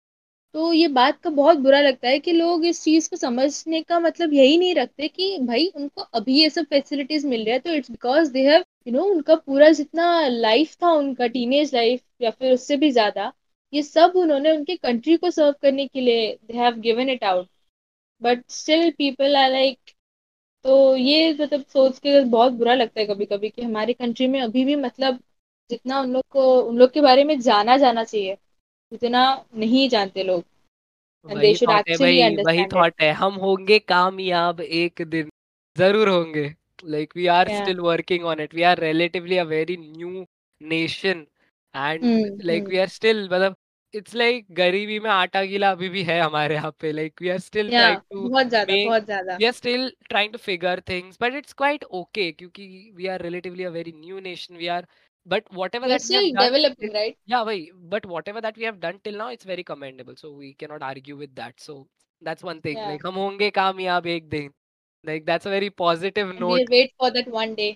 तो 0.55 0.73
ये 0.73 0.89
बात 0.91 1.21
का 1.23 1.31
बहुत 1.33 1.59
बुरा 1.59 1.81
लगता 1.81 2.09
है 2.09 2.19
कि 2.21 2.33
लोग 2.33 2.65
इस 2.67 2.83
चीज़ 2.85 3.09
को 3.11 3.17
समझने 3.17 3.83
का 3.83 3.99
मतलब 4.01 4.33
यही 4.33 4.57
नहीं 4.59 4.75
रखते 4.75 5.09
कि 5.09 5.39
भाई 5.43 5.67
उनको 5.77 6.03
अभी 6.15 6.41
ये 6.41 6.51
सब 6.51 6.65
फैसिलिटीज़ 6.67 7.27
मिल 7.27 7.45
रहा 7.45 7.55
है 7.55 7.59
तो 7.61 7.73
it's 7.75 7.91
because 7.91 8.33
they 8.33 8.43
have 8.49 8.65
you 8.87 8.93
know 8.95 9.05
उनका 9.07 9.35
पूरा 9.37 9.71
जितना 9.73 10.07
लाइफ 10.29 10.75
था, 10.83 10.91
उनका 10.93 11.27
टीनेज 11.29 11.75
लाइफ 11.75 12.03
या 12.21 12.31
फिर 12.31 12.53
उससे 12.53 12.77
भी 12.77 12.91
ज़्यादा, 12.91 13.33
ये 13.73 13.83
सब 13.83 14.13
उन्होंने 14.17 14.53
उनके 14.53 14.77
कंट्री 14.79 15.17
को 15.17 15.31
सर्व 15.31 15.55
करने 15.63 15.87
के 15.89 16.01
लिए 16.01 16.33
they 16.45 16.59
have 16.59 16.81
given 16.81 17.09
it 17.11 17.25
out 17.25 17.49
but 18.23 18.45
still 18.53 18.91
people 18.99 19.37
are 19.37 19.51
like 19.51 19.91
तो 20.65 20.97
ये 20.97 21.33
मतलब 21.35 21.65
सोच 21.69 21.99
के 21.99 22.21
बहुत 22.27 22.53
बुरा 22.55 22.75
लगता 22.75 23.01
है 23.01 23.07
कभी 23.07 23.27
कभी 23.27 23.49
कि 23.51 23.63
हमारे 23.63 23.93
कंट्री 23.95 24.27
में 24.29 24.41
अभी 24.41 24.65
भी 24.65 24.77
मतलब 24.79 25.21
जितना 25.71 26.01
उन 26.01 26.13
लोग 26.13 26.25
को 26.33 26.45
उन 26.61 26.79
लोग 26.79 26.93
के 26.93 27.01
बारे 27.01 27.25
में 27.25 27.39
जाना 27.41 27.77
जाना 27.77 28.05
चाहिए 28.05 28.37
उतना 28.93 29.23
नहीं 29.57 29.89
जानते 29.89 30.23
लोग। 30.23 30.45
वही 31.27 32.65
थॉट 32.75 33.01
है 33.03 33.11
हम 33.15 33.35
होंगे 33.37 33.79
कामयाब 33.89 34.61
एक 34.61 35.03
दिन 35.09 35.31
ज़रूर 35.77 36.09
होंगे। 36.09 36.53
Like 36.87 37.13
we 37.17 37.27
are 37.29 37.49
still 37.51 37.81
working 37.81 38.25
on 38.27 38.41
it 38.41 38.55
we 38.55 38.63
are 38.63 38.79
relatively 38.81 39.37
a 39.39 39.45
very 39.47 39.77
new 39.79 40.25
nation 40.61 41.27
and 41.75 42.45
like 42.45 42.69
we 42.69 42.79
are 42.79 42.89
still 42.89 43.25
मतलब 43.25 43.57
इट्स 43.95 44.15
लाइक 44.15 44.47
गरीबी 44.55 44.99
में 45.01 45.11
आटा 45.11 45.43
गीला 45.45 45.71
अभी 45.71 45.89
भी 45.89 46.03
है 46.05 46.21
हमारे 46.21 46.55
यहाँ 46.55 46.71
पे। 46.81 46.93
Like 46.93 47.23
we 47.23 47.29
are 47.29 47.39
still 47.41 47.69
trying 47.69 48.01
to 48.01 48.29
बहुत 48.29 48.49
ज़्यादा 48.49 48.75
बहुत 48.85 49.05
ज़्यादा। 49.05 49.37
We 49.37 49.45
are 49.45 49.53
still 49.53 49.89
trying 50.09 50.33
to 50.33 50.39
figure 50.39 50.81
things 50.89 51.19
but 51.23 51.35
it's 51.35 51.53
quite 51.53 51.85
okay 52.01 52.31
क्योंकि 52.33 52.67
we 52.97 53.07
are 53.07 53.23
relatively 53.23 53.65
a 53.65 53.71
very 53.71 53.93
new 53.97 54.21
nation 54.21 54.57
we 54.57 54.67
are 54.77 54.87
but 55.26 55.54
whatever 55.58 55.88
we 55.88 55.94
are 55.94 56.00
that 56.00 56.10
we 56.10 56.16
have 56.16 56.24
still 56.24 56.34
done 56.34 56.44
developing 56.44 56.90
it, 56.90 56.96
right 56.96 57.16
yeah 57.34 57.46
wait, 57.50 57.70
but 57.94 58.10
whatever 58.14 58.42
that 58.42 58.58
we 58.58 58.68
have 58.70 58.80
done 58.80 59.00
till 59.04 59.22
now 59.24 59.30
it's 59.36 59.50
very 59.52 59.64
commendable 59.64 60.18
so 60.24 60.34
we 60.42 60.54
cannot 60.54 60.90
argue 60.90 61.18
with 61.22 61.36
that 61.36 61.68
so 61.68 61.78
that's 62.22 62.50
one 62.50 62.62
thing 62.68 62.78
या 62.78 62.90
like 62.90 63.06
हम 63.06 63.16
होंगे 63.16 63.50
कामयाब 63.60 64.08
एक 64.08 64.30
दिन 64.30 64.52
like 65.04 65.26
that's 65.30 65.46
a 65.46 65.54
very 65.56 65.70
positive 65.84 66.34
and 66.34 66.44
we 66.44 66.46
note 66.46 66.72
wait 66.72 66.92
for 67.00 67.12
that 67.12 67.30
one 67.30 67.56
day 67.56 67.76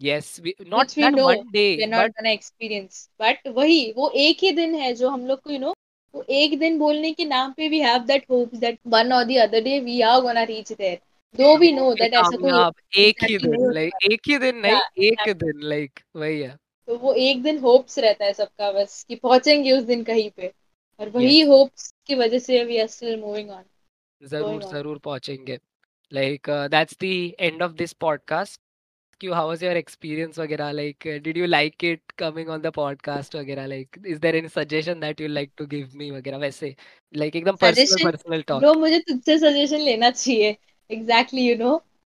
Yes, 0.00 0.26
we 0.42 0.54
not 0.60 0.78
which 0.78 0.96
we 0.96 1.02
that 1.02 1.12
know 1.12 1.24
one 1.26 1.40
day, 1.52 1.76
we're 1.76 1.86
not 1.88 2.04
but 2.06 2.18
gonna 2.18 2.32
experience 2.32 2.98
but 3.18 3.48
वही 3.54 3.92
वो 3.96 4.10
एक 4.24 4.42
ही 4.42 4.50
दिन 4.52 4.74
है 4.74 4.92
जो 4.94 5.08
हम 5.08 5.26
लोग 5.26 5.40
को 5.40 5.50
यू 5.50 5.58
नो 5.58 5.74
वो 6.14 6.24
एक 6.30 6.58
दिन 6.58 6.78
बोलने 6.78 7.12
के 7.12 7.24
नाम 7.24 7.52
पे 7.52 7.68
we 7.70 7.80
have 7.84 8.06
that 8.10 8.28
hope 8.34 8.52
that 8.64 8.78
one 8.94 9.12
or 9.16 9.24
the 9.30 9.38
other 9.46 9.60
day 9.60 9.80
we 9.80 9.96
are 10.10 10.20
gonna 10.22 10.46
reach 10.50 10.70
there 10.82 10.98
though 11.34 11.50
हम 11.54 11.60
we 11.60 11.72
know 11.72 11.88
होंगे 11.88 12.04
that 12.04 12.14
ऐसा 12.20 12.36
कोई 12.36 12.50
कामयाब 12.50 12.74
एक 12.96 13.24
ही 13.24 13.36
exactly 13.36 13.48
नहीं 13.48 13.50
दिन 13.50 13.64
होने 13.64 13.74
लाइक 13.74 13.94
वाला 13.94 14.14
एक 14.14 14.20
ही 14.28 14.38
दिन 14.38 14.56
नहीं 14.56 14.72
या 14.72 14.80
एक 14.96 15.12
exactly. 15.12 15.34
दिन 15.44 15.68
लाइक 15.68 16.00
वही 16.16 16.40
है 16.40 16.56
तो 16.87 16.97
वो 16.97 17.13
एक 17.25 17.43
दिन 17.43 17.59
होप्स 17.59 17.99
रहता 17.99 18.25
है 18.25 18.33
सबका 18.33 18.71
बस 18.71 19.03
कि 19.09 19.15
पहुँचेंगे 19.15 19.71
उस 19.71 19.83
दिन 19.83 20.03
कहीं 20.03 20.29
पे। 20.29 20.51
और 20.99 21.09
वही 21.09 21.39
होप्स 21.41 21.93
की 22.07 22.15
वजह 22.15 22.39
से 22.39 22.63
we 22.63 22.79
are 22.79 22.87
still 22.87 23.19
moving 23.19 23.49
on 23.51 23.63
ज़रूर 24.21 24.63
ऑन 24.63 24.71
ज़रूर 24.71 24.97
पहुँचेंगे। 25.05 25.59
Like 26.11 26.49
that's 26.71 26.97
the 27.03 27.13
end 27.39 27.61
of 27.61 27.71
this 27.73 27.93
podcast 28.01 28.61
you 29.21 29.35
how 29.35 29.43
was 29.49 29.61
your 29.63 29.73
experience 29.79 30.37
वगैरह? 30.39 30.71
Like 30.77 31.05
uh, 31.09 31.17
did 31.25 31.37
you 31.39 31.45
like 31.47 31.83
it 31.89 32.01
coming 32.21 32.49
on 32.53 32.63
the 32.63 32.71
podcast 32.77 33.35
वगैरह? 33.35 33.67
Like 33.67 33.99
is 34.13 34.17
there 34.19 34.35
any 34.39 34.49
suggestion 34.55 35.03
that 35.03 35.21
you 35.23 35.29
like 35.35 35.51
to 35.61 35.67
give 35.73 35.93
me 36.01 36.09
वगैरह? 36.11 36.37
वैसे 36.37 36.73
like 37.13 37.35
एकदम 37.35 37.59
personal 37.61 37.87
suggestion 37.91 38.09
personal 38.09 38.43
bro 38.49 38.71
talk 38.71 38.79
मुझे 38.79 38.99
तुझसे 38.99 39.37
suggestion 39.39 39.81
लेना 39.81 40.09
चाहिए। 40.09 40.49
Exactly 40.89 41.47
you 41.47 41.55
no 41.57 41.71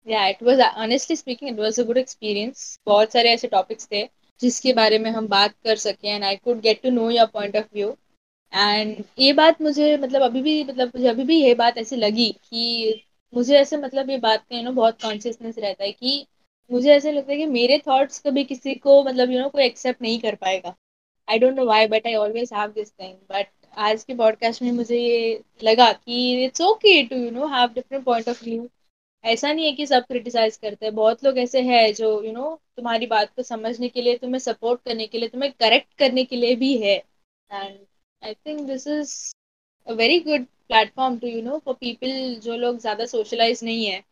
या 0.08 0.26
it 0.28 0.42
was 0.44 0.62
honestly 0.62 1.16
speaking 1.16 1.52
it 1.52 1.60
was 1.60 1.80
a 1.80 1.84
good 1.84 1.98
experience 1.98 2.80
बहुत 2.86 3.14
सारे 3.14 3.34
ऐसे 3.34 3.48
टॉपिक्स 3.48 3.88
थे। 3.92 4.04
जिसके 4.42 4.74
बारे 4.74 5.00
में 5.00 5.12
हम 5.12 5.28
बात 5.28 5.52
कर 5.64 5.76
सकें 5.76 6.10
and 6.16 6.24
I 6.24 6.36
could 6.36 6.60
get 6.62 6.82
to 6.82 6.90
know 6.90 7.10
your 7.10 7.26
point 7.26 7.58
of 7.58 7.66
view 7.74 7.90
and 8.54 9.04
ये 9.20 9.34
बात 9.34 9.62
मुझे 9.62 9.98
मतलब 9.98 10.22
अभी 10.22 10.42
भी 10.42 10.64
मतलब 10.64 10.88
मुझे 10.88 11.08
अभी 11.08 11.24
भी 11.24 11.44
ये 11.44 11.54
बात 11.54 11.78
ऐसी 11.78 11.96
लगी 11.96 12.32
कि 12.50 13.04
मुझे 13.34 13.58
ऐसे 13.58 13.78
मतलब 13.78 14.10
ये 14.10 14.18
बात 14.18 14.44
का 14.50 14.58
यू 14.58 14.64
नो 14.64 14.72
बहुत 14.72 15.02
कॉन्शियसनेस 15.02 15.58
रहता 15.58 15.84
है 15.84 15.92
कि 15.92 16.28
मुझे 16.72 16.92
ऐसे 16.94 17.12
लगता 17.12 17.32
है 17.32 17.38
कि 17.38 17.46
मेरे 17.46 17.78
थॉट्स 17.78 18.20
कभी 18.20 18.44
किसी 18.44 18.76
को 18.76 19.04
मतलब 19.04 19.32
यू 19.32 19.40
नो 19.40 19.50
कोई 19.50 19.64
एक्सेप्ट 19.64 20.02
नहीं 20.02 20.20
कर 20.20 20.36
पाएगा। 20.36 20.76
I 21.30 21.40
don't 21.40 21.56
know 21.56 21.66
why 21.66 21.88
but 21.88 22.08
I 22.08 22.16
always 22.16 22.50
have 22.54 22.70
this 22.70 22.92
thing 22.92 23.14
but 23.14 23.48
आज 23.78 24.04
के 24.04 24.16
पॉडकास्ट 24.16 24.62
में 24.62 24.72
मुझे 24.72 25.00
ये 25.00 25.42
लगा 25.64 25.92
कि 25.92 26.44
it's 26.46 26.62
okay 26.62 27.04
to 27.04 27.16
you 27.16 27.32
know 27.32 27.48
have 27.48 27.70
different 27.70 28.04
point 28.04 28.30
of 28.30 28.44
view 28.46 28.70
ऐसा 29.26 29.52
नहीं 29.54 29.66
है 29.66 29.72
कि 29.74 29.86
सब 29.88 30.06
क्रिटिसाइज 30.06 30.56
करते 30.58 30.86
हैं। 30.86 30.94
बहुत 30.96 31.24
लोग 31.24 31.38
ऐसे 31.40 31.62
हैं 31.64 31.94
जो 31.94 32.10
यू 32.14 32.22
you 32.24 32.34
नो 32.34 32.42
know, 32.42 32.60
तुम्हारी 32.78 33.06
बात 33.08 33.34
को 33.36 33.44
समझने 33.44 33.90
के 33.90 34.02
लिए 34.02 34.18
तुम्हें 34.18 34.40
सपोर्ट 34.40 34.82
करने 34.86 35.08
के 35.08 35.18
लिए 35.18 35.30
तुम्हें 35.30 35.52
करेक्ट 35.54 35.94
करने 36.00 36.24
के 36.26 36.36
लिए 36.36 36.56
भी 36.56 36.76
है। 36.82 36.96
And 37.50 37.80
I 38.22 38.34
think 38.36 38.62
this 38.68 38.88
is 38.90 39.14
a 39.88 39.94
very 39.94 40.20
good 40.22 40.46
platform 40.68 41.18
to 41.20 41.28
you 41.28 41.42
know 41.42 41.58
for 41.66 41.74
people 41.76 42.36
जो 42.44 42.56
लोग 42.58 42.78
ज़्यादा 42.80 43.06
सोशलाइज 43.06 43.64
नहीं 43.64 43.86
है। 43.86 44.04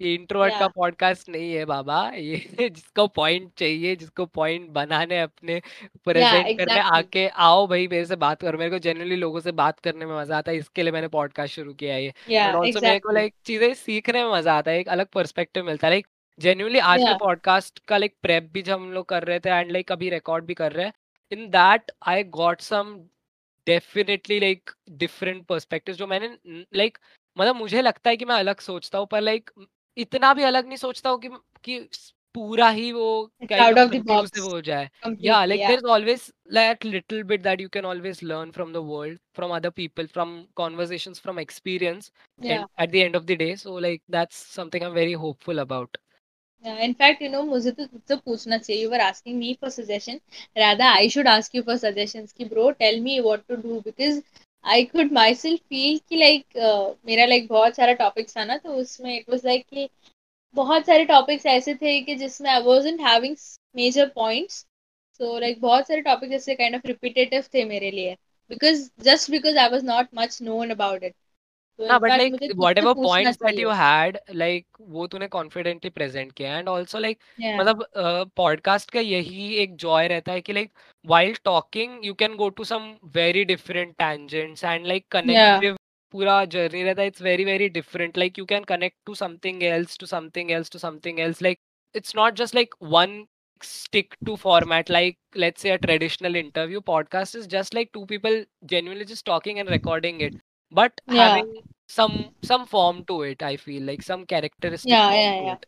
ये 0.00 0.14
इंट्रोवर्ट 0.14 0.52
का 0.52 0.58
या 0.60 0.68
पॉडकास्ट 0.68 1.28
नहीं 1.28 1.52
है 1.54 1.64
बाबा 1.64 2.10
ये 2.10 2.36
जिसको 2.68 3.06
पॉइंट 3.08 3.50
चाहिए 3.56 3.96
जिसको 3.96 4.26
पॉइंट 4.26 4.70
बनाने 4.70 5.20
अपने 5.20 5.54
या 5.54 5.60
प्रेजेंट 6.04 6.32
करने 6.32 6.50
एग्जैक्टली 6.50 6.78
आके 6.78 7.28
आओ 7.28 7.66
भाई 7.66 7.88
मेरे 7.88 8.04
से 8.04 8.16
बात 8.16 8.42
करो। 8.42 8.58
मेरे 8.58 8.70
को 8.70 8.78
जनरली 8.78 9.16
लोगों 9.16 9.40
से 9.40 9.52
बात 9.52 9.80
करने 9.80 10.06
में 10.06 10.16
मज़ा 10.16 10.38
आता 10.38 10.52
है 10.52 10.56
इसके 10.58 10.82
लिए 10.82 10.92
मैंने 10.92 11.08
पॉडकास्ट 11.08 11.54
शुरू 11.54 11.74
किया 11.74 11.94
है 11.94 12.04
ये। 12.04 12.10
बट 12.10 12.54
ऑल्सो 12.54 12.80
मेरे 12.80 12.98
को 12.98 13.10
एग्जैक्टली 13.10 13.14
लाइक 13.14 13.34
चीज़ें 13.44 13.74
सीखने 13.74 14.24
में 14.24 14.32
मज़ा 14.32 14.54
आता 14.54 14.70
है 14.70 14.80
एक 14.80 14.88
अलग 14.88 15.06
पर्सपेक्टिव 15.06 15.66
मिलता 15.66 15.86
है। 15.86 15.92
लाइक 15.92 16.06
जेन्युइनली 16.38 16.78
आज 16.78 17.00
के 17.00 17.04
या 17.04 17.16
पॉडकास्ट 17.16 17.78
का 17.78 17.96
लाइक 17.96 18.14
प्रेप 18.22 18.50
भी 18.52 18.62
जब 18.62 18.80
हम 18.80 18.92
लोग 18.92 19.08
कर 19.08 19.24
रहे 19.24 19.40
थे 19.40 19.50
एंड 19.50 19.72
लाइक 19.72 19.92
अभी 19.92 20.10
रिकॉर्ड 20.10 20.44
भी 20.44 20.54
कर 20.54 20.72
रहे 20.72 20.86
हैं 20.86 20.92
in 21.32 21.46
that 21.48 21.90
I 22.06 22.24
got 22.24 22.60
some 22.60 23.00
definitely 23.66 24.40
like 24.40 24.70
different 24.90 25.46
perspective 25.46 25.94
जो 25.94 26.06
मैंने 26.06 26.36
लाइक 26.76 26.98
मतलब 27.38 27.56
मुझे 27.56 27.82
लगता 27.82 28.10
है 28.10 28.16
कि 28.16 28.24
मैं 28.24 28.36
अलग 28.36 28.60
सोचता 28.60 28.98
हूँ 28.98 29.06
पर 29.06 29.20
लाइक 29.20 29.50
इतना 29.96 30.32
भी 30.34 30.42
अलग 30.42 30.66
नहीं 30.66 30.76
सोचता 30.76 31.10
हूँ 31.10 31.18
कि, 31.20 31.28
कि 31.64 31.88
पूरा 32.34 32.68
ही 32.70 32.90
वो 32.92 33.06
हो 34.42 34.60
जाए। 34.60 34.88
या 35.20 35.44
like 35.44 35.60
there 35.60 35.78
is 35.78 35.86
always 35.86 36.30
that 36.54 36.84
little 36.84 37.22
bit 37.22 37.42
that 37.42 37.60
you 37.60 37.68
can 37.68 37.84
always 37.84 38.20
learn 38.24 38.50
from 38.50 38.72
the 38.72 38.76
world 38.84 39.18
from 39.36 39.54
other 39.56 39.70
people 39.70 40.06
from 40.06 40.42
conversation 40.56 41.14
from 41.14 41.40
experience 41.40 42.12
at 42.44 42.90
the 42.90 42.94
end 42.94 43.16
of 43.16 43.24
the 43.24 43.36
day 43.38 43.54
so 43.56 43.78
like 43.78 44.02
that's 44.10 44.36
something 44.54 44.82
I 44.82 44.88
am 44.88 44.94
very 44.94 45.12
hopeful 45.24 45.58
about 45.58 45.96
in fact 46.64 47.22
you 47.22 47.28
know 47.30 47.42
मुझे 47.42 47.70
तो 47.70 47.84
तुझसे 47.84 48.16
पूछना 48.16 48.58
चाहिए 48.58 48.82
you 48.82 48.90
are 48.90 49.00
asking 49.00 49.38
me 49.38 49.52
for 49.60 49.70
suggestion 49.70 50.20
Radha 50.56 50.90
I 50.94 51.08
should 51.10 51.28
ask 51.28 51.54
you 51.54 51.62
for 51.62 51.76
suggestion 51.76 52.26
की 52.36 52.44
bro 52.44 52.70
tell 52.78 53.00
me 53.00 53.18
what 53.20 53.46
to 53.48 53.56
do 53.62 53.80
because 53.80 54.20
I 54.64 54.84
could 54.84 55.12
myself 55.34 55.60
feel 55.68 55.98
की 56.08 56.16
like 56.16 56.56
मेरा 57.06 57.24
like 57.26 57.46
बहुत 57.48 57.76
सारा 57.76 57.92
टॉपिक्स 57.94 58.36
था 58.36 58.44
ना 58.44 58.56
तो 58.58 58.74
उसमें 58.76 59.16
इट 59.16 59.30
वॉज़ 59.30 59.46
लाइक 59.46 59.66
कि 59.68 59.88
बहुत 60.56 60.86
सारे 60.86 61.04
टॉपिक्स 61.06 61.46
ऐसे 61.46 61.74
थे 61.74 62.00
कि 62.02 62.14
जिसमें 62.16 62.50
I 62.50 62.62
wasn't 62.88 63.00
having 63.00 63.36
major 63.76 64.08
points 64.16 64.58
so 65.20 65.38
like 65.40 65.60
बहुत 65.60 65.88
सारे 65.88 66.00
टॉपिक्स 66.02 66.34
ऐसे 66.34 66.54
काइंड 66.54 66.76
ऑफ़ 66.76 66.86
रिपीटेटिव 66.86 67.44
थे 67.54 67.64
मेरे 67.64 67.90
लिए. 67.90 68.14
Because 68.50 68.88
just 69.04 69.30
because 69.30 69.58
I 69.58 69.68
was 69.70 69.84
not 69.86 70.08
much 70.14 70.38
known 70.42 70.70
about 70.70 71.02
it 71.04 71.14
ना 71.88 71.98
but 71.98 72.10
like 72.10 72.34
whatever 72.78 72.94
points 72.94 73.36
that 73.42 73.58
you 73.58 73.70
had 73.80 74.18
like 74.34 74.66
वो 74.96 75.06
तूने 75.06 75.26
कॉन्फिडेंटली 75.28 75.90
प्रेजेंट 75.90 76.32
किया 76.32 76.58
एंड 76.58 76.68
आल्सो 76.68 76.98
लाइक 76.98 77.18
मतलब 77.40 77.84
पॉडकास्ट 78.36 78.90
का 78.90 79.00
यही 79.00 79.54
एक 79.62 79.76
जॉय 79.84 80.08
रहता 80.08 80.32
है 80.32 80.40
कि 80.40 80.52
like 80.52 80.70
while 81.04 81.34
talking 81.44 82.04
you 82.04 82.14
can 82.22 82.36
go 82.36 82.48
to 82.58 82.64
some 82.64 82.92
very 83.14 83.44
different 83.44 83.94
tangents 83.98 84.64
and 84.64 84.86
like 84.86 85.06
connective 85.12 85.76
पूरा 86.14 86.44
जर्नी 86.54 86.82
रहता 86.82 87.02
है 87.02 87.08
it's 87.08 87.22
very 87.22 87.44
very 87.44 87.68
different 87.80 88.18
like 88.18 88.38
you 88.38 88.44
can 88.44 88.64
connect 88.64 88.96
to 89.06 89.14
something 89.14 89.62
else 89.62 89.98
to 89.98 90.06
something 90.06 90.50
else 90.50 90.70
to 90.70 90.78
something 90.78 91.20
else 91.20 91.42
like 91.42 91.58
it's 91.94 92.16
not 92.16 92.34
just 92.34 92.54
like 92.54 92.74
one 92.82 93.24
stick 93.60 94.16
to 94.26 94.36
format 94.36 94.88
like 94.88 95.18
let's 95.34 95.62
say 95.62 95.70
a 95.70 95.78
traditional 95.78 96.34
interview 96.34 96.80
podcast 96.80 97.34
is 97.34 97.46
just 97.46 97.74
like 97.74 97.92
two 97.92 98.06
people 98.06 98.44
genuinely 98.66 99.04
just 99.04 99.24
talking 99.24 99.58
and 99.58 99.68
recording 99.70 100.20
it. 100.20 100.34
But 100.72 101.00
yeah, 101.06 101.28
having 101.28 101.50
some 101.88 102.14
some 102.42 102.66
form 102.66 103.04
to 103.04 103.22
it 103.22 103.42
i 103.42 103.56
feel 103.56 103.82
like 103.82 104.02
some 104.02 104.24
characteristic 104.26 104.90
yeah, 104.90 105.08
form 105.08 105.20
yeah, 105.20 105.38
to 105.38 105.46
yeah. 105.46 105.54
it 105.54 105.66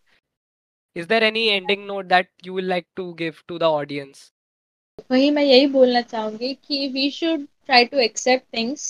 is 0.97 1.07
there 1.07 1.23
any 1.23 1.51
ending 1.51 1.87
note 1.87 2.09
that 2.09 2.29
you 2.43 2.53
would 2.53 2.71
like 2.75 2.87
to 2.97 3.15
give 3.15 3.43
to 3.49 3.59
the 3.59 3.71
audience 3.81 4.31
वही 5.11 5.31
मैं 5.37 5.43
यही 5.43 5.67
बोलना 5.67 6.01
चाहूँगी 6.01 6.53
कि 6.67 6.89
we 6.89 7.11
should 7.11 7.47
try 7.67 7.85
to 7.85 7.99
accept 8.01 8.45
things 8.57 8.83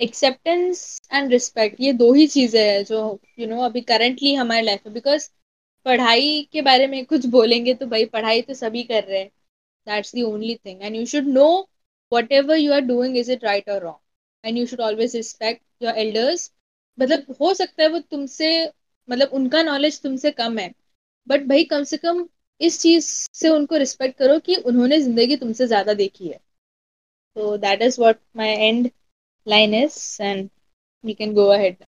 acceptance 0.00 0.82
and 1.12 1.30
respect 1.32 1.80
ये 1.80 1.92
दो 2.02 2.12
ही 2.14 2.26
चीज़ें 2.26 2.60
हैं 2.60 2.84
जो 2.84 2.98
यू 3.38 3.44
you 3.44 3.48
नो 3.50 3.56
know, 3.56 3.64
अभी 3.66 3.80
करंटली 3.90 4.34
हमारे 4.34 4.62
लाइफ 4.62 4.86
में 4.86 4.94
बिकॉज़ 4.94 5.28
पढ़ाई 5.86 6.42
के 6.52 6.62
बारे 6.62 6.86
में 6.86 7.04
कुछ 7.06 7.26
बोलेंगे 7.36 7.74
तो 7.74 7.86
भाई 7.86 8.04
पढ़ाई 8.16 8.42
तो 8.42 8.54
सभी 8.54 8.82
कर 8.82 9.04
रहे 9.04 9.18
हैं 9.18 9.30
that's 9.86 10.14
the 10.16 10.22
only 10.32 10.54
thing 10.66 10.82
and 10.82 10.96
you 10.96 11.04
should 11.14 11.28
know 11.38 11.48
whatever 12.32 12.56
you 12.56 12.72
are 12.72 12.80
doing 12.92 13.16
is 13.16 13.32
it 13.32 13.44
right 13.44 13.70
और 13.70 13.82
wrong 13.82 13.98
and 14.44 14.58
you 14.58 14.66
should 14.66 14.80
always 14.80 15.16
respect 15.16 15.62
your 15.82 15.98
elders 15.98 16.50
मतलब 16.98 17.34
हो 17.40 17.52
सकता 17.54 17.82
है 17.82 17.88
वो 17.88 17.98
तुमसे 18.00 18.50
मतलब 19.08 19.30
उनका 19.34 19.62
नॉलेज 19.62 20.00
तुमसे 20.02 20.30
कम 20.32 20.58
है। 20.58 20.72
बट 21.26 21.46
भाई 21.48 21.64
कम 21.64 21.84
से 21.84 21.96
कम 21.96 22.26
इस 22.60 22.80
चीज़ 22.80 23.06
से 23.34 23.48
उनको 23.48 23.76
रिस्पेक्ट 23.76 24.18
करो 24.18 24.38
कि 24.38 24.54
उन्होंने 24.66 25.00
ज़िंदगी 25.00 25.36
तुमसे 25.36 25.66
ज़्यादा 25.66 25.94
देखी 25.94 26.28
है। 26.28 26.38
तो 27.36 27.56
that 27.56 27.82
is 27.82 28.00
what 28.00 28.20
my 28.36 28.48
end 28.48 28.90
line 29.46 29.74
is 29.74 30.22
and 30.22 30.48
you 31.04 31.14
can 31.14 31.34
go 31.34 31.52
ahead. 31.54 31.84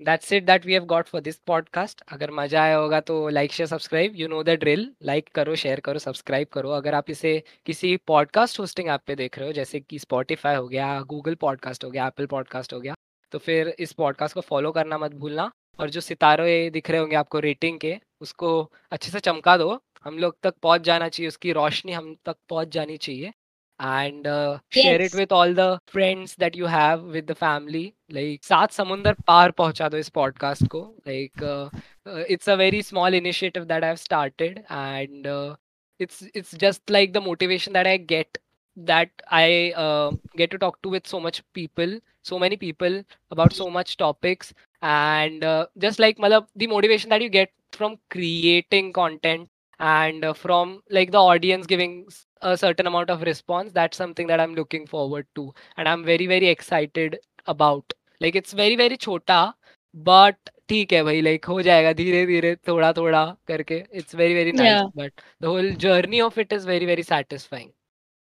That's 0.00 0.32
it 0.32 0.44
that 0.44 0.66
we 0.66 0.72
have 0.72 0.84
got 0.86 1.06
for 1.06 1.20
this 1.20 1.38
podcast 1.46 2.02
अगर 2.12 2.30
मज़ा 2.30 2.62
आया 2.62 2.76
होगा 2.76 3.00
तो 3.02 3.28
like 3.28 3.52
share 3.52 3.66
subscribe 3.68 4.14
you 4.16 4.28
know 4.28 4.42
the 4.42 4.50
drill 4.60 4.90
like 5.02 5.28
करो 5.34 5.54
शेयर 5.56 5.80
करो 5.80 5.98
सब्सक्राइब 5.98 6.48
करो. 6.52 6.70
अगर 6.70 6.94
आप 6.94 7.10
इसे 7.10 7.32
किसी 7.66 7.96
पॉडकास्ट 8.06 8.60
होस्टिंग 8.60 8.88
ऐप 8.88 9.00
पे 9.06 9.14
देख 9.14 9.38
रहे 9.38 9.46
हो, 9.46 9.52
जैसे 9.52 9.80
कि 9.80 9.98
स्पॉटिफाई 9.98 10.56
हो 10.56 10.66
गया 10.68 11.00
गूगल 11.08 11.34
पॉडकास्ट 11.40 11.84
हो 11.84 11.90
गया 11.90 12.06
एप्पल 12.06 12.26
पॉडकास्ट 12.26 12.74
हो 12.74 12.80
गया 12.80 12.94
तो 13.32 13.38
फिर 13.38 13.74
इस 13.78 13.92
पॉडकास्ट 13.92 14.34
को 14.34 14.40
फॉलो 14.42 14.70
करना 14.72 14.98
मत 14.98 15.14
भूलना। 15.14 15.50
और 15.78 15.90
जो 15.90 16.00
सितारे 16.00 16.70
दिख 16.70 16.90
रहे 16.90 17.00
होंगे 17.00 17.16
आपको 17.16 17.38
रेटिंग 17.40 17.78
के, 17.80 17.96
उसको 18.20 18.50
अच्छे 18.92 19.10
से 19.10 19.20
चमका 19.20 19.56
दो। 19.56 19.78
हम 20.04 20.18
लोग 20.18 20.36
तक 20.42 20.54
पहुँच 20.62 20.80
जाना 20.82 21.08
चाहिए, 21.08 21.28
उसकी 21.28 21.52
रोशनी 21.52 21.92
हम 21.92 22.14
तक 22.26 22.36
पहुँच 22.48 22.68
जानी 22.68 22.96
चाहिए। 22.96 23.32
and 23.79 24.25
uh, 24.25 24.57
share 24.69 25.01
it 25.01 25.01
yes 25.01 25.15
with 25.15 25.31
all 25.31 25.53
the 25.53 25.79
friends 25.87 26.35
that 26.35 26.55
you 26.55 26.65
have 26.65 27.03
with 27.03 27.27
the 27.27 27.35
family 27.35 27.93
like 28.09 28.43
सात 28.43 28.71
समुंदर 28.71 29.13
पार 29.27 29.51
पहुंचा 29.51 29.89
दो 29.89 29.97
इस 29.97 30.09
पॉडकास्ट 30.09 30.67
को 30.75 30.83
like 31.07 31.41
uh, 31.41 31.69
uh, 32.05 32.23
it's 32.35 32.47
a 32.47 32.55
very 32.55 32.81
small 32.81 33.13
initiative 33.13 33.67
that 33.67 33.83
I've 33.83 33.99
started 33.99 34.63
and 34.69 35.27
uh, 35.27 35.55
it's 35.99 36.23
it's 36.33 36.51
just 36.51 36.89
like 36.89 37.13
the 37.13 37.21
motivation 37.21 37.73
that 37.73 37.87
I 37.87 37.97
get 37.97 38.37
that 38.77 39.09
I 39.31 39.73
uh, 39.75 40.11
get 40.37 40.51
to 40.51 40.57
talk 40.57 40.81
to 40.83 40.89
with 40.89 41.07
so 41.07 41.19
much 41.19 41.43
people 41.53 41.99
so 42.23 42.39
many 42.39 42.57
people 42.57 43.03
about 43.31 43.53
so 43.53 43.69
much 43.69 43.97
topics 43.97 44.53
and 44.81 45.43
uh, 45.43 45.67
just 45.77 45.99
like 45.99 46.17
malab, 46.17 46.47
the 46.55 46.67
motivation 46.67 47.09
that 47.09 47.21
you 47.21 47.29
get 47.29 47.51
from 47.71 47.97
creating 48.09 48.93
content 48.93 49.49
and 49.79 50.23
uh, 50.25 50.33
from 50.33 50.81
like 50.89 51.11
the 51.11 51.17
audience 51.19 51.65
giving 51.67 52.05
s- 52.09 52.25
a 52.41 52.57
certain 52.57 52.87
amount 52.87 53.09
of 53.09 53.21
response 53.23 53.71
that's 53.73 53.97
something 53.97 54.27
that 54.27 54.39
i'm 54.39 54.55
looking 54.55 54.85
forward 54.87 55.27
to 55.35 55.53
and 55.77 55.87
i'm 55.89 56.03
very 56.03 56.27
very 56.27 56.47
excited 56.47 57.17
about 57.47 57.93
like 58.21 58.35
it's 58.35 58.53
very 58.53 58.75
very 58.75 58.97
chota 58.97 59.53
but 59.93 60.35
ठीक 60.69 60.93
है 60.93 61.01
भाई 61.03 61.21
like 61.21 61.45
हो 61.45 61.61
जाएगा 61.61 61.91
धीरे 61.93 62.25
धीरे 62.25 62.55
थोड़ा 62.67 62.91
थोड़ा 62.97 63.25
करके 63.47 63.83
it's 63.99 64.15
very 64.15 64.33
very 64.33 64.51
nice 64.51 64.81
yeah 64.81 64.91
but 64.97 65.21
the 65.41 65.45
whole 65.45 65.71
journey 65.85 66.19
of 66.21 66.37
it 66.39 66.53
is 66.53 66.65
very 66.67 66.85
very 66.85 67.03
satisfying 67.03 67.69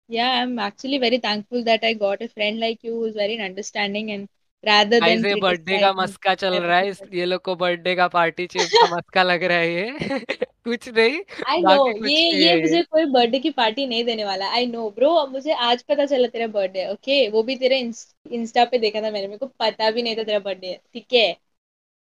yeah 0.07 0.31
i'm 0.41 0.57
actually 0.59 0.97
very 0.97 1.17
thankful 1.19 1.63
that 1.63 1.83
i 1.83 1.93
got 1.93 2.21
a 2.21 2.29
friend 2.29 2.59
like 2.59 2.83
you 2.83 2.93
who's 2.95 3.13
very 3.15 3.37
understanding 3.39 4.11
and 4.11 4.27
rather 4.64 5.00
than 5.00 5.24
ये 5.26 5.34
birthday 5.40 5.78
का 5.80 5.92
मस्का 5.92 6.34
चल 6.34 6.54
रहा 6.54 6.78
है 6.78 6.90
ये 7.14 7.24
लोग 7.24 7.40
को 7.42 7.54
birthday 7.56 7.94
का 7.96 8.08
पार्टी 8.08 8.46
चिप 8.46 8.62
का 8.74 8.96
मस्का 8.96 9.22
लग 9.22 9.44
रहा 9.44 9.58
है 9.58 9.74
ये। 9.74 10.18
कुछ 10.64 10.88
नहीं 10.88 11.20
आई 11.46 11.60
नो 11.62 11.76
बाकी 11.84 12.14
ये 12.14 12.30
कुछ 12.32 12.40
ये 12.40 12.46
ये 12.46 12.60
मुझे 12.62 12.82
कोई 12.82 13.04
बर्थडे 13.12 13.38
की 13.38 13.50
पार्टी 13.50 13.86
नहीं 13.86 14.04
देने 14.04 14.24
वाला 14.24 14.50
आई 14.52 14.66
नो 14.66 14.88
ब्रो 14.96 15.26
मुझे 15.26 15.52
आज 15.68 15.82
पता 15.82 16.06
चला 16.06 16.28
तेरा 16.28 16.46
बर्थडे 16.48 16.86
ओके 16.92 17.28
वो 17.30 17.42
भी 17.42 17.56
तेरे 17.56 17.78
इंस्टा 17.80 18.64
पे 18.64 18.78
देखा 18.78 19.00
था 19.00 19.10
मैंने 19.10 19.26
मेरे 19.26 19.38
को 19.38 19.46
पता 19.60 19.90
भी 19.90 20.02
नहीं 20.02 20.16
था 20.16 20.22
तेरा 20.22 20.38
बर्थडे 20.40 20.66
है 20.66 20.80
ठीक 20.94 21.12
है? 21.14 21.36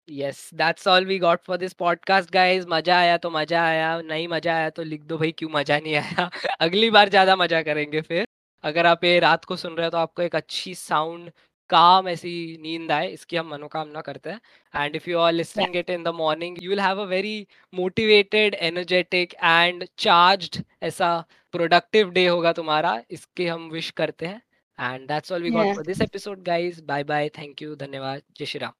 Yes 0.09 0.49
that's 0.53 0.87
all 0.87 1.05
we 1.05 1.17
got 1.19 1.41
for 1.43 1.57
this 1.57 1.73
podcast 1.73 2.31
guys 2.31 2.65
मज़ा 2.69 2.97
आया 2.99 3.17
तो 3.17 3.29
मज़ा 3.31 3.63
आया 3.65 3.99
नहीं 4.01 4.27
मज़ा 4.27 4.55
आया 4.55 4.69
तो 4.69 4.83
लिख 4.83 5.01
दो 5.03 5.17
भाई 5.17 5.31
क्यों 5.31 5.49
मज़ा 5.49 5.79
नहीं 5.79 5.95
आया? 5.95 6.29
अगली 6.61 6.89
बार 6.89 7.09
ज़्यादा 7.09 7.35
मज़ा 7.35 7.61
करेंगे 7.61 8.01
फिर। 8.01 8.25
अगर 8.63 8.85
आप 8.85 9.03
ये 9.03 9.19
रात 9.19 9.45
को 9.45 9.55
सुन 9.55 9.75
रहे 9.75 9.85
हो 9.85 9.91
तो 9.91 9.97
आपको 9.97 10.21
एक 10.21 10.35
अच्छी 10.35 10.75
साउंड 10.75 11.31
काम 11.69 12.07
ऐसी 12.07 12.57
नींद 12.61 12.91
आए 12.91 13.07
इसकी 13.09 13.37
हम 13.37 13.49
मनोकामना 13.49 14.01
करते 14.01 14.29
हैं। 14.29 14.41
एंड 14.73 14.95
इफ़ 14.95 15.09
यू 15.09 15.17
आर 15.19 15.25
या 15.25 15.37
listening 15.37 15.75
it 15.75 15.89
in 15.89 16.03
the 16.03 16.07
morning 16.15 16.63
you 16.63 16.69
will 16.69 16.79
have 16.79 17.01
a 17.01 17.05
very 17.05 17.47
motivated 17.73 18.53
energetic 18.53 19.33
and 19.33 19.85
charged 19.97 20.63
ऐसा 20.83 21.09
प्रोडक्टिव 21.51 22.09
डे 22.11 22.27
होगा 22.27 22.53
तुम्हारा 22.53 23.01
इसके 23.11 23.47
हम 23.47 23.69
विश 23.69 23.89
करते 23.91 24.25
हैं। 24.25 24.41
And 24.79 25.07
that's 25.07 25.31
all 25.31 25.43
we 25.43 25.49
got 25.49 25.75
for 25.75 25.85
this 25.85 26.01
episode 26.01 26.43
guys 26.43 26.79
bye 26.83 27.03
bye 27.03 27.29
thank 27.29 27.61
you 27.61 27.75
धन्यवाद. 27.75 28.21
जय 28.37 28.45
श्री 28.45 28.59
राम. 28.59 28.73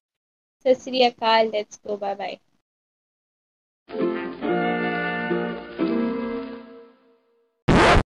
सत 0.66 0.82
श्री 0.84 1.04
अकाल. 1.04 1.48
Let's 1.48 1.80
go 1.88 1.98
bye 1.98 2.16
bye 2.16 2.38